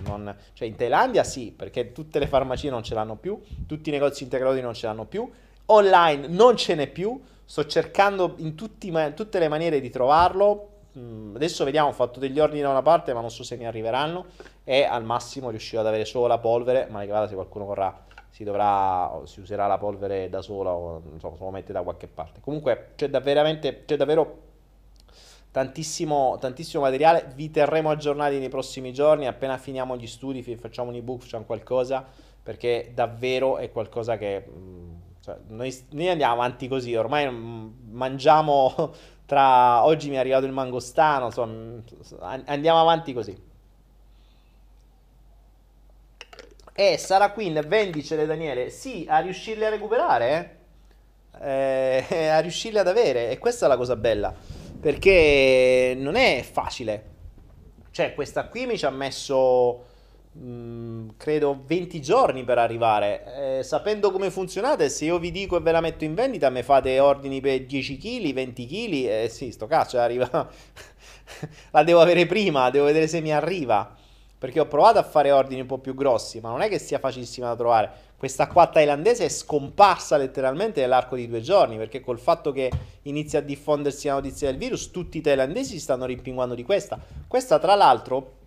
non, 0.07 0.35
cioè 0.53 0.67
in 0.67 0.75
Thailandia 0.75 1.23
sì, 1.23 1.51
perché 1.51 1.91
tutte 1.91 2.19
le 2.19 2.27
farmacie 2.27 2.69
non 2.69 2.83
ce 2.83 2.93
l'hanno 2.93 3.15
più, 3.15 3.39
tutti 3.65 3.89
i 3.89 3.91
negozi 3.91 4.23
integrati 4.23 4.61
non 4.61 4.73
ce 4.73 4.87
l'hanno 4.87 5.05
più, 5.05 5.29
online 5.65 6.27
non 6.27 6.55
ce 6.57 6.75
n'è 6.75 6.87
più, 6.87 7.21
sto 7.45 7.65
cercando 7.65 8.35
in 8.37 8.55
tutti, 8.55 8.91
tutte 9.13 9.39
le 9.39 9.47
maniere 9.47 9.79
di 9.79 9.89
trovarlo, 9.89 10.69
mm, 10.97 11.35
adesso 11.35 11.63
vediamo, 11.63 11.89
ho 11.89 11.93
fatto 11.93 12.19
degli 12.19 12.39
ordini 12.39 12.61
da 12.61 12.69
una 12.69 12.81
parte 12.81 13.13
ma 13.13 13.21
non 13.21 13.29
so 13.29 13.43
se 13.43 13.55
mi 13.57 13.65
arriveranno 13.65 14.25
e 14.63 14.83
al 14.83 15.03
massimo 15.03 15.49
riuscirò 15.49 15.81
ad 15.81 15.87
avere 15.87 16.05
solo 16.05 16.27
la 16.27 16.37
polvere, 16.37 16.87
ma 16.89 17.01
che 17.01 17.07
vada 17.07 17.27
se 17.27 17.35
qualcuno 17.35 17.65
vorrà 17.65 18.05
si 18.29 18.43
dovrà 18.43 19.19
si 19.23 19.39
userà 19.39 19.65
la 19.65 19.79
polvere 19.79 20.29
da 20.29 20.43
sola 20.43 20.71
o 20.71 21.01
so, 21.17 21.33
se 21.35 21.43
lo 21.43 21.49
mette 21.49 21.73
da 21.73 21.81
qualche 21.81 22.07
parte. 22.07 22.39
Comunque 22.39 22.89
c'è, 22.95 23.09
davvero, 23.09 23.41
c'è 23.59 23.95
davvero 23.95 24.46
tantissimo, 25.51 26.37
tantissimo 26.39 26.83
materiale. 26.83 27.31
Vi 27.35 27.51
terremo 27.51 27.89
aggiornati 27.89 28.37
nei 28.39 28.49
prossimi 28.49 28.93
giorni. 28.93 29.27
Appena 29.27 29.57
finiamo 29.57 29.97
gli 29.97 30.07
studi, 30.07 30.41
facciamo 30.55 30.89
un 30.89 30.95
ebook, 30.95 31.21
facciamo 31.21 31.45
qualcosa. 31.45 32.05
Perché 32.43 32.91
davvero 32.93 33.57
è 33.57 33.71
qualcosa 33.71 34.17
che. 34.17 34.45
Mm, 34.49 34.93
cioè, 35.21 35.37
noi, 35.47 35.75
noi, 35.91 36.09
andiamo 36.09 36.33
avanti 36.33 36.67
così. 36.67 36.95
Ormai 36.95 37.29
mm, 37.29 37.67
mangiamo. 37.91 38.93
Tra 39.27 39.83
oggi 39.83 40.09
mi 40.09 40.15
è 40.15 40.19
arrivato 40.19 40.45
il 40.45 40.53
mangostano. 40.53 41.25
Insomma, 41.25 41.53
mm, 41.53 41.79
andiamo 42.45 42.79
avanti 42.79 43.13
così. 43.13 43.45
E 46.73 46.97
Sara 46.97 47.31
Quinn, 47.31 47.59
vendicele 47.59 48.25
Daniele. 48.25 48.69
Sì, 48.69 49.05
a 49.09 49.19
riuscirli 49.19 49.65
a 49.65 49.69
recuperare. 49.69 50.29
Eh? 50.29 50.57
eh, 51.41 52.27
a 52.31 52.39
riuscirli 52.39 52.77
ad 52.77 52.87
avere. 52.87 53.29
E 53.29 53.37
questa 53.37 53.65
è 53.65 53.69
la 53.69 53.77
cosa 53.77 53.95
bella, 53.95 54.33
perché 54.79 55.95
non 55.97 56.15
è 56.15 56.45
facile. 56.49 57.15
Cioè, 57.91 58.13
questa 58.13 58.47
qui 58.47 58.65
mi 58.65 58.77
ci 58.77 58.85
ha 58.85 58.91
messo, 58.91 59.85
mh, 60.33 60.39
mm, 60.39 61.09
credo, 61.17 61.63
20 61.65 62.01
giorni 62.01 62.43
per 62.43 62.59
arrivare. 62.59 63.57
Eh, 63.59 63.63
sapendo 63.63 64.11
come 64.11 64.29
funzionate, 64.29 64.89
se 64.89 65.05
io 65.05 65.17
vi 65.17 65.31
dico 65.31 65.57
e 65.57 65.61
ve 65.61 65.71
la 65.71 65.81
metto 65.81 66.03
in 66.03 66.13
vendita, 66.13 66.49
mi 66.49 66.61
fate 66.61 66.99
ordini 66.99 67.41
per 67.41 67.65
10 67.65 67.97
kg, 67.97 68.33
20 68.33 68.65
kg, 68.67 68.93
eh 68.93 69.29
sì, 69.29 69.51
sto 69.51 69.67
cazzo, 69.67 69.97
arriva... 69.97 70.29
la 71.71 71.83
devo 71.83 71.99
avere 71.99 72.25
prima, 72.25 72.69
devo 72.69 72.85
vedere 72.85 73.07
se 73.07 73.19
mi 73.19 73.33
arriva. 73.33 73.95
Perché 74.37 74.59
ho 74.59 74.67
provato 74.67 74.99
a 74.99 75.03
fare 75.03 75.31
ordini 75.31 75.61
un 75.61 75.67
po' 75.67 75.79
più 75.79 75.95
grossi, 75.95 76.39
ma 76.39 76.49
non 76.49 76.61
è 76.61 76.69
che 76.69 76.77
sia 76.77 76.99
facilissima 76.99 77.47
da 77.47 77.55
trovare. 77.55 77.91
Questa 78.17 78.47
qua 78.47 78.67
thailandese 78.67 79.25
è 79.25 79.29
scomparsa 79.29 80.17
letteralmente 80.17 80.81
nell'arco 80.81 81.15
di 81.15 81.27
due 81.27 81.41
giorni, 81.41 81.77
perché 81.77 82.01
col 82.01 82.19
fatto 82.19 82.51
che 82.51 82.71
inizia 83.03 83.39
a 83.39 83.43
diffondersi 83.43 84.07
la 84.07 84.13
notizia 84.13 84.49
del 84.49 84.57
virus, 84.57 84.89
tutti 84.89 85.19
i 85.19 85.21
thailandesi 85.21 85.73
si 85.73 85.79
stanno 85.79 86.05
rimpinguando 86.05 86.55
di 86.55 86.63
questa. 86.63 86.99
Questa, 87.27 87.59
tra 87.59 87.75
l'altro, 87.75 88.37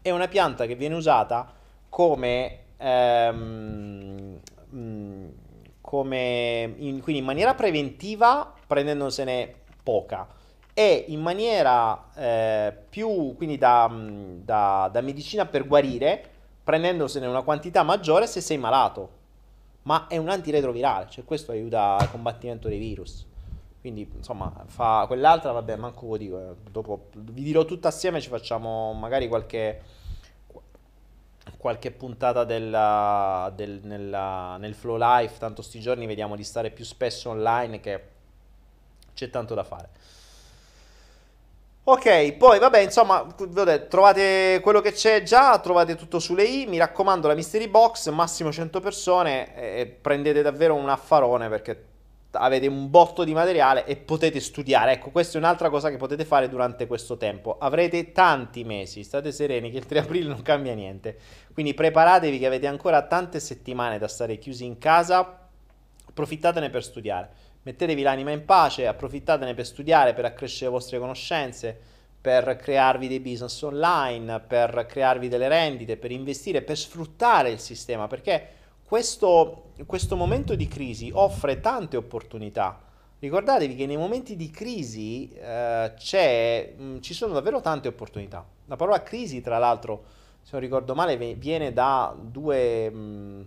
è 0.00 0.10
una 0.10 0.28
pianta 0.28 0.66
che 0.66 0.74
viene 0.74 0.94
usata 0.94 1.52
come... 1.88 2.58
Ehm, 2.78 4.40
mm, 4.74 5.26
come 5.80 6.74
in, 6.78 7.02
quindi 7.02 7.20
in 7.20 7.24
maniera 7.24 7.54
preventiva, 7.54 8.54
prendendosene 8.66 9.54
poca 9.82 10.26
e 10.72 11.04
in 11.08 11.20
maniera 11.20 12.08
eh, 12.16 12.74
più, 12.88 13.34
quindi 13.36 13.58
da, 13.58 13.88
mm, 13.88 14.40
da, 14.42 14.88
da, 14.90 15.00
medicina 15.02 15.46
per 15.46 15.68
guarire, 15.68 16.30
prendendosene 16.64 17.26
una 17.26 17.42
quantità 17.42 17.82
maggiore 17.82 18.26
se 18.26 18.40
sei 18.40 18.58
malato. 18.58 19.22
Ma 19.82 20.06
è 20.06 20.16
un 20.16 20.30
antiretrovirale, 20.30 21.10
cioè 21.10 21.24
questo 21.24 21.52
aiuta 21.52 21.98
al 21.98 22.10
combattimento 22.10 22.68
dei 22.68 22.78
virus. 22.78 23.26
Quindi, 23.80 24.10
insomma, 24.16 24.50
fa 24.64 25.04
quell'altra, 25.06 25.52
vabbè, 25.52 25.76
manco 25.76 26.06
lo 26.06 26.16
dico. 26.16 26.40
Eh. 26.40 26.54
Dopo 26.70 27.08
vi 27.12 27.42
dirò 27.42 27.66
tutto 27.66 27.86
assieme, 27.86 28.22
ci 28.22 28.30
facciamo 28.30 28.94
magari 28.94 29.28
qualche, 29.28 29.82
qualche 31.58 31.90
puntata 31.90 32.44
della, 32.44 33.52
del, 33.54 33.80
nella, 33.82 34.56
nel 34.56 34.72
flow 34.72 34.96
life. 34.98 35.36
Tanto 35.38 35.60
sti 35.60 35.80
giorni 35.80 36.06
vediamo 36.06 36.34
di 36.34 36.44
stare 36.44 36.70
più 36.70 36.82
spesso 36.86 37.28
online 37.28 37.80
che 37.80 38.08
c'è 39.12 39.28
tanto 39.28 39.52
da 39.54 39.64
fare. 39.64 39.90
Ok, 41.86 42.32
poi 42.38 42.58
vabbè, 42.58 42.78
insomma, 42.78 43.26
detto, 43.36 43.88
trovate 43.88 44.58
quello 44.62 44.80
che 44.80 44.92
c'è 44.92 45.22
già, 45.22 45.58
trovate 45.58 45.96
tutto 45.96 46.18
sulle 46.18 46.44
i, 46.44 46.64
mi 46.64 46.78
raccomando 46.78 47.28
la 47.28 47.34
mystery 47.34 47.68
box, 47.68 48.08
massimo 48.08 48.50
100 48.50 48.80
persone 48.80 49.54
e 49.54 49.84
prendete 49.86 50.40
davvero 50.40 50.76
un 50.76 50.88
affarone 50.88 51.50
perché 51.50 51.84
avete 52.30 52.68
un 52.68 52.88
botto 52.88 53.22
di 53.22 53.34
materiale 53.34 53.84
e 53.84 53.96
potete 53.96 54.40
studiare. 54.40 54.92
Ecco, 54.92 55.10
questa 55.10 55.36
è 55.36 55.42
un'altra 55.42 55.68
cosa 55.68 55.90
che 55.90 55.98
potete 55.98 56.24
fare 56.24 56.48
durante 56.48 56.86
questo 56.86 57.18
tempo. 57.18 57.58
Avrete 57.58 58.12
tanti 58.12 58.64
mesi, 58.64 59.04
state 59.04 59.30
sereni 59.30 59.70
che 59.70 59.76
il 59.76 59.84
3 59.84 59.98
aprile 59.98 60.28
non 60.28 60.40
cambia 60.40 60.72
niente. 60.72 61.18
Quindi 61.52 61.74
preparatevi 61.74 62.38
che 62.38 62.46
avete 62.46 62.66
ancora 62.66 63.02
tante 63.02 63.40
settimane 63.40 63.98
da 63.98 64.08
stare 64.08 64.38
chiusi 64.38 64.64
in 64.64 64.78
casa, 64.78 65.48
approfittatene 66.08 66.70
per 66.70 66.82
studiare 66.82 67.43
mettetevi 67.64 68.02
l'anima 68.02 68.30
in 68.30 68.44
pace, 68.44 68.86
approfittatene 68.86 69.54
per 69.54 69.66
studiare, 69.66 70.14
per 70.14 70.24
accrescere 70.24 70.66
le 70.66 70.76
vostre 70.76 70.98
conoscenze, 70.98 71.78
per 72.20 72.56
crearvi 72.56 73.08
dei 73.08 73.20
business 73.20 73.60
online, 73.62 74.40
per 74.40 74.86
crearvi 74.88 75.28
delle 75.28 75.48
rendite, 75.48 75.96
per 75.96 76.10
investire, 76.10 76.62
per 76.62 76.78
sfruttare 76.78 77.50
il 77.50 77.58
sistema, 77.58 78.06
perché 78.06 78.48
questo, 78.82 79.72
questo 79.86 80.16
momento 80.16 80.54
di 80.54 80.68
crisi 80.68 81.10
offre 81.12 81.60
tante 81.60 81.96
opportunità. 81.96 82.80
Ricordatevi 83.18 83.74
che 83.74 83.86
nei 83.86 83.96
momenti 83.96 84.36
di 84.36 84.50
crisi 84.50 85.30
eh, 85.32 85.92
mh, 86.76 86.82
mm, 86.82 86.98
ci 87.00 87.14
sono 87.14 87.32
davvero 87.32 87.60
tante 87.60 87.88
opportunità. 87.88 88.46
La 88.66 88.76
parola 88.76 89.02
crisi, 89.02 89.40
tra 89.40 89.56
l'altro, 89.56 90.04
se 90.42 90.50
non 90.52 90.60
ricordo 90.60 90.94
male, 90.94 91.16
viene 91.34 91.72
da 91.72 92.14
due... 92.18 92.90
Mh, 92.90 92.96
mm, 92.98 93.42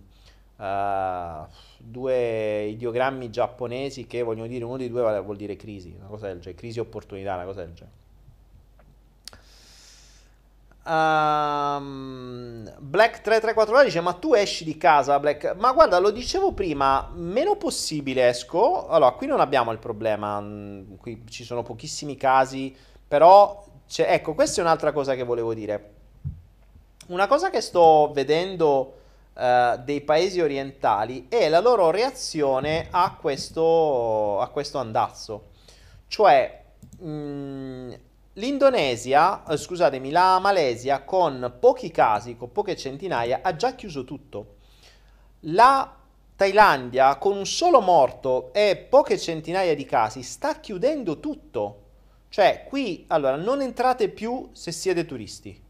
uh, 0.58 1.46
due 1.78 2.64
ideogrammi 2.64 3.30
giapponesi 3.30 4.06
che 4.06 4.22
vogliono 4.22 4.46
dire 4.46 4.64
uno 4.64 4.76
dei 4.76 4.88
due 4.88 5.20
vuol 5.20 5.36
dire 5.36 5.56
crisi, 5.56 5.94
una 5.98 6.08
cosa 6.08 6.26
del 6.26 6.38
genere, 6.38 6.58
crisi 6.58 6.80
opportunità, 6.80 7.34
una 7.34 7.44
cosa 7.44 7.64
del 7.64 7.72
genere. 7.74 7.96
Um, 10.88 12.64
Black 12.78 13.20
3349 13.20 13.84
dice 13.84 14.00
ma 14.00 14.14
tu 14.14 14.32
esci 14.32 14.64
di 14.64 14.78
casa 14.78 15.20
Black? 15.20 15.54
Ma 15.58 15.72
guarda 15.72 15.98
lo 15.98 16.10
dicevo 16.10 16.52
prima 16.52 17.10
meno 17.14 17.56
possibile 17.56 18.28
esco. 18.28 18.88
Allora 18.88 19.10
qui 19.12 19.26
non 19.26 19.40
abbiamo 19.40 19.70
il 19.70 19.78
problema 19.78 20.40
mm, 20.40 20.94
qui 20.94 21.24
ci 21.28 21.44
sono 21.44 21.62
pochissimi 21.62 22.16
casi 22.16 22.74
però 23.06 23.66
ecco 23.96 24.32
questa 24.32 24.62
è 24.62 24.64
un'altra 24.64 24.92
cosa 24.92 25.14
che 25.14 25.24
volevo 25.24 25.52
dire. 25.52 25.92
Una 27.08 27.26
cosa 27.26 27.50
che 27.50 27.60
sto 27.60 28.10
vedendo 28.14 28.97
uh, 29.38 29.80
dei 29.82 30.00
paesi 30.00 30.40
orientali 30.40 31.26
e 31.28 31.48
la 31.48 31.60
loro 31.60 31.90
reazione 31.90 32.88
a 32.90 33.16
questo, 33.18 34.40
a 34.40 34.48
questo 34.48 34.78
andazzo. 34.78 35.50
Cioè, 36.08 36.64
mh, 36.98 37.94
l'Indonesia, 38.34 39.44
eh, 39.46 39.56
scusatemi, 39.56 40.10
la 40.10 40.38
Malesia 40.40 41.02
con 41.02 41.54
pochi 41.60 41.90
casi, 41.90 42.36
con 42.36 42.50
poche 42.50 42.76
centinaia, 42.76 43.40
ha 43.42 43.54
già 43.54 43.74
chiuso 43.74 44.04
tutto. 44.04 44.56
La 45.42 45.94
Thailandia 46.34 47.16
con 47.16 47.36
un 47.36 47.46
solo 47.46 47.80
morto 47.80 48.52
e 48.52 48.86
poche 48.88 49.18
centinaia 49.18 49.74
di 49.74 49.84
casi 49.84 50.22
sta 50.22 50.58
chiudendo 50.60 51.20
tutto. 51.20 51.82
Cioè, 52.28 52.64
qui, 52.68 53.04
allora, 53.08 53.36
non 53.36 53.62
entrate 53.62 54.08
più 54.08 54.50
se 54.52 54.70
siete 54.72 55.04
turisti. 55.06 55.66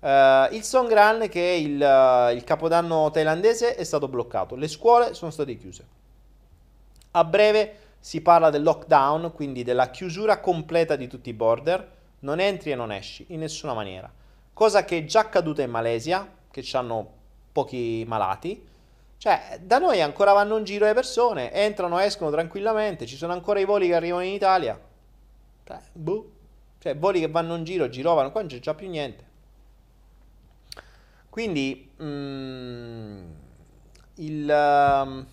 Uh, 0.00 0.52
il 0.54 0.62
Songkran, 0.62 1.28
che 1.28 1.52
è 1.52 1.56
il, 1.56 1.74
uh, 1.74 2.34
il, 2.34 2.42
capodanno 2.42 3.10
thailandese, 3.10 3.74
è 3.74 3.84
stato 3.84 4.08
bloccato. 4.08 4.56
Le 4.56 4.66
scuole 4.66 5.12
sono 5.12 5.30
state 5.30 5.56
chiuse. 5.56 5.86
A 7.10 7.24
breve 7.24 7.76
si 8.00 8.22
parla 8.22 8.48
del 8.48 8.62
lockdown, 8.62 9.30
quindi 9.34 9.62
della 9.62 9.90
chiusura 9.90 10.40
completa 10.40 10.96
di 10.96 11.06
tutti 11.06 11.28
i 11.28 11.34
border. 11.34 11.98
Non 12.20 12.40
entri 12.40 12.70
e 12.70 12.74
non 12.74 12.92
esci 12.92 13.26
in 13.28 13.40
nessuna 13.40 13.74
maniera. 13.74 14.10
Cosa 14.54 14.84
che 14.84 14.98
è 14.98 15.04
già 15.04 15.20
accaduta 15.20 15.60
in 15.60 15.70
Malesia, 15.70 16.26
che 16.50 16.66
hanno 16.72 17.12
pochi 17.52 18.02
malati. 18.06 18.68
Cioè, 19.18 19.60
da 19.62 19.78
noi 19.78 20.00
ancora 20.00 20.32
vanno 20.32 20.56
in 20.56 20.64
giro 20.64 20.86
le 20.86 20.94
persone, 20.94 21.52
entrano, 21.52 21.98
escono 21.98 22.30
tranquillamente. 22.30 23.04
Ci 23.04 23.16
sono 23.16 23.34
ancora 23.34 23.60
i 23.60 23.66
voli 23.66 23.88
che 23.88 23.94
arrivano 23.94 24.24
in 24.24 24.32
Italia. 24.32 24.80
Cioè, 25.64 25.78
boh. 25.92 26.30
Cioè, 26.78 26.96
voli 26.96 27.20
che 27.20 27.28
vanno 27.28 27.54
in 27.56 27.64
giro, 27.64 27.90
girovano, 27.90 28.32
qua 28.32 28.40
non 28.40 28.48
c'è 28.48 28.60
già 28.60 28.72
più 28.72 28.88
niente. 28.88 29.28
Quindi 31.30 31.90
mm, 32.02 33.30
il... 34.16 35.26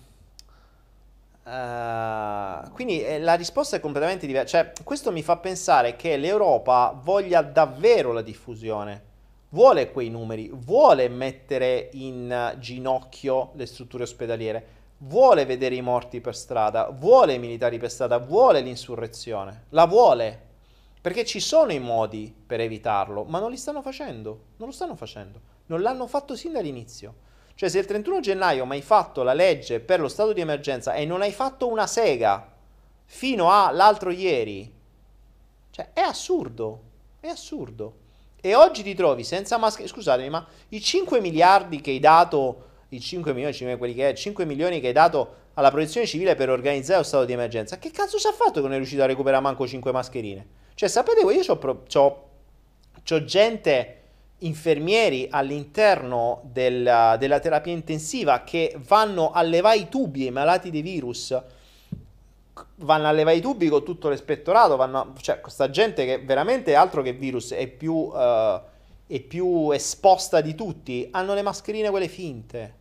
Uh, 1.48 2.70
quindi 2.72 3.02
eh, 3.02 3.18
la 3.18 3.34
risposta 3.34 3.76
è 3.76 3.80
completamente 3.80 4.26
diversa. 4.26 4.62
Cioè, 4.62 4.72
questo 4.84 5.10
mi 5.10 5.22
fa 5.22 5.38
pensare 5.38 5.96
che 5.96 6.16
l'Europa 6.16 6.98
voglia 7.02 7.40
davvero 7.42 8.12
la 8.12 8.20
diffusione, 8.20 9.02
vuole 9.50 9.90
quei 9.90 10.10
numeri, 10.10 10.50
vuole 10.52 11.08
mettere 11.08 11.88
in 11.94 12.54
ginocchio 12.58 13.52
le 13.54 13.64
strutture 13.64 14.02
ospedaliere, 14.02 14.66
vuole 14.98 15.46
vedere 15.46 15.74
i 15.74 15.80
morti 15.80 16.20
per 16.20 16.36
strada, 16.36 16.90
vuole 16.90 17.32
i 17.32 17.38
militari 17.38 17.78
per 17.78 17.90
strada, 17.90 18.18
vuole 18.18 18.60
l'insurrezione, 18.60 19.64
la 19.70 19.86
vuole. 19.86 20.46
Perché 21.00 21.24
ci 21.24 21.40
sono 21.40 21.72
i 21.72 21.78
modi 21.78 22.34
per 22.46 22.60
evitarlo, 22.60 23.24
ma 23.24 23.38
non 23.38 23.50
li 23.50 23.56
stanno 23.56 23.80
facendo, 23.80 24.40
non 24.58 24.68
lo 24.68 24.74
stanno 24.74 24.96
facendo. 24.96 25.56
Non 25.68 25.80
l'hanno 25.80 26.06
fatto 26.06 26.36
sin 26.36 26.52
dall'inizio. 26.52 27.26
Cioè, 27.54 27.68
se 27.68 27.78
il 27.78 27.86
31 27.86 28.20
gennaio 28.20 28.66
mi 28.66 28.74
hai 28.74 28.82
fatto 28.82 29.22
la 29.22 29.32
legge 29.32 29.80
per 29.80 30.00
lo 30.00 30.08
stato 30.08 30.32
di 30.32 30.40
emergenza 30.40 30.94
e 30.94 31.04
non 31.04 31.22
hai 31.22 31.32
fatto 31.32 31.66
una 31.66 31.86
sega 31.86 32.54
fino 33.04 33.50
all'altro 33.50 34.10
ieri, 34.10 34.72
cioè, 35.70 35.90
è 35.92 36.00
assurdo. 36.00 36.82
È 37.20 37.28
assurdo. 37.28 37.94
E 38.40 38.54
oggi 38.54 38.82
ti 38.82 38.94
trovi 38.94 39.24
senza 39.24 39.58
maschere. 39.58 39.88
Scusatemi, 39.88 40.28
ma 40.28 40.46
i 40.68 40.80
5 40.80 41.20
miliardi 41.20 41.80
che 41.80 41.90
hai 41.90 41.98
dato, 41.98 42.66
i 42.90 43.00
5 43.00 43.32
milioni, 43.32 43.76
quelli 43.76 43.94
che 43.94 44.10
è, 44.10 44.14
5 44.14 44.44
milioni 44.44 44.80
che 44.80 44.88
hai 44.88 44.92
dato 44.92 45.46
alla 45.54 45.70
protezione 45.70 46.06
civile 46.06 46.36
per 46.36 46.50
organizzare 46.50 46.98
lo 46.98 47.04
stato 47.04 47.24
di 47.24 47.32
emergenza, 47.32 47.78
che 47.78 47.90
cazzo 47.90 48.18
ci 48.18 48.28
ha 48.28 48.32
fatto 48.32 48.54
che 48.54 48.60
non 48.60 48.72
è 48.72 48.76
riuscito 48.76 49.02
a 49.02 49.06
recuperare 49.06 49.42
manco 49.42 49.66
5 49.66 49.90
mascherine? 49.90 50.46
Cioè, 50.74 50.88
sapete, 50.88 51.20
io 51.20 51.52
ho 51.52 53.24
gente 53.24 53.97
infermieri 54.38 55.28
all'interno 55.30 56.42
del, 56.44 57.16
della 57.18 57.38
terapia 57.40 57.72
intensiva 57.72 58.44
che 58.44 58.76
vanno 58.86 59.30
a 59.30 59.42
levare 59.42 59.78
i 59.78 59.88
tubi 59.88 60.24
ai 60.24 60.30
malati 60.30 60.70
di 60.70 60.82
virus 60.82 61.36
vanno 62.76 63.06
a 63.06 63.12
levare 63.12 63.36
i 63.36 63.40
tubi 63.40 63.68
con 63.68 63.84
tutto 63.84 64.08
l'ispettorato 64.08 64.76
vanno, 64.76 65.14
cioè 65.20 65.40
questa 65.40 65.70
gente 65.70 66.04
che 66.04 66.18
veramente 66.18 66.74
altro 66.74 67.02
che 67.02 67.12
virus 67.12 67.52
è 67.52 67.66
più, 67.66 67.94
uh, 67.94 68.60
è 69.06 69.20
più 69.20 69.70
esposta 69.70 70.40
di 70.40 70.54
tutti 70.54 71.08
hanno 71.10 71.34
le 71.34 71.42
mascherine 71.42 71.90
quelle 71.90 72.08
finte 72.08 72.76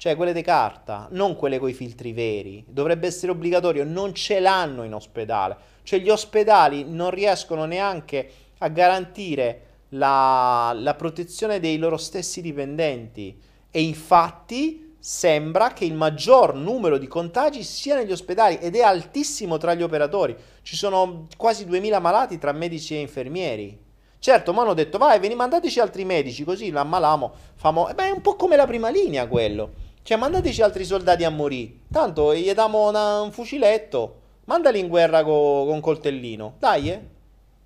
cioè 0.00 0.16
quelle 0.16 0.32
di 0.32 0.40
carta, 0.40 1.08
non 1.10 1.36
quelle 1.36 1.58
con 1.58 1.68
i 1.68 1.74
filtri 1.74 2.14
veri. 2.14 2.64
Dovrebbe 2.66 3.06
essere 3.06 3.32
obbligatorio, 3.32 3.84
non 3.84 4.14
ce 4.14 4.40
l'hanno 4.40 4.82
in 4.84 4.94
ospedale. 4.94 5.54
Cioè 5.82 5.98
gli 5.98 6.08
ospedali 6.08 6.84
non 6.88 7.10
riescono 7.10 7.66
neanche 7.66 8.30
a 8.56 8.68
garantire 8.68 9.66
la, 9.90 10.72
la 10.74 10.94
protezione 10.94 11.60
dei 11.60 11.78
loro 11.78 11.96
stessi 11.96 12.40
dipendenti. 12.40 13.38
E 13.70 13.82
infatti 13.82 14.94
sembra 14.98 15.72
che 15.72 15.86
il 15.86 15.94
maggior 15.94 16.54
numero 16.54 16.98
di 16.98 17.06
contagi 17.06 17.62
sia 17.62 17.96
negli 17.96 18.12
ospedali 18.12 18.58
ed 18.58 18.76
è 18.76 18.82
altissimo 18.82 19.56
tra 19.56 19.74
gli 19.74 19.82
operatori. 19.82 20.36
Ci 20.62 20.76
sono 20.76 21.26
quasi 21.36 21.64
2000 21.64 21.98
malati 21.98 22.38
tra 22.38 22.52
medici 22.52 22.94
e 22.94 23.00
infermieri. 23.00 23.88
Certo, 24.18 24.52
mi 24.52 24.58
hanno 24.58 24.74
detto, 24.74 24.98
vai, 24.98 25.18
veni, 25.18 25.34
mandateci 25.34 25.80
altri 25.80 26.04
medici, 26.04 26.44
così 26.44 26.70
l'ammaliamo. 26.70 27.32
Famo... 27.54 27.88
Eh 27.88 27.94
beh, 27.94 28.08
è 28.08 28.10
un 28.10 28.20
po' 28.20 28.36
come 28.36 28.54
la 28.54 28.66
prima 28.66 28.90
linea 28.90 29.26
quello. 29.26 29.88
Cioè, 30.02 30.18
mandateci 30.18 30.60
altri 30.60 30.84
soldati 30.84 31.24
a 31.24 31.30
morire. 31.30 31.72
Tanto 31.90 32.34
gli 32.34 32.52
diamo 32.52 32.88
una, 32.88 33.22
un 33.22 33.32
fuciletto. 33.32 34.18
Mandali 34.44 34.78
in 34.78 34.88
guerra 34.88 35.24
co, 35.24 35.64
con 35.66 35.80
coltellino. 35.80 36.56
Dai, 36.58 36.90
eh. 36.90 37.00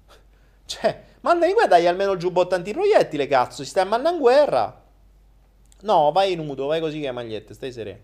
Cioè, 0.67 1.03
in 1.33 1.53
guerra, 1.53 1.69
dai 1.69 1.87
almeno 1.87 2.13
il 2.13 2.19
giubbotto 2.19 2.55
antiproiettile, 2.55 3.27
cazzo. 3.27 3.63
Si 3.63 3.71
stai 3.71 3.87
mandando 3.87 4.17
in 4.17 4.23
guerra. 4.23 4.83
No, 5.81 6.13
vai 6.13 6.35
nudo, 6.35 6.67
vai 6.67 6.81
così 6.81 7.01
che 7.01 7.11
magliette, 7.11 7.55
stai 7.55 7.73
sereno. 7.73 8.01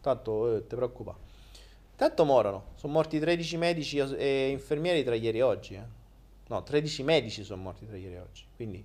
Tanto, 0.00 0.56
eh, 0.56 0.66
ti 0.66 0.74
preoccupa. 0.76 1.16
Tanto 1.96 2.24
morono. 2.24 2.66
Sono 2.76 2.92
morti 2.92 3.18
13 3.18 3.56
medici 3.56 3.98
e 3.98 4.48
infermieri 4.48 5.04
tra 5.04 5.14
ieri 5.14 5.38
e 5.38 5.42
oggi. 5.42 5.74
Eh. 5.74 5.84
No, 6.46 6.62
13 6.62 7.02
medici 7.02 7.44
sono 7.44 7.62
morti 7.62 7.86
tra 7.86 7.96
ieri 7.96 8.14
e 8.14 8.20
oggi. 8.20 8.44
Quindi... 8.54 8.84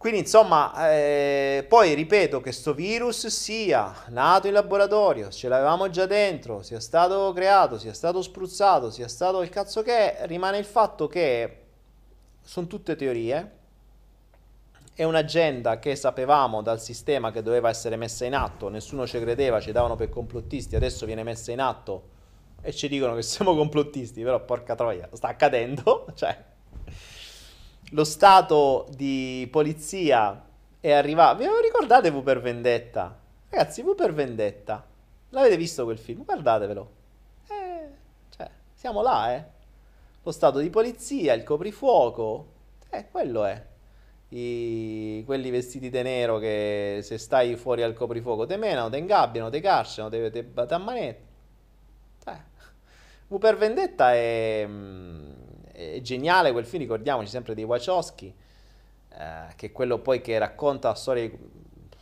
Quindi 0.00 0.20
insomma, 0.20 0.90
eh, 0.90 1.66
poi 1.68 1.92
ripeto 1.92 2.40
che 2.40 2.52
sto 2.52 2.72
virus 2.72 3.26
sia 3.26 4.04
nato 4.08 4.46
in 4.46 4.54
laboratorio, 4.54 5.28
ce 5.28 5.46
l'avevamo 5.46 5.90
già 5.90 6.06
dentro, 6.06 6.62
sia 6.62 6.80
stato 6.80 7.30
creato, 7.34 7.78
sia 7.78 7.92
stato 7.92 8.22
spruzzato, 8.22 8.90
sia 8.90 9.08
stato 9.08 9.42
il 9.42 9.50
cazzo 9.50 9.82
che 9.82 10.16
è, 10.16 10.26
rimane 10.26 10.56
il 10.56 10.64
fatto 10.64 11.06
che 11.06 11.69
sono 12.50 12.66
tutte 12.66 12.96
teorie, 12.96 13.58
è 14.92 15.04
un'agenda 15.04 15.78
che 15.78 15.94
sapevamo 15.94 16.62
dal 16.62 16.80
sistema 16.80 17.30
che 17.30 17.42
doveva 17.42 17.68
essere 17.68 17.94
messa 17.94 18.24
in 18.24 18.34
atto, 18.34 18.68
nessuno 18.68 19.06
ci 19.06 19.20
credeva, 19.20 19.60
ci 19.60 19.70
davano 19.70 19.94
per 19.94 20.08
complottisti, 20.08 20.74
adesso 20.74 21.06
viene 21.06 21.22
messa 21.22 21.52
in 21.52 21.60
atto 21.60 22.08
e 22.60 22.72
ci 22.72 22.88
dicono 22.88 23.14
che 23.14 23.22
siamo 23.22 23.54
complottisti, 23.54 24.24
però 24.24 24.44
porca 24.44 24.74
troia, 24.74 25.08
sta 25.12 25.28
accadendo, 25.28 26.06
cioè 26.16 26.44
lo 27.90 28.02
stato 28.02 28.88
di 28.96 29.46
polizia 29.48 30.44
è 30.80 30.90
arrivato. 30.90 31.38
Vi 31.38 31.46
ricordate 31.62 32.10
V 32.10 32.20
per 32.20 32.40
Vendetta? 32.40 33.16
Ragazzi, 33.48 33.82
V 33.82 33.94
per 33.94 34.12
Vendetta. 34.12 34.84
L'avete 35.28 35.56
visto 35.56 35.84
quel 35.84 35.98
film? 35.98 36.24
Guardatevelo. 36.24 36.90
Eh, 37.48 37.88
cioè, 38.36 38.50
siamo 38.74 39.02
là, 39.02 39.36
eh. 39.36 39.58
Lo 40.22 40.32
stato 40.32 40.58
di 40.58 40.70
polizia, 40.70 41.32
il 41.32 41.42
coprifuoco. 41.42 42.52
Eh, 42.90 43.08
quello 43.10 43.44
è. 43.44 43.66
I, 44.28 45.22
quelli 45.26 45.50
vestiti 45.50 45.90
di 45.90 46.02
nero 46.02 46.38
che 46.38 47.00
se 47.02 47.18
stai 47.18 47.56
fuori 47.56 47.82
al 47.82 47.94
coprifuoco 47.94 48.46
te 48.46 48.56
menano, 48.56 48.88
te 48.88 48.98
ingabbiano, 48.98 49.50
te 49.50 49.60
carcerano, 49.60 50.10
te, 50.10 50.30
te, 50.30 50.52
te 50.52 50.74
ammanettano. 50.74 51.26
Eh. 52.26 52.48
V 53.28 53.38
per 53.38 53.56
Vendetta 53.56 54.14
è... 54.14 54.64
Mm, 54.66 55.32
è 55.80 56.00
geniale 56.02 56.52
quel 56.52 56.66
film, 56.66 56.82
ricordiamoci 56.82 57.28
sempre 57.28 57.54
dei 57.54 57.64
Wachowski, 57.64 58.34
eh, 59.08 59.54
che 59.56 59.66
è 59.66 59.72
quello 59.72 59.98
poi 59.98 60.20
che 60.20 60.38
racconta 60.38 60.94
storie, 60.94 61.36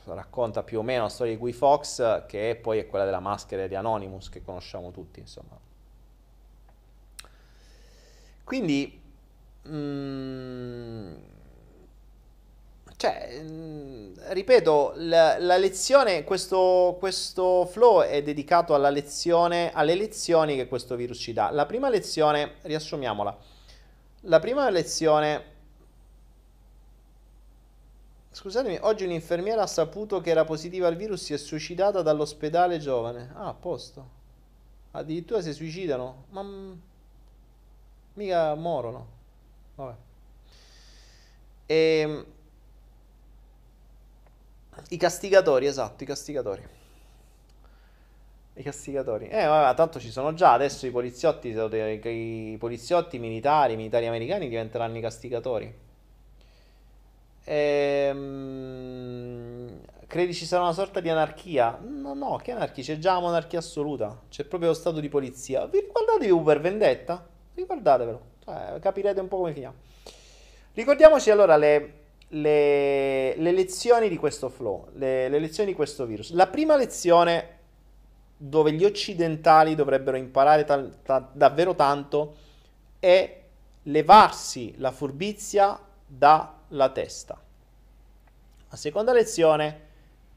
racconta 0.04 0.62
più 0.62 0.80
o 0.80 0.82
meno 0.82 1.04
la 1.04 1.08
storia 1.08 1.32
di 1.32 1.38
Guy 1.38 1.52
Fox, 1.52 2.26
che 2.26 2.58
poi 2.60 2.78
è 2.78 2.86
quella 2.86 3.04
della 3.04 3.20
maschera 3.20 3.66
di 3.66 3.74
Anonymous 3.74 4.28
che 4.28 4.42
conosciamo 4.42 4.90
tutti, 4.90 5.20
insomma. 5.20 5.67
Quindi, 8.48 8.98
mm, 9.68 11.14
cioè, 12.96 13.42
mm, 13.42 14.14
ripeto, 14.30 14.94
la, 14.96 15.38
la 15.38 15.58
lezione, 15.58 16.24
questo, 16.24 16.96
questo, 16.98 17.66
flow 17.66 18.00
è 18.00 18.22
dedicato 18.22 18.74
alla 18.74 18.88
lezione, 18.88 19.70
alle 19.74 19.94
lezioni 19.94 20.56
che 20.56 20.66
questo 20.66 20.96
virus 20.96 21.18
ci 21.18 21.34
dà. 21.34 21.50
La 21.50 21.66
prima 21.66 21.90
lezione, 21.90 22.54
riassumiamola 22.62 23.36
la 24.22 24.38
prima 24.38 24.70
lezione... 24.70 25.56
Scusatemi, 28.30 28.78
oggi 28.80 29.04
un'infermiera 29.04 29.60
ha 29.60 29.66
saputo 29.66 30.22
che 30.22 30.30
era 30.30 30.46
positiva 30.46 30.86
al 30.86 30.96
virus, 30.96 31.22
si 31.22 31.34
è 31.34 31.36
suicidata 31.36 32.00
dall'ospedale 32.00 32.78
giovane. 32.78 33.30
Ah, 33.34 33.48
a 33.48 33.54
posto. 33.54 34.08
Addirittura 34.92 35.42
si 35.42 35.52
suicidano. 35.52 36.24
Ma... 36.30 36.86
Mica 38.18 38.54
morono. 38.54 39.06
Vabbè. 39.76 39.94
E... 41.66 42.00
Ehm, 42.00 42.26
I 44.88 44.96
castigatori, 44.96 45.66
esatto, 45.66 46.02
i 46.02 46.06
castigatori. 46.06 46.66
I 48.54 48.62
castigatori. 48.62 49.28
Eh, 49.28 49.44
vabbè, 49.44 49.76
tanto 49.76 50.00
ci 50.00 50.10
sono 50.10 50.34
già. 50.34 50.52
Adesso 50.52 50.86
i 50.86 50.90
poliziotti, 50.90 51.48
i 51.48 52.56
poliziotti 52.58 53.18
militari, 53.20 53.74
i 53.74 53.76
militari 53.76 54.08
americani 54.08 54.48
diventeranno 54.48 54.98
i 54.98 55.00
castigatori. 55.00 55.72
Ehm, 57.44 58.50
credi 60.08 60.34
ci 60.34 60.44
sarà 60.44 60.62
una 60.62 60.72
sorta 60.72 60.98
di 61.00 61.08
anarchia? 61.08 61.78
No, 61.80 62.14
no, 62.14 62.36
che 62.42 62.50
anarchia? 62.50 62.82
C'è 62.82 62.98
già 62.98 63.20
monarchia 63.20 63.60
assoluta. 63.60 64.22
C'è 64.28 64.44
proprio 64.44 64.70
lo 64.70 64.74
stato 64.74 64.98
di 64.98 65.08
polizia. 65.08 65.66
Vi 65.66 65.78
ricordatevi 65.78 66.30
Uber 66.32 66.60
Vendetta? 66.60 67.36
Ricordatevelo. 67.58 68.20
Cioè, 68.44 68.78
capirete 68.80 69.18
un 69.18 69.26
po' 69.26 69.38
come 69.38 69.52
finiamo. 69.52 69.74
Ricordiamoci 70.74 71.30
allora 71.30 71.56
le, 71.56 71.92
le, 72.28 73.34
le 73.36 73.50
lezioni 73.50 74.08
di 74.08 74.16
questo 74.16 74.48
flow, 74.48 74.90
le, 74.92 75.28
le 75.28 75.40
lezioni 75.40 75.70
di 75.70 75.74
questo 75.74 76.06
virus. 76.06 76.30
La 76.30 76.46
prima 76.46 76.76
lezione 76.76 77.56
dove 78.36 78.70
gli 78.70 78.84
occidentali 78.84 79.74
dovrebbero 79.74 80.16
imparare 80.16 80.64
ta- 80.64 80.88
ta- 81.02 81.28
davvero 81.32 81.74
tanto 81.74 82.36
è 83.00 83.40
levarsi 83.82 84.74
la 84.76 84.92
furbizia 84.92 85.80
dalla 86.06 86.90
testa. 86.90 87.36
La 88.70 88.76
seconda 88.76 89.12
lezione 89.12 89.86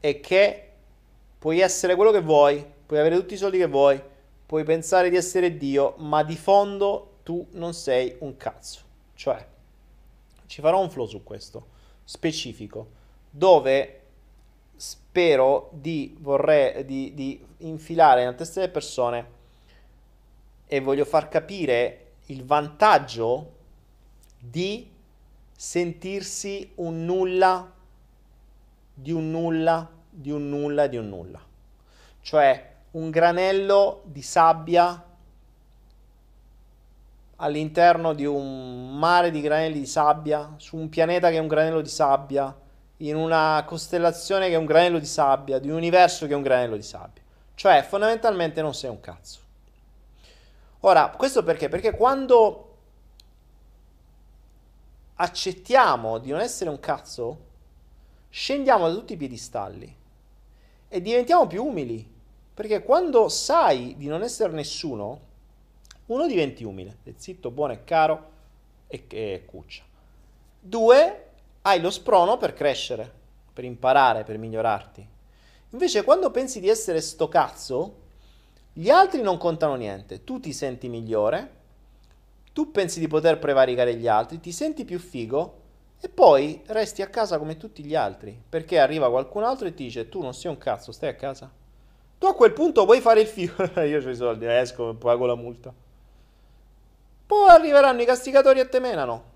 è 0.00 0.18
che 0.18 0.70
puoi 1.38 1.60
essere 1.60 1.94
quello 1.94 2.10
che 2.10 2.20
vuoi, 2.20 2.66
puoi 2.84 2.98
avere 2.98 3.14
tutti 3.14 3.34
i 3.34 3.36
soldi 3.36 3.58
che 3.58 3.68
vuoi, 3.68 4.02
puoi 4.44 4.64
pensare 4.64 5.08
di 5.08 5.16
essere 5.16 5.56
Dio, 5.56 5.94
ma 5.98 6.24
di 6.24 6.36
fondo 6.36 7.11
tu 7.22 7.46
non 7.52 7.74
sei 7.74 8.16
un 8.20 8.36
cazzo. 8.36 8.80
Cioè, 9.14 9.46
ci 10.46 10.60
farò 10.60 10.80
un 10.80 10.90
flow 10.90 11.06
su 11.06 11.22
questo 11.22 11.66
specifico, 12.04 13.00
dove 13.30 14.00
spero 14.76 15.70
di, 15.72 16.16
vorrei, 16.20 16.84
di, 16.84 17.14
di 17.14 17.44
infilare 17.58 18.20
nella 18.20 18.34
testa 18.34 18.60
delle 18.60 18.72
persone 18.72 19.40
e 20.66 20.80
voglio 20.80 21.04
far 21.04 21.28
capire 21.28 22.14
il 22.26 22.44
vantaggio 22.44 23.52
di 24.38 24.90
sentirsi 25.54 26.72
un 26.76 27.04
nulla, 27.04 27.72
di 28.92 29.12
un 29.12 29.30
nulla, 29.30 29.88
di 30.08 30.30
un 30.30 30.48
nulla, 30.48 30.86
di 30.86 30.96
un 30.96 31.08
nulla. 31.08 31.40
Cioè 32.20 32.70
un 32.92 33.10
granello 33.10 34.02
di 34.04 34.22
sabbia 34.22 35.02
all'interno 37.42 38.14
di 38.14 38.24
un 38.24 38.96
mare 38.96 39.32
di 39.32 39.40
granelli 39.40 39.80
di 39.80 39.86
sabbia, 39.86 40.54
su 40.58 40.76
un 40.76 40.88
pianeta 40.88 41.28
che 41.28 41.36
è 41.36 41.40
un 41.40 41.48
granello 41.48 41.80
di 41.80 41.88
sabbia, 41.88 42.56
in 42.98 43.16
una 43.16 43.64
costellazione 43.66 44.46
che 44.46 44.54
è 44.54 44.58
un 44.58 44.64
granello 44.64 45.00
di 45.00 45.06
sabbia, 45.06 45.58
di 45.58 45.68
un 45.68 45.74
universo 45.74 46.26
che 46.26 46.32
è 46.32 46.36
un 46.36 46.42
granello 46.42 46.76
di 46.76 46.82
sabbia. 46.82 47.22
Cioè, 47.54 47.82
fondamentalmente 47.82 48.62
non 48.62 48.74
sei 48.74 48.90
un 48.90 49.00
cazzo. 49.00 49.40
Ora, 50.80 51.10
questo 51.10 51.42
perché? 51.42 51.68
Perché 51.68 51.90
quando 51.96 52.68
accettiamo 55.16 56.18
di 56.18 56.30
non 56.30 56.40
essere 56.40 56.70
un 56.70 56.78
cazzo, 56.78 57.38
scendiamo 58.30 58.88
da 58.88 58.94
tutti 58.94 59.14
i 59.14 59.16
piedistalli 59.16 59.96
e 60.88 61.02
diventiamo 61.02 61.48
più 61.48 61.64
umili. 61.64 62.08
Perché 62.54 62.84
quando 62.84 63.28
sai 63.28 63.96
di 63.96 64.06
non 64.06 64.22
essere 64.22 64.52
nessuno, 64.52 65.30
uno 66.06 66.26
diventi 66.26 66.64
umile, 66.64 66.98
zitto, 67.16 67.50
buono 67.50 67.72
e 67.72 67.84
caro 67.84 68.30
e, 68.86 69.04
e 69.08 69.42
cuccia. 69.46 69.82
Due, 70.60 71.24
hai 71.62 71.80
lo 71.80 71.90
sprono 71.90 72.36
per 72.36 72.54
crescere, 72.54 73.10
per 73.52 73.64
imparare, 73.64 74.24
per 74.24 74.38
migliorarti. 74.38 75.08
Invece 75.70 76.04
quando 76.04 76.30
pensi 76.30 76.60
di 76.60 76.68
essere 76.68 77.00
sto 77.00 77.28
cazzo, 77.28 78.00
gli 78.72 78.90
altri 78.90 79.22
non 79.22 79.38
contano 79.38 79.74
niente, 79.74 80.24
tu 80.24 80.40
ti 80.40 80.52
senti 80.52 80.88
migliore, 80.88 81.60
tu 82.52 82.70
pensi 82.70 83.00
di 83.00 83.08
poter 83.08 83.38
prevaricare 83.38 83.94
gli 83.94 84.06
altri, 84.06 84.40
ti 84.40 84.52
senti 84.52 84.84
più 84.84 84.98
figo 84.98 85.60
e 86.00 86.08
poi 86.08 86.62
resti 86.66 87.00
a 87.00 87.06
casa 87.06 87.38
come 87.38 87.56
tutti 87.56 87.84
gli 87.84 87.94
altri, 87.94 88.38
perché 88.48 88.78
arriva 88.78 89.10
qualcun 89.10 89.44
altro 89.44 89.66
e 89.68 89.74
ti 89.74 89.84
dice 89.84 90.08
tu 90.08 90.20
non 90.20 90.34
sei 90.34 90.50
un 90.50 90.58
cazzo, 90.58 90.92
stai 90.92 91.10
a 91.10 91.14
casa. 91.14 91.50
Tu 92.18 92.26
a 92.26 92.34
quel 92.34 92.52
punto 92.52 92.84
puoi 92.84 93.00
fare 93.00 93.20
il 93.20 93.26
figo, 93.26 93.62
io 93.82 94.04
ho 94.04 94.10
i 94.10 94.14
soldi, 94.14 94.46
esco 94.46 94.90
e 94.90 94.94
pago 94.94 95.26
la 95.26 95.34
multa. 95.34 95.72
Poi 97.26 97.48
arriveranno 97.48 98.02
i 98.02 98.04
castigatori 98.04 98.60
e 98.60 98.68
te 98.68 98.80
menano. 98.80 99.30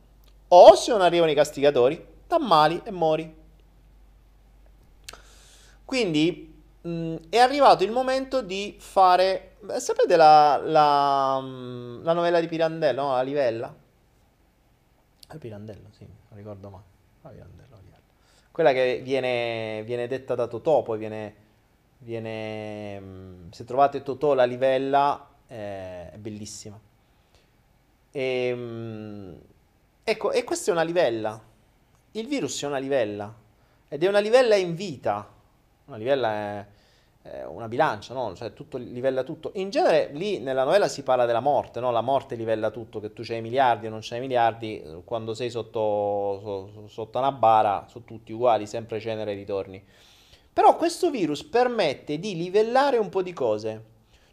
O 0.48 0.74
se 0.74 0.90
non 0.90 1.00
arrivano 1.00 1.30
i 1.30 1.34
castigatori, 1.34 2.04
t'ammali 2.26 2.80
e 2.84 2.90
mori. 2.90 3.34
Quindi 5.84 6.54
mh, 6.82 6.88
mm, 6.88 7.16
è 7.28 7.38
arrivato 7.38 7.84
il 7.84 7.90
momento 7.90 8.42
di 8.42 8.76
fare... 8.78 9.56
Sapete 9.78 10.16
la, 10.16 10.58
la, 10.58 11.40
mm, 11.40 12.04
la 12.04 12.12
novella 12.12 12.40
di 12.40 12.46
Pirandello, 12.46 13.02
no? 13.02 13.12
La 13.14 13.22
livella? 13.22 13.74
Il 15.32 15.38
Pirandello, 15.38 15.88
sì 15.96 16.24
ricordo 16.36 16.70
mai. 16.70 16.80
Ah, 17.22 17.28
Pirandello, 17.30 17.76
Pirandello. 17.76 18.02
Quella 18.52 18.72
che 18.72 19.00
viene, 19.02 19.82
viene, 19.84 20.06
detta 20.06 20.34
da 20.34 20.46
Totò, 20.46 20.82
poi 20.82 20.98
viene... 20.98 21.34
viene 21.98 23.00
mm, 23.00 23.50
se 23.50 23.64
trovate 23.64 24.02
Totò 24.02 24.34
la 24.34 24.44
livella, 24.44 25.28
eh, 25.48 26.10
è 26.12 26.16
bellissima. 26.18 26.78
E, 28.16 28.54
mm, 28.54 29.34
ecco, 30.02 30.32
e 30.32 30.42
questa 30.42 30.70
è 30.70 30.72
una 30.72 30.84
livella. 30.84 31.38
Il 32.12 32.26
virus 32.26 32.62
è 32.62 32.66
una 32.66 32.78
livella. 32.78 33.30
Ed 33.88 34.02
è 34.02 34.08
una 34.08 34.20
livella 34.20 34.54
in 34.54 34.74
vita. 34.74 35.28
Una 35.84 35.98
livella 35.98 36.32
è 36.32 37.44
una 37.46 37.68
bilancia, 37.68 38.14
no? 38.14 38.34
Cioè 38.34 38.54
tutto 38.54 38.78
livella 38.78 39.22
tutto. 39.22 39.50
In 39.56 39.68
genere 39.68 40.12
lì 40.14 40.38
nella 40.38 40.64
novella 40.64 40.88
si 40.88 41.02
parla 41.02 41.26
della 41.26 41.40
morte, 41.40 41.78
no? 41.78 41.90
La 41.90 42.00
morte 42.00 42.36
livella 42.36 42.70
tutto, 42.70 43.00
che 43.00 43.12
tu 43.12 43.22
c'hai 43.22 43.42
miliardi 43.42 43.86
o 43.86 43.90
non 43.90 43.98
c'hai 44.00 44.20
miliardi, 44.20 44.82
quando 45.04 45.34
sei 45.34 45.50
sotto, 45.50 46.70
so, 46.72 46.88
sotto 46.88 47.18
una 47.18 47.32
bara 47.32 47.84
sono 47.90 48.04
tutti 48.04 48.32
uguali, 48.32 48.66
sempre 48.66 48.98
cenere 48.98 49.32
e 49.32 49.34
ritorni. 49.34 49.84
Però 50.54 50.74
questo 50.76 51.10
virus 51.10 51.44
permette 51.44 52.18
di 52.18 52.34
livellare 52.34 52.96
un 52.96 53.10
po' 53.10 53.20
di 53.20 53.34
cose. 53.34 53.84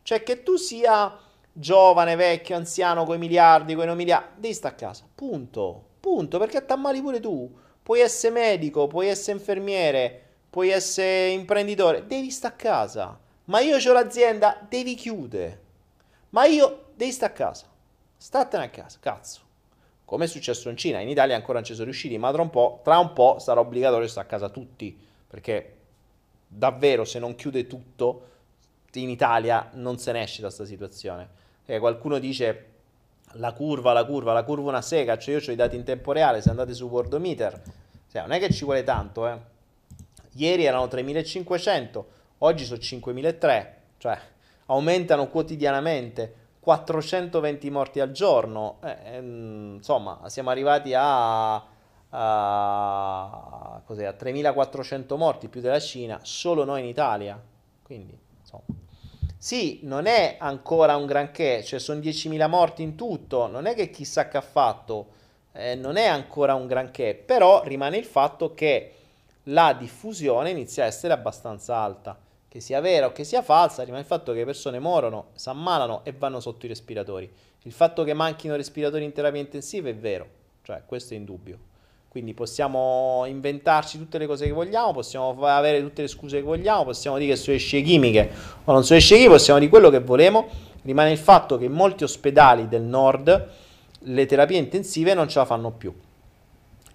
Cioè 0.03 0.23
che 0.23 0.41
tu 0.41 0.55
sia 0.55 1.31
giovane, 1.53 2.15
vecchio, 2.15 2.55
anziano, 2.55 3.05
coi 3.05 3.19
miliardi, 3.19 3.75
coi 3.75 3.85
non 3.85 3.95
miliardi, 3.95 4.41
devi 4.41 4.53
stare 4.53 4.73
a 4.73 4.77
casa. 4.77 5.05
Punto. 5.13 5.91
Punto, 5.99 6.39
perché 6.39 6.63
ammali 6.67 6.99
pure 7.01 7.19
tu. 7.19 7.49
Puoi 7.81 7.99
essere 7.99 8.34
medico, 8.34 8.88
puoi 8.88 9.07
essere 9.07 9.38
infermiere, 9.38 10.21
puoi 10.49 10.69
essere 10.69 11.30
imprenditore, 11.30 12.07
devi 12.07 12.31
stare 12.31 12.53
a 12.53 12.57
casa. 12.57 13.19
Ma 13.45 13.59
io 13.59 13.77
ho 13.77 13.93
l'azienda, 13.93 14.65
devi 14.67 14.95
chiudere. 14.95 15.61
Ma 16.30 16.45
io 16.45 16.85
devi 16.95 17.11
stare 17.11 17.34
a 17.34 17.35
casa. 17.35 17.65
Statene 18.17 18.63
a 18.63 18.69
casa, 18.69 18.97
cazzo. 18.99 19.41
Come 20.05 20.25
è 20.25 20.27
successo 20.27 20.69
in 20.69 20.77
Cina, 20.77 20.99
in 20.99 21.09
Italia 21.09 21.35
ancora 21.35 21.59
non 21.59 21.63
ci 21.63 21.73
sono 21.73 21.85
riusciti, 21.85 22.17
ma 22.17 22.31
tra 22.31 22.41
un 22.41 22.49
po', 22.49 22.81
tra 22.84 22.99
un 22.99 23.13
po 23.13 23.39
sarà 23.39 23.59
obbligatorio 23.59 24.07
stare 24.07 24.27
a 24.27 24.30
casa 24.30 24.49
tutti, 24.49 24.97
perché 25.27 25.77
davvero 26.47 27.03
se 27.03 27.19
non 27.19 27.35
chiude 27.35 27.67
tutto 27.67 28.27
in 28.93 29.09
Italia 29.09 29.71
non 29.73 29.97
se 29.97 30.11
ne 30.11 30.23
esce 30.23 30.41
da 30.41 30.47
questa 30.47 30.65
situazione. 30.65 31.41
E 31.65 31.80
qualcuno 31.80 32.19
dice 32.19 32.72
la 33.34 33.53
curva, 33.53 33.94
la 33.94 34.06
curva, 34.06 34.34
la 34.34 34.44
curva 34.44 34.69
una 34.69 34.81
sega, 34.81 35.18
cioè 35.18 35.35
io 35.35 35.41
ho 35.48 35.52
i 35.52 35.56
dati 35.56 35.76
in 35.76 35.84
tempo 35.84 36.11
reale, 36.11 36.41
se 36.41 36.49
andate 36.49 36.73
su 36.73 36.88
Worldometer, 36.88 37.61
cioè 38.11 38.22
non 38.22 38.31
è 38.31 38.40
che 38.40 38.52
ci 38.52 38.64
vuole 38.65 38.84
tanto, 38.84 39.27
eh 39.27 39.52
Ieri 40.35 40.65
erano 40.65 40.85
3.500, 40.85 42.03
oggi 42.40 42.65
sono 42.65 42.80
5.300, 42.80 43.68
cioè 43.98 44.18
aumentano 44.65 45.27
quotidianamente 45.27 46.34
420 46.60 47.69
morti 47.69 47.99
al 47.99 48.11
giorno. 48.11 48.77
Eh, 48.84 48.98
ehm, 49.03 49.73
insomma, 49.76 50.22
siamo 50.27 50.49
arrivati 50.49 50.94
a, 50.95 51.56
a, 51.56 51.64
a 52.10 53.84
3.400 53.85 55.18
morti 55.18 55.49
più 55.49 55.61
della 55.61 55.80
Cina, 55.80 56.19
solo 56.23 56.64
noi 56.64 56.81
in 56.81 56.88
Italia. 56.88 57.40
Quindi, 57.84 58.18
insomma. 58.40 58.82
Sì, 59.44 59.80
non 59.84 60.06
è 60.06 60.38
ancora 60.40 60.95
un 60.95 61.06
granché, 61.06 61.65
cioè 61.65 61.78
sono 61.78 61.99
10.000 61.99 62.48
morti 62.48 62.82
in 62.82 62.95
tutto, 62.95 63.48
non 63.48 63.65
è 63.65 63.76
che 63.76 63.90
chissà 63.90 64.30
che 64.30 64.38
ha 64.38 64.41
fatto, 64.41 65.07
eh, 65.52 65.76
non 65.76 65.98
è 65.98 66.06
ancora 66.06 66.53
un 66.53 66.65
granché, 66.65 67.14
però 67.14 67.61
rimane 67.61 67.98
il 67.98 68.06
fatto 68.06 68.53
che 68.53 68.94
la 69.48 69.76
diffusione 69.78 70.52
inizia 70.52 70.86
a 70.86 70.88
essere 70.88 71.11
abbastanza 71.11 71.76
alta. 71.76 72.18
Che 72.48 72.61
sia 72.61 72.80
vera 72.80 73.07
o 73.07 73.11
che 73.11 73.26
sia 73.26 73.41
falsa, 73.41 73.84
rimane 73.84 74.03
il 74.03 74.07
fatto 74.07 74.32
che 74.32 74.38
le 74.38 74.45
persone 74.45 74.80
morono, 74.80 75.32
si 75.34 75.49
ammalano 75.49 76.06
e 76.06 76.14
vanno 76.14 76.40
sotto 76.40 76.65
i 76.65 76.70
respiratori. 76.70 77.30
Il 77.64 77.74
fatto 77.74 78.06
che 78.06 78.14
manchino 78.14 78.56
respiratori 78.56 79.03
in 79.03 79.11
terapia 79.11 79.41
intensiva 79.41 79.90
è 79.90 79.95
vero, 79.95 80.26
cioè 80.61 80.84
questo 80.86 81.15
è 81.15 81.18
indubbio. 81.18 81.72
Quindi 82.14 82.35
possiamo 82.35 83.23
inventarci 83.26 83.98
tutte 83.98 84.19
le 84.19 84.27
cose 84.27 84.45
che 84.45 84.52
vogliamo, 84.52 84.94
possiamo 84.94 85.35
avere 85.48 85.81
tutte 85.81 86.03
le 86.03 86.07
scuse 86.07 86.38
che 86.38 86.44
vogliamo, 86.44 86.84
possiamo 86.84 87.18
dire 87.18 87.31
che 87.31 87.38
sono 87.38 87.57
scie 87.57 87.81
chimiche 87.81 88.30
o 88.65 88.72
non 88.72 88.84
sono 88.84 88.99
scie 88.99 89.15
chimiche, 89.15 89.34
possiamo 89.34 89.57
dire 89.57 89.72
quello 89.72 89.90
che 89.90 89.99
volemo. 89.99 90.48
Rimane 90.84 91.11
il 91.11 91.18
fatto 91.18 91.57
che 91.57 91.65
in 91.65 91.72
molti 91.72 92.03
ospedali 92.03 92.68
del 92.68 92.84
nord 92.84 93.49
le 93.98 94.26
terapie 94.27 94.60
intensive 94.60 95.15
non 95.15 95.27
ce 95.27 95.40
la 95.40 95.45
fanno 95.45 95.72
più 95.72 95.91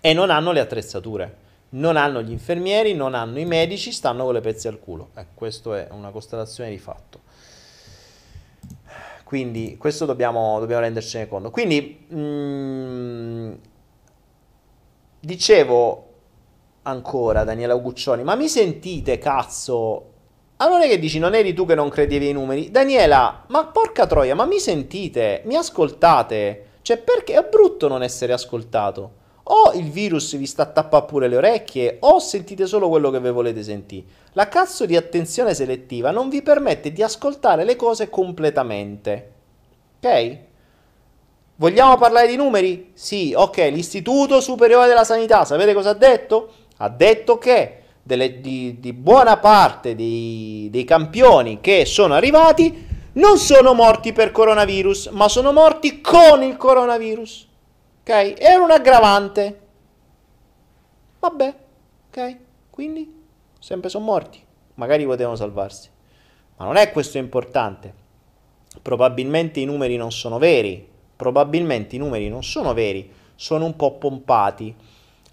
e 0.00 0.12
non 0.12 0.30
hanno 0.30 0.52
le 0.52 0.60
attrezzature 0.60 1.46
non 1.70 1.96
hanno 1.96 2.22
gli 2.22 2.30
infermieri, 2.30 2.94
non 2.94 3.14
hanno 3.14 3.38
i 3.38 3.44
medici, 3.44 3.92
stanno 3.92 4.24
con 4.24 4.32
le 4.32 4.40
pezze 4.40 4.68
al 4.68 4.78
culo. 4.78 5.10
Eh, 5.16 5.26
questa 5.34 5.76
è 5.76 5.88
una 5.90 6.10
constatazione 6.10 6.70
di 6.70 6.78
fatto. 6.78 7.26
Quindi 9.24 9.76
questo 9.76 10.06
dobbiamo, 10.06 10.58
dobbiamo 10.58 10.80
rendercene 10.80 11.28
conto. 11.28 11.50
Quindi, 11.50 12.06
mh, 12.08 12.18
mm, 12.18 13.52
dicevo 15.28 16.04
ancora 16.84 17.44
Daniela 17.44 17.74
Guccioni, 17.74 18.22
ma 18.22 18.34
mi 18.34 18.48
sentite 18.48 19.18
cazzo? 19.18 20.06
Allora 20.56 20.86
che 20.86 20.98
dici, 20.98 21.18
non 21.18 21.34
eri 21.34 21.52
tu 21.52 21.66
che 21.66 21.74
non 21.74 21.90
credevi 21.90 22.28
ai 22.28 22.32
numeri? 22.32 22.70
Daniela, 22.70 23.44
ma 23.48 23.66
porca 23.66 24.06
troia, 24.06 24.34
ma 24.34 24.46
mi 24.46 24.58
sentite? 24.58 25.42
Mi 25.44 25.54
ascoltate? 25.54 26.64
Cioè, 26.80 26.96
perché 26.96 27.34
è 27.34 27.46
brutto 27.46 27.88
non 27.88 28.02
essere 28.02 28.32
ascoltato? 28.32 29.16
o 29.50 29.72
il 29.72 29.88
virus 29.90 30.36
vi 30.36 30.44
sta 30.44 30.64
a 30.64 30.66
tappare 30.66 31.06
pure 31.06 31.26
le 31.26 31.36
orecchie 31.36 31.96
o 32.00 32.18
sentite 32.18 32.66
solo 32.66 32.90
quello 32.90 33.10
che 33.10 33.18
vi 33.18 33.30
volete 33.30 33.62
sentire. 33.62 34.04
La 34.32 34.46
cazzo 34.46 34.84
di 34.84 34.94
attenzione 34.94 35.54
selettiva 35.54 36.10
non 36.10 36.28
vi 36.28 36.42
permette 36.42 36.92
di 36.92 37.02
ascoltare 37.02 37.64
le 37.64 37.74
cose 37.74 38.10
completamente. 38.10 39.32
Ok? 40.02 40.38
Vogliamo 41.60 41.96
parlare 41.96 42.28
di 42.28 42.36
numeri? 42.36 42.92
Sì, 42.94 43.34
ok, 43.36 43.56
l'Istituto 43.72 44.40
Superiore 44.40 44.86
della 44.86 45.02
Sanità, 45.02 45.44
sapete 45.44 45.74
cosa 45.74 45.90
ha 45.90 45.94
detto? 45.94 46.52
Ha 46.76 46.88
detto 46.88 47.36
che 47.36 47.82
delle, 48.00 48.40
di, 48.40 48.78
di, 48.78 48.92
buona 48.92 49.38
parte 49.38 49.96
dei, 49.96 50.68
dei 50.70 50.84
campioni 50.84 51.58
che 51.60 51.84
sono 51.84 52.14
arrivati 52.14 52.86
non 53.14 53.38
sono 53.38 53.74
morti 53.74 54.12
per 54.12 54.30
coronavirus, 54.30 55.08
ma 55.08 55.28
sono 55.28 55.52
morti 55.52 56.00
con 56.00 56.44
il 56.44 56.56
coronavirus. 56.56 57.48
Ok? 58.02 58.34
Era 58.38 58.62
un 58.62 58.70
aggravante. 58.70 59.60
Vabbè, 61.18 61.54
ok? 62.08 62.36
Quindi 62.70 63.12
sempre 63.58 63.88
sono 63.88 64.04
morti. 64.04 64.40
Magari 64.74 65.04
potevano 65.04 65.34
salvarsi. 65.34 65.90
Ma 66.56 66.66
non 66.66 66.76
è 66.76 66.92
questo 66.92 67.18
importante. 67.18 67.92
Probabilmente 68.80 69.58
i 69.58 69.64
numeri 69.64 69.96
non 69.96 70.12
sono 70.12 70.38
veri. 70.38 70.96
Probabilmente 71.18 71.96
i 71.96 71.98
numeri 71.98 72.28
non 72.28 72.44
sono 72.44 72.72
veri. 72.72 73.10
Sono 73.34 73.64
un 73.64 73.76
po' 73.76 73.98
pompati. 73.98 74.74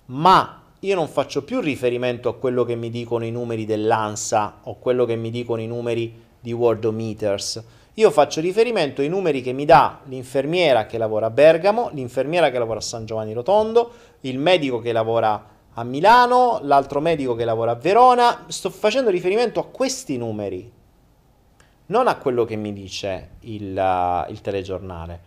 Ma 0.08 0.64
io 0.80 0.96
non 0.96 1.08
faccio 1.08 1.44
più 1.44 1.62
riferimento 1.62 2.28
a 2.28 2.36
quello 2.36 2.66
che 2.66 2.76
mi 2.76 2.90
dicono 2.90 3.24
i 3.26 3.32
numeri 3.32 3.66
dell'ANSA 3.66 4.62
o 4.64 4.78
quello 4.80 5.06
che 5.06 5.16
mi 5.16 5.30
dicono 5.30 5.62
i 5.62 5.68
numeri 5.68 6.24
di 6.40 6.52
Worldometers 6.52 7.64
io 7.98 8.12
faccio 8.12 8.42
riferimento 8.42 9.00
ai 9.00 9.08
numeri 9.08 9.42
che 9.42 9.54
mi 9.54 9.64
dà 9.64 10.02
l'infermiera 10.06 10.86
che 10.86 10.98
lavora 10.98 11.28
a 11.28 11.30
Bergamo, 11.30 11.90
l'infermiera 11.94 12.50
che 12.50 12.60
lavora 12.60 12.80
a 12.80 12.82
San 12.82 13.06
Giovanni 13.06 13.32
Rotondo, 13.32 13.94
il 14.22 14.38
medico 14.38 14.80
che 14.80 14.92
lavora 14.92 15.48
a 15.74 15.84
Milano, 15.86 16.60
l'altro 16.64 17.00
medico 17.00 17.36
che 17.36 17.46
lavora 17.46 17.72
a 17.72 17.76
Verona. 17.76 18.48
Sto 18.48 18.70
facendo 18.70 19.10
riferimento 19.10 19.62
a 19.62 19.68
questi 19.68 20.18
numeri, 20.18 20.70
non 21.86 22.10
a 22.10 22.18
quello 22.18 22.44
che 22.44 22.58
mi 22.58 22.74
dice 22.74 23.30
il, 23.42 24.26
il 24.30 24.42
telegiornale. 24.42 25.22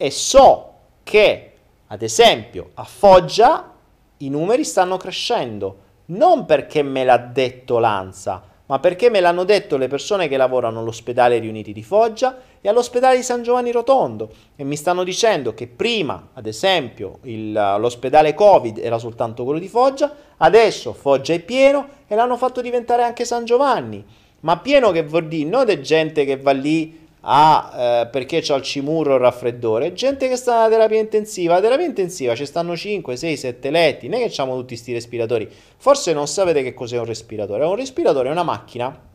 E 0.00 0.12
so 0.12 0.74
che, 1.02 1.52
ad 1.88 2.02
esempio, 2.02 2.70
a 2.74 2.84
Foggia 2.84 3.74
i 4.18 4.28
numeri 4.30 4.62
stanno 4.62 4.96
crescendo, 4.96 5.76
non 6.06 6.46
perché 6.46 6.82
me 6.82 7.02
l'ha 7.02 7.16
detto 7.16 7.80
l'ANSA, 7.80 8.42
ma 8.66 8.78
perché 8.78 9.10
me 9.10 9.18
l'hanno 9.18 9.42
detto 9.42 9.76
le 9.76 9.88
persone 9.88 10.28
che 10.28 10.36
lavorano 10.36 10.78
all'ospedale 10.78 11.38
Riuniti 11.38 11.72
di 11.72 11.82
Foggia 11.82 12.38
e 12.60 12.68
all'ospedale 12.68 13.16
di 13.16 13.24
San 13.24 13.42
Giovanni 13.42 13.72
Rotondo. 13.72 14.30
E 14.54 14.62
mi 14.62 14.76
stanno 14.76 15.02
dicendo 15.02 15.52
che 15.52 15.66
prima, 15.66 16.28
ad 16.34 16.46
esempio, 16.46 17.18
il, 17.22 17.50
l'ospedale 17.52 18.34
Covid 18.34 18.78
era 18.78 18.98
soltanto 18.98 19.42
quello 19.42 19.58
di 19.58 19.68
Foggia, 19.68 20.14
adesso 20.36 20.92
Foggia 20.92 21.32
è 21.32 21.40
pieno 21.40 21.88
e 22.06 22.14
l'hanno 22.14 22.36
fatto 22.36 22.60
diventare 22.60 23.02
anche 23.02 23.24
San 23.24 23.44
Giovanni. 23.44 24.04
Ma 24.40 24.58
pieno 24.58 24.92
che 24.92 25.02
vuol 25.02 25.26
dire? 25.26 25.48
Non 25.48 25.68
è 25.68 25.80
gente 25.80 26.24
che 26.24 26.36
va 26.36 26.52
lì 26.52 27.07
a, 27.20 27.72
eh, 28.02 28.06
perché 28.06 28.40
c'ha 28.40 28.54
il 28.54 28.62
cimurro 28.62 29.14
il 29.14 29.20
raffreddore, 29.20 29.92
gente 29.92 30.28
che 30.28 30.36
sta 30.36 30.60
alla 30.60 30.68
terapia 30.68 31.00
intensiva, 31.00 31.54
la 31.54 31.60
terapia 31.60 31.86
intensiva 31.86 32.34
ci 32.34 32.46
stanno 32.46 32.76
5, 32.76 33.16
6, 33.16 33.36
7 33.36 33.70
letti, 33.70 34.08
non 34.08 34.20
è 34.20 34.22
che 34.24 34.30
abbiamo 34.30 34.56
tutti 34.56 34.74
questi 34.74 34.92
respiratori, 34.92 35.48
forse 35.76 36.12
non 36.12 36.28
sapete 36.28 36.62
che 36.62 36.74
cos'è 36.74 36.98
un 36.98 37.04
respiratore, 37.04 37.64
un 37.64 37.74
respiratore 37.74 38.28
è 38.28 38.32
una 38.32 38.44
macchina 38.44 39.06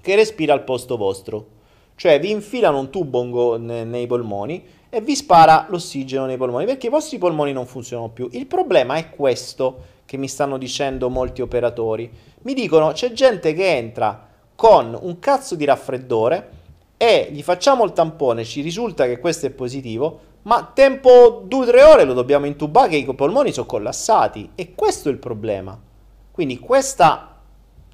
che 0.00 0.14
respira 0.14 0.52
al 0.52 0.64
posto 0.64 0.96
vostro, 0.96 1.46
cioè 1.94 2.18
vi 2.18 2.30
infilano 2.30 2.78
un 2.78 2.90
tubo 2.90 3.56
nei 3.58 4.06
polmoni 4.06 4.64
e 4.90 5.00
vi 5.00 5.14
spara 5.14 5.66
l'ossigeno 5.68 6.26
nei 6.26 6.36
polmoni 6.36 6.64
perché 6.64 6.88
i 6.88 6.90
vostri 6.90 7.18
polmoni 7.18 7.52
non 7.52 7.66
funzionano 7.66 8.10
più. 8.10 8.28
Il 8.32 8.46
problema 8.46 8.96
è 8.96 9.10
questo 9.10 9.90
che 10.04 10.16
mi 10.16 10.28
stanno 10.28 10.58
dicendo 10.58 11.08
molti 11.08 11.42
operatori. 11.42 12.10
Mi 12.42 12.54
dicono 12.54 12.92
c'è 12.92 13.12
gente 13.12 13.54
che 13.54 13.76
entra 13.76 14.28
con 14.54 14.98
un 15.00 15.18
cazzo 15.18 15.54
di 15.54 15.64
raffreddore 15.64 16.60
e 17.02 17.30
gli 17.32 17.42
facciamo 17.42 17.82
il 17.82 17.92
tampone, 17.92 18.44
ci 18.44 18.60
risulta 18.60 19.06
che 19.06 19.18
questo 19.18 19.46
è 19.46 19.50
positivo, 19.50 20.20
ma 20.42 20.70
tempo 20.72 21.44
2-3 21.48 21.82
ore 21.82 22.04
lo 22.04 22.12
dobbiamo 22.12 22.46
intubare 22.46 22.90
che 22.90 22.96
i 22.98 23.14
polmoni 23.14 23.50
sono 23.50 23.66
collassati 23.66 24.50
e 24.54 24.76
questo 24.76 25.08
è 25.08 25.10
il 25.10 25.18
problema. 25.18 25.76
Quindi 26.30 26.60
questa 26.60 27.40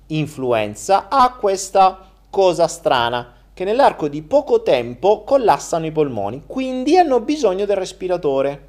influenza 0.09 1.09
ha 1.09 1.33
questa 1.41 2.07
cosa 2.29 2.69
strana 2.69 3.33
che 3.55 3.65
nell'arco 3.65 4.09
di 4.09 4.21
poco 4.21 4.63
tempo 4.63 5.25
collassano 5.25 5.87
i 5.87 5.91
polmoni, 5.91 6.43
quindi 6.47 6.99
hanno 6.99 7.21
bisogno 7.21 7.65
del 7.65 7.77
respiratore. 7.79 8.69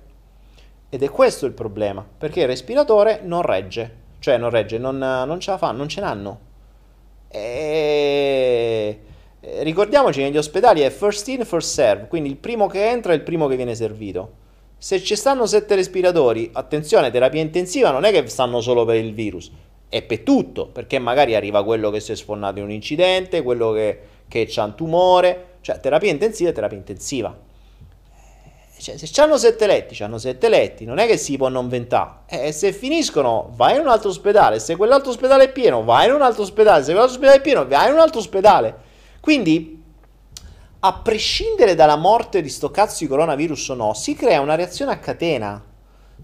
Ed 0.88 1.04
è 1.04 1.10
questo 1.10 1.48
il 1.48 1.52
problema, 1.52 2.08
perché 2.18 2.40
il 2.40 2.48
respiratore 2.48 3.20
non 3.26 3.42
regge, 3.42 3.96
cioè 4.20 4.38
non 4.38 4.52
regge, 4.52 4.78
non, 4.78 5.00
non 5.00 5.38
ce 5.42 5.52
la 5.52 5.58
fa, 5.58 5.72
non 5.72 5.90
ce 5.90 6.00
n'hanno. 6.00 6.40
E... 7.28 9.00
Ricordiamoci, 9.42 10.22
negli 10.22 10.38
ospedali 10.38 10.82
è 10.82 10.90
first 10.90 11.28
in, 11.30 11.46
first 11.46 11.72
serve, 11.72 12.08
quindi 12.08 12.30
il 12.30 12.38
primo 12.38 12.68
che 12.68 12.90
entra 12.90 13.14
è 13.14 13.16
il 13.16 13.22
primo 13.22 13.48
che 13.48 13.56
viene 13.56 13.76
servito. 13.76 14.48
Se 14.78 15.02
ci 15.02 15.16
stanno 15.16 15.46
sette 15.46 15.76
respiratori, 15.76 16.50
attenzione, 16.54 17.12
terapia 17.12 17.42
intensiva 17.42 17.92
non 17.92 18.04
è 18.04 18.12
che 18.12 18.28
stanno 18.28 18.62
solo 18.62 18.86
per 18.86 18.96
il 18.96 19.14
virus, 19.14 19.52
è 19.88 20.02
per 20.02 20.20
tutto, 20.20 20.68
perché 20.68 21.00
magari 21.00 21.36
arriva 21.36 21.64
quello 21.64 21.90
che 21.90 22.00
si 22.00 22.12
è 22.12 22.16
sfonnato 22.16 22.60
in 22.60 22.66
un 22.66 22.72
incidente, 22.72 23.42
quello 23.42 23.72
che 23.72 24.18
che 24.30 24.46
c'ha 24.48 24.64
un 24.64 24.76
tumore, 24.76 25.46
cioè 25.60 25.82
terapia 25.82 26.12
intensiva 26.12 26.52
è 26.52 26.54
terapia 26.54 26.78
intensiva. 26.78 27.36
Cioè, 28.80 28.96
se 28.96 29.22
hanno 29.22 29.36
sette 29.36 29.68
letti, 29.68 30.02
hanno 30.02 30.18
sette 30.18 30.48
letti, 30.48 30.86
non 30.86 31.00
è 31.00 31.08
che 31.08 31.18
si 31.18 31.36
può 31.36 31.50
non 31.50 31.68
ventare. 31.68 32.20
E 32.28 32.48
eh, 32.48 32.52
se 32.54 32.72
finiscono, 32.72 33.52
vai 33.56 33.76
in 33.76 33.82
un 33.82 33.90
altro 33.90 34.08
ospedale. 34.08 34.60
Se 34.60 34.78
quell'altro 34.78 35.10
ospedale 35.10 35.46
è 35.46 35.52
pieno, 35.52 35.84
vai 35.84 36.08
in 36.08 36.14
un 36.14 36.22
altro 36.22 36.44
ospedale. 36.44 36.84
Se 36.84 36.92
quell'altro 36.92 37.16
ospedale 37.16 37.40
è 37.40 37.42
pieno, 37.42 37.68
vai 37.68 37.88
in 37.88 37.94
un 37.96 38.00
altro 38.00 38.20
ospedale. 38.20 38.88
Quindi, 39.30 39.80
a 40.80 40.94
prescindere 41.04 41.76
dalla 41.76 41.98
morte 41.98 42.42
di 42.42 42.50
sto 42.50 42.72
cazzo 42.72 43.04
di 43.04 43.08
coronavirus 43.08 43.70
o 43.70 43.74
no, 43.76 43.94
si 43.94 44.16
crea 44.16 44.42
una 44.42 44.56
reazione 44.56 44.92
a 44.92 44.98
catena. 44.98 45.64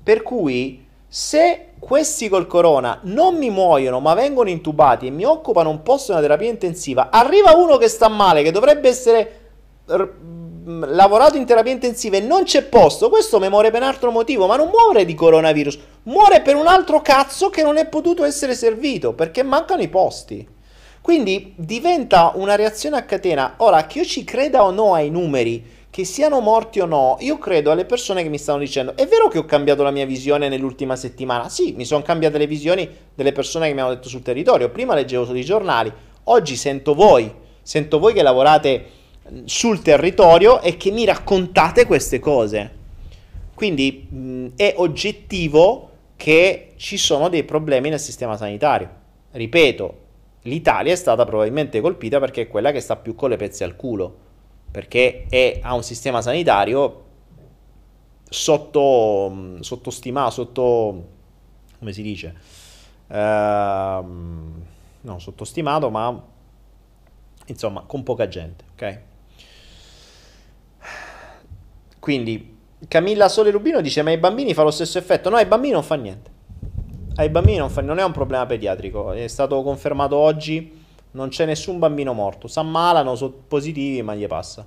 Per 0.01 0.23
cui, 0.23 0.83
se 1.07 1.73
questi 1.77 2.29
col 2.29 2.47
corona 2.47 3.01
non 3.03 3.37
mi 3.37 3.51
muoiono 3.51 3.99
ma 3.99 4.15
vengono 4.15 4.49
intubati 4.49 5.05
e 5.05 5.11
mi 5.11 5.23
occupano 5.23 5.69
un 5.69 5.83
posto 5.83 6.09
in 6.09 6.17
una 6.17 6.25
terapia 6.25 6.49
intensiva, 6.49 7.11
arriva 7.11 7.55
uno 7.55 7.77
che 7.77 7.89
sta 7.89 8.07
male, 8.07 8.41
che 8.41 8.49
dovrebbe 8.49 8.89
essere 8.89 9.39
r- 9.85 10.09
lavorato 10.65 11.37
in 11.37 11.45
terapia 11.45 11.73
intensiva 11.73 12.17
e 12.17 12.21
non 12.21 12.41
c'è 12.41 12.63
posto, 12.63 13.09
questo 13.09 13.39
mi 13.39 13.49
muore 13.49 13.69
per 13.69 13.81
un 13.81 13.87
altro 13.87 14.09
motivo, 14.09 14.47
ma 14.47 14.55
non 14.55 14.69
muore 14.69 15.05
di 15.05 15.13
coronavirus, 15.13 15.77
muore 16.05 16.41
per 16.41 16.55
un 16.55 16.65
altro 16.65 17.03
cazzo 17.03 17.51
che 17.51 17.61
non 17.61 17.77
è 17.77 17.85
potuto 17.85 18.23
essere 18.23 18.55
servito, 18.55 19.13
perché 19.13 19.43
mancano 19.43 19.83
i 19.83 19.89
posti. 19.89 20.54
Quindi 21.05 21.53
diventa 21.55 22.31
una 22.33 22.55
reazione 22.55 22.97
a 22.97 23.03
catena. 23.03 23.53
Ora, 23.57 23.85
che 23.85 23.99
io 23.99 24.05
ci 24.05 24.23
creda 24.23 24.63
o 24.63 24.71
no 24.71 24.95
ai 24.95 25.11
numeri, 25.11 25.63
che 25.91 26.03
siano 26.03 26.39
morti 26.39 26.79
o 26.79 26.87
no, 26.87 27.17
io 27.19 27.37
credo 27.37 27.69
alle 27.69 27.85
persone 27.85 28.23
che 28.23 28.29
mi 28.29 28.39
stanno 28.39 28.57
dicendo, 28.57 28.97
è 28.97 29.05
vero 29.05 29.27
che 29.27 29.37
ho 29.37 29.45
cambiato 29.45 29.83
la 29.83 29.91
mia 29.91 30.07
visione 30.07 30.49
nell'ultima 30.49 30.95
settimana? 30.95 31.47
Sì, 31.47 31.73
mi 31.77 31.85
sono 31.85 32.01
cambiate 32.01 32.39
le 32.39 32.47
visioni 32.47 32.89
delle 33.13 33.33
persone 33.33 33.67
che 33.67 33.75
mi 33.75 33.81
hanno 33.81 33.93
detto 33.93 34.09
sul 34.09 34.23
territorio. 34.23 34.71
Prima 34.71 34.95
leggevo 34.95 35.25
solo 35.25 35.37
i 35.37 35.45
giornali, 35.45 35.93
oggi 36.23 36.55
sento 36.55 36.95
voi, 36.95 37.31
sento 37.61 37.99
voi 37.99 38.11
che 38.11 38.23
lavorate 38.23 38.85
sul 39.43 39.83
territorio 39.83 40.59
e 40.59 40.75
che 40.75 40.89
mi 40.89 41.05
raccontate 41.05 41.85
queste 41.85 42.17
cose. 42.17 42.71
Quindi 43.53 44.07
mh, 44.09 44.47
è 44.55 44.73
oggettivo 44.77 45.91
che 46.15 46.73
ci 46.77 46.97
sono 46.97 47.29
dei 47.29 47.43
problemi 47.43 47.89
nel 47.89 47.99
sistema 47.99 48.35
sanitario. 48.35 48.89
Ripeto, 49.29 49.99
l'Italia 50.45 50.93
è 50.93 50.95
stata 50.95 51.25
probabilmente 51.25 51.81
colpita 51.81 52.19
perché 52.19 52.43
è 52.43 52.47
quella 52.47 52.71
che 52.71 52.79
sta 52.79 52.95
più 52.95 53.13
con 53.13 53.29
le 53.29 53.37
pezze 53.37 53.63
al 53.63 53.75
culo 53.75 54.23
perché 54.75 55.25
è, 55.29 55.59
ha 55.61 55.73
un 55.73 55.83
sistema 55.83 56.21
sanitario 56.21 57.03
sotto, 58.27 59.57
sottostimato, 59.61 60.31
sotto, 60.31 61.07
come 61.79 61.93
si 61.93 62.01
dice, 62.01 62.35
uh, 63.07 63.13
no, 63.13 65.19
sottostimato, 65.19 65.89
ma 65.89 66.21
insomma 67.45 67.83
con 67.87 68.03
poca 68.03 68.27
gente, 68.27 68.65
ok? 68.73 68.99
Quindi 71.99 72.57
Camilla 72.89 73.29
Sole 73.29 73.51
Rubino 73.51 73.79
dice: 73.79 74.01
Ma 74.01 74.09
ai 74.09 74.17
bambini 74.17 74.53
fa 74.53 74.63
lo 74.63 74.71
stesso 74.71 74.97
effetto? 74.97 75.29
No, 75.29 75.37
ai 75.37 75.45
bambini 75.45 75.71
non 75.71 75.83
fa 75.83 75.95
niente. 75.95 76.31
Ai 77.17 77.29
bambini 77.29 77.57
non, 77.57 77.69
fa, 77.69 77.81
non 77.81 77.97
è 77.97 78.03
un 78.03 78.11
problema 78.11 78.45
pediatrico. 78.45 79.13
È 79.13 79.27
stato 79.27 79.61
confermato 79.63 80.17
oggi 80.17 80.83
non 81.11 81.29
c'è 81.29 81.45
nessun 81.45 81.79
bambino 81.79 82.11
morto. 82.11 82.47
S'ammalano, 82.47 83.15
sono 83.15 83.33
positivi, 83.47 84.01
ma 84.01 84.13
gli 84.15 84.27
passa. 84.27 84.65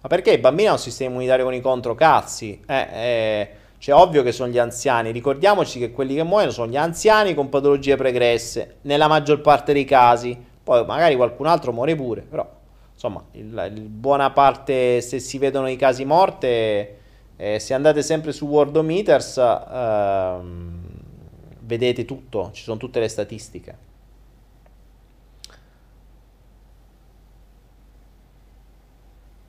Ma 0.00 0.08
perché 0.08 0.32
i 0.32 0.38
bambini 0.38 0.66
hanno 0.66 0.76
un 0.76 0.82
sistema 0.82 1.10
immunitario 1.10 1.44
con 1.44 1.54
i 1.54 1.60
controcazzi? 1.60 2.60
Eh, 2.66 2.88
eh, 2.92 3.50
cioè, 3.78 3.94
ovvio 3.94 4.24
che 4.24 4.32
sono 4.32 4.50
gli 4.50 4.58
anziani. 4.58 5.12
Ricordiamoci 5.12 5.78
che 5.78 5.92
quelli 5.92 6.16
che 6.16 6.24
muoiono 6.24 6.50
sono 6.50 6.68
gli 6.68 6.76
anziani 6.76 7.34
con 7.34 7.48
patologie 7.48 7.94
pregresse, 7.94 8.78
nella 8.82 9.06
maggior 9.06 9.40
parte 9.40 9.72
dei 9.72 9.84
casi. 9.84 10.36
Poi 10.64 10.84
magari 10.84 11.14
qualcun 11.14 11.46
altro 11.46 11.72
muore 11.72 11.94
pure, 11.94 12.22
però 12.22 12.46
insomma, 12.92 13.24
il, 13.32 13.72
il 13.74 13.80
buona 13.82 14.30
parte, 14.32 15.00
se 15.00 15.20
si 15.20 15.38
vedono 15.38 15.68
i 15.68 15.76
casi 15.76 16.04
morte, 16.04 16.96
eh, 17.36 17.58
se 17.60 17.72
andate 17.72 18.02
sempre 18.02 18.32
su 18.32 18.46
Worldometers, 18.46 19.36
eh, 19.38 20.36
vedete 21.68 22.06
tutto, 22.06 22.50
ci 22.52 22.62
sono 22.62 22.78
tutte 22.78 22.98
le 22.98 23.08
statistiche. 23.08 23.86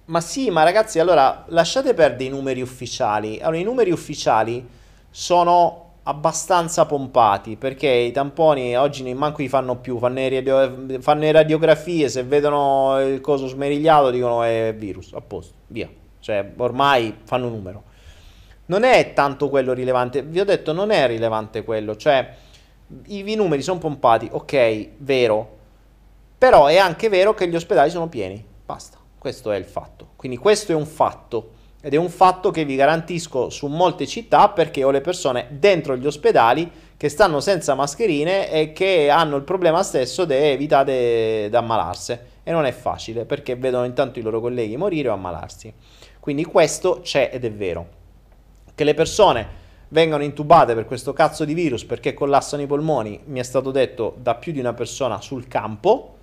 Ma 0.06 0.22
sì, 0.22 0.50
ma 0.50 0.64
ragazzi, 0.64 1.00
allora 1.00 1.46
lasciate 1.48 1.94
perdere 1.94 2.26
i 2.26 2.30
numeri 2.30 2.62
ufficiali. 2.62 3.40
Allora, 3.40 3.58
i 3.58 3.64
numeri 3.64 3.92
ufficiali 3.92 4.68
sono 5.10 5.86
abbastanza 6.04 6.86
pompati 6.86 7.56
perché 7.56 7.88
i 7.88 8.12
tamponi 8.12 8.76
oggi 8.76 9.14
manco 9.14 9.42
li 9.42 9.48
fanno 9.48 9.76
più, 9.78 10.00
fanno 10.00 10.16
le, 10.16 10.30
radio, 10.30 11.00
fanno 11.00 11.22
le 11.22 11.32
radiografie, 11.32 12.10
se 12.10 12.24
vedono 12.24 13.00
il 13.02 13.22
coso 13.22 13.48
smerigliato 13.48 14.10
dicono 14.10 14.42
è 14.42 14.74
virus, 14.76 15.14
a 15.14 15.22
posto, 15.22 15.54
via. 15.68 15.88
Cioè, 16.20 16.54
ormai 16.58 17.16
fanno 17.24 17.48
numero. 17.48 17.84
Non 18.70 18.84
è 18.84 19.14
tanto 19.14 19.50
quello 19.50 19.74
rilevante, 19.74 20.22
vi 20.22 20.40
ho 20.40 20.46
detto 20.46 20.74
non 20.74 20.92
è 20.92 21.08
rilevante 21.08 21.64
quello, 21.64 21.96
cioè 21.96 22.36
i, 23.08 23.32
i 23.32 23.36
numeri 23.36 23.62
sono 23.64 23.80
pompati, 23.80 24.30
ok, 24.32 24.90
vero, 24.98 25.58
però 26.38 26.68
è 26.68 26.78
anche 26.78 27.10
vero 27.10 27.34
che 27.34 27.48
gli 27.48 27.56
ospedali 27.56 27.90
sono 27.90 28.08
pieni, 28.08 28.44
basta. 28.66 28.98
Questo 29.20 29.52
è 29.52 29.58
il 29.58 29.66
fatto. 29.66 30.12
Quindi 30.16 30.38
questo 30.38 30.72
è 30.72 30.76
un 30.76 30.86
fatto. 30.86 31.58
Ed 31.82 31.94
è 31.94 31.98
un 31.98 32.10
fatto 32.10 32.52
che 32.52 32.64
vi 32.64 32.76
garantisco 32.76 33.50
su 33.50 33.68
molte 33.68 34.08
città 34.08 34.50
perché 34.50 34.84
ho 34.84 34.92
le 34.92 35.02
persone 35.02 35.48
dentro 35.50 35.98
gli 35.98 36.06
ospedali 36.06 36.70
che 36.96 37.10
stanno 37.10 37.40
senza 37.40 37.76
mascherine 37.76 38.50
e 38.50 38.72
che 38.72 39.10
hanno 39.10 39.36
il 39.36 39.44
problema 39.44 39.84
stesso 39.84 40.26
di 40.26 40.34
evitare 40.34 41.48
di 41.50 41.56
ammalarsi. 41.56 42.18
E 42.44 42.52
non 42.52 42.66
è 42.66 42.72
facile 42.72 43.26
perché 43.26 43.56
vedono 43.56 43.86
intanto 43.86 44.20
i 44.20 44.22
loro 44.22 44.40
colleghi 44.40 44.78
morire 44.78 45.10
o 45.10 45.14
ammalarsi. 45.14 45.74
Quindi 46.20 46.46
questo 46.46 47.00
c'è 47.02 47.30
ed 47.34 47.44
è 47.44 47.52
vero. 47.52 47.99
Che 48.80 48.86
le 48.86 48.94
persone 48.94 49.46
vengano 49.90 50.24
intubate 50.24 50.74
per 50.74 50.86
questo 50.86 51.12
cazzo 51.12 51.44
di 51.44 51.54
virus 51.54 51.84
perché 51.84 52.14
collassano 52.14 52.62
i 52.62 52.66
polmoni, 52.66 53.20
mi 53.26 53.42
è 53.42 53.44
stato 53.44 53.72
detto 53.72 54.16
da 54.22 54.36
più 54.36 54.54
di 54.54 54.60
una 54.62 54.72
persona 54.72 55.20
sul 55.20 55.50
campo 55.50 56.16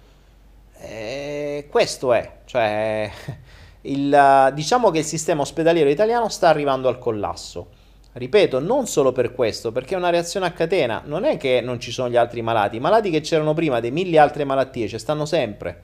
eh, 0.78 1.66
questo 1.68 2.14
è, 2.14 2.38
cioè, 2.46 3.10
il, 3.82 4.52
diciamo 4.54 4.90
che 4.90 5.00
il 5.00 5.04
sistema 5.04 5.42
ospedaliero 5.42 5.90
italiano 5.90 6.30
sta 6.30 6.48
arrivando 6.48 6.88
al 6.88 6.98
collasso. 6.98 7.66
Ripeto, 8.14 8.58
non 8.58 8.86
solo 8.86 9.12
per 9.12 9.34
questo, 9.34 9.70
perché 9.70 9.94
è 9.94 9.98
una 9.98 10.08
reazione 10.08 10.46
a 10.46 10.52
catena. 10.52 11.02
Non 11.04 11.24
è 11.24 11.36
che 11.36 11.60
non 11.60 11.78
ci 11.78 11.92
sono 11.92 12.08
gli 12.08 12.16
altri 12.16 12.40
malati, 12.40 12.76
i 12.76 12.80
malati 12.80 13.10
che 13.10 13.20
c'erano 13.20 13.52
prima 13.52 13.80
dei 13.80 13.90
mille 13.90 14.18
altre 14.18 14.44
malattie 14.44 14.88
ci 14.88 14.98
stanno 14.98 15.26
sempre. 15.26 15.82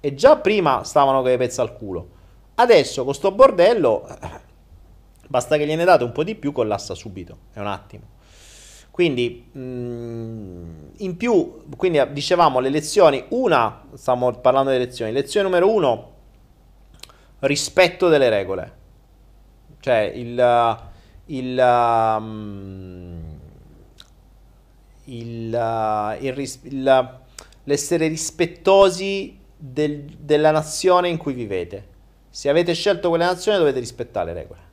E 0.00 0.12
già 0.12 0.36
prima 0.36 0.84
stavano 0.84 1.22
con 1.22 1.30
le 1.30 1.38
pezze 1.38 1.62
al 1.62 1.72
culo. 1.72 2.08
Adesso 2.56 3.04
con 3.04 3.14
sto 3.14 3.32
bordello, 3.32 4.06
basta 5.30 5.56
che 5.56 5.64
gliene 5.64 5.84
date 5.84 6.02
un 6.02 6.10
po' 6.10 6.24
di 6.24 6.34
più, 6.34 6.50
collassa 6.50 6.96
subito. 6.96 7.38
È 7.52 7.60
un 7.60 7.68
attimo. 7.68 8.02
Quindi, 8.90 9.48
mm, 9.56 10.88
in 10.96 11.16
più, 11.16 11.66
quindi 11.76 12.02
dicevamo 12.10 12.58
le 12.58 12.68
lezioni, 12.68 13.24
una, 13.28 13.84
stiamo 13.94 14.32
parlando 14.40 14.70
delle 14.70 14.86
lezioni, 14.86 15.12
lezione 15.12 15.46
numero 15.46 15.72
uno, 15.72 16.12
rispetto 17.40 18.08
delle 18.08 18.28
regole. 18.28 18.78
Cioè 19.78 20.00
il, 20.12 20.78
il, 21.26 22.16
um, 22.18 23.20
il, 25.04 26.18
il, 26.20 27.18
l'essere 27.62 28.08
rispettosi 28.08 29.38
del, 29.56 30.02
della 30.18 30.50
nazione 30.50 31.08
in 31.08 31.18
cui 31.18 31.34
vivete. 31.34 31.86
Se 32.28 32.48
avete 32.48 32.74
scelto 32.74 33.08
quella 33.10 33.26
nazione 33.26 33.58
dovete 33.58 33.78
rispettare 33.78 34.32
le 34.34 34.40
regole. 34.40 34.68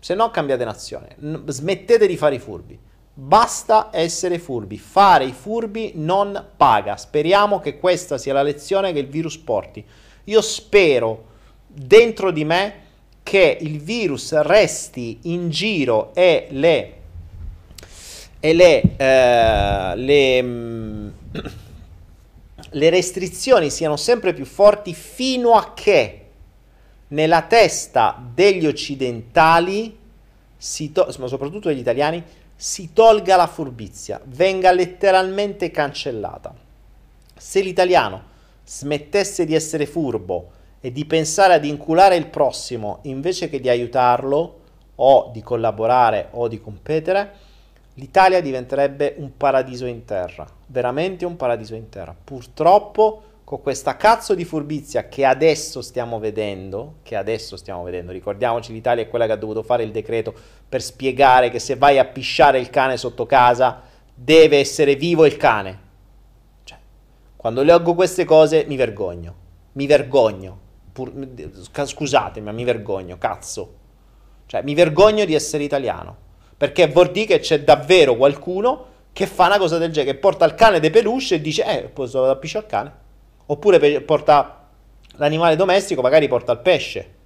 Se 0.00 0.14
no 0.14 0.30
cambiate 0.30 0.64
nazione. 0.64 1.16
Smettete 1.46 2.06
di 2.06 2.16
fare 2.16 2.36
i 2.36 2.38
furbi. 2.38 2.78
Basta 3.12 3.88
essere 3.92 4.38
furbi. 4.38 4.78
Fare 4.78 5.24
i 5.24 5.32
furbi 5.32 5.92
non 5.96 6.50
paga. 6.56 6.96
Speriamo 6.96 7.58
che 7.58 7.78
questa 7.78 8.16
sia 8.16 8.32
la 8.32 8.42
lezione 8.42 8.92
che 8.92 9.00
il 9.00 9.08
virus 9.08 9.36
porti. 9.38 9.84
Io 10.24 10.40
spero 10.40 11.24
dentro 11.66 12.30
di 12.30 12.44
me 12.44 12.86
che 13.22 13.58
il 13.60 13.80
virus 13.80 14.32
resti 14.40 15.18
in 15.24 15.50
giro 15.50 16.14
e 16.14 16.46
le, 16.50 16.92
e 18.40 18.54
le, 18.54 18.82
eh, 18.96 19.96
le, 19.96 20.42
mm, 20.42 21.08
le 22.70 22.90
restrizioni 22.90 23.68
siano 23.68 23.96
sempre 23.96 24.32
più 24.32 24.44
forti 24.44 24.94
fino 24.94 25.52
a 25.52 25.74
che 25.74 26.17
nella 27.08 27.42
testa 27.42 28.20
degli 28.34 28.66
occidentali, 28.66 29.98
to- 30.92 31.14
ma 31.18 31.26
soprattutto 31.26 31.68
degli 31.68 31.78
italiani, 31.78 32.22
si 32.54 32.92
tolga 32.92 33.36
la 33.36 33.46
furbizia, 33.46 34.20
venga 34.24 34.72
letteralmente 34.72 35.70
cancellata. 35.70 36.54
Se 37.36 37.60
l'italiano 37.60 38.22
smettesse 38.64 39.44
di 39.44 39.54
essere 39.54 39.86
furbo 39.86 40.50
e 40.80 40.92
di 40.92 41.04
pensare 41.04 41.54
ad 41.54 41.64
inculare 41.64 42.16
il 42.16 42.26
prossimo 42.26 42.98
invece 43.02 43.48
che 43.48 43.60
di 43.60 43.68
aiutarlo 43.68 44.60
o 44.96 45.30
di 45.32 45.40
collaborare 45.42 46.28
o 46.32 46.48
di 46.48 46.60
competere, 46.60 47.32
l'Italia 47.94 48.40
diventerebbe 48.40 49.14
un 49.18 49.36
paradiso 49.36 49.86
in 49.86 50.04
terra, 50.04 50.46
veramente 50.66 51.24
un 51.24 51.36
paradiso 51.36 51.74
in 51.74 51.88
terra. 51.88 52.14
Purtroppo 52.24 53.22
con 53.48 53.62
questa 53.62 53.96
cazzo 53.96 54.34
di 54.34 54.44
furbizia 54.44 55.08
che 55.08 55.24
adesso 55.24 55.80
stiamo 55.80 56.18
vedendo, 56.18 56.96
che 57.02 57.16
adesso 57.16 57.56
stiamo 57.56 57.82
vedendo, 57.82 58.12
ricordiamoci 58.12 58.74
l'Italia 58.74 59.04
è 59.04 59.08
quella 59.08 59.24
che 59.24 59.32
ha 59.32 59.36
dovuto 59.36 59.62
fare 59.62 59.84
il 59.84 59.90
decreto 59.90 60.34
per 60.68 60.82
spiegare 60.82 61.48
che 61.48 61.58
se 61.58 61.76
vai 61.76 61.98
a 61.98 62.04
pisciare 62.04 62.58
il 62.58 62.68
cane 62.68 62.98
sotto 62.98 63.24
casa 63.24 63.80
deve 64.14 64.58
essere 64.58 64.96
vivo 64.96 65.24
il 65.24 65.38
cane. 65.38 65.78
Cioè, 66.62 66.76
quando 67.36 67.62
leggo 67.62 67.94
queste 67.94 68.26
cose 68.26 68.66
mi 68.68 68.76
vergogno, 68.76 69.34
mi 69.72 69.86
vergogno, 69.86 70.58
Pur, 70.92 71.10
scusatemi 71.72 72.44
ma 72.44 72.52
mi 72.52 72.64
vergogno, 72.64 73.16
cazzo. 73.16 73.76
Cioè, 74.44 74.62
mi 74.62 74.74
vergogno 74.74 75.24
di 75.24 75.32
essere 75.32 75.64
italiano, 75.64 76.14
perché 76.54 76.86
vuol 76.86 77.12
dire 77.12 77.24
che 77.24 77.38
c'è 77.38 77.62
davvero 77.62 78.14
qualcuno 78.14 78.84
che 79.14 79.26
fa 79.26 79.46
una 79.46 79.56
cosa 79.56 79.78
del 79.78 79.90
genere, 79.90 80.12
che 80.12 80.18
porta 80.18 80.44
il 80.44 80.54
cane 80.54 80.80
dei 80.80 80.90
peluche 80.90 81.36
e 81.36 81.40
dice, 81.40 81.64
eh, 81.64 81.84
posso 81.84 82.18
andare 82.18 82.36
a 82.36 82.38
pisciare 82.38 82.66
il 82.66 82.70
cane 82.70 83.06
Oppure 83.50 84.02
porta 84.02 84.58
l'animale 85.16 85.56
domestico, 85.56 86.02
magari 86.02 86.28
porta 86.28 86.52
il 86.52 86.58
pesce. 86.58 87.16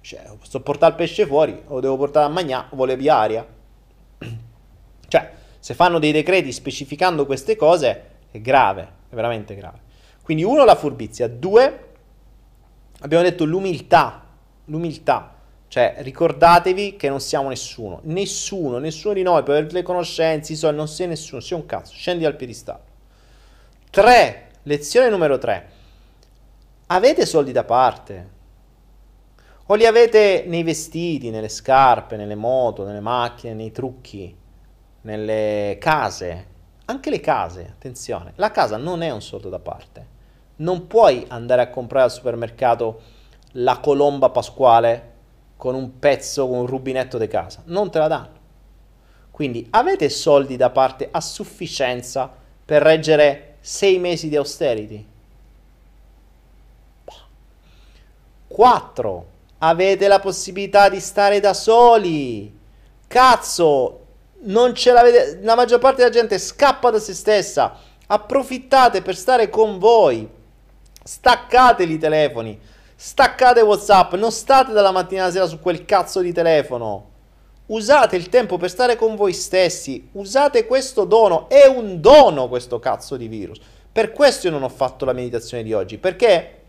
Cioè, 0.00 0.22
posso 0.38 0.60
portare 0.60 0.92
il 0.92 0.98
pesce 0.98 1.26
fuori, 1.26 1.60
o 1.66 1.80
devo 1.80 1.96
portare 1.96 2.26
a 2.26 2.28
mangiare, 2.28 2.66
vuole 2.72 2.96
via 2.96 3.16
aria. 3.16 3.46
Cioè, 5.12 5.30
se 5.58 5.74
fanno 5.74 5.98
dei 5.98 6.12
decreti 6.12 6.52
specificando 6.52 7.26
queste 7.26 7.54
cose, 7.54 8.02
è 8.30 8.40
grave, 8.40 8.82
è 9.10 9.14
veramente 9.14 9.54
grave. 9.54 9.80
Quindi 10.22 10.42
uno, 10.42 10.64
la 10.64 10.74
furbizia. 10.74 11.28
Due, 11.28 11.88
abbiamo 13.00 13.22
detto 13.24 13.44
l'umiltà. 13.44 14.24
L'umiltà. 14.66 15.34
Cioè, 15.68 15.96
ricordatevi 15.98 16.96
che 16.96 17.08
non 17.08 17.20
siamo 17.20 17.48
nessuno. 17.48 18.00
Nessuno, 18.04 18.78
nessuno 18.78 19.14
di 19.14 19.22
noi, 19.22 19.42
per 19.42 19.70
le 19.70 19.82
conoscenze, 19.82 20.54
soldi, 20.54 20.76
non 20.76 20.88
sei 20.88 21.08
nessuno, 21.08 21.40
sei 21.40 21.58
un 21.58 21.66
cazzo. 21.66 21.92
Scendi 21.92 22.22
dal 22.22 22.36
piedistallo. 22.36 22.84
Tre, 23.90 24.48
lezione 24.62 25.10
numero 25.10 25.36
tre 25.36 25.71
avete 26.94 27.24
soldi 27.24 27.52
da 27.52 27.64
parte? 27.64 28.30
O 29.66 29.74
li 29.74 29.86
avete 29.86 30.44
nei 30.46 30.62
vestiti, 30.62 31.30
nelle 31.30 31.48
scarpe, 31.48 32.16
nelle 32.16 32.34
moto, 32.34 32.84
nelle 32.84 33.00
macchine, 33.00 33.54
nei 33.54 33.72
trucchi, 33.72 34.36
nelle 35.02 35.78
case? 35.80 36.46
Anche 36.84 37.10
le 37.10 37.20
case, 37.20 37.68
attenzione, 37.70 38.32
la 38.36 38.50
casa 38.50 38.76
non 38.76 39.02
è 39.02 39.10
un 39.10 39.22
soldo 39.22 39.48
da 39.48 39.58
parte. 39.58 40.06
Non 40.56 40.86
puoi 40.86 41.24
andare 41.28 41.62
a 41.62 41.70
comprare 41.70 42.04
al 42.04 42.10
supermercato 42.10 43.00
la 43.52 43.78
colomba 43.78 44.28
pasquale 44.28 45.10
con 45.56 45.74
un 45.74 45.98
pezzo, 45.98 46.46
con 46.46 46.58
un 46.58 46.66
rubinetto 46.66 47.16
di 47.16 47.28
casa. 47.28 47.62
Non 47.66 47.90
te 47.90 47.98
la 47.98 48.08
danno. 48.08 48.40
Quindi 49.30 49.66
avete 49.70 50.10
soldi 50.10 50.56
da 50.56 50.68
parte 50.68 51.08
a 51.10 51.20
sufficienza 51.22 52.30
per 52.64 52.82
reggere 52.82 53.56
sei 53.60 53.98
mesi 53.98 54.28
di 54.28 54.36
austerity? 54.36 55.11
4. 58.52 59.26
Avete 59.58 60.08
la 60.08 60.18
possibilità 60.18 60.88
di 60.88 61.00
stare 61.00 61.40
da 61.40 61.54
soli. 61.54 62.54
Cazzo, 63.06 64.00
non 64.42 64.74
ce 64.74 64.92
l'avete. 64.92 65.40
La 65.42 65.54
maggior 65.54 65.78
parte 65.78 65.98
della 65.98 66.10
gente 66.10 66.38
scappa 66.38 66.90
da 66.90 66.98
se 66.98 67.14
stessa. 67.14 67.76
Approfittate 68.06 69.02
per 69.02 69.16
stare 69.16 69.48
con 69.48 69.78
voi. 69.78 70.28
Staccate 71.02 71.84
i 71.84 71.98
telefoni. 71.98 72.60
Staccate 72.94 73.60
WhatsApp. 73.60 74.14
Non 74.14 74.30
state 74.30 74.72
dalla 74.72 74.92
mattina 74.92 75.22
alla 75.22 75.32
sera 75.32 75.46
su 75.46 75.58
quel 75.58 75.84
cazzo 75.84 76.20
di 76.20 76.32
telefono. 76.32 77.10
Usate 77.66 78.16
il 78.16 78.28
tempo 78.28 78.58
per 78.58 78.68
stare 78.68 78.96
con 78.96 79.16
voi 79.16 79.32
stessi. 79.32 80.08
Usate 80.12 80.66
questo 80.66 81.04
dono. 81.04 81.48
È 81.48 81.66
un 81.66 82.00
dono 82.00 82.48
questo 82.48 82.78
cazzo 82.78 83.16
di 83.16 83.28
virus. 83.28 83.60
Per 83.90 84.12
questo 84.12 84.48
io 84.48 84.52
non 84.52 84.64
ho 84.64 84.68
fatto 84.68 85.04
la 85.04 85.12
meditazione 85.12 85.62
di 85.62 85.72
oggi. 85.72 85.98
Perché 85.98 86.61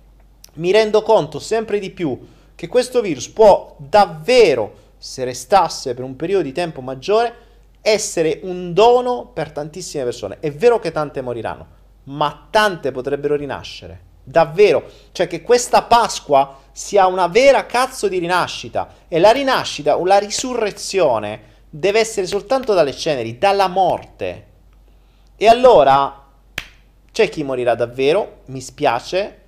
mi 0.56 0.72
rendo 0.72 1.02
conto 1.02 1.40
sempre 1.40 1.80
di 1.80 1.90
più 1.90 2.20
che 2.56 2.68
questo 2.68 3.02
virus 3.02 3.30
può 3.30 3.76
davvero, 3.78 4.82
se 4.98 5.24
restasse 5.24 5.94
per 5.94 6.04
un 6.04 6.16
periodo 6.16 6.44
di 6.44 6.52
tempo 6.52 6.82
maggiore, 6.82 7.36
essere 7.82 8.40
un 8.44 8.74
dono 8.74 9.26
per 9.34 9.52
tantissime 9.52 10.04
persone. 10.04 10.38
È 10.40 10.52
vero 10.52 10.80
che 10.80 10.92
tante 10.92 11.22
moriranno, 11.22 11.68
ma 12.04 12.48
tante 12.50 12.92
potrebbero 12.92 13.36
rinascere. 13.36 14.12
Davvero, 14.24 14.90
cioè 15.12 15.28
che 15.28 15.42
questa 15.42 15.82
Pasqua 15.82 16.60
sia 16.72 17.08
una 17.08 17.28
vera 17.28 17.66
cazzo 17.66 18.08
di 18.08 18.20
rinascita 18.20 18.94
e 19.10 19.20
la 19.20 19.32
rinascita 19.32 19.98
o 19.98 20.06
la 20.06 20.18
risurrezione 20.18 21.52
deve 21.70 22.00
essere 22.00 22.26
soltanto 22.26 22.74
dalle 22.74 22.94
ceneri, 22.94 23.38
dalla 23.38 23.68
morte. 23.68 24.46
E 25.36 25.48
allora 25.48 26.26
c'è 27.12 27.28
chi 27.28 27.44
morirà 27.44 27.76
davvero, 27.76 28.44
mi 28.46 28.62
spiace, 28.62 29.42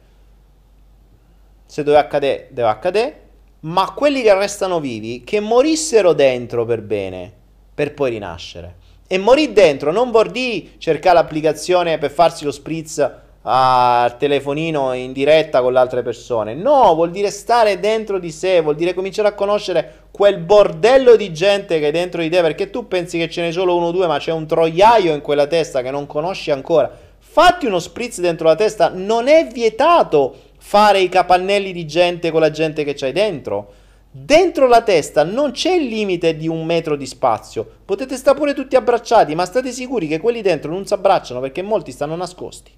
se 1.65 1.83
deve 1.83 1.97
accadere, 1.97 2.47
deve 2.51 2.67
accadere, 2.67 3.19
ma 3.61 3.91
quelli 3.93 4.21
che 4.21 4.33
restano 4.33 4.79
vivi, 4.79 5.23
che 5.23 5.39
morissero 5.39 6.13
dentro 6.13 6.65
per 6.65 6.81
bene, 6.81 7.31
per 7.73 7.93
poi 7.93 8.11
rinascere. 8.11 8.75
E 9.07 9.17
morì 9.17 9.53
dentro 9.53 9.91
non 9.91 10.11
vuol 10.11 10.31
dire 10.31 10.69
cercare 10.77 11.15
l'applicazione 11.15 11.97
per 11.97 12.11
farsi 12.11 12.43
lo 12.43 12.51
spritz 12.51 13.23
al 13.47 14.17
telefonino 14.17 14.93
in 14.93 15.13
diretta 15.13 15.61
con 15.61 15.73
le 15.73 15.79
altre 15.79 16.01
persone. 16.01 16.55
No, 16.55 16.95
vuol 16.95 17.11
dire 17.11 17.29
stare 17.29 17.79
dentro 17.79 18.17
di 18.17 18.31
sé, 18.31 18.61
vuol 18.61 18.75
dire 18.75 18.95
cominciare 18.95 19.27
a 19.27 19.33
conoscere 19.33 20.07
quel 20.09 20.39
bordello 20.39 21.15
di 21.15 21.31
gente 21.31 21.79
che 21.79 21.89
è 21.89 21.91
dentro 21.91 22.21
di 22.21 22.29
te, 22.29 22.41
perché 22.41 22.71
tu 22.71 22.87
pensi 22.87 23.19
che 23.19 23.29
ce 23.29 23.41
n'è 23.41 23.51
solo 23.51 23.75
uno 23.75 23.87
o 23.87 23.91
due, 23.91 24.07
ma 24.07 24.17
c'è 24.17 24.31
un 24.31 24.47
troiaio 24.47 25.13
in 25.13 25.21
quella 25.21 25.45
testa 25.45 25.81
che 25.83 25.91
non 25.91 26.07
conosci 26.07 26.49
ancora. 26.49 26.91
Fatti 27.19 27.65
uno 27.67 27.79
spritz 27.79 28.19
dentro 28.21 28.47
la 28.47 28.55
testa, 28.55 28.89
non 28.89 29.27
è 29.27 29.45
vietato 29.45 30.44
fare 30.67 30.99
i 30.99 31.09
capannelli 31.09 31.71
di 31.71 31.85
gente 31.85 32.31
con 32.31 32.41
la 32.41 32.49
gente 32.49 32.83
che 32.83 32.95
c'hai 32.95 33.11
dentro. 33.11 33.73
Dentro 34.09 34.65
la 34.65 34.81
testa 34.81 35.23
non 35.23 35.51
c'è 35.51 35.73
il 35.73 35.85
limite 35.85 36.35
di 36.35 36.47
un 36.47 36.65
metro 36.65 36.95
di 36.95 37.05
spazio. 37.05 37.69
Potete 37.85 38.17
stare 38.17 38.35
pure 38.35 38.55
tutti 38.55 38.75
abbracciati, 38.75 39.35
ma 39.35 39.45
state 39.45 39.71
sicuri 39.71 40.07
che 40.07 40.19
quelli 40.19 40.41
dentro 40.41 40.71
non 40.71 40.87
si 40.87 40.95
abbracciano 40.95 41.39
perché 41.39 41.61
molti 41.61 41.91
stanno 41.91 42.15
nascosti. 42.15 42.71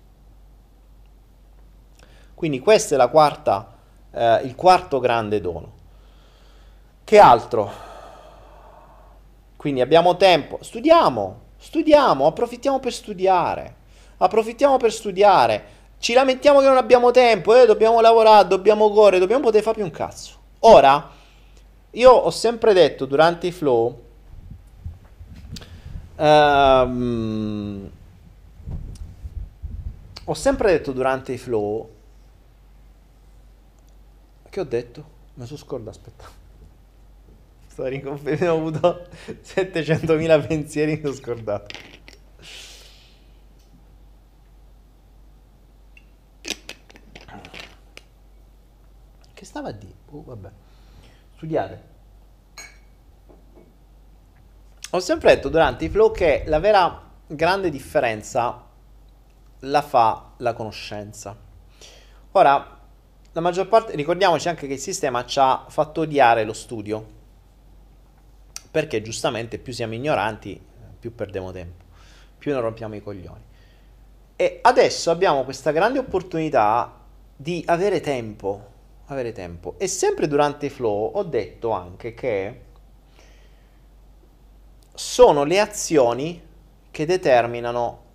Quindi 2.34 2.60
questo 2.60 3.02
è 3.02 3.10
quarta, 3.10 3.78
eh, 4.12 4.42
il 4.44 4.56
quarto 4.56 5.00
grande 5.00 5.40
dono. 5.40 5.72
Che 7.06 7.20
altro? 7.20 7.72
Quindi 9.56 9.80
abbiamo 9.80 10.18
tempo, 10.18 10.58
studiamo, 10.62 11.40
studiamo, 11.56 12.28
approfittiamo 12.28 12.80
per 12.82 12.92
studiare. 12.92 13.76
Approfittiamo 14.18 14.76
per 14.76 14.92
studiare. 14.92 15.77
Ci 16.00 16.14
lamentiamo 16.14 16.60
che 16.60 16.68
non 16.68 16.78
abbiamo 16.78 17.12
tempo, 17.12 17.56
eh, 17.56 17.66
dobbiamo 17.66 18.00
lavorare, 18.02 18.48
dobbiamo 18.48 18.90
correre, 18.92 19.20
dobbiamo 19.20 19.44
poter 19.44 19.64
fare 19.64 19.76
più 19.76 19.84
un 19.84 19.92
cazzo. 19.92 20.36
Ora, 20.60 21.12
io 21.92 22.12
ho 22.12 22.30
sempre 22.30 22.74
detto 22.74 23.06
durante 23.06 23.48
i 23.48 23.52
flow, 23.52 24.04
um, 26.18 27.90
ho 30.26 30.34
sempre 30.34 30.72
detto 30.72 30.92
durante 30.92 31.34
i 31.34 31.38
flow, 31.38 31.90
che 34.50 34.60
ho 34.60 34.66
detto? 34.66 35.16
Mi 35.36 35.46
sono 35.46 35.60
scordato, 35.60 35.90
aspetta. 35.98 36.26
Sto 37.68 37.86
riconfermando, 37.86 38.54
ho 38.54 38.58
avuto 38.58 39.08
700.000 39.44 40.48
pensieri, 40.48 40.94
mi 40.94 41.02
sono 41.02 41.14
scordato. 41.14 41.76
Che 49.38 49.46
stava 49.46 49.70
a 49.70 49.72
dire? 49.72 49.94
Oh, 50.10 50.24
vabbè. 50.24 50.50
Studiate. 51.36 51.82
Ho 54.90 55.00
sempre 55.00 55.36
detto 55.36 55.50
durante 55.50 55.86
i 55.86 55.90
flow 55.90 56.12
che 56.12 56.42
la 56.48 56.58
vera 56.58 57.08
grande 57.28 57.70
differenza 57.70 58.66
la 59.60 59.82
fa 59.84 60.34
la 60.38 60.54
conoscenza. 60.54 61.38
Ora, 62.32 62.80
la 63.32 63.40
maggior 63.40 63.68
parte, 63.68 63.96
ricordiamoci 63.96 64.50
anche 64.50 64.66
che 64.66 64.74
il 64.74 64.80
sistema 64.80 65.24
ci 65.24 65.38
ha 65.38 65.68
fatto 65.70 66.02
odiare 66.02 66.44
lo 66.44 66.54
studio, 66.54 67.06
perché 68.72 69.04
giustamente 69.04 69.60
più 69.60 69.72
siamo 69.72 69.94
ignoranti, 69.94 70.60
più 71.00 71.14
perdiamo 71.14 71.52
tempo, 71.52 71.86
più 72.40 72.54
non 72.54 72.62
rompiamo 72.62 72.96
i 72.96 73.04
coglioni. 73.04 73.44
E 74.36 74.60
adesso 74.64 75.12
abbiamo 75.12 75.44
questa 75.44 75.70
grande 75.70 76.00
opportunità 76.00 76.92
di 77.36 77.64
avere 77.68 78.00
tempo, 78.00 78.74
avere 79.08 79.32
tempo. 79.32 79.76
E 79.78 79.88
sempre 79.88 80.28
durante 80.28 80.68
i 80.68 80.70
flow 80.70 81.12
ho 81.14 81.24
detto 81.24 81.72
anche 81.72 82.14
che 82.14 82.62
sono 84.94 85.44
le 85.44 85.60
azioni 85.60 86.42
che 86.90 87.06
determinano 87.06 88.06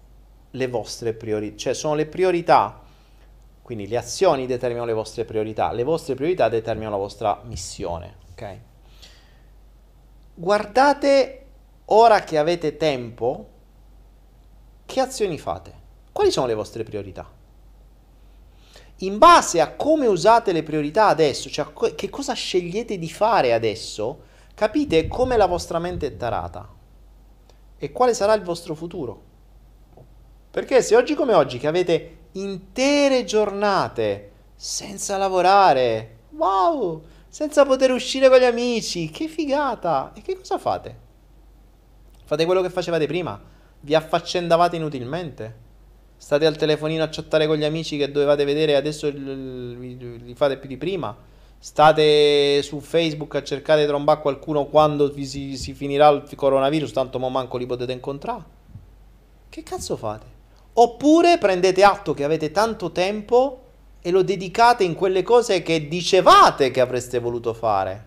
le 0.51 0.69
vostre 0.69 1.14
priorità, 1.14 1.56
cioè 1.56 1.74
sono 1.74 1.94
le 1.94 2.06
priorità, 2.06 2.81
quindi 3.62 3.86
le 3.86 3.97
azioni 3.97 4.47
determinano 4.47 4.86
le 4.86 4.93
vostre 4.93 5.24
priorità, 5.24 5.73
le 5.73 5.85
vostre 5.85 6.14
priorità 6.14 6.48
determinano 6.48 6.97
la 6.97 7.02
vostra 7.02 7.40
missione, 7.44 8.16
ok? 8.32 8.59
Guardate 10.35 11.47
ora 11.86 12.20
che 12.24 12.39
avete 12.39 12.77
tempo, 12.77 13.48
che 14.85 15.01
azioni 15.01 15.39
fate? 15.39 15.73
Quali 16.10 16.31
sono 16.31 16.47
le 16.47 16.55
vostre 16.55 16.82
priorità? 16.82 17.40
In 19.03 19.19
base 19.19 19.61
a 19.61 19.73
come 19.73 20.07
usate 20.07 20.53
le 20.53 20.62
priorità 20.62 21.07
adesso, 21.07 21.51
cioè 21.51 21.73
che 21.95 22.09
cosa 22.09 22.35
scegliete 22.35 22.99
di 22.99 23.11
fare 23.11 23.53
adesso, 23.53 24.23
capite 24.55 25.09
come 25.09 25.37
la 25.37 25.47
vostra 25.47 25.81
mente 25.81 26.07
è 26.07 26.16
tarata 26.16 26.69
e 27.77 27.91
quale 27.91 28.15
sarà 28.15 28.35
il 28.35 28.43
vostro 28.43 28.77
futuro. 28.77 29.31
Perché 30.53 30.83
se 30.83 30.95
oggi 30.95 31.15
come 31.15 31.35
oggi 31.35 31.59
che 31.59 31.66
avete 31.66 32.19
intere 32.33 33.24
giornate 33.24 34.31
senza 34.55 35.16
lavorare, 35.16 36.19
wow, 36.31 37.03
senza 37.29 37.65
poter 37.65 37.91
uscire 37.91 38.29
con 38.29 38.39
gli 38.39 38.45
amici, 38.45 39.11
che 39.11 39.27
figata! 39.27 40.12
E 40.15 40.23
che 40.23 40.37
cosa 40.37 40.59
fate? 40.59 40.99
Fate 42.24 42.45
quello 42.45 42.62
che 42.62 42.70
facevate 42.70 43.07
prima? 43.07 43.41
Vi 43.81 43.95
affaccendavate 43.97 44.77
inutilmente? 44.77 45.70
State 46.23 46.47
al 46.47 46.57
telefonino 46.57 47.03
a 47.03 47.09
chattare 47.11 47.49
con 47.49 47.57
gli 47.57 47.65
amici 47.65 47.97
che 47.97 48.12
dovevate 48.12 48.44
vedere 48.44 48.77
adesso 48.77 49.09
li 49.09 50.32
fate 50.36 50.57
più 50.57 50.69
di 50.69 50.77
prima? 50.77 51.16
state 51.59 52.62
su 52.62 52.78
Facebook 52.78 53.35
a 53.35 53.43
cercare 53.43 53.81
di 53.81 53.89
trombare 53.89 54.20
qualcuno 54.20 54.66
quando 54.66 55.09
vi 55.11 55.27
si, 55.27 55.57
si, 55.57 55.74
finirà 55.74 56.11
il 56.11 56.24
coronavirus, 56.35 56.93
tanto 56.93 57.19
mo 57.19 57.28
manco 57.28 57.57
li 57.57 57.66
potete 57.66 57.93
incontrare. 57.93 58.44
Che 59.49 59.62
cazzo 59.65 59.97
fate? 59.97 60.27
Oppure 60.74 61.39
prendete 61.39 61.82
atto 61.82 62.15
che 62.15 62.23
avete 62.23 62.53
tanto 62.53 62.93
tempo 62.93 63.62
e 64.01 64.11
lo 64.12 64.23
dedicate 64.23 64.85
in 64.85 64.94
quelle 64.94 65.23
cose 65.23 65.62
che 65.62 65.89
dicevate 65.89 66.70
che 66.70 66.81
avreste 66.81 67.19
voluto 67.19 67.53
fare, 67.53 68.07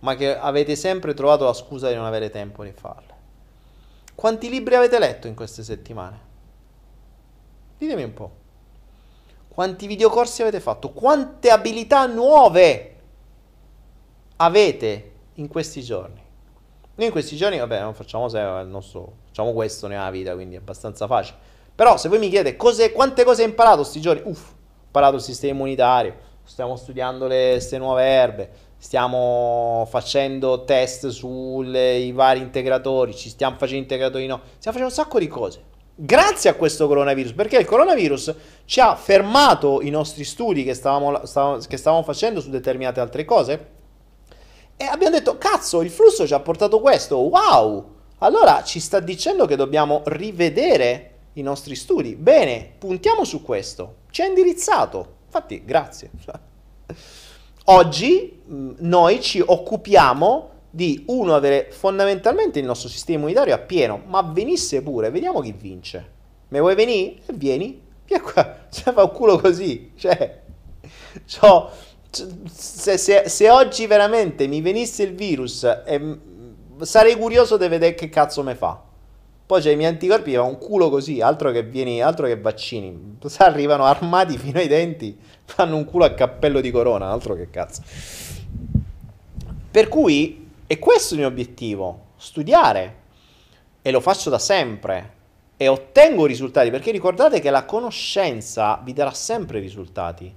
ma 0.00 0.16
che 0.16 0.36
avete 0.36 0.74
sempre 0.74 1.14
trovato 1.14 1.44
la 1.44 1.54
scusa 1.54 1.88
di 1.88 1.94
non 1.94 2.04
avere 2.04 2.30
tempo 2.30 2.64
di 2.64 2.72
farle. 2.72 3.14
Quanti 4.14 4.48
libri 4.50 4.74
avete 4.74 4.98
letto 4.98 5.28
in 5.28 5.34
queste 5.34 5.62
settimane? 5.62 6.27
Ditemi 7.78 8.02
un 8.02 8.12
po'. 8.12 8.30
Quanti 9.48 9.86
videocorsi 9.86 10.42
avete 10.42 10.58
fatto? 10.58 10.90
Quante 10.90 11.50
abilità 11.50 12.06
nuove 12.06 12.96
avete 14.36 15.12
in 15.34 15.46
questi 15.46 15.82
giorni? 15.82 16.20
Noi 16.96 17.06
in 17.06 17.12
questi 17.12 17.36
giorni, 17.36 17.58
vabbè, 17.58 17.80
non 17.80 17.94
facciamo 17.94 18.28
se 18.28 18.40
nostro, 18.64 19.12
facciamo 19.26 19.52
questo 19.52 19.86
nella 19.86 20.10
vita, 20.10 20.34
quindi 20.34 20.56
è 20.56 20.58
abbastanza 20.58 21.06
facile. 21.06 21.38
Però 21.72 21.96
se 21.96 22.08
voi 22.08 22.18
mi 22.18 22.28
chiedete 22.28 22.56
cose, 22.56 22.90
quante 22.90 23.22
cose 23.22 23.42
hai 23.42 23.48
imparato 23.48 23.78
questi 23.78 24.00
giorni, 24.00 24.22
uff, 24.24 24.50
ho 24.50 24.84
imparato 24.86 25.14
il 25.14 25.22
sistema 25.22 25.52
immunitario, 25.52 26.16
stiamo 26.42 26.74
studiando 26.74 27.26
queste 27.26 27.78
nuove 27.78 28.02
erbe, 28.02 28.50
stiamo 28.76 29.86
facendo 29.88 30.64
test 30.64 31.06
sui 31.08 32.10
vari 32.10 32.40
integratori, 32.40 33.14
ci 33.14 33.28
stiamo 33.28 33.56
facendo 33.56 33.82
integratori 33.82 34.26
no, 34.26 34.40
stiamo 34.58 34.76
facendo 34.76 34.86
un 34.86 34.90
sacco 34.90 35.20
di 35.20 35.28
cose 35.28 35.67
grazie 36.00 36.48
a 36.48 36.54
questo 36.54 36.86
coronavirus, 36.86 37.32
perché 37.32 37.58
il 37.58 37.66
coronavirus 37.66 38.34
ci 38.66 38.78
ha 38.78 38.94
fermato 38.94 39.82
i 39.82 39.90
nostri 39.90 40.22
studi 40.22 40.62
che 40.62 40.74
stavamo, 40.74 41.26
stavamo, 41.26 41.58
che 41.58 41.76
stavamo 41.76 42.04
facendo 42.04 42.40
su 42.40 42.50
determinate 42.50 43.00
altre 43.00 43.24
cose 43.24 43.76
e 44.76 44.84
abbiamo 44.84 45.16
detto, 45.16 45.38
cazzo, 45.38 45.82
il 45.82 45.90
flusso 45.90 46.24
ci 46.24 46.34
ha 46.34 46.40
portato 46.40 46.80
questo, 46.80 47.16
wow! 47.16 47.96
Allora 48.18 48.62
ci 48.62 48.78
sta 48.78 49.00
dicendo 49.00 49.44
che 49.44 49.56
dobbiamo 49.56 50.02
rivedere 50.04 51.14
i 51.32 51.42
nostri 51.42 51.74
studi. 51.74 52.14
Bene, 52.14 52.74
puntiamo 52.78 53.24
su 53.24 53.42
questo. 53.42 53.96
Ci 54.10 54.22
ha 54.22 54.26
indirizzato. 54.26 55.16
Infatti, 55.24 55.64
grazie. 55.64 56.10
Oggi 57.70 58.42
noi 58.46 59.20
ci 59.20 59.42
occupiamo 59.44 60.50
di 60.70 61.04
uno 61.06 61.34
avere 61.34 61.68
fondamentalmente 61.70 62.58
il 62.58 62.66
nostro 62.66 62.88
sistema 62.88 63.18
immunitario 63.18 63.54
a 63.54 63.58
pieno, 63.58 64.02
ma 64.06 64.22
venisse 64.22 64.82
pure, 64.82 65.10
vediamo 65.10 65.40
chi 65.40 65.52
vince. 65.52 66.16
Me 66.48 66.60
vuoi 66.60 66.74
venire? 66.74 67.16
E 67.26 67.32
vieni, 67.34 67.80
vieni 68.04 68.22
qua, 68.22 68.66
cioè 68.70 68.92
fa 68.92 69.02
un 69.02 69.12
culo 69.12 69.38
così, 69.38 69.92
cioè, 69.96 70.40
cioè 71.24 71.66
se, 72.50 72.96
se, 72.96 73.28
se, 73.28 73.50
oggi 73.50 73.86
veramente 73.86 74.46
mi 74.46 74.60
venisse 74.60 75.02
il 75.02 75.14
virus, 75.14 75.64
eh, 75.64 76.18
sarei 76.80 77.16
curioso 77.16 77.56
di 77.56 77.68
vedere 77.68 77.94
che 77.94 78.08
cazzo 78.08 78.42
me 78.42 78.54
fa. 78.54 78.82
Poi 79.46 79.62
c'è 79.62 79.70
i 79.70 79.76
miei 79.76 79.90
anticorpi, 79.90 80.34
fa 80.34 80.42
un 80.42 80.58
culo 80.58 80.90
così, 80.90 81.22
altro 81.22 81.50
che, 81.50 81.62
vieni, 81.62 82.02
altro 82.02 82.26
che 82.26 82.38
vaccini. 82.38 83.16
Arrivano 83.38 83.84
armati 83.84 84.36
fino 84.36 84.58
ai 84.58 84.68
denti, 84.68 85.18
fanno 85.44 85.76
un 85.76 85.84
culo 85.84 86.04
a 86.04 86.12
cappello 86.12 86.60
di 86.60 86.70
corona, 86.70 87.10
altro 87.10 87.34
che 87.34 87.48
cazzo. 87.50 87.82
Per 89.70 89.88
cui 89.88 90.47
e 90.70 90.78
questo 90.78 91.14
è 91.14 91.16
il 91.16 91.20
mio 91.20 91.30
obiettivo, 91.30 92.08
studiare. 92.16 92.96
E 93.80 93.90
lo 93.90 94.00
faccio 94.00 94.28
da 94.28 94.38
sempre. 94.38 95.14
E 95.56 95.66
ottengo 95.66 96.26
risultati, 96.26 96.70
perché 96.70 96.90
ricordate 96.90 97.40
che 97.40 97.48
la 97.48 97.64
conoscenza 97.64 98.78
vi 98.84 98.92
darà 98.92 99.14
sempre 99.14 99.60
risultati. 99.60 100.30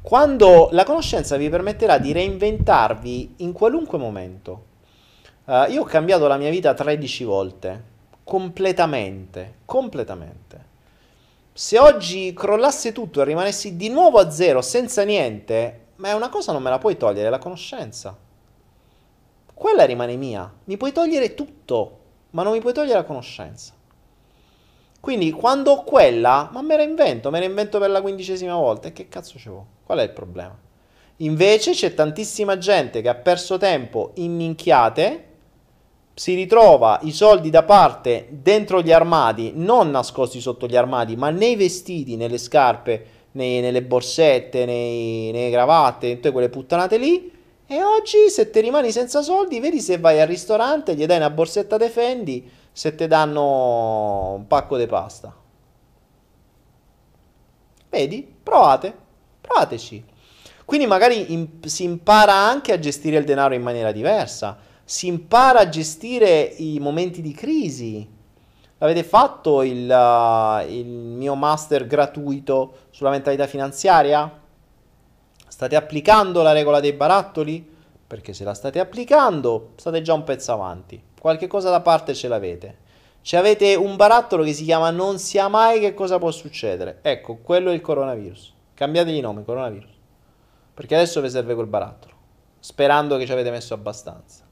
Quando 0.00 0.70
la 0.72 0.84
conoscenza 0.84 1.36
vi 1.36 1.50
permetterà 1.50 1.98
di 1.98 2.12
reinventarvi 2.12 3.34
in 3.38 3.52
qualunque 3.52 3.98
momento. 3.98 4.64
Uh, 5.44 5.70
io 5.70 5.82
ho 5.82 5.84
cambiato 5.84 6.26
la 6.28 6.38
mia 6.38 6.48
vita 6.48 6.72
13 6.72 7.24
volte, 7.24 7.84
completamente, 8.24 9.56
completamente. 9.66 10.64
Se 11.52 11.78
oggi 11.78 12.32
crollasse 12.32 12.92
tutto 12.92 13.20
e 13.20 13.24
rimanessi 13.24 13.76
di 13.76 13.90
nuovo 13.90 14.18
a 14.18 14.30
zero 14.30 14.62
senza 14.62 15.02
niente, 15.02 15.88
ma 15.96 16.14
una 16.14 16.30
cosa 16.30 16.52
non 16.52 16.62
me 16.62 16.70
la 16.70 16.78
puoi 16.78 16.96
togliere, 16.96 17.28
la 17.28 17.38
conoscenza 17.38 18.23
quella 19.54 19.84
rimane 19.84 20.16
mia. 20.16 20.52
Mi 20.64 20.76
puoi 20.76 20.92
togliere 20.92 21.34
tutto, 21.34 21.98
ma 22.30 22.42
non 22.42 22.52
mi 22.52 22.60
puoi 22.60 22.72
togliere 22.72 22.98
la 22.98 23.04
conoscenza. 23.04 23.72
Quindi 25.00 25.30
quando 25.30 25.70
ho 25.70 25.84
quella, 25.84 26.48
ma 26.52 26.62
me 26.62 26.76
la 26.76 26.82
invento, 26.82 27.30
me 27.30 27.38
la 27.38 27.44
invento 27.44 27.78
per 27.78 27.90
la 27.90 28.00
quindicesima 28.02 28.54
volta. 28.56 28.88
E 28.88 28.92
che 28.92 29.08
cazzo 29.08 29.38
c'ho? 29.42 29.66
Qual 29.84 29.98
è 29.98 30.02
il 30.02 30.10
problema? 30.10 30.56
Invece 31.18 31.72
c'è 31.72 31.94
tantissima 31.94 32.58
gente 32.58 33.00
che 33.00 33.08
ha 33.08 33.14
perso 33.14 33.56
tempo 33.56 34.10
in 34.14 34.34
minchiate, 34.34 35.28
si 36.14 36.34
ritrova 36.34 36.98
i 37.02 37.12
soldi 37.12 37.50
da 37.50 37.62
parte 37.64 38.28
dentro 38.30 38.80
gli 38.80 38.92
armadi, 38.92 39.52
non 39.54 39.90
nascosti 39.90 40.40
sotto 40.40 40.66
gli 40.66 40.76
armadi, 40.76 41.16
ma 41.16 41.30
nei 41.30 41.54
vestiti, 41.54 42.16
nelle 42.16 42.38
scarpe, 42.38 43.06
nei, 43.32 43.60
nelle 43.60 43.82
borsette, 43.82 44.64
nei, 44.64 45.30
nelle 45.32 45.50
cravatte, 45.50 46.14
tutte 46.14 46.32
quelle 46.32 46.48
puttanate 46.48 46.96
lì, 46.98 47.30
e 47.66 47.82
oggi 47.82 48.28
se 48.28 48.50
ti 48.50 48.60
rimani 48.60 48.92
senza 48.92 49.22
soldi, 49.22 49.58
vedi 49.58 49.80
se 49.80 49.98
vai 49.98 50.20
al 50.20 50.26
ristorante, 50.26 50.94
gli 50.94 51.06
dai 51.06 51.16
una 51.16 51.30
borsetta 51.30 51.76
de 51.76 51.88
Fendi, 51.88 52.50
se 52.70 52.94
ti 52.94 53.06
danno 53.06 54.34
un 54.34 54.46
pacco 54.46 54.76
di 54.76 54.86
pasta. 54.86 55.34
Vedi? 57.88 58.34
Provate, 58.42 58.94
provateci. 59.40 60.04
Quindi 60.64 60.86
magari 60.86 61.32
in, 61.32 61.48
si 61.64 61.84
impara 61.84 62.34
anche 62.34 62.72
a 62.72 62.78
gestire 62.78 63.18
il 63.18 63.24
denaro 63.24 63.54
in 63.54 63.62
maniera 63.62 63.92
diversa, 63.92 64.58
si 64.82 65.06
impara 65.06 65.60
a 65.60 65.68
gestire 65.68 66.42
i 66.42 66.78
momenti 66.80 67.22
di 67.22 67.32
crisi. 67.32 68.06
Avete 68.78 69.04
fatto 69.04 69.62
il, 69.62 69.88
uh, 69.88 70.70
il 70.70 70.86
mio 70.86 71.34
master 71.34 71.86
gratuito 71.86 72.88
sulla 72.90 73.10
mentalità 73.10 73.46
finanziaria? 73.46 74.42
State 75.46 75.76
applicando 75.76 76.42
la 76.42 76.52
regola 76.52 76.80
dei 76.80 76.92
barattoli? 76.92 77.72
Perché 78.06 78.32
se 78.32 78.44
la 78.44 78.54
state 78.54 78.80
applicando, 78.80 79.72
state 79.76 80.02
già 80.02 80.14
un 80.14 80.24
pezzo 80.24 80.52
avanti. 80.52 81.02
Qualche 81.18 81.46
cosa 81.46 81.70
da 81.70 81.80
parte 81.80 82.14
ce 82.14 82.28
l'avete. 82.28 82.78
Ci 83.22 83.36
avete 83.36 83.74
un 83.74 83.96
barattolo 83.96 84.44
che 84.44 84.52
si 84.52 84.64
chiama 84.64 84.90
non 84.90 85.18
sia 85.18 85.48
mai 85.48 85.80
che 85.80 85.94
cosa 85.94 86.18
può 86.18 86.30
succedere. 86.30 86.98
Ecco, 87.00 87.36
quello 87.36 87.70
è 87.70 87.74
il 87.74 87.80
coronavirus. 87.80 88.52
Cambiategli 88.74 89.20
nome, 89.20 89.44
coronavirus. 89.44 89.90
Perché 90.74 90.94
adesso 90.94 91.20
vi 91.20 91.30
serve 91.30 91.54
quel 91.54 91.66
barattolo. 91.66 92.14
Sperando 92.60 93.16
che 93.16 93.24
ci 93.24 93.32
avete 93.32 93.50
messo 93.50 93.72
abbastanza. 93.72 94.44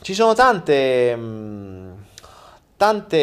Ci 0.00 0.14
sono 0.14 0.34
tante... 0.34 1.16
Mm, 1.16 1.92
tante, 2.76 3.16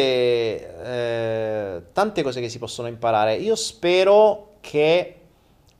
eh, 0.84 1.82
tante 1.92 2.22
cose 2.22 2.40
che 2.40 2.48
si 2.48 2.58
possono 2.58 2.88
imparare. 2.88 3.36
Io 3.36 3.54
spero 3.54 4.56
che 4.60 5.20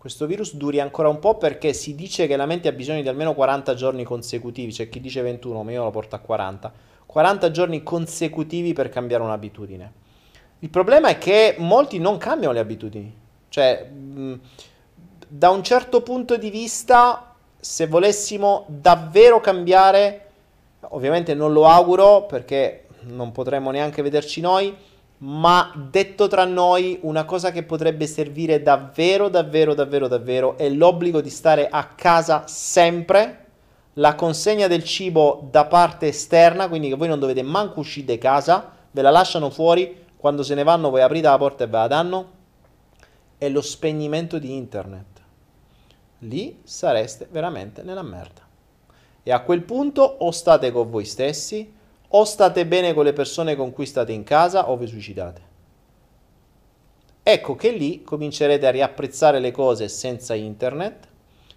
questo 0.05 0.27
virus 0.27 0.55
duri 0.57 0.81
ancora 0.81 1.09
un 1.09 1.19
po' 1.19 1.39
perché 1.39 1.73
si 1.73 1.95
dice 1.95 2.27
che 2.27 2.37
la 2.37 2.45
mente 2.45 2.69
ha 2.69 2.73
bisogno 2.73 3.01
di 3.01 3.09
almeno 3.09 3.33
40 3.33 3.73
giorni 3.73 4.05
consecutivi, 4.05 4.71
c'è 4.71 4.91
chi 4.91 5.01
dice 5.01 5.23
21, 5.23 5.63
ma 5.63 5.71
io 5.71 5.83
lo 5.83 5.91
porto 5.91 6.15
a 6.15 6.19
40. 6.19 6.71
40 7.07 7.51
giorni 7.51 7.83
consecutivi 7.83 8.75
per 8.75 8.91
cambiare 8.91 9.23
un'abitudine. 9.23 9.93
Il 10.59 10.69
problema 10.69 11.09
è 11.09 11.17
che 11.17 11.55
molti 11.57 11.99
non 12.01 12.19
cambiano 12.19 12.53
le 12.53 12.61
abitudini. 12.61 13.17
Cioè, 13.49 13.83
mh, 13.87 14.41
da 15.27 15.49
un 15.49 15.65
certo 15.65 16.03
punto 16.03 16.37
di 16.37 16.51
vista, 16.51 17.35
se 17.59 17.87
volessimo 17.87 18.67
davvero 18.69 19.41
cambiare, 19.41 20.29
ovviamente 20.81 21.33
non 21.33 21.55
lo 21.55 21.67
auguro 21.67 22.27
perché 22.27 22.89
non 23.05 23.33
potremmo 23.33 23.71
neanche 23.71 24.03
vederci 24.03 24.43
noi, 24.43 24.77
ma 25.19 25.73
detto 25.91 26.27
tra 26.27 26.45
noi, 26.45 26.99
una 27.03 27.25
cosa 27.25 27.51
che 27.51 27.63
potrebbe 27.63 28.07
servire 28.07 28.63
davvero, 28.63 29.29
davvero, 29.29 29.75
davvero, 29.75 30.09
davvero 30.09 30.59
è 30.59 30.69
l'obbligo 30.69 31.21
di 31.21 31.31
stare 31.31 31.69
a 31.69 31.87
casa 31.95 32.47
sempre, 32.47 33.47
la 33.95 34.15
consegna 34.17 34.67
del 34.67 34.85
cibo 34.85 35.49
da 35.51 35.67
parte 35.67 36.09
esterna, 36.09 36.69
quindi 36.69 36.89
che 36.89 36.97
voi 36.97 37.09
non 37.09 37.21
dovete 37.21 37.43
manco 37.43 37.81
uscire 37.81 38.07
di 38.07 38.19
casa, 38.19 38.73
ve 38.91 39.03
la 39.03 39.11
lasciano 39.11 39.51
fuori, 39.51 40.03
quando 40.17 40.43
se 40.43 40.55
ne 40.55 40.65
vanno 40.65 40.91
voi 40.91 41.03
aprite 41.03 41.29
la 41.29 41.39
porta 41.39 41.65
e 41.65 41.67
ve 41.69 41.77
la 41.77 41.87
danno, 41.87 42.31
e 43.39 43.49
lo 43.49 43.61
spegnimento 43.61 44.39
di 44.39 44.55
internet. 44.55 45.23
Lì 46.21 46.61
sareste 46.65 47.29
veramente 47.31 47.83
nella 47.83 48.03
merda. 48.03 48.43
E 49.23 49.33
a 49.33 49.41
quel 49.41 49.63
punto 49.63 50.03
o 50.03 50.31
state 50.31 50.71
con 50.71 50.91
voi 50.91 51.05
stessi, 51.05 51.73
o 52.17 52.25
state 52.25 52.65
bene 52.67 52.95
con 52.95 53.05
le 53.05 53.13
persone 53.13 53.57
con 53.57 53.73
cui 53.73 53.87
state 53.87 54.13
in 54.13 54.23
casa 54.23 54.71
o 54.71 54.77
vi 54.77 54.87
suicidate. 54.87 55.53
Ecco 57.23 57.57
che 57.57 57.71
lì 57.71 58.03
comincerete 58.03 58.67
a 58.67 58.71
riapprezzare 58.71 59.41
le 59.41 59.51
cose 59.51 59.89
senza 59.89 60.35
internet, 60.35 61.09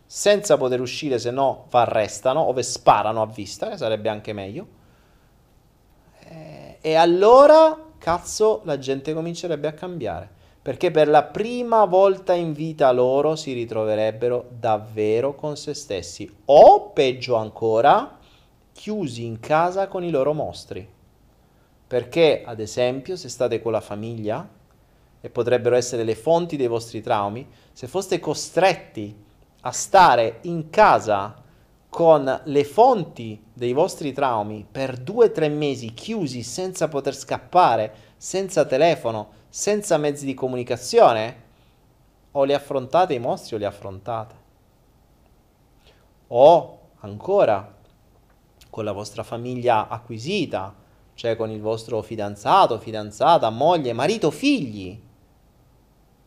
senza 0.06 0.58
poter 0.58 0.82
uscire 0.82 1.20
se 1.20 1.30
no 1.30 1.66
vi 1.70 1.78
arrestano 1.78 2.40
o 2.40 2.54
vi 2.54 2.64
sparano 2.64 3.22
a 3.22 3.28
vista, 3.28 3.70
che 3.70 3.78
sarebbe 3.78 4.10
anche 4.10 4.34
meglio. 4.34 4.68
Eh, 6.22 6.78
e 6.82 6.96
allora, 6.96 7.78
cazzo, 8.00 8.62
la 8.64 8.80
gente 8.80 9.14
comincerebbe 9.14 9.68
a 9.68 9.74
cambiare. 9.74 10.36
Perché 10.62 10.90
per 10.90 11.08
la 11.08 11.24
prima 11.24 11.86
volta 11.86 12.34
in 12.34 12.54
vita 12.54 12.92
loro 12.92 13.36
si 13.36 13.54
ritroverebbero 13.54 14.48
davvero 14.50 15.36
con 15.36 15.56
se 15.56 15.74
stessi. 15.74 16.30
O 16.46 16.90
peggio 16.90 17.36
ancora, 17.36 18.16
chiusi 18.78 19.26
in 19.26 19.40
casa 19.40 19.88
con 19.88 20.04
i 20.04 20.12
loro 20.12 20.34
mostri. 20.34 20.88
Perché, 21.88 22.44
ad 22.45 22.60
esempio, 22.60 23.16
se 23.16 23.28
state 23.28 23.60
con 23.60 23.72
la 23.72 23.82
famiglia, 23.82 24.48
e 25.20 25.30
potrebbero 25.32 25.76
essere 25.76 26.04
le 26.04 26.14
fonti 26.14 26.58
dei 26.58 26.68
vostri 26.68 27.02
traumi, 27.02 27.48
se 27.74 27.88
foste 27.88 28.20
costretti 28.20 29.26
a 29.62 29.72
stare 29.72 30.38
in 30.41 30.70
casa 30.70 31.41
con 31.90 32.41
le 32.44 32.64
fonti 32.64 33.44
dei 33.52 33.74
vostri 33.74 34.14
traumi 34.14 34.64
per 34.70 34.98
due 34.98 35.26
o 35.26 35.32
tre 35.32 35.49
mesi 35.49 35.95
chiusi 35.95 36.44
senza 36.44 36.88
poter 36.88 37.16
scappare, 37.16 37.94
senza 38.16 38.64
telefono, 38.66 39.30
senza 39.49 39.98
mezzi 39.98 40.24
di 40.26 40.36
comunicazione, 40.36 41.45
o 42.32 42.44
li 42.44 42.54
affrontate 42.54 43.16
i 43.16 43.20
mostri 43.20 43.56
o 43.56 43.58
li 43.58 43.66
affrontate. 43.66 44.36
O 46.28 46.80
ancora 46.99 47.77
con 48.78 48.86
la 48.86 48.91
vostra 48.91 49.24
famiglia 49.24 49.88
acquisita, 49.88 50.72
cioè 51.16 51.36
con 51.36 51.49
il 51.49 51.60
vostro 51.60 51.99
fidanzato, 52.04 52.78
fidanzata, 52.78 53.49
moglie, 53.49 53.91
marito, 53.91 54.30
figli. 54.30 55.02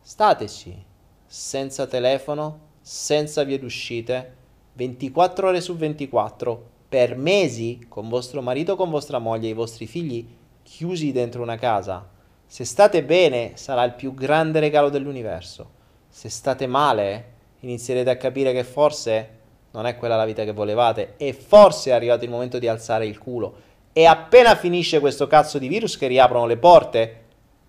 Stateci 0.01 0.85
senza 1.25 1.87
telefono, 1.87 2.59
senza 2.81 3.45
vie 3.45 3.57
d'uscite, 3.57 4.35
24 4.73 5.47
ore 5.47 5.61
su 5.61 5.77
24, 5.77 6.69
per 6.89 7.15
mesi 7.15 7.85
con 7.87 8.09
vostro 8.09 8.41
marito, 8.41 8.75
con 8.75 8.89
vostra 8.89 9.17
moglie 9.17 9.47
i 9.47 9.53
vostri 9.53 9.87
figli 9.87 10.27
chiusi 10.61 11.13
dentro 11.13 11.43
una 11.43 11.55
casa. 11.55 12.05
Se 12.45 12.65
state 12.65 13.01
bene 13.05 13.53
sarà 13.55 13.85
il 13.85 13.93
più 13.93 14.13
grande 14.13 14.59
regalo 14.59 14.89
dell'universo. 14.89 15.69
Se 16.09 16.27
state 16.27 16.67
male 16.67 17.33
inizierete 17.61 18.09
a 18.09 18.17
capire 18.17 18.51
che 18.51 18.65
forse 18.65 19.39
non 19.71 19.85
è 19.85 19.95
quella 19.95 20.17
la 20.17 20.25
vita 20.25 20.43
che 20.43 20.51
volevate 20.51 21.13
e 21.17 21.33
forse 21.33 21.91
è 21.91 21.93
arrivato 21.93 22.23
il 22.23 22.29
momento 22.29 22.59
di 22.59 22.67
alzare 22.67 23.05
il 23.05 23.17
culo. 23.17 23.69
E 23.93 24.05
appena 24.05 24.55
finisce 24.55 24.99
questo 24.99 25.27
cazzo 25.27 25.57
di 25.57 25.67
virus 25.67 25.97
che 25.97 26.07
riaprono 26.07 26.45
le 26.45 26.57
porte, 26.57 27.23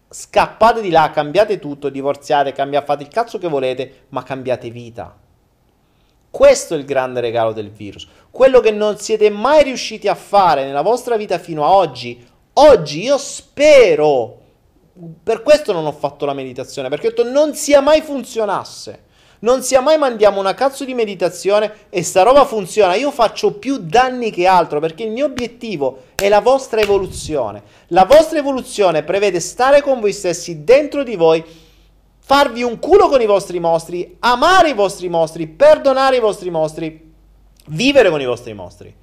scappate 0.09 0.81
di 0.81 0.91
là, 0.91 1.11
cambiate 1.11 1.59
tutto, 1.59 1.89
divorziate, 1.89 2.53
cambiate, 2.53 2.87
fate 2.87 3.03
il 3.03 3.09
cazzo 3.09 3.39
che 3.39 3.49
volete, 3.49 4.07
ma 4.11 4.23
cambiate 4.23 4.71
vita. 4.71 5.17
Questo 6.31 6.75
è 6.75 6.79
il 6.79 6.85
grande 6.85 7.21
regalo 7.21 7.53
del 7.53 7.71
virus. 7.71 8.07
Quello 8.31 8.61
che 8.61 8.71
non 8.71 8.99
siete 8.99 9.31
mai 9.31 9.65
riusciti 9.65 10.09
a 10.09 10.15
fare 10.15 10.65
nella 10.65 10.83
vostra 10.83 11.17
vita 11.17 11.39
fino 11.39 11.65
a 11.65 11.73
oggi. 11.75 12.27
Oggi 12.55 13.03
io 13.03 13.19
spero, 13.19 14.39
per 15.23 15.43
questo 15.43 15.73
non 15.73 15.87
ho 15.87 15.93
fatto 15.93 16.25
la 16.25 16.35
meditazione, 16.35 16.89
perché 16.89 17.09
ho 17.09 17.11
detto 17.11 17.31
non 17.31 17.55
sia 17.55 17.81
mai 17.81 18.01
funzionasse 18.01 19.11
non 19.43 19.63
sia 19.63 19.81
mai 19.81 19.99
mandiamo 19.99 20.39
una 20.39 20.55
cazzo 20.55 20.85
di 20.85 20.95
meditazione 20.95 21.87
e 21.91 22.03
sta 22.03 22.23
roba 22.23 22.45
funziona. 22.45 22.95
Io 22.95 23.11
faccio 23.11 23.55
più 23.55 23.79
danni 23.79 24.31
che 24.31 24.47
altro 24.47 24.79
perché 24.79 25.03
il 25.03 25.11
mio 25.11 25.27
obiettivo 25.27 26.05
è 26.15 26.29
la 26.29 26.41
vostra 26.41 26.81
evoluzione. 26.81 27.63
La 27.89 28.05
vostra 28.05 28.39
evoluzione 28.39 29.03
prevede 29.03 29.41
stare 29.41 29.83
con 29.83 30.01
voi 30.01 30.13
stessi 30.13 30.63
dentro 30.63 31.03
di 31.03 31.17
voi, 31.17 31.45
farvi 32.21 32.63
un 32.63 32.79
culo 32.79 33.09
con 33.09 33.21
i 33.21 33.27
vostri 33.27 33.59
mostri, 33.59 34.17
amare 34.21 34.71
i 34.71 34.75
vostri 34.75 35.09
mostri, 35.09 35.49
perdonare 35.49 36.17
i 36.17 36.21
vostri 36.21 36.51
mostri, 36.51 37.13
vivere 37.67 38.11
con 38.11 38.21
i 38.21 38.27
vostri 38.27 38.55
mostri. 38.55 38.95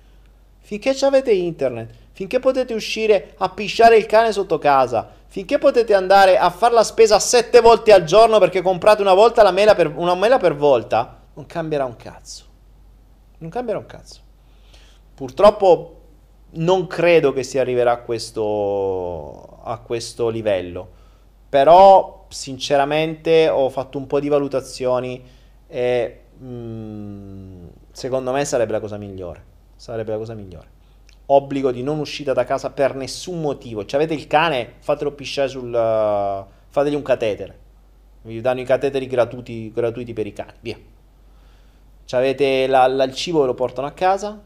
Finché 0.61 0.95
avete 1.01 1.31
internet, 1.31 1.91
finché 2.13 2.39
potete 2.39 2.73
uscire 2.73 3.33
a 3.39 3.49
pisciare 3.49 3.97
il 3.97 4.05
cane 4.05 4.31
sotto 4.31 4.57
casa, 4.57 5.17
finché 5.29 5.59
potete 5.59 5.93
andare 5.93 6.37
a 6.37 6.49
fare 6.49 6.73
la 6.73 6.83
spesa 6.83 7.19
sette 7.19 7.61
volte 7.61 7.93
al 7.93 8.03
giorno 8.03 8.39
perché 8.39 8.63
comprate 8.63 9.01
una, 9.03 9.13
volta 9.13 9.43
la 9.43 9.51
mela 9.51 9.75
per, 9.75 9.93
una 9.95 10.15
mela 10.15 10.37
per 10.37 10.55
volta, 10.55 11.21
non 11.35 11.45
cambierà 11.45 11.85
un 11.85 11.95
cazzo. 11.95 12.45
Non 13.37 13.51
cambierà 13.51 13.77
un 13.77 13.85
cazzo. 13.85 14.21
Purtroppo 15.13 15.95
non 16.51 16.87
credo 16.87 17.31
che 17.31 17.43
si 17.43 17.59
arriverà 17.59 17.91
a 17.91 17.97
questo, 17.97 19.59
a 19.63 19.77
questo 19.77 20.29
livello. 20.29 20.97
Però, 21.47 22.25
sinceramente, 22.29 23.49
ho 23.49 23.69
fatto 23.69 23.99
un 23.99 24.07
po' 24.07 24.19
di 24.19 24.29
valutazioni 24.29 25.23
e 25.67 26.21
mh, 26.37 26.47
mm, 26.47 27.67
secondo 27.91 28.31
me 28.31 28.45
sarebbe 28.45 28.71
la 28.71 28.79
cosa 28.79 28.97
migliore. 28.97 29.45
Sarebbe 29.75 30.11
la 30.11 30.17
cosa 30.17 30.33
migliore 30.33 30.77
obbligo 31.31 31.71
di 31.71 31.83
non 31.83 31.99
uscita 31.99 32.33
da 32.33 32.43
casa 32.43 32.71
per 32.71 32.95
nessun 32.95 33.41
motivo. 33.41 33.85
Cioè, 33.85 33.99
avete 33.99 34.19
il 34.19 34.27
cane, 34.27 34.73
fatelo 34.79 35.11
pisciare 35.11 35.47
sul... 35.47 35.73
Uh, 35.73 36.57
fategli 36.69 36.95
un 36.95 37.01
catetere. 37.01 37.57
Vi 38.21 38.41
danno 38.41 38.61
i 38.61 38.65
cateteri 38.65 39.07
gratuiti, 39.07 39.71
gratuiti 39.71 40.13
per 40.13 40.27
i 40.27 40.33
cani, 40.33 40.53
via. 40.61 40.77
Cioè, 42.05 42.19
avete 42.19 42.67
la, 42.67 42.87
la, 42.87 43.03
il 43.03 43.13
cibo, 43.13 43.41
ve 43.41 43.47
lo 43.47 43.53
portano 43.53 43.87
a 43.87 43.91
casa, 43.91 44.41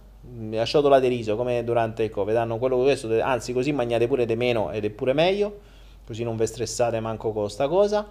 la 0.50 0.66
ciotola 0.66 1.00
di 1.00 1.08
riso, 1.08 1.36
come 1.36 1.64
durante 1.64 2.04
il 2.04 2.10
Covid. 2.10 2.34
Danno 2.34 2.58
quello 2.58 2.78
questo, 2.80 3.22
anzi, 3.22 3.54
così 3.54 3.72
mangiate 3.72 4.08
pure 4.08 4.26
di 4.26 4.36
meno 4.36 4.72
ed 4.72 4.84
è 4.86 4.90
pure 4.90 5.14
meglio. 5.14 5.60
Così 6.06 6.24
non 6.24 6.36
vi 6.36 6.46
stressate 6.46 7.00
manco 7.00 7.32
con 7.32 7.50
sta 7.50 7.68
cosa. 7.68 8.08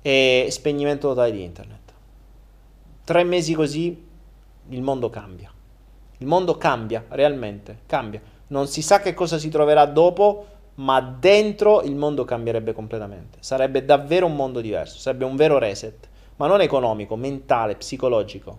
E 0.00 0.46
spegnimento 0.50 1.08
totale 1.08 1.32
di 1.32 1.42
internet. 1.42 1.92
Tre 3.04 3.24
mesi 3.24 3.54
così, 3.54 4.04
il 4.68 4.82
mondo 4.82 5.10
cambia. 5.10 5.50
Il 6.18 6.26
mondo 6.26 6.56
cambia, 6.56 7.04
realmente, 7.08 7.80
cambia. 7.86 8.20
Non 8.48 8.66
si 8.68 8.82
sa 8.82 9.00
che 9.00 9.14
cosa 9.14 9.38
si 9.38 9.48
troverà 9.48 9.84
dopo, 9.86 10.46
ma 10.76 11.00
dentro 11.00 11.82
il 11.82 11.94
mondo 11.94 12.24
cambierebbe 12.24 12.72
completamente. 12.72 13.38
Sarebbe 13.40 13.84
davvero 13.84 14.26
un 14.26 14.34
mondo 14.34 14.60
diverso, 14.60 14.98
sarebbe 14.98 15.24
un 15.24 15.36
vero 15.36 15.58
reset, 15.58 16.08
ma 16.36 16.46
non 16.46 16.60
economico, 16.60 17.16
mentale, 17.16 17.76
psicologico. 17.76 18.58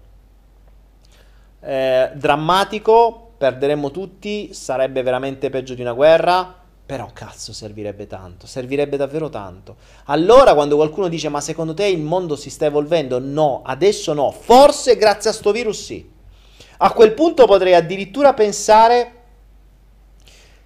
Eh, 1.60 2.12
drammatico, 2.14 3.32
perderemmo 3.38 3.92
tutti, 3.92 4.54
sarebbe 4.54 5.02
veramente 5.02 5.50
peggio 5.50 5.74
di 5.74 5.82
una 5.82 5.94
guerra, 5.94 6.66
Però 6.88 7.10
cazzo 7.12 7.52
servirebbe 7.52 8.08
tanto, 8.08 8.48
servirebbe 8.48 8.96
davvero 8.96 9.28
tanto. 9.28 9.76
Allora 10.06 10.54
quando 10.54 10.78
qualcuno 10.78 11.10
dice 11.10 11.28
ma 11.28 11.42
secondo 11.42 11.74
te 11.74 11.86
il 11.86 12.00
mondo 12.00 12.38
si 12.38 12.50
sta 12.50 12.66
evolvendo? 12.66 13.20
No, 13.20 13.62
adesso 13.66 14.14
no, 14.14 14.32
forse 14.32 14.96
grazie 14.96 15.32
a 15.32 15.34
sto 15.34 15.52
virus 15.52 15.84
sì. 15.84 16.10
A 16.78 16.92
quel 16.92 17.14
punto 17.14 17.46
potrei 17.46 17.74
addirittura 17.74 18.34
pensare 18.34 19.14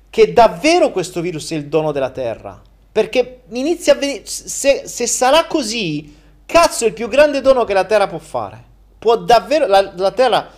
che 0.09 0.33
davvero 0.33 0.91
questo 0.91 1.21
virus 1.21 1.51
è 1.51 1.55
il 1.55 1.67
dono 1.67 1.91
della 1.91 2.09
Terra. 2.09 2.61
Perché 2.91 3.43
inizia 3.51 3.93
a 3.93 3.95
venire... 3.95 4.23
Se, 4.25 4.83
se 4.85 5.07
sarà 5.07 5.45
così, 5.45 6.15
cazzo 6.45 6.83
è 6.83 6.87
il 6.87 6.93
più 6.93 7.07
grande 7.07 7.39
dono 7.39 7.63
che 7.63 7.73
la 7.73 7.85
Terra 7.85 8.07
può 8.07 8.19
fare. 8.19 8.63
Può 8.99 9.15
davvero... 9.15 9.67
La, 9.67 9.93
la 9.95 10.11
Terra 10.11 10.49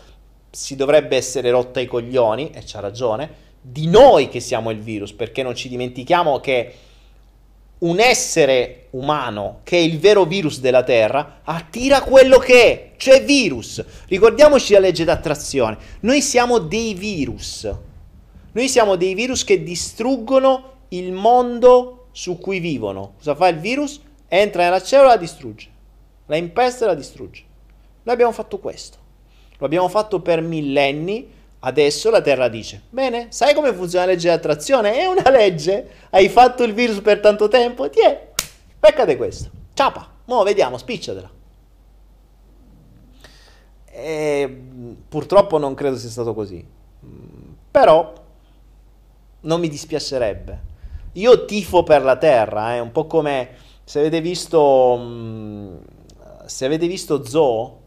si 0.50 0.76
dovrebbe 0.76 1.16
essere 1.16 1.52
rotta 1.52 1.80
i 1.80 1.86
coglioni, 1.86 2.52
e 2.52 2.64
c'ha 2.66 2.80
ragione, 2.80 3.42
di 3.62 3.88
noi 3.88 4.30
che 4.30 4.40
siamo 4.40 4.72
il 4.72 4.80
virus, 4.80 5.14
perché 5.14 5.44
non 5.44 5.56
ci 5.56 5.70
dimentichiamo 5.70 6.40
che 6.40 6.76
un 7.84 7.99
essere 7.99 8.88
umano, 8.91 9.60
che 9.64 9.77
è 9.77 9.81
il 9.81 9.99
vero 9.99 10.26
virus 10.26 10.60
della 10.60 10.84
Terra, 10.84 11.41
attira 11.43 12.01
quello 12.01 12.38
che 12.38 12.64
è, 12.64 12.91
cioè 12.97 13.23
virus. 13.23 13.84
Ricordiamoci 14.07 14.73
la 14.73 14.80
legge 14.80 15.03
d'attrazione. 15.03 15.77
Noi 16.01 16.22
siamo 16.22 16.60
dei 16.60 16.93
virus. 16.93 17.69
Noi 18.51 18.69
siamo 18.69 18.95
dei 18.95 19.14
virus 19.14 19.43
che 19.43 19.64
distruggono 19.64 20.72
il 20.89 21.11
mondo 21.11 22.07
su 22.11 22.38
cui 22.38 22.60
vivono. 22.60 23.15
Cosa 23.18 23.35
fa 23.35 23.47
il 23.47 23.60
virus? 23.60 23.99
Entra 24.27 24.64
nella 24.64 24.81
cellula 24.81 25.10
e 25.10 25.15
la 25.15 25.19
distrugge. 25.19 25.69
La 26.27 26.38
impesta 26.38 26.85
e 26.85 26.88
la 26.88 26.95
distrugge. 26.95 27.43
Noi 28.03 28.14
abbiamo 28.14 28.31
fatto 28.31 28.60
questo. 28.60 28.97
Lo 29.57 29.65
abbiamo 29.65 29.89
fatto 29.89 30.22
per 30.22 30.41
millenni 30.41 31.27
Adesso 31.65 32.10
la 32.10 32.22
Terra 32.22 32.49
dice, 32.49 32.81
bene, 32.90 33.27
sai 33.30 33.53
come 33.53 33.73
funziona 33.73 34.03
la 34.03 34.11
legge 34.11 34.27
di 34.27 34.35
attrazione? 34.35 34.98
È 34.98 35.06
una 35.06 35.30
legge, 35.30 36.07
hai 36.10 36.27
fatto 36.27 36.64
il 36.64 36.73
virus 36.73 36.99
per 36.99 37.22
tanto 37.22 37.48
tempo, 37.48 37.90
ti 37.90 38.02
è, 38.02 38.31
peccate 38.77 39.15
questo, 39.15 39.49
ciapa, 39.73 40.10
mo 40.26 40.44
vediamo, 40.44 40.77
spicciatela. 40.77 41.31
E, 43.85 44.61
purtroppo 45.07 45.57
non 45.57 45.73
credo 45.73 45.95
sia 45.95 46.10
stato 46.10 46.34
così, 46.34 46.65
però 47.72 48.14
non 49.40 49.60
mi 49.61 49.69
dispiacerebbe. 49.69 50.72
Io 51.14 51.45
tifo 51.45 51.84
per 51.84 52.03
la 52.03 52.18
Terra, 52.18 52.73
è 52.73 52.76
eh, 52.76 52.80
un 52.81 52.91
po' 52.91 53.07
come 53.07 53.49
se 53.85 53.99
avete 53.99 54.19
visto, 54.19 55.80
se 56.44 56.65
avete 56.65 56.88
visto 56.88 57.23
Zoo, 57.23 57.80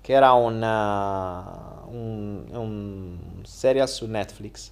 che 0.00 0.12
era 0.12 0.32
un... 0.32 0.60
Un, 1.92 2.44
un 2.50 3.18
serial 3.42 3.88
su 3.88 4.06
Netflix. 4.06 4.70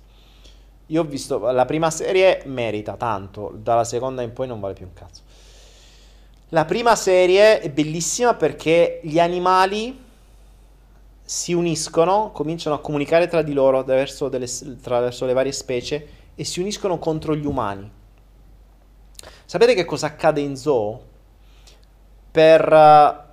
Io 0.86 1.02
ho 1.02 1.04
visto 1.04 1.38
la 1.50 1.66
prima 1.66 1.90
serie 1.90 2.42
merita 2.46 2.96
tanto, 2.96 3.52
dalla 3.54 3.84
seconda 3.84 4.22
in 4.22 4.32
poi 4.32 4.46
non 4.46 4.58
vale 4.58 4.74
più 4.74 4.86
un 4.86 4.94
cazzo. 4.94 5.22
La 6.48 6.64
prima 6.64 6.96
serie 6.96 7.60
è 7.60 7.70
bellissima 7.70 8.34
perché 8.34 9.00
gli 9.02 9.20
animali 9.20 10.08
si 11.22 11.52
uniscono, 11.52 12.32
cominciano 12.32 12.74
a 12.74 12.80
comunicare 12.80 13.28
tra 13.28 13.42
di 13.42 13.52
loro 13.52 13.80
attraverso, 13.80 14.28
delle, 14.28 14.46
attraverso 14.46 15.26
le 15.26 15.32
varie 15.32 15.52
specie 15.52 16.08
e 16.34 16.44
si 16.44 16.58
uniscono 16.58 16.98
contro 16.98 17.36
gli 17.36 17.46
umani. 17.46 17.88
Sapete 19.44 19.74
che 19.74 19.84
cosa 19.84 20.06
accade 20.06 20.40
in 20.40 20.56
zoo? 20.56 21.04
Per 22.32 23.28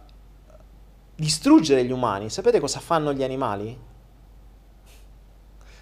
distruggere 1.17 1.83
gli 1.83 1.91
umani. 1.91 2.29
Sapete 2.29 2.59
cosa 2.59 2.79
fanno 2.79 3.11
gli 3.11 3.23
animali? 3.23 3.77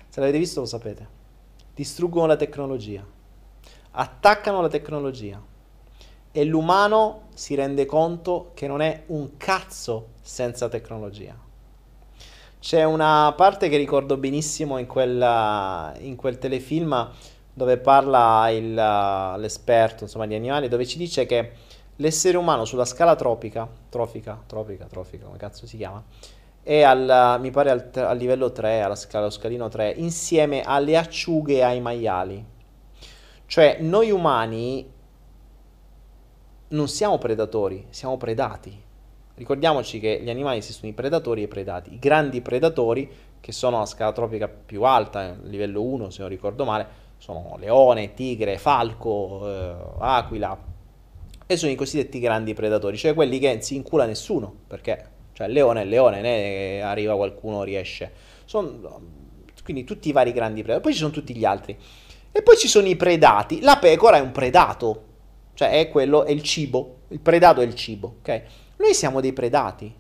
Se 0.08 0.20
l'avete 0.20 0.38
visto 0.38 0.62
lo 0.62 0.66
sapete. 0.66 1.08
Distruggono 1.76 2.26
la 2.26 2.38
tecnologia. 2.38 3.06
Attaccano 3.92 4.62
la 4.62 4.70
tecnologia. 4.70 5.42
E 6.32 6.44
l'umano 6.46 7.28
si 7.34 7.54
rende 7.56 7.86
conto 7.86 8.52
che 8.54 8.68
non 8.68 8.82
è 8.82 9.04
un 9.08 9.36
cazzo 9.38 10.08
senza 10.22 10.70
tecnologia. 10.70 11.38
C'è 12.60 12.84
una 12.84 13.34
parte 13.36 13.70
che 13.70 13.78
ricordo 13.78 14.18
benissimo 14.18 14.78
in, 14.78 14.88
quella, 14.88 15.94
in 16.00 16.16
quel 16.16 16.40
telefilm 16.40 17.12
dove 17.54 17.78
parla 17.78 18.50
il, 18.50 18.74
l'esperto 18.74 20.04
insomma, 20.04 20.28
di 20.28 20.36
animali, 20.36 20.68
dove 20.68 20.86
ci 20.86 20.98
dice 20.98 21.26
che 21.26 21.52
l'essere 21.98 22.38
umano 22.38 22.66
sulla 22.66 22.86
scala 22.86 23.16
tropica, 23.16 23.68
trofica, 23.90 24.42
tropica, 24.46 24.86
trofica, 24.86 25.26
come 25.26 25.38
cazzo 25.38 25.66
si 25.66 25.78
chiama, 25.78 26.04
è 26.62 26.82
al, 26.82 27.38
mi 27.40 27.52
pare 27.52 27.70
al, 27.70 27.92
al 27.94 28.18
livello 28.18 28.52
3, 28.52 28.82
alla 28.82 28.96
scala, 28.96 29.26
allo 29.26 29.34
scalino 29.34 29.70
3, 29.70 29.94
insieme 29.98 30.62
alle 30.62 30.98
acciughe 30.98 31.56
e 31.56 31.62
ai 31.62 31.80
maiali. 31.80 32.44
Cioè, 33.46 33.78
noi 33.82 34.10
umani 34.10 34.92
non 36.70 36.88
siamo 36.88 37.18
predatori, 37.18 37.86
siamo 37.92 38.18
predati. 38.18 38.84
Ricordiamoci 39.36 40.00
che 40.00 40.20
gli 40.22 40.30
animali 40.30 40.58
esistono 40.58 40.92
i 40.92 40.96
predatori 40.96 41.42
e 41.42 41.44
i 41.44 41.48
predati. 41.48 41.94
I 41.94 42.00
grandi 42.00 42.42
predatori, 42.42 43.10
che 43.40 43.52
sono 43.52 43.78
la 43.78 43.86
scala 43.86 44.12
tropica 44.12 44.48
più 44.48 44.84
alta, 44.84 45.36
livello 45.44 45.84
1 45.84 46.10
se 46.10 46.22
non 46.22 46.30
ricordo 46.30 46.66
male, 46.66 47.04
sono 47.18 47.56
leone, 47.60 48.14
tigre, 48.16 48.58
falco, 48.58 49.42
eh, 49.48 49.76
aquila, 50.00 50.58
e 51.48 51.58
sono 51.58 51.72
i 51.72 51.76
cosiddetti 51.76 52.20
grandi 52.20 52.54
predatori, 52.54 52.98
cioè 52.98 53.14
quelli 53.14 53.40
che 53.40 53.60
si 53.62 53.76
incula 53.76 54.06
nessuno, 54.06 54.54
perché 54.68 55.14
cioè 55.34 55.48
il 55.48 55.54
leone 55.54 55.82
è 55.82 55.86
leone, 55.86 56.22
ne 56.22 56.82
arriva 56.82 57.16
qualcuno, 57.16 57.64
riesce. 57.64 58.12
Sono, 58.46 59.02
quindi 59.64 59.84
tutti 59.84 60.10
i 60.10 60.12
vari 60.12 60.32
grandi 60.32 60.62
predatori, 60.62 60.82
poi 60.84 60.94
ci 60.94 61.00
sono 61.00 61.12
tutti 61.12 61.36
gli 61.36 61.44
altri. 61.46 61.78
E 62.32 62.42
poi 62.42 62.58
ci 62.58 62.68
sono 62.68 62.88
i 62.88 62.96
predati. 62.96 63.62
La 63.62 63.78
pecora 63.78 64.18
è 64.18 64.22
un 64.22 64.32
predato, 64.32 65.04
cioè 65.54 65.80
è 65.80 65.90
quello, 65.90 66.24
è 66.24 66.32
il 66.32 66.42
cibo, 66.42 67.00
il 67.10 67.20
predato 67.20 67.62
è 67.62 67.66
il 67.66 67.76
cibo, 67.76 68.16
ok? 68.20 68.42
Noi 68.78 68.94
siamo 68.94 69.22
dei 69.22 69.34
predati. 69.34 69.94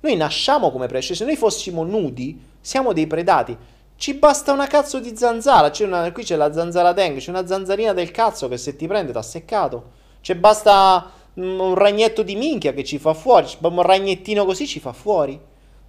Noi 0.00 0.16
nasciamo 0.16 0.70
come 0.70 0.86
predati, 0.86 1.06
cioè 1.06 1.16
se 1.16 1.24
noi 1.24 1.36
fossimo 1.36 1.84
nudi, 1.84 2.40
siamo 2.60 2.92
dei 2.92 3.06
predati. 3.06 3.56
Ci 3.94 4.14
basta 4.14 4.52
una 4.52 4.66
cazzo 4.66 5.00
di 5.00 5.16
zanzara, 5.16 5.70
c'è 5.70 5.84
una, 5.84 6.10
qui 6.12 6.24
c'è 6.24 6.36
la 6.36 6.52
zanzara 6.52 6.92
dengue, 6.92 7.20
c'è 7.20 7.30
una 7.30 7.46
zanzarina 7.46 7.92
del 7.92 8.10
cazzo 8.10 8.48
che 8.48 8.56
se 8.56 8.76
ti 8.76 8.86
prende 8.86 9.12
ti 9.12 9.18
ha 9.18 9.22
seccato. 9.22 9.97
Cioè 10.20 10.36
basta 10.36 11.12
un 11.34 11.74
ragnetto 11.74 12.22
di 12.22 12.36
minchia 12.36 12.72
che 12.72 12.84
ci 12.84 12.98
fa 12.98 13.14
fuori, 13.14 13.46
un 13.60 13.82
ragnettino 13.82 14.44
così 14.44 14.66
ci 14.66 14.80
fa 14.80 14.92
fuori. 14.92 15.40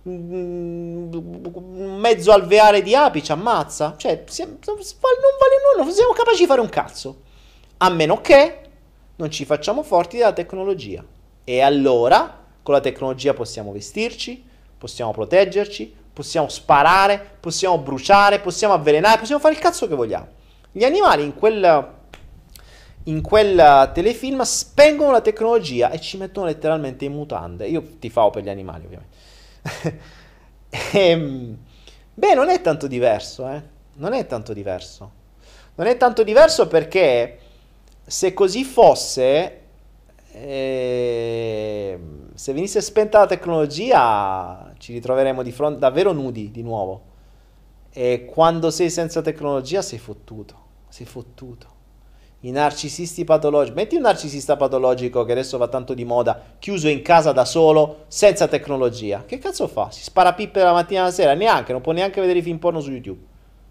Un 0.02 1.10
mezzo 2.00 2.32
alveare 2.32 2.82
di 2.82 2.96
api 2.96 3.24
ci 3.24 3.32
ammazza. 3.32 3.96
Cioè, 3.98 4.24
non 4.38 4.56
vale 4.56 5.56
nulla, 5.74 5.84
non 5.84 5.92
siamo 5.92 6.14
capaci 6.14 6.40
di 6.40 6.46
fare 6.48 6.62
un 6.62 6.70
cazzo. 6.70 7.22
A 7.78 7.90
meno 7.90 8.22
che 8.22 8.60
non 9.18 9.30
ci 9.30 9.44
facciamo 9.46 9.84
forti 9.84 10.18
della 10.18 10.34
tecnologia. 10.34 11.04
E 11.44 11.62
allora, 11.62 12.46
con 12.64 12.74
la 12.74 12.80
tecnologia 12.80 13.34
possiamo 13.34 13.72
vestirci, 13.72 14.44
possiamo 14.78 15.12
proteggerci, 15.12 15.94
possiamo 16.14 16.48
sparare, 16.48 17.38
possiamo 17.40 17.78
bruciare, 17.80 18.40
possiamo 18.40 18.74
avvelenare, 18.74 19.20
possiamo 19.20 19.42
fare 19.42 19.54
il 19.56 19.60
cazzo 19.60 19.88
che 19.88 19.96
vogliamo. 19.96 20.28
Gli 20.72 20.84
animali 20.84 21.24
in 21.24 21.36
quel 21.36 21.98
in 23.10 23.22
quel 23.22 23.92
telefilm 23.94 24.42
spengono 24.44 25.12
la 25.12 25.22
tecnologia 25.22 25.90
e 25.90 26.00
ci 26.00 26.18
mettono 26.18 26.46
letteralmente 26.46 27.06
in 27.06 27.14
mutande. 27.14 27.68
Io 27.68 27.84
ti 28.00 28.10
favo 28.10 28.30
per 28.30 28.44
gli 28.44 28.50
animali, 28.50 28.86
ovviamente. 28.86 29.18
e, 30.70 30.80
ehm, 31.10 31.58
beh, 32.14 32.34
non 32.36 32.50
è 32.50 32.62
tanto 32.62 32.88
diverso, 32.88 33.50
eh? 33.50 33.62
Non 33.96 34.14
è 34.14 34.26
tanto 34.28 34.54
diverso. 34.54 35.12
Non 35.76 35.88
è 35.88 35.98
tanto 35.98 36.24
diverso 36.24 36.68
perché 36.68 37.40
se 38.06 38.34
così 38.34 38.64
fosse, 38.64 39.62
eh, 40.32 42.00
se 42.34 42.54
venisse 42.54 42.82
spenta 42.82 43.20
la 43.20 43.26
tecnologia, 43.26 44.74
ci 44.78 44.94
ritroveremmo 44.94 45.42
di 45.42 45.52
fronte 45.52 45.80
davvero 45.80 46.12
nudi 46.12 46.52
di 46.52 46.62
nuovo. 46.62 47.08
E 47.92 48.26
quando 48.32 48.70
sei 48.70 48.90
senza 48.92 49.22
tecnologia 49.22 49.82
sei 49.82 49.98
fottuto, 49.98 50.56
sei 50.90 51.08
fottuto 51.08 51.78
i 52.42 52.52
narcisisti 52.52 53.24
patologici. 53.24 53.76
Metti 53.76 53.96
un 53.96 54.02
narcisista 54.02 54.56
patologico 54.56 55.26
che 55.26 55.34
adesso 55.34 55.58
va 55.58 55.68
tanto 55.68 55.94
di 55.94 56.06
moda, 56.06 56.42
chiuso 56.60 56.88
in 56.88 57.02
casa 57.02 57.32
da 57.32 57.46
solo, 57.46 58.06
senza 58.08 58.48
tecnologia. 58.48 59.24
Che 59.26 59.38
cazzo 59.40 59.68
fa? 59.68 59.92
Si 59.92 60.04
spara 60.04 60.34
pippe 60.34 60.62
la 60.62 60.72
mattina 60.72 61.02
e 61.02 61.04
la 61.04 61.12
sera? 61.12 61.34
Neanche, 61.34 61.72
non 61.72 61.82
può 61.82 61.92
neanche 61.92 62.22
vedere 62.22 62.40
i 62.40 62.44
film 62.44 62.58
porno 62.58 62.80
su 62.80 62.92
YouTube. 62.92 63.22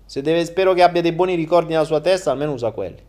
Se 0.04 0.22
deve, 0.22 0.44
spero 0.44 0.72
che 0.74 0.82
abbia 0.82 1.02
dei 1.02 1.12
buoni 1.12 1.34
ricordi 1.34 1.72
nella 1.72 1.84
sua 1.84 2.00
testa, 2.00 2.30
almeno 2.30 2.52
usa 2.52 2.70
quelli. 2.70 3.02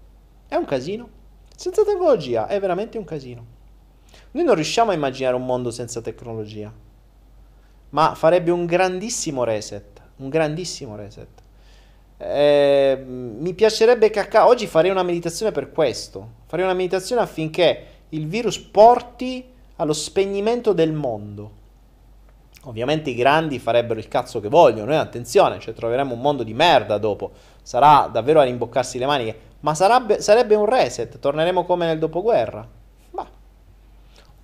È 0.47 0.55
un 0.55 0.65
casino. 0.65 1.07
Senza 1.55 1.83
tecnologia 1.83 2.47
è 2.47 2.59
veramente 2.59 2.97
un 2.97 3.03
casino. 3.03 3.45
Noi 4.31 4.43
non 4.43 4.55
riusciamo 4.55 4.91
a 4.91 4.93
immaginare 4.93 5.35
un 5.35 5.45
mondo 5.45 5.71
senza 5.71 6.01
tecnologia. 6.01 6.71
Ma 7.91 8.15
farebbe 8.15 8.51
un 8.51 8.65
grandissimo 8.65 9.43
reset. 9.43 10.01
Un 10.17 10.29
grandissimo 10.29 10.95
reset. 10.95 11.38
Eh, 12.21 13.01
mi 13.05 13.53
piacerebbe 13.53 14.09
che 14.09 14.19
accada. 14.19 14.47
Oggi 14.47 14.67
farei 14.67 14.91
una 14.91 15.03
meditazione 15.03 15.53
per 15.53 15.71
questo. 15.71 16.27
Farei 16.47 16.65
una 16.65 16.73
meditazione 16.73 17.21
affinché 17.21 17.85
il 18.09 18.27
virus 18.27 18.59
porti 18.59 19.45
allo 19.77 19.93
spegnimento 19.93 20.73
del 20.73 20.91
mondo. 20.91 21.51
Ovviamente 22.63 23.09
i 23.09 23.15
grandi 23.15 23.57
farebbero 23.57 23.99
il 23.99 24.09
cazzo 24.09 24.41
che 24.41 24.49
vogliono. 24.49 24.87
Noi 24.87 24.97
attenzione, 24.97 25.59
cioè 25.59 25.73
troveremo 25.73 26.13
un 26.13 26.19
mondo 26.19 26.43
di 26.43 26.53
merda 26.53 26.97
dopo. 26.97 27.31
Sarà 27.61 28.09
davvero 28.11 28.41
a 28.41 28.43
rimboccarsi 28.43 28.97
le 28.97 29.05
maniche. 29.05 29.39
Ma 29.61 29.73
sarebbe, 29.73 30.21
sarebbe 30.21 30.55
un 30.55 30.65
reset, 30.65 31.19
torneremo 31.19 31.63
come 31.63 31.85
nel 31.85 31.99
dopoguerra. 31.99 32.67
Ma. 33.11 33.25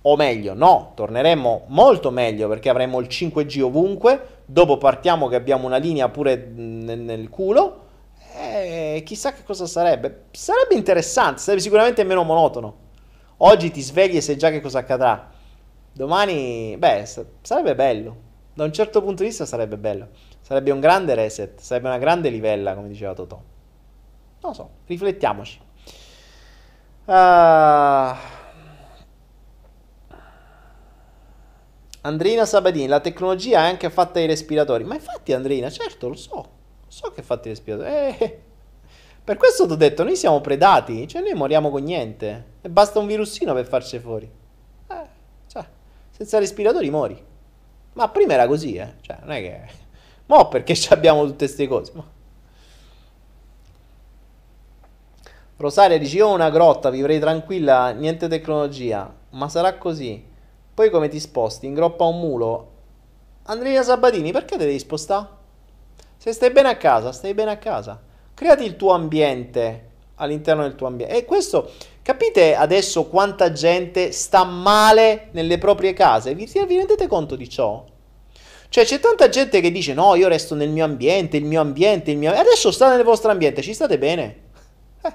O 0.02 0.16
meglio, 0.16 0.54
no, 0.54 0.92
torneremo 0.94 1.64
molto 1.66 2.10
meglio 2.10 2.48
perché 2.48 2.70
avremo 2.70 3.00
il 3.00 3.08
5G 3.08 3.60
ovunque, 3.60 4.35
dopo 4.46 4.78
partiamo 4.78 5.26
che 5.26 5.34
abbiamo 5.34 5.66
una 5.66 5.76
linea 5.76 6.08
pure 6.08 6.36
nel, 6.36 7.00
nel 7.00 7.28
culo, 7.28 7.84
e 8.38 9.02
chissà 9.04 9.32
che 9.32 9.42
cosa 9.42 9.66
sarebbe. 9.66 10.26
Sarebbe 10.30 10.74
interessante, 10.74 11.40
sarebbe 11.40 11.62
sicuramente 11.62 12.04
meno 12.04 12.22
monotono. 12.22 12.84
Oggi 13.38 13.70
ti 13.70 13.82
svegli 13.82 14.16
e 14.16 14.20
sai 14.20 14.38
già 14.38 14.50
che 14.50 14.60
cosa 14.60 14.78
accadrà. 14.78 15.30
Domani, 15.92 16.76
beh, 16.78 17.04
sarebbe 17.42 17.74
bello. 17.74 18.24
Da 18.54 18.64
un 18.64 18.72
certo 18.72 19.02
punto 19.02 19.22
di 19.22 19.28
vista 19.28 19.44
sarebbe 19.44 19.76
bello. 19.76 20.08
Sarebbe 20.40 20.70
un 20.70 20.80
grande 20.80 21.14
reset, 21.14 21.58
sarebbe 21.60 21.88
una 21.88 21.98
grande 21.98 22.30
livella, 22.30 22.74
come 22.74 22.88
diceva 22.88 23.12
Totò. 23.12 23.36
Non 23.36 23.44
lo 24.50 24.52
so, 24.52 24.70
riflettiamoci. 24.86 25.60
Uh... 27.04 28.34
Andrina 32.06 32.46
Sabadini, 32.46 32.86
la 32.86 33.00
tecnologia 33.00 33.64
è 33.64 33.68
anche 33.68 33.90
fatta 33.90 34.20
ai 34.20 34.26
respiratori. 34.26 34.84
Ma 34.84 34.94
infatti, 34.94 35.32
Andrina, 35.32 35.68
certo, 35.70 36.08
lo 36.08 36.14
so. 36.14 36.34
Lo 36.36 36.86
so 36.86 37.10
che 37.10 37.20
è 37.20 37.24
fatta 37.24 37.48
ai 37.48 37.54
respiratori. 37.54 37.90
Eh, 37.90 38.40
per 39.24 39.36
questo 39.36 39.66
ti 39.66 39.72
ho 39.72 39.76
detto, 39.76 40.04
noi 40.04 40.14
siamo 40.14 40.40
predati. 40.40 41.08
Cioè, 41.08 41.20
noi 41.20 41.34
moriamo 41.34 41.68
con 41.68 41.82
niente. 41.82 42.44
E 42.60 42.70
basta 42.70 43.00
un 43.00 43.06
virusino 43.06 43.52
per 43.54 43.66
farci 43.66 43.98
fuori. 43.98 44.30
Eh, 44.88 45.06
cioè, 45.48 45.66
senza 46.10 46.38
respiratori 46.38 46.88
mori. 46.90 47.20
Ma 47.94 48.08
prima 48.08 48.34
era 48.34 48.46
così, 48.46 48.76
eh. 48.76 48.94
Cioè, 49.00 49.18
non 49.22 49.32
è 49.32 49.40
che... 49.40 49.60
Mo' 50.26 50.46
perché 50.46 50.76
abbiamo 50.90 51.24
tutte 51.24 51.46
queste 51.46 51.66
cose. 51.66 51.90
Ma... 51.94 52.04
Rosaria 55.56 55.98
dice, 55.98 56.18
io 56.18 56.28
ho 56.28 56.34
una 56.34 56.50
grotta, 56.50 56.88
vivrei 56.88 57.18
tranquilla, 57.18 57.90
niente 57.90 58.28
tecnologia. 58.28 59.12
Ma 59.30 59.48
sarà 59.48 59.76
così. 59.76 60.34
Poi 60.76 60.90
come 60.90 61.08
ti 61.08 61.18
sposti? 61.20 61.64
In 61.64 61.72
groppa 61.72 62.04
un 62.04 62.20
mulo? 62.20 62.72
Andrea 63.44 63.82
Sabatini, 63.82 64.30
perché 64.30 64.58
devi 64.58 64.78
spostare? 64.78 65.26
Se 66.18 66.32
stai 66.32 66.50
bene 66.50 66.68
a 66.68 66.76
casa, 66.76 67.12
stai 67.12 67.32
bene 67.32 67.52
a 67.52 67.56
casa. 67.56 67.98
Creati 68.34 68.64
il 68.64 68.76
tuo 68.76 68.92
ambiente 68.92 69.88
all'interno 70.16 70.64
del 70.64 70.74
tuo 70.74 70.86
ambiente. 70.86 71.16
E 71.16 71.24
questo, 71.24 71.70
capite 72.02 72.54
adesso 72.54 73.06
quanta 73.06 73.52
gente 73.52 74.12
sta 74.12 74.44
male 74.44 75.28
nelle 75.30 75.56
proprie 75.56 75.94
case? 75.94 76.34
Vi, 76.34 76.44
vi 76.44 76.76
rendete 76.76 77.06
conto 77.06 77.36
di 77.36 77.48
ciò? 77.48 77.82
Cioè 78.68 78.84
c'è 78.84 79.00
tanta 79.00 79.30
gente 79.30 79.62
che 79.62 79.72
dice 79.72 79.94
no, 79.94 80.14
io 80.14 80.28
resto 80.28 80.54
nel 80.54 80.68
mio 80.68 80.84
ambiente, 80.84 81.38
il 81.38 81.46
mio 81.46 81.62
ambiente, 81.62 82.10
il 82.10 82.18
mio... 82.18 82.34
E 82.34 82.36
adesso 82.36 82.70
state 82.70 82.96
nel 82.96 83.04
vostro 83.06 83.30
ambiente, 83.30 83.62
ci 83.62 83.72
state 83.72 83.96
bene? 83.96 84.40
Eh. 85.00 85.12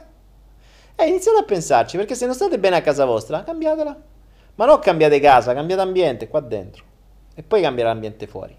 eh, 0.96 1.08
iniziate 1.08 1.38
a 1.38 1.44
pensarci, 1.44 1.98
perché 1.98 2.16
se 2.16 2.26
non 2.26 2.34
state 2.34 2.58
bene 2.58 2.78
a 2.78 2.82
casa 2.82 3.06
vostra, 3.06 3.44
cambiatela. 3.44 4.10
Ma 4.56 4.66
non 4.66 4.80
cambiate 4.80 5.20
casa, 5.20 5.54
cambiate 5.54 5.82
ambiente 5.82 6.28
qua 6.28 6.40
dentro. 6.40 6.84
E 7.36 7.44
poi 7.44 7.62
cambierà 7.62 7.90
l'ambiente 7.90 8.28
fuori. 8.28 8.56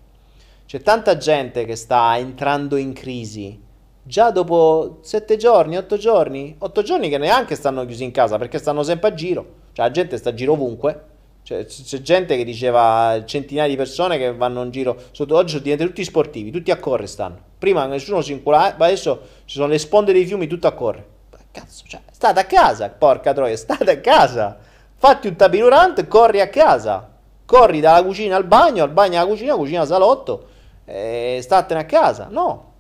C'è 0.67 0.81
tanta 0.81 1.17
gente 1.17 1.65
che 1.65 1.77
sta 1.77 2.17
entrando 2.17 2.77
in 2.77 2.93
crisi 2.93 3.71
già 4.03 4.31
dopo 4.31 4.99
7 5.03 5.37
giorni, 5.37 5.77
8 5.77 5.97
giorni, 5.97 6.55
8 6.59 6.83
giorni 6.83 7.09
che 7.09 7.19
neanche 7.19 7.55
stanno 7.55 7.85
chiusi 7.87 8.05
in 8.05 8.11
casa 8.11 8.37
perché 8.39 8.59
stanno 8.59 8.83
sempre 8.83 9.11
a 9.11 9.15
giro, 9.15 9.43
cioè 9.73 9.87
la 9.87 9.93
gente 9.93 10.17
sta 10.17 10.31
a 10.31 10.35
giro 10.35 10.53
ovunque. 10.53 11.11
Cioè, 11.45 11.65
c'è 11.65 12.01
gente 12.01 12.37
che 12.37 12.45
diceva 12.45 13.21
centinaia 13.27 13.69
di 13.69 13.75
persone 13.75 14.17
che 14.17 14.33
vanno 14.33 14.63
in 14.63 14.71
giro 14.71 14.97
sotto 15.11 15.35
oggi 15.35 15.51
sono 15.51 15.63
diventati 15.63 15.91
tutti 15.91 16.05
sportivi, 16.05 16.53
tutti 16.53 16.71
a 16.71 16.79
correre 16.79 17.09
stanno. 17.09 17.37
Prima 17.59 17.85
nessuno 17.87 18.21
si 18.21 18.31
inculava, 18.31 18.77
ma 18.79 18.87
adesso 18.87 19.21
ci 19.45 19.57
sono 19.57 19.67
le 19.67 19.79
sponde 19.79 20.13
dei 20.13 20.25
fiumi 20.25 20.47
tutte 20.47 20.69
a 20.69 20.73
correre. 20.73 21.07
Cazzo, 21.51 21.85
cioè, 21.87 22.01
state 22.11 22.39
a 22.39 22.45
casa, 22.45 22.89
porca 22.91 23.35
troia, 23.35 23.57
state 23.59 23.91
a 23.91 23.99
casa. 23.99 24.59
Fatti 25.03 25.27
un 25.27 25.35
tapirurante, 25.35 26.07
corri 26.07 26.41
a 26.41 26.49
casa. 26.49 27.11
Corri 27.45 27.81
dalla 27.81 28.05
cucina 28.05 28.37
al 28.37 28.45
bagno, 28.45 28.85
al 28.85 28.91
bagno 28.91 29.19
alla 29.19 29.29
cucina, 29.29 29.57
cucina 29.57 29.81
al 29.81 29.89
salotto, 29.89 30.47
e 30.85 31.41
statene 31.43 31.81
a 31.81 31.85
casa. 31.87 32.29
No, 32.31 32.73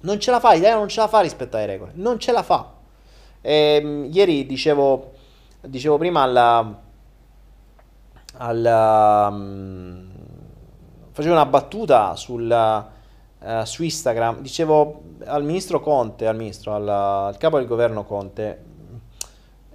non 0.00 0.18
ce 0.18 0.32
la 0.32 0.40
fa, 0.40 0.54
l'Italia 0.54 0.74
non 0.74 0.88
ce 0.88 0.98
la 0.98 1.06
fa 1.06 1.20
rispetto 1.20 1.56
alle 1.56 1.66
regole, 1.66 1.92
non 1.94 2.18
ce 2.18 2.32
la 2.32 2.42
fa. 2.42 2.68
E, 3.40 3.78
ehm, 3.80 4.08
ieri 4.10 4.44
dicevo, 4.44 5.12
dicevo 5.60 5.98
prima 5.98 6.22
alla, 6.22 6.80
alla 8.38 9.28
um, 9.30 10.10
facevo 11.12 11.32
una 11.32 11.46
battuta 11.46 12.16
sul, 12.16 12.90
uh, 13.38 13.62
su 13.62 13.84
Instagram, 13.84 14.40
dicevo 14.40 15.02
al 15.26 15.44
ministro 15.44 15.78
Conte, 15.78 16.26
al 16.26 16.34
ministro, 16.34 16.74
al, 16.74 16.88
al 16.88 17.36
capo 17.36 17.58
del 17.58 17.68
governo 17.68 18.02
Conte, 18.02 18.64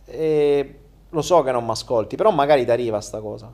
e 0.04 0.77
lo 1.10 1.22
so 1.22 1.42
che 1.44 1.52
non 1.52 1.64
mi 1.64 1.72
ascolti, 1.72 2.16
però 2.16 2.32
magari 2.32 2.66
ti 2.66 2.72
arriva 2.72 3.02
sta 3.02 3.20
cosa. 3.20 3.52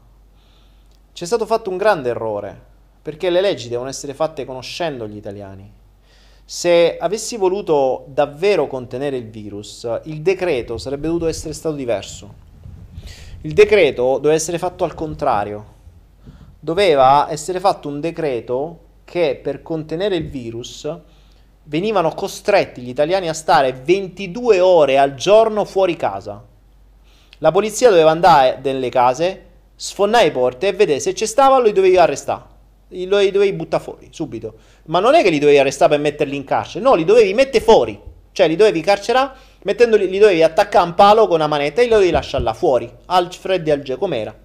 C'è 1.14 1.26
stato 1.26 1.46
fatto 1.46 1.70
un 1.70 1.78
grande 1.78 2.10
errore, 2.10 2.62
perché 3.02 3.30
le 3.30 3.42
leggi 3.42 3.70
devono 3.70 3.90
essere 3.90 4.14
fatte 4.14 4.46
conoscendo 4.46 5.08
gli 5.08 5.18
italiani 5.18 5.82
se 6.46 6.98
avessi 7.00 7.38
voluto 7.38 8.04
davvero 8.08 8.68
contenere 8.68 9.16
il 9.18 9.30
virus, 9.30 9.88
il 10.04 10.22
decreto 10.22 10.78
sarebbe 10.78 11.08
dovuto 11.08 11.28
essere 11.28 11.54
stato 11.54 11.76
diverso. 11.76 12.42
Il 13.42 13.54
decreto 13.54 14.16
doveva 14.16 14.34
essere 14.34 14.58
fatto 14.58 14.84
al 14.84 14.94
contrario. 14.94 15.72
Doveva 16.60 17.28
essere 17.30 17.60
fatto 17.60 17.88
un 17.88 18.00
decreto 18.00 18.80
che 19.06 19.40
per 19.42 19.62
contenere 19.62 20.16
il 20.16 20.30
virus 20.30 20.90
venivano 21.64 22.14
costretti 22.14 22.82
gli 22.82 22.90
italiani 22.90 23.30
a 23.30 23.34
stare 23.34 23.72
22 23.74 24.60
ore 24.60 24.98
al 24.98 25.16
giorno 25.16 25.66
fuori 25.66 25.96
casa. 25.96 26.44
La 27.44 27.52
polizia 27.52 27.90
doveva 27.90 28.10
andare 28.10 28.62
nelle 28.64 28.88
case, 28.88 29.44
sfonnare 29.76 30.24
le 30.24 30.32
porte 30.32 30.70
e 30.70 30.72
vedere 30.72 31.02
se 31.02 31.14
ci 31.14 31.26
stava 31.26 31.60
lo 31.60 31.70
dovevi 31.72 31.98
arrestare 31.98 32.52
li 32.94 33.08
dovevi 33.08 33.52
buttare 33.54 33.84
fuori 33.84 34.08
subito. 34.12 34.54
Ma 34.86 35.00
non 35.00 35.16
è 35.16 35.24
che 35.24 35.30
li 35.30 35.40
dovevi 35.40 35.58
arrestare 35.58 35.92
per 35.92 36.00
metterli 36.00 36.36
in 36.36 36.44
carcere, 36.44 36.84
no, 36.84 36.94
li 36.94 37.04
dovevi 37.04 37.34
mettere 37.34 37.64
fuori. 37.64 38.00
Cioè 38.32 38.48
li 38.48 38.56
dovevi 38.56 38.82
carcerare, 38.82 39.32
mettendoli, 39.64 40.10
li 40.10 40.20
dovevi 40.20 40.42
attaccare 40.42 40.86
a 40.86 40.88
un 40.88 40.96
palo 40.96 41.28
con 41.28 41.36
una 41.36 41.48
manetta 41.48 41.82
e 41.82 41.86
li 41.86 41.90
dovevi 41.90 42.12
lasciare 42.12 42.44
là 42.44 42.54
fuori, 42.54 42.92
al 43.08 43.34
freddo 43.34 43.70
e 43.70 43.74
al 43.74 43.82
gelo, 43.82 44.00
com'era. 44.00 44.36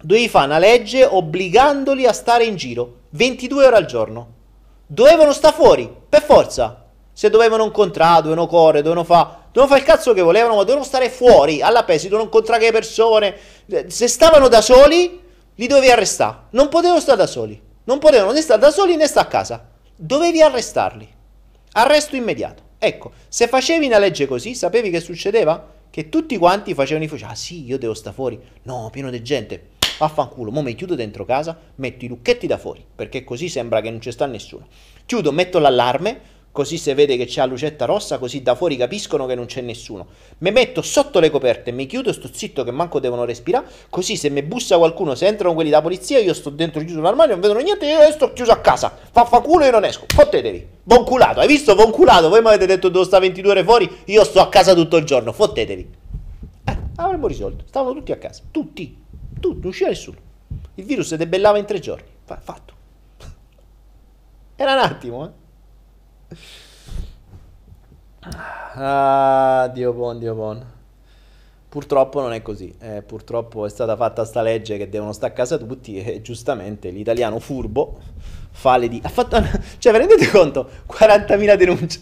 Dovevi 0.00 0.28
fare 0.28 0.46
una 0.46 0.58
legge 0.58 1.04
obbligandoli 1.04 2.06
a 2.06 2.12
stare 2.12 2.44
in 2.44 2.56
giro 2.56 3.00
22 3.10 3.66
ore 3.66 3.76
al 3.76 3.86
giorno. 3.86 4.34
Dovevano 4.86 5.32
stare 5.32 5.54
fuori, 5.54 5.92
per 6.08 6.22
forza. 6.22 6.87
Se 7.18 7.30
dovevano 7.30 7.64
incontrare, 7.64 8.22
dovevano 8.22 8.46
correre, 8.46 8.80
dovevano 8.80 9.04
fare 9.04 9.46
dovevano 9.50 9.66
fare 9.66 9.80
il 9.80 9.84
cazzo 9.84 10.12
che 10.12 10.22
volevano, 10.22 10.54
ma 10.54 10.60
dovevano 10.60 10.84
stare 10.84 11.10
fuori 11.10 11.60
alla 11.60 11.82
pesi, 11.82 12.04
dovevano 12.04 12.26
incontrare 12.26 12.66
le 12.66 12.70
persone. 12.70 13.34
Se 13.88 14.06
stavano 14.06 14.46
da 14.46 14.60
soli, 14.60 15.20
li 15.56 15.66
dovevi 15.66 15.90
arrestare. 15.90 16.42
Non 16.50 16.68
potevano 16.68 17.00
stare 17.00 17.18
da 17.18 17.26
soli. 17.26 17.60
Non 17.82 17.98
potevano 17.98 18.30
né 18.30 18.40
stare 18.40 18.60
da 18.60 18.70
soli 18.70 18.94
né 18.94 19.08
stare 19.08 19.26
a 19.26 19.30
casa. 19.30 19.68
Dovevi 19.96 20.40
arrestarli. 20.40 21.08
Arresto 21.72 22.14
immediato. 22.14 22.62
Ecco, 22.78 23.10
se 23.26 23.48
facevi 23.48 23.86
una 23.86 23.98
legge 23.98 24.28
così, 24.28 24.54
sapevi 24.54 24.88
che 24.88 25.00
succedeva? 25.00 25.72
Che 25.90 26.08
tutti 26.08 26.38
quanti 26.38 26.72
facevano 26.72 27.04
i 27.04 27.08
fuoci. 27.08 27.24
Ah 27.24 27.34
sì, 27.34 27.64
io 27.64 27.78
devo 27.78 27.94
stare 27.94 28.14
fuori. 28.14 28.40
No, 28.62 28.90
pieno 28.92 29.10
di 29.10 29.20
gente. 29.24 29.70
Vaffanculo, 29.98 30.52
mo 30.52 30.62
mi 30.62 30.76
chiudo 30.76 30.94
dentro 30.94 31.24
casa, 31.24 31.58
metto 31.74 32.04
i 32.04 32.08
lucchetti 32.08 32.46
da 32.46 32.58
fuori, 32.58 32.86
perché 32.94 33.24
così 33.24 33.48
sembra 33.48 33.80
che 33.80 33.90
non 33.90 34.00
ci 34.00 34.12
sta 34.12 34.26
nessuno. 34.26 34.68
Chiudo, 35.04 35.32
metto 35.32 35.58
l'allarme, 35.58 36.36
così 36.50 36.78
si 36.78 36.92
vede 36.92 37.16
che 37.16 37.26
c'è 37.26 37.40
la 37.40 37.46
lucetta 37.46 37.84
rossa, 37.84 38.18
così 38.18 38.42
da 38.42 38.54
fuori 38.54 38.76
capiscono 38.76 39.26
che 39.26 39.34
non 39.34 39.46
c'è 39.46 39.60
nessuno. 39.60 40.06
Mi 40.38 40.50
metto 40.50 40.82
sotto 40.82 41.20
le 41.20 41.30
coperte, 41.30 41.70
mi 41.70 41.86
chiudo, 41.86 42.12
sto 42.12 42.28
zitto 42.32 42.64
che 42.64 42.70
manco 42.70 43.00
devono 43.00 43.24
respirare, 43.24 43.66
così 43.90 44.16
se 44.16 44.28
mi 44.30 44.42
bussa 44.42 44.76
qualcuno, 44.76 45.14
se 45.14 45.26
entrano 45.26 45.54
quelli 45.54 45.70
da 45.70 45.80
polizia, 45.80 46.18
io 46.18 46.34
sto 46.34 46.50
dentro 46.50 46.80
chiuso 46.80 47.00
l'armadio, 47.00 47.32
non 47.32 47.40
vedono 47.40 47.60
niente, 47.60 47.86
io 47.86 48.10
sto 48.10 48.32
chiuso 48.32 48.52
a 48.52 48.58
casa. 48.58 48.96
Fa 49.10 49.24
culo 49.24 49.64
e 49.64 49.70
non 49.70 49.84
esco. 49.84 50.06
Fottetevi. 50.06 50.66
Buon 50.82 51.04
culato, 51.04 51.40
hai 51.40 51.46
visto? 51.46 51.74
Buon 51.74 51.90
culato. 51.90 52.28
Voi 52.28 52.40
mi 52.40 52.48
avete 52.48 52.66
detto 52.66 52.88
devo 52.88 53.04
stare 53.04 53.26
22 53.26 53.50
ore 53.50 53.64
fuori, 53.64 53.90
io 54.06 54.24
sto 54.24 54.40
a 54.40 54.48
casa 54.48 54.74
tutto 54.74 54.96
il 54.96 55.04
giorno. 55.04 55.32
Fottetevi. 55.32 55.88
Eh, 56.64 56.76
avremmo 56.96 57.26
risolto. 57.26 57.64
Stavano 57.66 57.94
tutti 57.94 58.12
a 58.12 58.16
casa. 58.16 58.42
Tutti. 58.50 58.96
Tutti, 59.38 59.60
non 59.60 59.68
usciva 59.68 59.88
nessuno. 59.88 60.16
Il 60.74 60.84
virus 60.84 61.14
debellava 61.14 61.58
in 61.58 61.64
tre 61.64 61.78
giorni. 61.78 62.06
Fatto. 62.24 62.74
Era 64.56 64.72
un 64.72 64.78
attimo, 64.80 65.24
eh. 65.24 65.30
Ah, 68.74 69.70
Dio 69.72 69.92
buon, 69.92 70.18
Dio 70.18 70.34
buon. 70.34 70.64
Purtroppo 71.68 72.20
non 72.20 72.32
è 72.32 72.42
così. 72.42 72.74
Eh, 72.80 73.02
purtroppo 73.02 73.66
è 73.66 73.68
stata 73.68 73.96
fatta 73.96 74.24
sta 74.24 74.42
legge 74.42 74.76
che 74.76 74.88
devono 74.88 75.12
stare 75.12 75.32
a 75.32 75.36
casa 75.36 75.58
tutti 75.58 76.02
e 76.02 76.20
giustamente 76.22 76.90
l'italiano 76.90 77.38
furbo 77.38 77.98
fa 78.50 78.76
le 78.76 78.88
di... 78.88 79.00
Ha 79.02 79.08
fatto... 79.08 79.42
Cioè, 79.78 79.92
vi 79.92 79.98
rendete 79.98 80.28
conto? 80.28 80.68
40.000 80.90 81.54
denunce. 81.56 82.00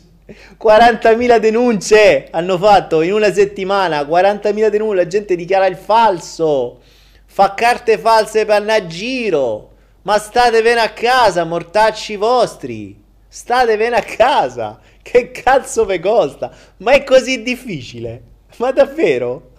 40.000 0.61 1.39
denunce 1.39 2.29
hanno 2.31 2.59
fatto 2.59 3.03
in 3.03 3.13
una 3.13 3.33
settimana. 3.33 4.03
40.000 4.03 4.69
denunce. 4.69 4.97
La 4.97 5.07
gente 5.07 5.37
dichiara 5.37 5.67
il 5.67 5.77
falso. 5.77 6.81
Fa 7.27 7.55
carte 7.55 7.99
false 7.99 8.45
per 8.45 8.57
andare 8.57 8.85
a 8.85 8.87
giro. 8.87 9.71
Ma 10.03 10.19
statevene 10.19 10.81
a 10.81 10.91
casa, 10.91 11.45
mortacci 11.45 12.17
vostri. 12.17 13.05
Statevene 13.37 13.97
a 13.97 14.03
casa. 14.03 14.81
Che 15.03 15.31
cazzo 15.31 15.85
vi 15.85 16.01
costa? 16.01 16.51
Ma 16.79 16.93
è 16.93 17.05
così 17.05 17.43
difficile? 17.43 18.23
Ma 18.57 18.73
davvero? 18.73 19.51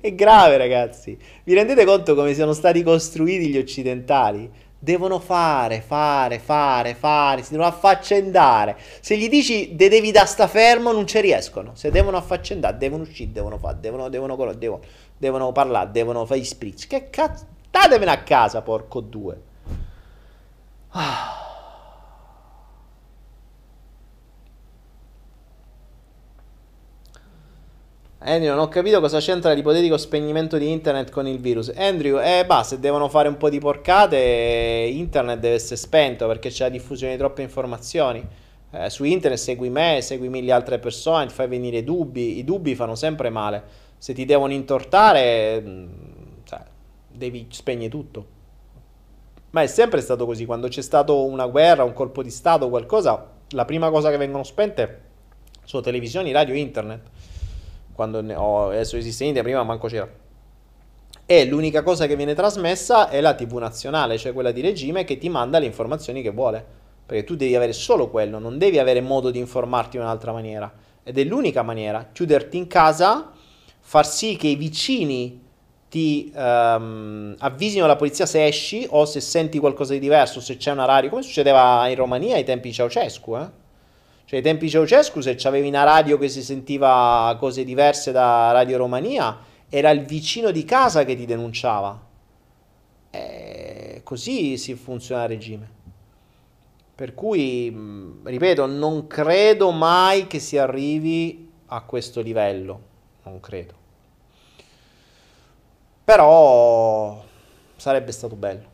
È 0.00 0.12
grave, 0.12 0.56
ragazzi. 0.56 1.16
Vi 1.44 1.54
rendete 1.54 1.84
conto 1.84 2.16
come 2.16 2.34
siano 2.34 2.52
stati 2.52 2.82
costruiti 2.82 3.46
gli 3.46 3.58
occidentali? 3.58 4.50
Devono 4.76 5.20
fare, 5.20 5.82
fare, 5.82 6.40
fare, 6.40 6.96
fare, 6.96 7.44
si 7.44 7.52
devono 7.52 7.68
affaccendare. 7.68 8.76
Se 8.98 9.16
gli 9.16 9.28
dici 9.28 9.76
de 9.76 9.88
devi 9.88 10.10
da 10.10 10.24
sta 10.24 10.48
fermo, 10.48 10.90
non 10.90 11.06
ci 11.06 11.20
riescono. 11.20 11.76
Se 11.76 11.92
devono 11.92 12.16
affaccendare, 12.16 12.76
devono 12.76 13.04
uscire, 13.04 13.30
devono 13.30 13.56
fare, 13.56 13.76
devono, 13.78 14.08
devono, 14.08 14.34
devono, 14.34 14.80
devono 15.16 15.52
parlare, 15.52 15.92
devono 15.92 16.26
fare 16.26 16.40
gli 16.40 16.44
spritz. 16.44 16.88
Che 16.88 17.08
cazzo? 17.08 17.46
Statevene 17.68 18.10
a 18.10 18.22
casa, 18.24 18.62
porco 18.62 19.00
due. 19.00 19.40
Ah. 20.88 21.44
Andrew, 28.26 28.54
non 28.54 28.60
ho 28.60 28.68
capito 28.68 29.00
cosa 29.00 29.18
c'entra 29.18 29.52
l'ipotetico 29.52 29.98
spegnimento 29.98 30.56
di 30.56 30.70
internet 30.70 31.10
con 31.10 31.26
il 31.26 31.38
virus. 31.38 31.70
Andrew, 31.76 32.18
eh, 32.18 32.46
basta, 32.46 32.76
se 32.76 32.80
devono 32.80 33.10
fare 33.10 33.28
un 33.28 33.36
po' 33.36 33.50
di 33.50 33.58
porcate, 33.58 34.16
internet 34.90 35.38
deve 35.38 35.56
essere 35.56 35.76
spento 35.76 36.26
perché 36.26 36.48
c'è 36.48 36.64
la 36.64 36.70
diffusione 36.70 37.12
di 37.12 37.18
troppe 37.18 37.42
informazioni. 37.42 38.26
Eh, 38.70 38.88
su 38.88 39.04
internet 39.04 39.38
segui 39.38 39.68
me, 39.68 39.98
segui 40.00 40.30
mille 40.30 40.52
altre 40.52 40.78
persone, 40.78 41.26
ti 41.26 41.34
fai 41.34 41.48
venire 41.48 41.84
dubbi. 41.84 42.38
I 42.38 42.44
dubbi 42.44 42.74
fanno 42.74 42.94
sempre 42.94 43.28
male. 43.28 43.62
Se 43.98 44.14
ti 44.14 44.24
devono 44.24 44.54
intortare, 44.54 45.62
cioè, 46.44 46.60
devi 47.06 47.46
spegnere 47.50 47.90
tutto. 47.90 48.26
Ma 49.50 49.60
è 49.60 49.66
sempre 49.66 50.00
stato 50.00 50.24
così. 50.24 50.46
Quando 50.46 50.68
c'è 50.68 50.82
stata 50.82 51.12
una 51.12 51.46
guerra, 51.46 51.84
un 51.84 51.92
colpo 51.92 52.22
di 52.22 52.30
Stato, 52.30 52.70
qualcosa, 52.70 53.32
la 53.50 53.66
prima 53.66 53.90
cosa 53.90 54.08
che 54.08 54.16
vengono 54.16 54.44
spente 54.44 55.02
sono 55.64 55.82
televisioni, 55.82 56.32
radio, 56.32 56.54
internet 56.54 57.12
quando 57.94 58.20
ne 58.20 58.34
ho, 58.34 58.68
adesso 58.68 58.96
esiste 58.96 59.24
India, 59.24 59.42
prima 59.42 59.62
manco 59.62 59.88
c'era. 59.88 60.08
E 61.26 61.46
l'unica 61.46 61.82
cosa 61.82 62.06
che 62.06 62.16
viene 62.16 62.34
trasmessa 62.34 63.08
è 63.08 63.20
la 63.20 63.34
TV 63.34 63.54
nazionale, 63.54 64.18
cioè 64.18 64.32
quella 64.32 64.52
di 64.52 64.60
regime 64.60 65.04
che 65.04 65.16
ti 65.16 65.28
manda 65.30 65.58
le 65.58 65.66
informazioni 65.66 66.20
che 66.20 66.30
vuole. 66.30 66.82
Perché 67.06 67.24
tu 67.24 67.34
devi 67.36 67.54
avere 67.54 67.72
solo 67.72 68.08
quello, 68.08 68.38
non 68.38 68.58
devi 68.58 68.78
avere 68.78 69.00
modo 69.00 69.30
di 69.30 69.38
informarti 69.38 69.96
in 69.96 70.02
un'altra 70.02 70.32
maniera. 70.32 70.70
Ed 71.02 71.18
è 71.18 71.24
l'unica 71.24 71.62
maniera, 71.62 72.08
chiuderti 72.12 72.56
in 72.56 72.66
casa, 72.66 73.30
far 73.80 74.06
sì 74.06 74.36
che 74.36 74.48
i 74.48 74.56
vicini 74.56 75.42
ti 75.88 76.32
um, 76.34 77.34
avvisino 77.38 77.86
la 77.86 77.94
polizia 77.94 78.26
se 78.26 78.44
esci 78.44 78.86
o 78.90 79.04
se 79.04 79.20
senti 79.20 79.58
qualcosa 79.58 79.92
di 79.92 80.00
diverso, 80.00 80.40
se 80.40 80.56
c'è 80.56 80.72
una 80.72 80.86
radio, 80.86 81.10
come 81.10 81.22
succedeva 81.22 81.86
in 81.88 81.94
Romania 81.94 82.34
ai 82.34 82.44
tempi 82.44 82.68
di 82.68 82.74
Ceausescu, 82.74 83.36
eh? 83.36 83.62
Cioè, 84.26 84.38
ai 84.38 84.42
tempi 84.42 84.70
Ceausescu, 84.70 85.20
se 85.20 85.34
c'avevi 85.34 85.68
una 85.68 85.84
radio 85.84 86.16
che 86.16 86.28
si 86.28 86.42
sentiva 86.42 87.36
cose 87.38 87.62
diverse 87.62 88.10
da 88.10 88.52
Radio 88.52 88.78
Romania, 88.78 89.38
era 89.68 89.90
il 89.90 90.04
vicino 90.04 90.50
di 90.50 90.64
casa 90.64 91.04
che 91.04 91.14
ti 91.14 91.26
denunciava. 91.26 92.00
E 93.10 94.00
così 94.02 94.56
si 94.56 94.74
funziona 94.74 95.24
il 95.24 95.28
regime. 95.28 95.70
Per 96.94 97.12
cui, 97.12 97.74
ripeto, 98.22 98.66
non 98.66 99.06
credo 99.08 99.72
mai 99.72 100.26
che 100.26 100.38
si 100.38 100.56
arrivi 100.56 101.50
a 101.66 101.82
questo 101.82 102.20
livello. 102.20 102.80
Non 103.24 103.40
credo. 103.40 103.74
Però 106.04 107.24
sarebbe 107.76 108.12
stato 108.12 108.36
bello. 108.36 108.72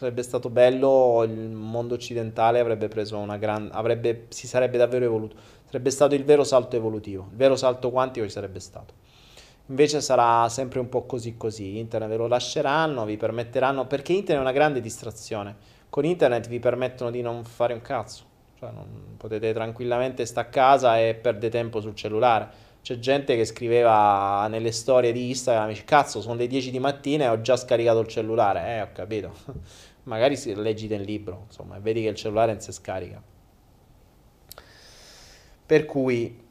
Sarebbe 0.00 0.22
stato 0.22 0.48
bello, 0.48 1.22
il 1.24 1.50
mondo 1.50 1.92
occidentale 1.92 2.58
avrebbe 2.58 2.88
preso 2.88 3.18
una 3.18 3.36
grande... 3.36 4.28
Si 4.30 4.46
sarebbe 4.46 4.78
davvero 4.78 5.04
evoluto. 5.04 5.36
Sarebbe 5.66 5.90
stato 5.90 6.14
il 6.14 6.24
vero 6.24 6.42
salto 6.42 6.74
evolutivo, 6.74 7.26
il 7.30 7.36
vero 7.36 7.54
salto 7.54 7.90
quantico 7.90 8.24
ci 8.24 8.32
sarebbe 8.32 8.60
stato. 8.60 8.94
Invece 9.66 10.00
sarà 10.00 10.48
sempre 10.48 10.80
un 10.80 10.88
po' 10.88 11.04
così 11.04 11.36
così. 11.36 11.76
Internet 11.76 12.08
ve 12.08 12.16
lo 12.16 12.28
lasceranno, 12.28 13.04
vi 13.04 13.18
permetteranno... 13.18 13.86
Perché 13.86 14.14
internet 14.14 14.38
è 14.38 14.40
una 14.40 14.54
grande 14.54 14.80
distrazione. 14.80 15.54
Con 15.90 16.06
internet 16.06 16.48
vi 16.48 16.60
permettono 16.60 17.10
di 17.10 17.20
non 17.20 17.44
fare 17.44 17.74
un 17.74 17.82
cazzo. 17.82 18.24
Cioè, 18.58 18.70
non, 18.70 19.16
potete 19.18 19.52
tranquillamente 19.52 20.24
stare 20.24 20.46
a 20.46 20.50
casa 20.50 20.98
e 20.98 21.14
perdere 21.14 21.50
tempo 21.50 21.78
sul 21.82 21.94
cellulare. 21.94 22.48
C'è 22.82 22.98
gente 22.98 23.36
che 23.36 23.44
scriveva 23.44 24.46
nelle 24.48 24.72
storie 24.72 25.12
di 25.12 25.28
Instagram, 25.28 25.74
cazzo, 25.84 26.22
sono 26.22 26.36
le 26.36 26.46
10 26.46 26.70
di 26.70 26.78
mattina 26.78 27.24
e 27.24 27.28
ho 27.28 27.42
già 27.42 27.54
scaricato 27.54 28.00
il 28.00 28.08
cellulare. 28.08 28.76
Eh, 28.76 28.80
ho 28.80 28.88
capito. 28.94 29.34
Magari 30.04 30.38
leggi 30.54 30.86
del 30.86 31.02
libro, 31.02 31.44
insomma, 31.46 31.76
e 31.76 31.80
vedi 31.80 32.02
che 32.02 32.08
il 32.08 32.14
cellulare 32.14 32.52
non 32.52 32.60
si 32.60 32.72
scarica. 32.72 33.22
Per 35.66 35.84
cui 35.84 36.48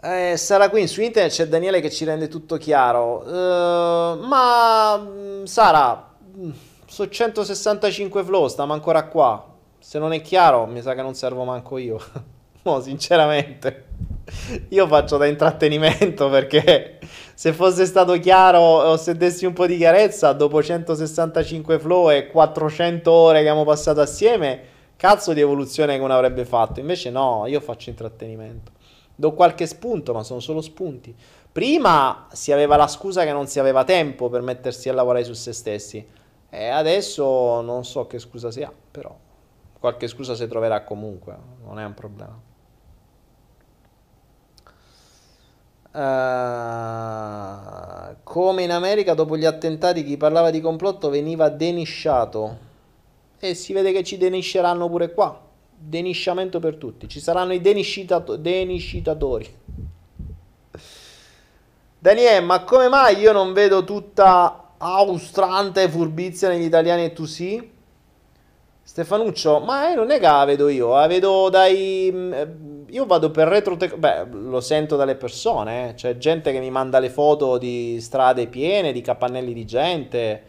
eh, 0.00 0.36
Sara 0.36 0.70
qui 0.70 0.86
su 0.86 1.00
internet 1.00 1.32
c'è 1.32 1.46
Daniele 1.48 1.80
che 1.80 1.90
ci 1.90 2.04
rende 2.04 2.28
tutto 2.28 2.56
chiaro. 2.56 3.24
Uh, 3.26 4.26
ma 4.26 4.96
mm, 4.96 5.44
Sara, 5.44 6.14
mm, 6.36 6.50
su 6.86 7.04
165 7.04 8.22
flow, 8.22 8.46
stiamo 8.46 8.74
ancora 8.74 9.04
qua. 9.04 9.44
Se 9.80 9.98
non 9.98 10.12
è 10.12 10.20
chiaro, 10.20 10.66
mi 10.66 10.82
sa 10.82 10.94
che 10.94 11.02
non 11.02 11.14
servo 11.14 11.42
manco 11.42 11.78
io. 11.78 12.00
no, 12.62 12.80
sinceramente. 12.80 13.86
Io 14.68 14.86
faccio 14.86 15.16
da 15.16 15.26
intrattenimento 15.26 16.28
perché 16.28 16.98
se 17.38 17.52
fosse 17.52 17.86
stato 17.86 18.18
chiaro 18.18 18.58
o 18.58 18.96
se 18.96 19.14
dessi 19.14 19.46
un 19.46 19.52
po' 19.52 19.66
di 19.66 19.76
chiarezza, 19.76 20.32
dopo 20.32 20.60
165 20.60 21.78
flow 21.78 22.10
e 22.10 22.26
400 22.26 23.12
ore 23.12 23.42
che 23.42 23.48
abbiamo 23.48 23.64
passato 23.64 24.00
assieme, 24.00 24.60
cazzo 24.96 25.32
di 25.32 25.40
evoluzione 25.40 25.96
che 25.96 26.02
uno 26.02 26.14
avrebbe 26.14 26.44
fatto. 26.44 26.80
Invece 26.80 27.10
no, 27.10 27.44
io 27.46 27.60
faccio 27.60 27.90
intrattenimento. 27.90 28.72
Do 29.14 29.34
qualche 29.34 29.66
spunto, 29.66 30.12
ma 30.12 30.24
sono 30.24 30.40
solo 30.40 30.60
spunti. 30.60 31.14
Prima 31.52 32.26
si 32.32 32.50
aveva 32.50 32.74
la 32.74 32.88
scusa 32.88 33.22
che 33.22 33.30
non 33.30 33.46
si 33.46 33.60
aveva 33.60 33.84
tempo 33.84 34.28
per 34.28 34.42
mettersi 34.42 34.88
a 34.88 34.92
lavorare 34.92 35.22
su 35.22 35.34
se 35.34 35.52
stessi. 35.52 36.04
E 36.50 36.66
adesso 36.66 37.60
non 37.60 37.84
so 37.84 38.08
che 38.08 38.18
scusa 38.18 38.50
si 38.50 38.62
ha, 38.62 38.72
però 38.90 39.16
qualche 39.78 40.08
scusa 40.08 40.34
si 40.34 40.48
troverà 40.48 40.82
comunque, 40.82 41.36
non 41.64 41.78
è 41.78 41.84
un 41.84 41.94
problema. 41.94 42.47
Uh, 45.90 45.98
come 48.22 48.62
in 48.62 48.70
America 48.70 49.14
dopo 49.14 49.36
gli 49.36 49.46
attentati 49.46 50.04
chi 50.04 50.16
parlava 50.16 50.50
di 50.50 50.60
complotto 50.60 51.08
veniva 51.08 51.48
denisciato. 51.48 52.66
E 53.38 53.54
si 53.54 53.72
vede 53.72 53.92
che 53.92 54.04
ci 54.04 54.16
denisceranno 54.18 54.88
pure 54.88 55.12
qua. 55.12 55.40
Denisciamento 55.76 56.60
per 56.60 56.76
tutti. 56.76 57.08
Ci 57.08 57.20
saranno 57.20 57.52
i 57.52 57.60
deniscitato- 57.60 58.36
deniscitatori. 58.36 59.56
Daniele 62.00 62.40
ma 62.40 62.62
come 62.62 62.88
mai 62.88 63.18
io 63.18 63.32
non 63.32 63.52
vedo 63.52 63.82
tutta 63.82 64.74
austrante 64.78 65.88
furbizia 65.88 66.48
negli 66.48 66.64
italiani 66.64 67.04
e 67.04 67.12
tu 67.12 67.24
sì? 67.24 67.76
Stefanuccio, 68.82 69.60
ma 69.60 69.90
eh, 69.90 69.94
non 69.94 70.10
è 70.10 70.18
che 70.18 70.26
la 70.26 70.44
vedo 70.44 70.68
io, 70.68 70.94
la 70.94 71.06
vedo 71.06 71.48
dai... 71.50 72.77
Eh, 72.88 72.92
io 72.92 73.06
vado 73.06 73.30
per 73.30 73.48
retro... 73.48 73.76
Beh, 73.76 74.26
lo 74.30 74.60
sento 74.60 74.96
dalle 74.96 75.14
persone, 75.14 75.90
eh. 75.90 75.94
c'è 75.94 76.16
gente 76.16 76.52
che 76.52 76.60
mi 76.60 76.70
manda 76.70 76.98
le 76.98 77.10
foto 77.10 77.58
di 77.58 77.98
strade 78.00 78.46
piene, 78.46 78.92
di 78.92 79.00
capannelli 79.00 79.52
di 79.52 79.64
gente, 79.64 80.42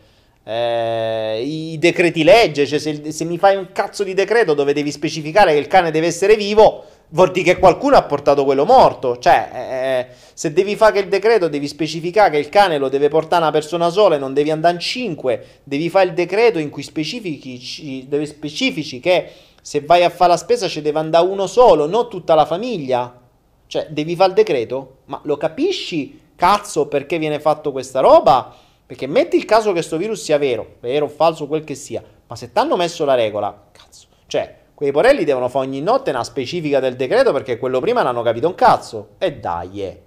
eh, 0.43 1.41
i 1.43 1.77
decreti 1.77 2.23
legge, 2.23 2.65
cioè 2.65 2.79
se, 2.79 3.11
se 3.11 3.23
mi 3.25 3.37
fai 3.37 3.55
un 3.55 3.71
cazzo 3.71 4.03
di 4.03 4.13
decreto 4.13 4.53
dove 4.53 4.73
devi 4.73 4.91
specificare 4.91 5.53
che 5.53 5.59
il 5.59 5.67
cane 5.67 5.91
deve 5.91 6.07
essere 6.07 6.35
vivo, 6.35 6.85
vuol 7.09 7.31
dire 7.31 7.53
che 7.53 7.59
qualcuno 7.59 7.95
ha 7.95 8.03
portato 8.03 8.45
quello 8.45 8.65
morto. 8.65 9.17
Cioè, 9.17 9.49
eh, 9.53 10.13
se 10.33 10.53
devi 10.53 10.75
fare 10.75 10.93
che 10.93 10.99
il 10.99 11.07
decreto, 11.07 11.47
devi 11.47 11.67
specificare 11.67 12.31
che 12.31 12.37
il 12.37 12.49
cane 12.49 12.77
lo 12.77 12.89
deve 12.89 13.09
portare 13.09 13.41
una 13.41 13.51
persona 13.51 13.89
sola 13.89 14.15
e 14.15 14.19
non 14.19 14.33
devi 14.33 14.51
andare 14.51 14.75
in 14.75 14.79
cinque. 14.79 15.45
Devi 15.63 15.89
fare 15.89 16.07
il 16.07 16.13
decreto 16.13 16.59
in 16.59 16.69
cui 16.69 16.83
specifici, 16.83 18.07
deve 18.07 18.25
specifici 18.25 18.99
che 18.99 19.29
se 19.69 19.81
vai 19.81 20.03
a 20.03 20.09
fare 20.09 20.31
la 20.31 20.37
spesa 20.37 20.67
ci 20.67 20.81
deve 20.81 20.97
andare 20.97 21.27
uno 21.27 21.45
solo, 21.45 21.85
non 21.85 22.09
tutta 22.09 22.33
la 22.33 22.47
famiglia. 22.47 23.21
Cioè, 23.67 23.85
devi 23.91 24.15
fare 24.15 24.29
il 24.29 24.35
decreto? 24.35 25.01
Ma 25.05 25.19
lo 25.25 25.37
capisci, 25.37 26.31
cazzo, 26.35 26.87
perché 26.87 27.19
viene 27.19 27.39
fatto 27.39 27.71
questa 27.71 27.99
roba? 27.99 28.51
Perché 28.83 29.05
metti 29.05 29.35
il 29.35 29.45
caso 29.45 29.67
che 29.67 29.73
questo 29.73 29.97
virus 29.97 30.23
sia 30.23 30.39
vero, 30.39 30.77
vero 30.79 31.05
o 31.05 31.07
falso, 31.07 31.45
quel 31.45 31.63
che 31.63 31.75
sia, 31.75 32.03
ma 32.25 32.35
se 32.35 32.51
ti 32.51 32.57
hanno 32.57 32.77
messo 32.77 33.05
la 33.05 33.13
regola, 33.13 33.67
cazzo, 33.71 34.07
cioè 34.25 34.57
Quei 34.73 34.91
porelli 34.91 35.23
devono 35.23 35.49
fare 35.49 35.67
ogni 35.67 35.81
notte 35.81 36.09
una 36.09 36.23
specifica 36.23 36.79
del 36.79 36.95
decreto 36.95 37.31
perché 37.31 37.59
quello 37.59 37.79
prima 37.79 38.01
non 38.01 38.09
hanno 38.09 38.23
capito 38.23 38.47
un 38.47 38.55
cazzo. 38.55 39.09
E 39.19 39.35
dai, 39.35 39.83
eh. 39.83 40.01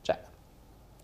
Cioè, 0.00 0.18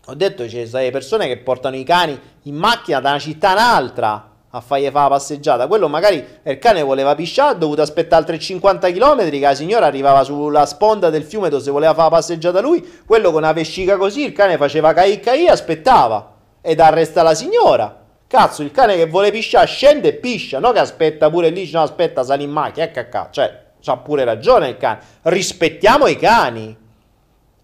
ho 0.05 0.15
detto 0.15 0.49
ci 0.49 0.65
sono 0.65 0.89
persone 0.89 1.27
che 1.27 1.37
portano 1.37 1.75
i 1.75 1.83
cani 1.83 2.19
in 2.43 2.55
macchina 2.55 2.99
da 2.99 3.09
una 3.09 3.19
città 3.19 3.49
a 3.49 3.53
un'altra 3.53 4.30
a 4.51 4.61
fargli 4.61 4.85
fare 4.85 5.09
la 5.09 5.15
passeggiata. 5.15 5.67
Quello 5.67 5.87
magari 5.87 6.25
il 6.43 6.59
cane 6.59 6.81
voleva 6.83 7.15
pisciare, 7.15 7.51
ha 7.51 7.55
dovuto 7.55 7.81
aspettare 7.81 8.21
altri 8.21 8.39
50 8.39 8.91
km, 8.91 9.29
che 9.29 9.39
la 9.39 9.55
signora 9.55 9.85
arrivava 9.85 10.23
sulla 10.23 10.65
sponda 10.65 11.09
del 11.09 11.23
fiume 11.23 11.49
dove 11.49 11.63
si 11.63 11.69
voleva 11.69 11.93
fare 11.93 12.09
la 12.09 12.15
passeggiata 12.15 12.61
lui, 12.61 13.01
quello 13.05 13.31
con 13.31 13.43
una 13.43 13.53
vescica 13.53 13.97
così, 13.97 14.23
il 14.23 14.33
cane 14.33 14.57
faceva 14.57 14.93
caicca 14.93 15.33
e 15.33 15.49
aspettava 15.49 16.33
ed 16.61 16.79
arresta 16.79 17.23
la 17.23 17.33
signora 17.33 18.01
Cazzo, 18.31 18.63
il 18.63 18.71
cane 18.71 18.95
che 18.95 19.07
vuole 19.07 19.29
pisciare 19.29 19.67
scende 19.67 20.07
e 20.07 20.13
piscia, 20.13 20.57
no 20.59 20.71
che 20.71 20.79
aspetta 20.79 21.29
pure 21.29 21.49
lì, 21.49 21.69
no 21.69 21.81
aspetta, 21.81 22.23
sali 22.23 22.45
in 22.45 22.49
macchina, 22.49 22.85
ecco 22.85 22.93
cacca. 22.93 23.27
Cioè, 23.29 23.61
ha 23.83 23.97
pure 23.97 24.23
ragione 24.23 24.69
il 24.69 24.77
cane. 24.77 24.99
Rispettiamo 25.23 26.07
i 26.07 26.15
cani. 26.15 26.77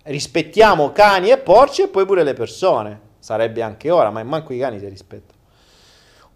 Rispettiamo 0.03 0.91
cani 0.91 1.29
e 1.29 1.37
porci 1.37 1.83
e 1.83 1.87
poi 1.87 2.05
pure 2.05 2.23
le 2.23 2.33
persone. 2.33 2.99
Sarebbe 3.19 3.61
anche 3.61 3.89
ora, 3.89 4.11
ma 4.11 4.21
manco 4.23 4.51
i 4.51 4.59
cani 4.59 4.77
si 4.77 4.89
rispettano. 4.89 5.36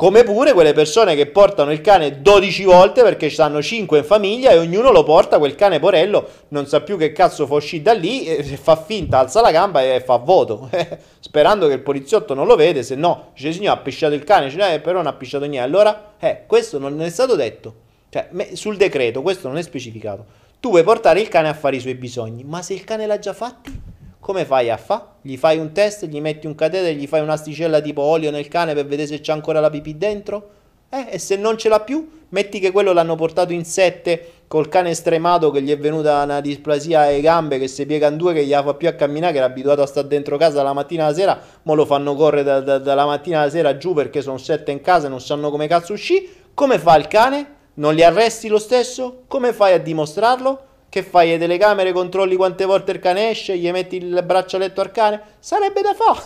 Come 0.02 0.24
pure 0.24 0.54
quelle 0.54 0.74
persone 0.74 1.16
che 1.16 1.28
portano 1.28 1.72
il 1.72 1.80
cane 1.80 2.24
12 2.24 2.64
volte 2.64 3.04
perché 3.04 3.28
ci 3.28 3.36
stanno 3.36 3.62
5 3.62 4.00
in 4.00 4.04
famiglia 4.04 4.50
e 4.50 4.58
ognuno 4.58 4.90
lo 4.90 5.04
porta, 5.04 5.38
quel 5.38 5.54
cane 5.54 5.78
porello 5.78 6.28
non 6.48 6.66
sa 6.66 6.82
più 6.82 6.98
che 6.98 7.12
cazzo 7.12 7.46
fa 7.46 7.54
uscire 7.54 7.84
da 7.84 7.94
lì, 7.94 8.26
e 8.26 8.42
fa 8.42 8.76
finta, 8.76 9.20
alza 9.20 9.42
la 9.42 9.52
gamba 9.52 9.84
e 9.84 10.02
fa 10.02 10.16
voto, 10.16 10.72
sperando 11.22 11.68
che 11.68 11.74
il 11.74 11.82
poliziotto 11.82 12.34
non 12.34 12.48
lo 12.48 12.56
vede, 12.56 12.82
se 12.82 12.96
no 12.96 13.30
dice 13.36 13.54
signore 13.54 13.78
ha 13.78 13.82
pisciato 13.84 14.16
il 14.16 14.24
cane, 14.24 14.46
dice, 14.46 14.74
eh, 14.74 14.80
però 14.80 14.98
non 14.98 15.06
ha 15.06 15.14
pisciato 15.14 15.46
niente, 15.46 15.68
allora 15.68 16.14
eh, 16.18 16.46
questo 16.48 16.80
non 16.80 17.00
è 17.00 17.10
stato 17.12 17.36
detto, 17.36 17.76
cioè 18.10 18.28
sul 18.54 18.78
decreto 18.78 19.22
questo 19.22 19.50
non 19.50 19.60
è 19.60 19.62
specificato, 19.62 20.26
tu 20.60 20.70
puoi 20.70 20.82
portare 20.82 21.22
il 21.22 21.28
cane 21.28 21.50
a 21.50 21.54
fare 21.54 21.76
i 21.76 21.80
suoi 21.80 21.94
bisogni, 21.94 22.44
ma 22.44 22.64
se 22.64 22.74
il 22.74 22.84
cane 22.86 23.06
l'ha 23.06 23.20
già 23.20 23.34
fatti? 23.34 24.01
Come 24.22 24.46
fai 24.46 24.70
a 24.70 24.78
fa? 24.78 25.16
Gli 25.20 25.36
fai 25.36 25.58
un 25.58 25.72
test, 25.72 26.06
gli 26.06 26.22
metti 26.22 26.46
un 26.46 26.54
catetere, 26.54 26.94
gli 26.94 27.08
fai 27.08 27.22
un'asticella 27.22 27.82
tipo 27.82 28.04
olio 28.04 28.30
nel 28.30 28.48
cane 28.48 28.76
per 28.76 28.86
vedere 28.86 29.08
se 29.08 29.20
c'è 29.20 29.32
ancora 29.32 29.60
la 29.60 29.72
pipì 29.72 29.98
dentro? 29.98 30.50
Eh, 30.90 31.08
e 31.10 31.20
se 31.20 31.38
non 31.38 31.58
ce 31.58 31.70
l'ha 31.70 31.80
più, 31.80 32.08
metti 32.30 32.60
che 32.60 32.72
quello 32.72 32.94
l'hanno 32.94 33.16
portato 33.16 33.52
in 33.52 33.66
sette 33.66 34.44
col 34.48 34.70
cane 34.70 34.94
stremato 34.94 35.50
che 35.50 35.64
gli 35.64 35.72
è 35.72 35.78
venuta 35.78 36.22
una 36.22 36.40
displasia 36.40 37.00
ai 37.00 37.22
gambe, 37.22 37.58
che 37.58 37.68
si 37.68 37.86
piega 37.88 38.10
in 38.10 38.18
due, 38.18 38.34
che 38.34 38.46
gli 38.46 38.52
fa 38.52 38.74
più 38.76 38.88
a 38.88 38.92
camminare, 38.92 39.32
che 39.32 39.40
era 39.40 39.48
abituato 39.48 39.82
a 39.82 39.88
stare 39.88 40.08
dentro 40.08 40.38
casa 40.38 40.62
la 40.62 40.74
mattina 40.74 41.06
alla 41.06 41.16
sera, 41.16 41.42
mo 41.64 41.74
lo 41.74 41.86
fanno 41.86 42.14
correre 42.14 42.44
da, 42.44 42.60
da, 42.60 42.78
dalla 42.78 43.06
mattina 43.06 43.42
alla 43.42 43.50
sera 43.50 43.76
giù 43.78 43.94
perché 43.94 44.22
sono 44.22 44.38
sette 44.38 44.70
in 44.70 44.82
casa 44.82 45.08
e 45.08 45.10
non 45.10 45.20
sanno 45.20 45.50
come 45.50 45.68
cazzo 45.68 45.94
uscire. 45.94 46.26
Come 46.54 46.78
fa 46.78 46.96
il 46.96 47.08
cane? 47.08 47.56
Non 47.76 47.96
li 47.96 48.04
arresti 48.04 48.50
lo 48.50 48.60
stesso? 48.60 49.24
Come 49.26 49.52
fai 49.52 49.74
a 49.74 49.80
dimostrarlo? 49.80 50.66
Che 50.92 51.04
fai? 51.04 51.30
Le 51.30 51.38
telecamere 51.38 51.94
controlli 51.94 52.36
quante 52.36 52.66
volte 52.66 52.92
il 52.92 53.00
cane 53.00 53.30
esce, 53.30 53.58
gli 53.58 53.72
metti 53.72 53.96
il 53.96 54.22
braccialetto 54.26 54.82
al 54.82 54.92
cane? 54.92 55.22
Sarebbe 55.40 55.80
da 55.82 55.94
fare. 55.94 56.20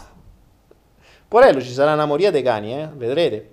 Porello, 1.28 1.62
ci 1.62 1.70
sarà 1.72 1.94
una 1.94 2.08
moria 2.08 2.32
dei 2.32 2.42
cani, 2.42 2.74
eh? 2.74 2.90
Vedrete. 2.92 3.50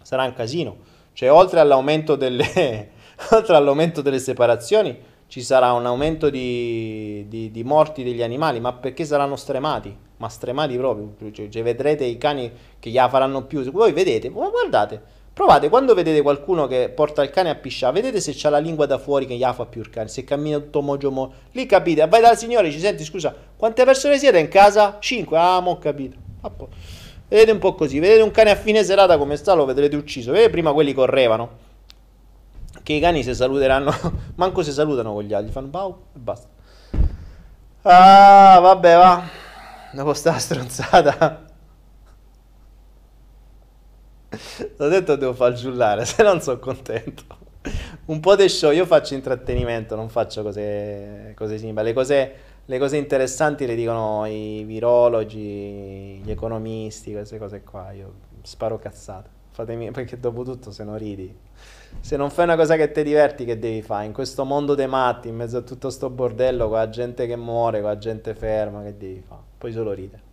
Sarà 0.00 0.22
un 0.22 0.32
casino. 0.32 0.76
Cioè, 1.12 1.28
oltre 1.32 1.58
all'aumento 1.58 2.14
delle, 2.14 2.90
oltre 3.32 3.56
all'aumento 3.56 4.00
delle 4.00 4.20
separazioni, 4.20 4.96
ci 5.26 5.42
sarà 5.42 5.72
un 5.72 5.86
aumento 5.86 6.30
di, 6.30 7.26
di, 7.26 7.50
di, 7.50 7.64
morti 7.64 8.04
degli 8.04 8.22
animali, 8.22 8.60
ma 8.60 8.74
perché 8.74 9.04
saranno 9.04 9.34
stremati? 9.34 9.92
Ma 10.18 10.28
stremati 10.28 10.76
proprio. 10.76 11.16
Cioè, 11.32 11.48
cioè 11.48 11.64
vedrete 11.64 12.04
i 12.04 12.16
cani 12.16 12.52
che 12.78 12.90
gliela 12.90 13.08
faranno 13.08 13.44
più. 13.44 13.68
Voi 13.72 13.90
vedete, 13.90 14.28
guardate, 14.28 15.02
Provate 15.34 15.68
quando 15.68 15.94
vedete 15.94 16.22
qualcuno 16.22 16.68
che 16.68 16.92
porta 16.94 17.20
il 17.24 17.30
cane 17.30 17.50
a 17.50 17.56
pisciare, 17.56 17.92
vedete 17.92 18.20
se 18.20 18.32
c'ha 18.36 18.50
la 18.50 18.58
lingua 18.58 18.86
da 18.86 18.98
fuori 18.98 19.26
che 19.26 19.34
gli 19.34 19.42
fa 19.42 19.66
più 19.66 19.80
il 19.80 19.90
cane, 19.90 20.06
se 20.06 20.22
cammina 20.22 20.58
tutto 20.58 20.80
mogiomo. 20.80 21.32
Lì 21.50 21.66
capite, 21.66 22.06
vai 22.06 22.20
dal 22.20 22.38
signore, 22.38 22.70
ci 22.70 22.78
senti, 22.78 23.02
scusa, 23.02 23.34
quante 23.56 23.84
persone 23.84 24.16
siete 24.16 24.38
in 24.38 24.46
casa? 24.46 24.98
Cinque, 25.00 25.36
ah, 25.36 25.58
mo 25.58 25.72
ho 25.72 25.78
capito. 25.78 26.16
Vedete 27.26 27.50
un 27.50 27.58
po' 27.58 27.74
così, 27.74 27.98
vedete 27.98 28.22
un 28.22 28.30
cane 28.30 28.50
a 28.50 28.54
fine 28.54 28.84
serata 28.84 29.18
come 29.18 29.34
sta, 29.34 29.54
lo 29.54 29.64
vedrete 29.64 29.96
ucciso. 29.96 30.30
Vedete 30.30 30.50
prima 30.50 30.72
quelli 30.72 30.92
correvano. 30.92 31.72
Che 32.80 32.92
i 32.92 33.00
cani 33.00 33.24
si 33.24 33.34
saluteranno, 33.34 33.92
manco 34.36 34.62
si 34.62 34.70
salutano 34.70 35.14
con 35.14 35.24
gli 35.24 35.32
altri, 35.32 35.50
fanno 35.50 35.68
pau 35.68 35.96
e 36.14 36.18
basta. 36.20 36.46
Ah, 37.82 38.60
vabbè, 38.60 38.96
va. 38.96 39.22
Dopo 39.92 40.14
sta 40.14 40.38
stronzata. 40.38 41.43
L'ho 44.76 44.88
detto 44.88 45.16
devo 45.16 45.34
far 45.34 45.52
giullare, 45.52 46.04
se 46.06 46.22
non 46.22 46.40
sono 46.40 46.58
contento. 46.58 47.24
Un 48.06 48.20
po' 48.20 48.36
di 48.36 48.48
show, 48.48 48.70
io 48.70 48.84
faccio 48.84 49.14
intrattenimento, 49.14 49.96
non 49.96 50.08
faccio 50.08 50.42
cose, 50.42 51.32
cose 51.34 51.58
simili. 51.58 51.82
Le 51.82 51.92
cose, 51.92 52.32
le 52.64 52.78
cose 52.78 52.96
interessanti 52.96 53.66
le 53.66 53.74
dicono 53.74 54.26
i 54.26 54.62
virologi, 54.64 56.20
gli 56.22 56.30
economisti, 56.30 57.12
queste 57.12 57.38
cose 57.38 57.62
qua. 57.62 57.92
Io 57.92 58.12
sparo 58.42 58.78
cazzate. 58.78 59.42
Fatemi, 59.50 59.92
perché 59.92 60.18
dopo 60.18 60.42
tutto 60.42 60.72
se 60.72 60.82
non 60.82 60.98
ridi, 60.98 61.32
se 62.00 62.16
non 62.16 62.28
fai 62.30 62.44
una 62.44 62.56
cosa 62.56 62.74
che 62.74 62.90
ti 62.90 63.04
diverti, 63.04 63.44
che 63.44 63.58
devi 63.58 63.82
fare? 63.82 64.04
In 64.04 64.12
questo 64.12 64.44
mondo 64.44 64.74
dei 64.74 64.88
matti, 64.88 65.28
in 65.28 65.36
mezzo 65.36 65.58
a 65.58 65.60
tutto 65.62 65.90
sto 65.90 66.10
bordello, 66.10 66.68
con 66.68 66.78
la 66.78 66.88
gente 66.88 67.26
che 67.26 67.36
muore, 67.36 67.80
con 67.80 67.90
la 67.90 67.98
gente 67.98 68.34
ferma, 68.34 68.82
che 68.82 68.96
devi 68.96 69.22
fare? 69.24 69.42
Poi 69.56 69.72
solo 69.72 69.92
ride. 69.92 70.23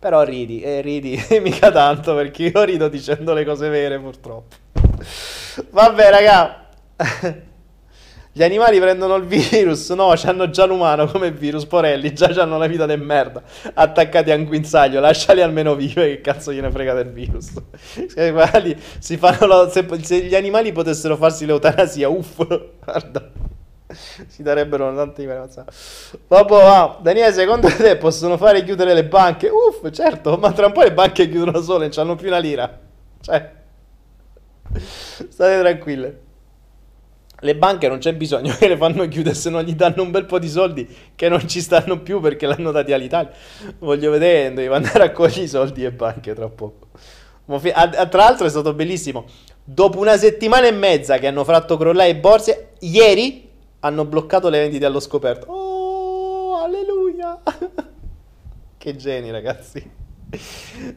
Però 0.00 0.22
ridi, 0.22 0.60
e 0.60 0.80
ridi 0.80 1.20
mica 1.42 1.72
tanto 1.72 2.14
perché 2.14 2.44
io 2.44 2.62
rido 2.62 2.88
dicendo 2.88 3.34
le 3.34 3.44
cose 3.44 3.68
vere 3.68 3.98
purtroppo. 3.98 4.54
Vabbè 5.70 6.10
raga, 6.10 6.68
gli 8.30 8.44
animali 8.44 8.78
prendono 8.78 9.16
il 9.16 9.24
virus, 9.24 9.90
no, 9.90 10.14
hanno 10.22 10.50
già 10.50 10.66
l'umano 10.66 11.08
come 11.08 11.32
virus, 11.32 11.66
porelli, 11.66 12.14
già 12.14 12.26
hanno 12.26 12.58
la 12.58 12.68
vita 12.68 12.86
di 12.86 12.96
merda, 12.96 13.42
attaccati 13.74 14.30
a 14.30 14.36
un 14.36 14.44
guinzaglio, 14.44 15.00
lasciali 15.00 15.42
almeno 15.42 15.74
vive, 15.74 16.06
che 16.06 16.20
cazzo 16.20 16.52
gliene 16.52 16.70
frega 16.70 16.94
del 16.94 17.10
virus. 17.10 17.50
Se 18.06 18.32
gli 20.22 20.34
animali 20.36 20.70
potessero 20.70 21.16
farsi 21.16 21.44
l'eutanasia, 21.44 22.08
uff, 22.08 22.46
guarda 22.84 23.32
si 24.28 24.42
darebbero 24.42 24.94
tanti 24.94 25.24
Vabbè, 25.24 25.64
va. 26.28 26.98
Daniele, 27.00 27.32
secondo 27.32 27.68
te 27.68 27.96
possono 27.96 28.36
fare 28.36 28.62
chiudere 28.62 28.94
le 28.94 29.04
banche? 29.04 29.48
Uff, 29.48 29.90
certo, 29.90 30.36
ma 30.36 30.52
tra 30.52 30.66
un 30.66 30.72
po' 30.72 30.82
le 30.82 30.92
banche 30.92 31.28
chiudono 31.28 31.60
sole, 31.60 31.88
non 31.88 31.98
hanno 31.98 32.16
più 32.16 32.28
una 32.28 32.38
lira. 32.38 32.78
Cioè, 33.20 33.52
state 35.28 35.58
tranquille. 35.60 36.20
Le 37.40 37.54
banche 37.54 37.86
non 37.88 37.98
c'è 37.98 38.14
bisogno 38.14 38.52
che 38.58 38.66
le 38.66 38.76
fanno 38.76 39.06
chiudere 39.06 39.34
se 39.34 39.48
non 39.48 39.62
gli 39.62 39.74
danno 39.74 40.02
un 40.02 40.10
bel 40.10 40.24
po' 40.24 40.40
di 40.40 40.48
soldi 40.48 40.88
che 41.14 41.28
non 41.28 41.46
ci 41.46 41.60
stanno 41.60 42.00
più 42.02 42.20
perché 42.20 42.46
l'hanno 42.46 42.72
dati 42.72 42.92
all'Italia. 42.92 43.30
Voglio 43.78 44.10
vedere, 44.10 44.52
devo 44.52 44.74
andare 44.74 45.04
a 45.04 45.12
cogliere 45.12 45.42
i 45.42 45.48
soldi 45.48 45.84
e 45.84 45.92
banche 45.92 46.34
tra 46.34 46.48
poco. 46.48 46.88
Tra 47.46 48.08
l'altro 48.10 48.44
è 48.44 48.50
stato 48.50 48.74
bellissimo. 48.74 49.24
Dopo 49.62 50.00
una 50.00 50.16
settimana 50.16 50.66
e 50.66 50.72
mezza 50.72 51.18
che 51.18 51.28
hanno 51.28 51.44
fatto 51.44 51.76
crollare 51.76 52.12
le 52.12 52.18
borse, 52.18 52.70
ieri 52.80 53.47
hanno 53.80 54.04
bloccato 54.04 54.48
le 54.48 54.60
vendite 54.60 54.84
allo 54.84 55.00
scoperto. 55.00 55.46
Oh, 55.50 56.56
alleluia! 56.56 57.40
che 58.76 58.96
geni, 58.96 59.30
ragazzi. 59.30 59.90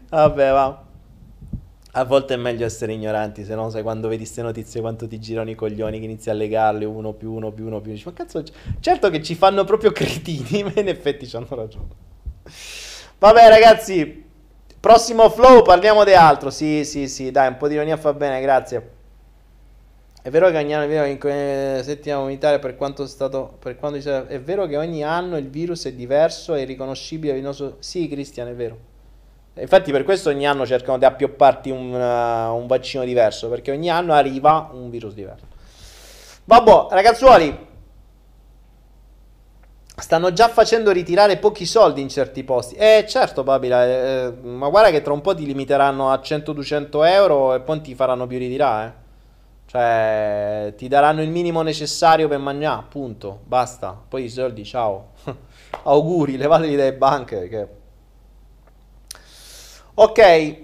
Vabbè, 0.09 0.51
va. 0.51 0.83
A 1.93 2.05
volte 2.05 2.35
è 2.35 2.37
meglio 2.37 2.65
essere 2.65 2.93
ignoranti, 2.93 3.43
se 3.43 3.53
no 3.53 3.69
sai 3.69 3.81
quando 3.81 4.07
vedi 4.07 4.23
queste 4.23 4.41
notizie 4.41 4.79
quanto 4.79 5.07
ti 5.07 5.19
girano 5.19 5.49
i 5.49 5.55
coglioni 5.55 5.99
che 5.99 6.05
inizi 6.05 6.29
a 6.29 6.33
legarle 6.33 6.85
uno 6.85 7.11
più 7.11 7.33
uno 7.33 7.51
più 7.51 7.65
uno 7.65 7.81
più. 7.81 7.91
Dici, 7.91 8.05
ma 8.05 8.13
cazzo, 8.13 8.41
certo 8.79 9.09
che 9.09 9.21
ci 9.21 9.35
fanno 9.35 9.65
proprio 9.65 9.91
cretini, 9.91 10.63
ma 10.63 10.71
in 10.75 10.87
effetti 10.87 11.27
ci 11.27 11.35
hanno 11.35 11.47
ragione. 11.49 11.87
Vabbè 13.19 13.49
ragazzi, 13.49 14.23
prossimo 14.79 15.29
flow 15.29 15.63
parliamo 15.63 16.05
di 16.05 16.13
altro. 16.13 16.49
Sì, 16.49 16.85
sì, 16.85 17.09
sì, 17.09 17.29
dai, 17.29 17.49
un 17.49 17.57
po' 17.57 17.67
di 17.67 17.73
ironia 17.73 17.97
fa 17.97 18.13
bene, 18.13 18.39
grazie. 18.39 18.99
È 20.23 20.29
vero 20.29 20.51
che 20.51 20.57
ogni 20.57 20.75
anno 20.75 20.87
è 20.87 21.07
in 21.07 21.83
settimana 21.83 22.21
unitaria 22.21 22.59
per 22.59 22.75
quanto 22.75 23.03
è 23.03 23.07
stato. 23.07 23.57
Per 23.59 23.75
quanto 23.75 23.97
è 24.27 24.39
vero 24.39 24.67
che 24.67 24.77
ogni 24.77 25.03
anno 25.03 25.35
il 25.35 25.49
virus 25.49 25.85
è 25.85 25.93
diverso 25.93 26.53
e 26.53 26.63
riconoscibile. 26.63 27.39
Nostro... 27.41 27.77
Sì, 27.79 28.07
Cristian, 28.07 28.47
è 28.47 28.53
vero. 28.53 28.77
Infatti, 29.55 29.91
per 29.91 30.03
questo 30.03 30.29
ogni 30.29 30.45
anno 30.45 30.63
cercano 30.67 30.99
di 30.99 31.05
appiopparti 31.05 31.71
un, 31.71 31.91
uh, 31.91 32.55
un 32.55 32.67
vaccino 32.67 33.03
diverso. 33.03 33.49
Perché 33.49 33.71
ogni 33.71 33.89
anno 33.89 34.13
arriva 34.13 34.69
un 34.71 34.91
virus 34.91 35.15
diverso. 35.15 35.47
Vabbè, 36.43 36.87
ragazzuoli. 36.91 37.69
Stanno 39.95 40.33
già 40.33 40.49
facendo 40.49 40.91
ritirare 40.91 41.37
pochi 41.37 41.65
soldi 41.65 41.99
in 41.99 42.09
certi 42.09 42.43
posti. 42.43 42.75
Eh, 42.75 43.05
certo, 43.07 43.41
Babila. 43.41 43.85
Eh, 43.87 44.33
ma 44.43 44.69
guarda 44.69 44.91
che 44.91 45.01
tra 45.01 45.13
un 45.13 45.21
po' 45.21 45.33
ti 45.33 45.47
limiteranno 45.47 46.11
a 46.11 46.19
100-200 46.23 47.07
euro 47.07 47.55
e 47.55 47.61
poi 47.61 47.81
ti 47.81 47.95
faranno 47.95 48.27
più 48.27 48.37
ritirare. 48.37 49.00
Cioè, 49.71 50.73
ti 50.75 50.89
daranno 50.89 51.21
il 51.21 51.29
minimo 51.29 51.61
necessario 51.61 52.27
per 52.27 52.39
mangiare, 52.39 52.83
punto, 52.89 53.39
basta. 53.45 53.97
Poi 54.05 54.25
i 54.25 54.29
soldi, 54.29 54.65
ciao. 54.65 55.11
Auguri, 55.83 56.35
levateli 56.35 56.75
dalle 56.75 56.93
banche. 56.93 57.47
Che... 57.47 57.67
Ok. 59.93 60.57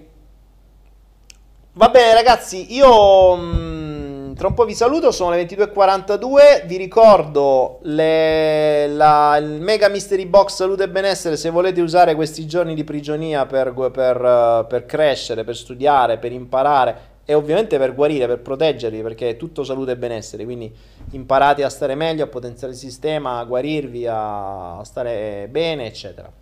Va 1.72 1.88
bene 1.88 2.12
ragazzi, 2.12 2.74
io 2.74 3.34
mh, 3.34 3.56
mm, 3.56 4.32
tra 4.34 4.48
un 4.48 4.52
po' 4.52 4.66
vi 4.66 4.74
saluto, 4.74 5.10
sono 5.10 5.30
le 5.30 5.42
22.42, 5.46 6.66
vi 6.66 6.76
ricordo 6.76 7.78
le, 7.84 8.88
la, 8.88 9.38
il 9.38 9.58
Mega 9.58 9.88
Mystery 9.88 10.26
Box 10.26 10.56
Salute 10.56 10.82
e 10.82 10.88
Benessere 10.90 11.38
se 11.38 11.48
volete 11.48 11.80
usare 11.80 12.14
questi 12.14 12.46
giorni 12.46 12.74
di 12.74 12.84
prigionia 12.84 13.46
per, 13.46 13.72
per, 13.72 14.66
per 14.68 14.84
crescere, 14.84 15.44
per 15.44 15.56
studiare, 15.56 16.18
per 16.18 16.32
imparare 16.32 17.16
e 17.30 17.34
ovviamente 17.34 17.76
per 17.76 17.94
guarire, 17.94 18.26
per 18.26 18.40
proteggervi, 18.40 19.02
perché 19.02 19.28
è 19.28 19.36
tutto 19.36 19.62
salute 19.62 19.90
e 19.90 19.96
benessere, 19.98 20.44
quindi 20.44 20.74
imparate 21.10 21.62
a 21.62 21.68
stare 21.68 21.94
meglio, 21.94 22.24
a 22.24 22.26
potenziare 22.26 22.72
il 22.72 22.78
sistema, 22.78 23.38
a 23.38 23.44
guarirvi, 23.44 24.06
a 24.08 24.80
stare 24.82 25.46
bene, 25.50 25.84
eccetera. 25.84 26.32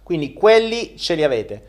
Quindi 0.00 0.32
quelli 0.32 0.96
ce 0.96 1.16
li 1.16 1.24
avete. 1.24 1.64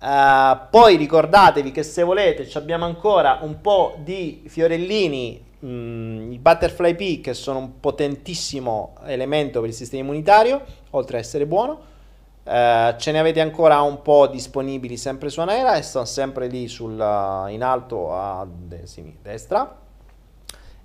Uh, 0.00 0.58
poi 0.70 0.96
ricordatevi 0.96 1.70
che 1.70 1.82
se 1.82 2.02
volete 2.02 2.48
abbiamo 2.54 2.86
ancora 2.86 3.40
un 3.42 3.60
po' 3.60 3.94
di 4.02 4.42
fiorellini, 4.46 5.44
mh, 5.58 5.68
mm, 5.68 6.32
i 6.32 6.38
butterfly 6.38 6.94
pea 6.94 7.18
che 7.20 7.34
sono 7.34 7.58
un 7.58 7.78
potentissimo 7.78 8.94
elemento 9.04 9.60
per 9.60 9.68
il 9.68 9.74
sistema 9.74 10.02
immunitario, 10.02 10.64
oltre 10.92 11.18
a 11.18 11.20
essere 11.20 11.44
buono. 11.44 11.89
Uh, 12.50 12.98
ce 12.98 13.12
ne 13.12 13.20
avete 13.20 13.40
ancora 13.40 13.80
un 13.82 14.02
po' 14.02 14.26
disponibili 14.26 14.96
sempre 14.96 15.28
su 15.28 15.40
Anaera 15.40 15.76
e 15.76 15.82
sono 15.82 16.04
sempre 16.04 16.48
lì 16.48 16.66
sul, 16.66 16.94
in 16.94 17.62
alto 17.62 18.12
a 18.12 18.44
destra. 19.22 19.78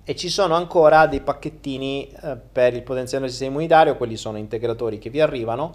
E 0.04 0.14
ci 0.14 0.28
sono 0.28 0.54
ancora 0.54 1.08
dei 1.08 1.20
pacchettini 1.20 2.08
uh, 2.20 2.38
per 2.52 2.74
il 2.74 2.84
potenziamento 2.84 3.22
del 3.22 3.30
sistema 3.30 3.50
immunitario, 3.50 3.96
quelli 3.96 4.16
sono 4.16 4.38
integratori 4.38 4.98
che 4.98 5.10
vi 5.10 5.20
arrivano 5.20 5.74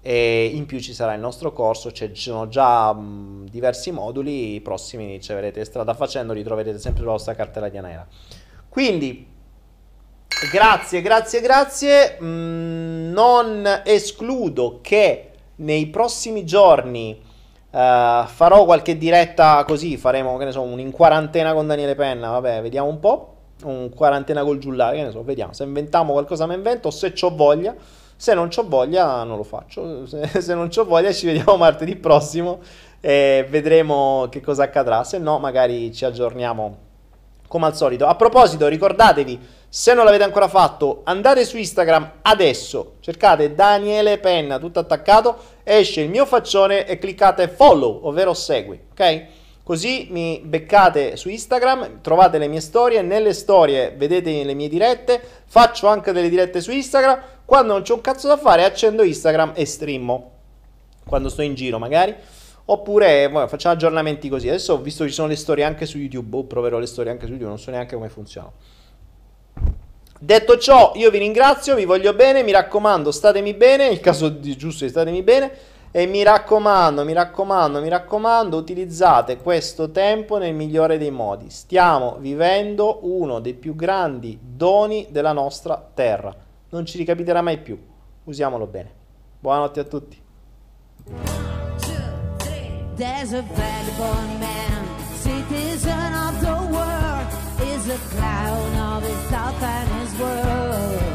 e 0.00 0.52
in 0.54 0.66
più 0.66 0.78
ci 0.78 0.94
sarà 0.94 1.14
il 1.14 1.20
nostro 1.20 1.52
corso, 1.52 1.90
cioè 1.90 2.12
ci 2.12 2.30
sono 2.30 2.46
già 2.46 2.92
mh, 2.92 3.48
diversi 3.50 3.90
moduli, 3.90 4.54
i 4.54 4.60
prossimi 4.60 5.06
riceverete 5.06 5.64
strada 5.64 5.94
facendo, 5.94 6.32
li 6.32 6.44
troverete 6.44 6.78
sempre 6.78 7.00
sulla 7.00 7.14
vostra 7.14 7.34
cartella 7.34 7.68
di 7.68 7.78
Anaera. 7.78 8.06
Quindi, 8.68 9.33
grazie, 10.50 11.02
grazie, 11.02 11.40
grazie, 11.40 12.20
mh, 12.20 13.10
non 13.12 13.82
escludo 13.84 14.80
che 14.82 15.30
nei 15.56 15.86
prossimi 15.86 16.44
giorni 16.44 17.20
uh, 17.70 18.26
farò 18.26 18.64
qualche 18.64 18.98
diretta 18.98 19.64
così, 19.64 19.96
faremo, 19.96 20.36
che 20.36 20.44
ne 20.44 20.52
so, 20.52 20.62
un 20.62 20.80
in 20.80 20.90
quarantena 20.90 21.52
con 21.52 21.66
Daniele 21.66 21.94
Penna, 21.94 22.30
vabbè, 22.30 22.62
vediamo 22.62 22.88
un 22.88 22.98
po', 22.98 23.34
un 23.64 23.90
quarantena 23.94 24.42
col 24.42 24.58
giullare, 24.58 24.96
che 24.96 25.02
ne 25.04 25.10
so, 25.10 25.22
vediamo, 25.22 25.52
se 25.52 25.64
inventiamo 25.64 26.12
qualcosa 26.12 26.46
mi 26.46 26.54
invento, 26.54 26.90
se 26.90 27.12
ho 27.20 27.34
voglia 27.34 27.74
se 28.16 28.32
non 28.34 28.48
ho 28.54 28.68
voglia, 28.68 29.22
non 29.24 29.36
lo 29.36 29.42
faccio. 29.42 30.06
Se, 30.06 30.40
se 30.40 30.54
non 30.54 30.70
ho 30.74 30.84
voglia, 30.84 31.12
ci 31.12 31.26
vediamo 31.26 31.56
martedì 31.56 31.96
prossimo 31.96 32.60
e 33.00 33.46
vedremo 33.48 34.28
che 34.30 34.40
cosa 34.40 34.62
accadrà. 34.62 35.04
Se 35.04 35.18
no, 35.18 35.38
magari 35.38 35.92
ci 35.92 36.04
aggiorniamo 36.04 36.78
come 37.48 37.66
al 37.66 37.76
solito. 37.76 38.06
A 38.06 38.14
proposito, 38.14 38.66
ricordatevi, 38.66 39.38
se 39.76 39.92
non 39.92 40.04
l'avete 40.04 40.22
ancora 40.22 40.46
fatto, 40.46 41.00
andate 41.02 41.44
su 41.44 41.56
Instagram 41.56 42.18
adesso, 42.22 42.94
cercate 43.00 43.56
Daniele 43.56 44.18
Penna, 44.18 44.60
tutto 44.60 44.78
attaccato, 44.78 45.36
esce 45.64 46.00
il 46.02 46.10
mio 46.10 46.26
faccione 46.26 46.86
e 46.86 46.96
cliccate 46.96 47.48
follow, 47.48 47.98
ovvero 48.04 48.34
segui, 48.34 48.80
ok? 48.92 49.26
Così 49.64 50.06
mi 50.12 50.40
beccate 50.44 51.16
su 51.16 51.28
Instagram, 51.28 52.02
trovate 52.02 52.38
le 52.38 52.46
mie 52.46 52.60
storie, 52.60 53.02
nelle 53.02 53.32
storie 53.32 53.92
vedete 53.96 54.44
le 54.44 54.54
mie 54.54 54.68
dirette, 54.68 55.20
faccio 55.44 55.88
anche 55.88 56.12
delle 56.12 56.28
dirette 56.28 56.60
su 56.60 56.70
Instagram, 56.70 57.20
quando 57.44 57.72
non 57.72 57.82
c'è 57.82 57.94
un 57.94 58.00
cazzo 58.00 58.28
da 58.28 58.36
fare 58.36 58.62
accendo 58.64 59.02
Instagram 59.02 59.54
e 59.56 59.66
streamo, 59.66 60.30
quando 61.04 61.28
sto 61.28 61.42
in 61.42 61.56
giro 61.56 61.80
magari, 61.80 62.14
oppure 62.66 63.28
bueno, 63.28 63.48
facciamo 63.48 63.74
aggiornamenti 63.74 64.28
così. 64.28 64.48
Adesso 64.48 64.74
ho 64.74 64.80
visto 64.80 65.02
che 65.02 65.08
ci 65.08 65.16
sono 65.16 65.26
le 65.26 65.34
storie 65.34 65.64
anche 65.64 65.84
su 65.84 65.98
YouTube, 65.98 66.36
oh, 66.36 66.44
proverò 66.44 66.78
le 66.78 66.86
storie 66.86 67.10
anche 67.10 67.24
su 67.24 67.32
YouTube, 67.32 67.50
non 67.50 67.58
so 67.58 67.72
neanche 67.72 67.96
come 67.96 68.08
funzionano. 68.08 68.52
Detto 70.24 70.56
ciò, 70.56 70.92
io 70.94 71.10
vi 71.10 71.18
ringrazio, 71.18 71.74
vi 71.74 71.84
voglio 71.84 72.14
bene, 72.14 72.42
mi 72.42 72.50
raccomando, 72.50 73.10
statemi 73.10 73.52
bene, 73.52 73.88
nel 73.88 74.00
caso 74.00 74.30
di 74.30 74.56
giusto 74.56 74.88
statemi 74.88 75.22
bene 75.22 75.52
e 75.90 76.06
mi 76.06 76.22
raccomando, 76.22 77.04
mi 77.04 77.12
raccomando, 77.12 77.82
mi 77.82 77.90
raccomando, 77.90 78.56
utilizzate 78.56 79.36
questo 79.36 79.90
tempo 79.90 80.38
nel 80.38 80.54
migliore 80.54 80.96
dei 80.96 81.10
modi. 81.10 81.50
Stiamo 81.50 82.16
vivendo 82.20 83.00
uno 83.02 83.38
dei 83.38 83.52
più 83.52 83.76
grandi 83.76 84.38
doni 84.40 85.08
della 85.10 85.32
nostra 85.32 85.90
terra. 85.92 86.34
Non 86.70 86.86
ci 86.86 86.96
ricapiterà 86.96 87.42
mai 87.42 87.58
più. 87.58 87.78
Usiamolo 88.24 88.66
bene. 88.66 88.92
Buonanotte 89.40 89.80
a 89.80 89.84
tutti. 89.84 90.22
There's 92.96 93.34
a 93.34 93.42
words. 100.18 101.14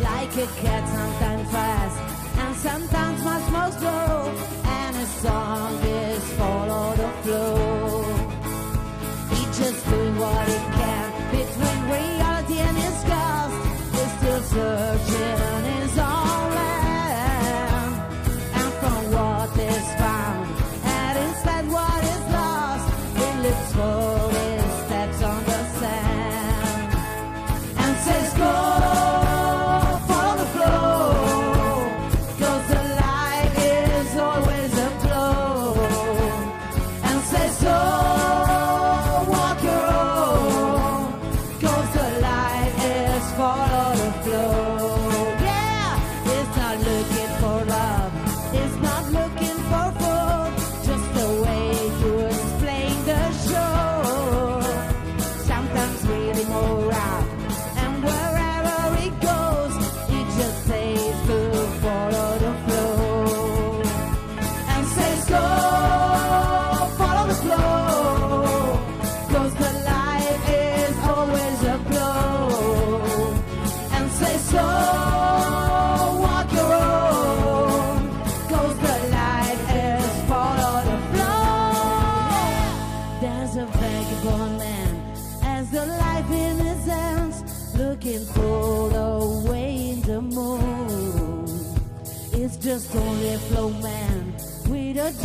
Like 0.00 0.36
a 0.36 0.46
cat 0.62 0.88
sometimes 0.88 1.50
fast 1.50 1.98
And 2.38 2.56
sometimes 2.56 3.22
much 3.22 3.50
more 3.52 3.70
slow 3.72 4.32
And 4.64 4.96
a 4.96 5.06
song 5.06 5.74
is 5.82 6.24
follow 6.38 6.94
the 6.96 7.08
flow 7.22 8.04
It's 9.32 9.58
just 9.58 9.88
doing 9.90 10.18
what 10.18 10.48
it 10.48 10.64
can. 10.78 11.06
Between 11.32 11.80
reality 11.96 12.58
and 12.68 12.76
its 12.78 13.02
ghost 13.10 13.56
We're 13.92 14.12
still 14.18 14.42
searching. 14.54 15.39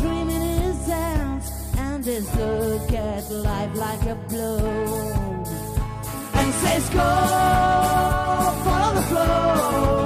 In 0.05 0.27
his 0.29 0.85
hands, 0.87 1.51
and 1.77 2.05
his 2.05 2.35
look 2.35 2.91
at 2.93 3.29
life 3.31 3.75
like 3.75 4.03
a 4.03 4.15
blow. 4.29 5.45
And 6.33 6.53
says, 6.53 6.89
Go, 6.89 6.99
follow 8.63 8.93
the 8.95 9.01
flow. 9.01 10.04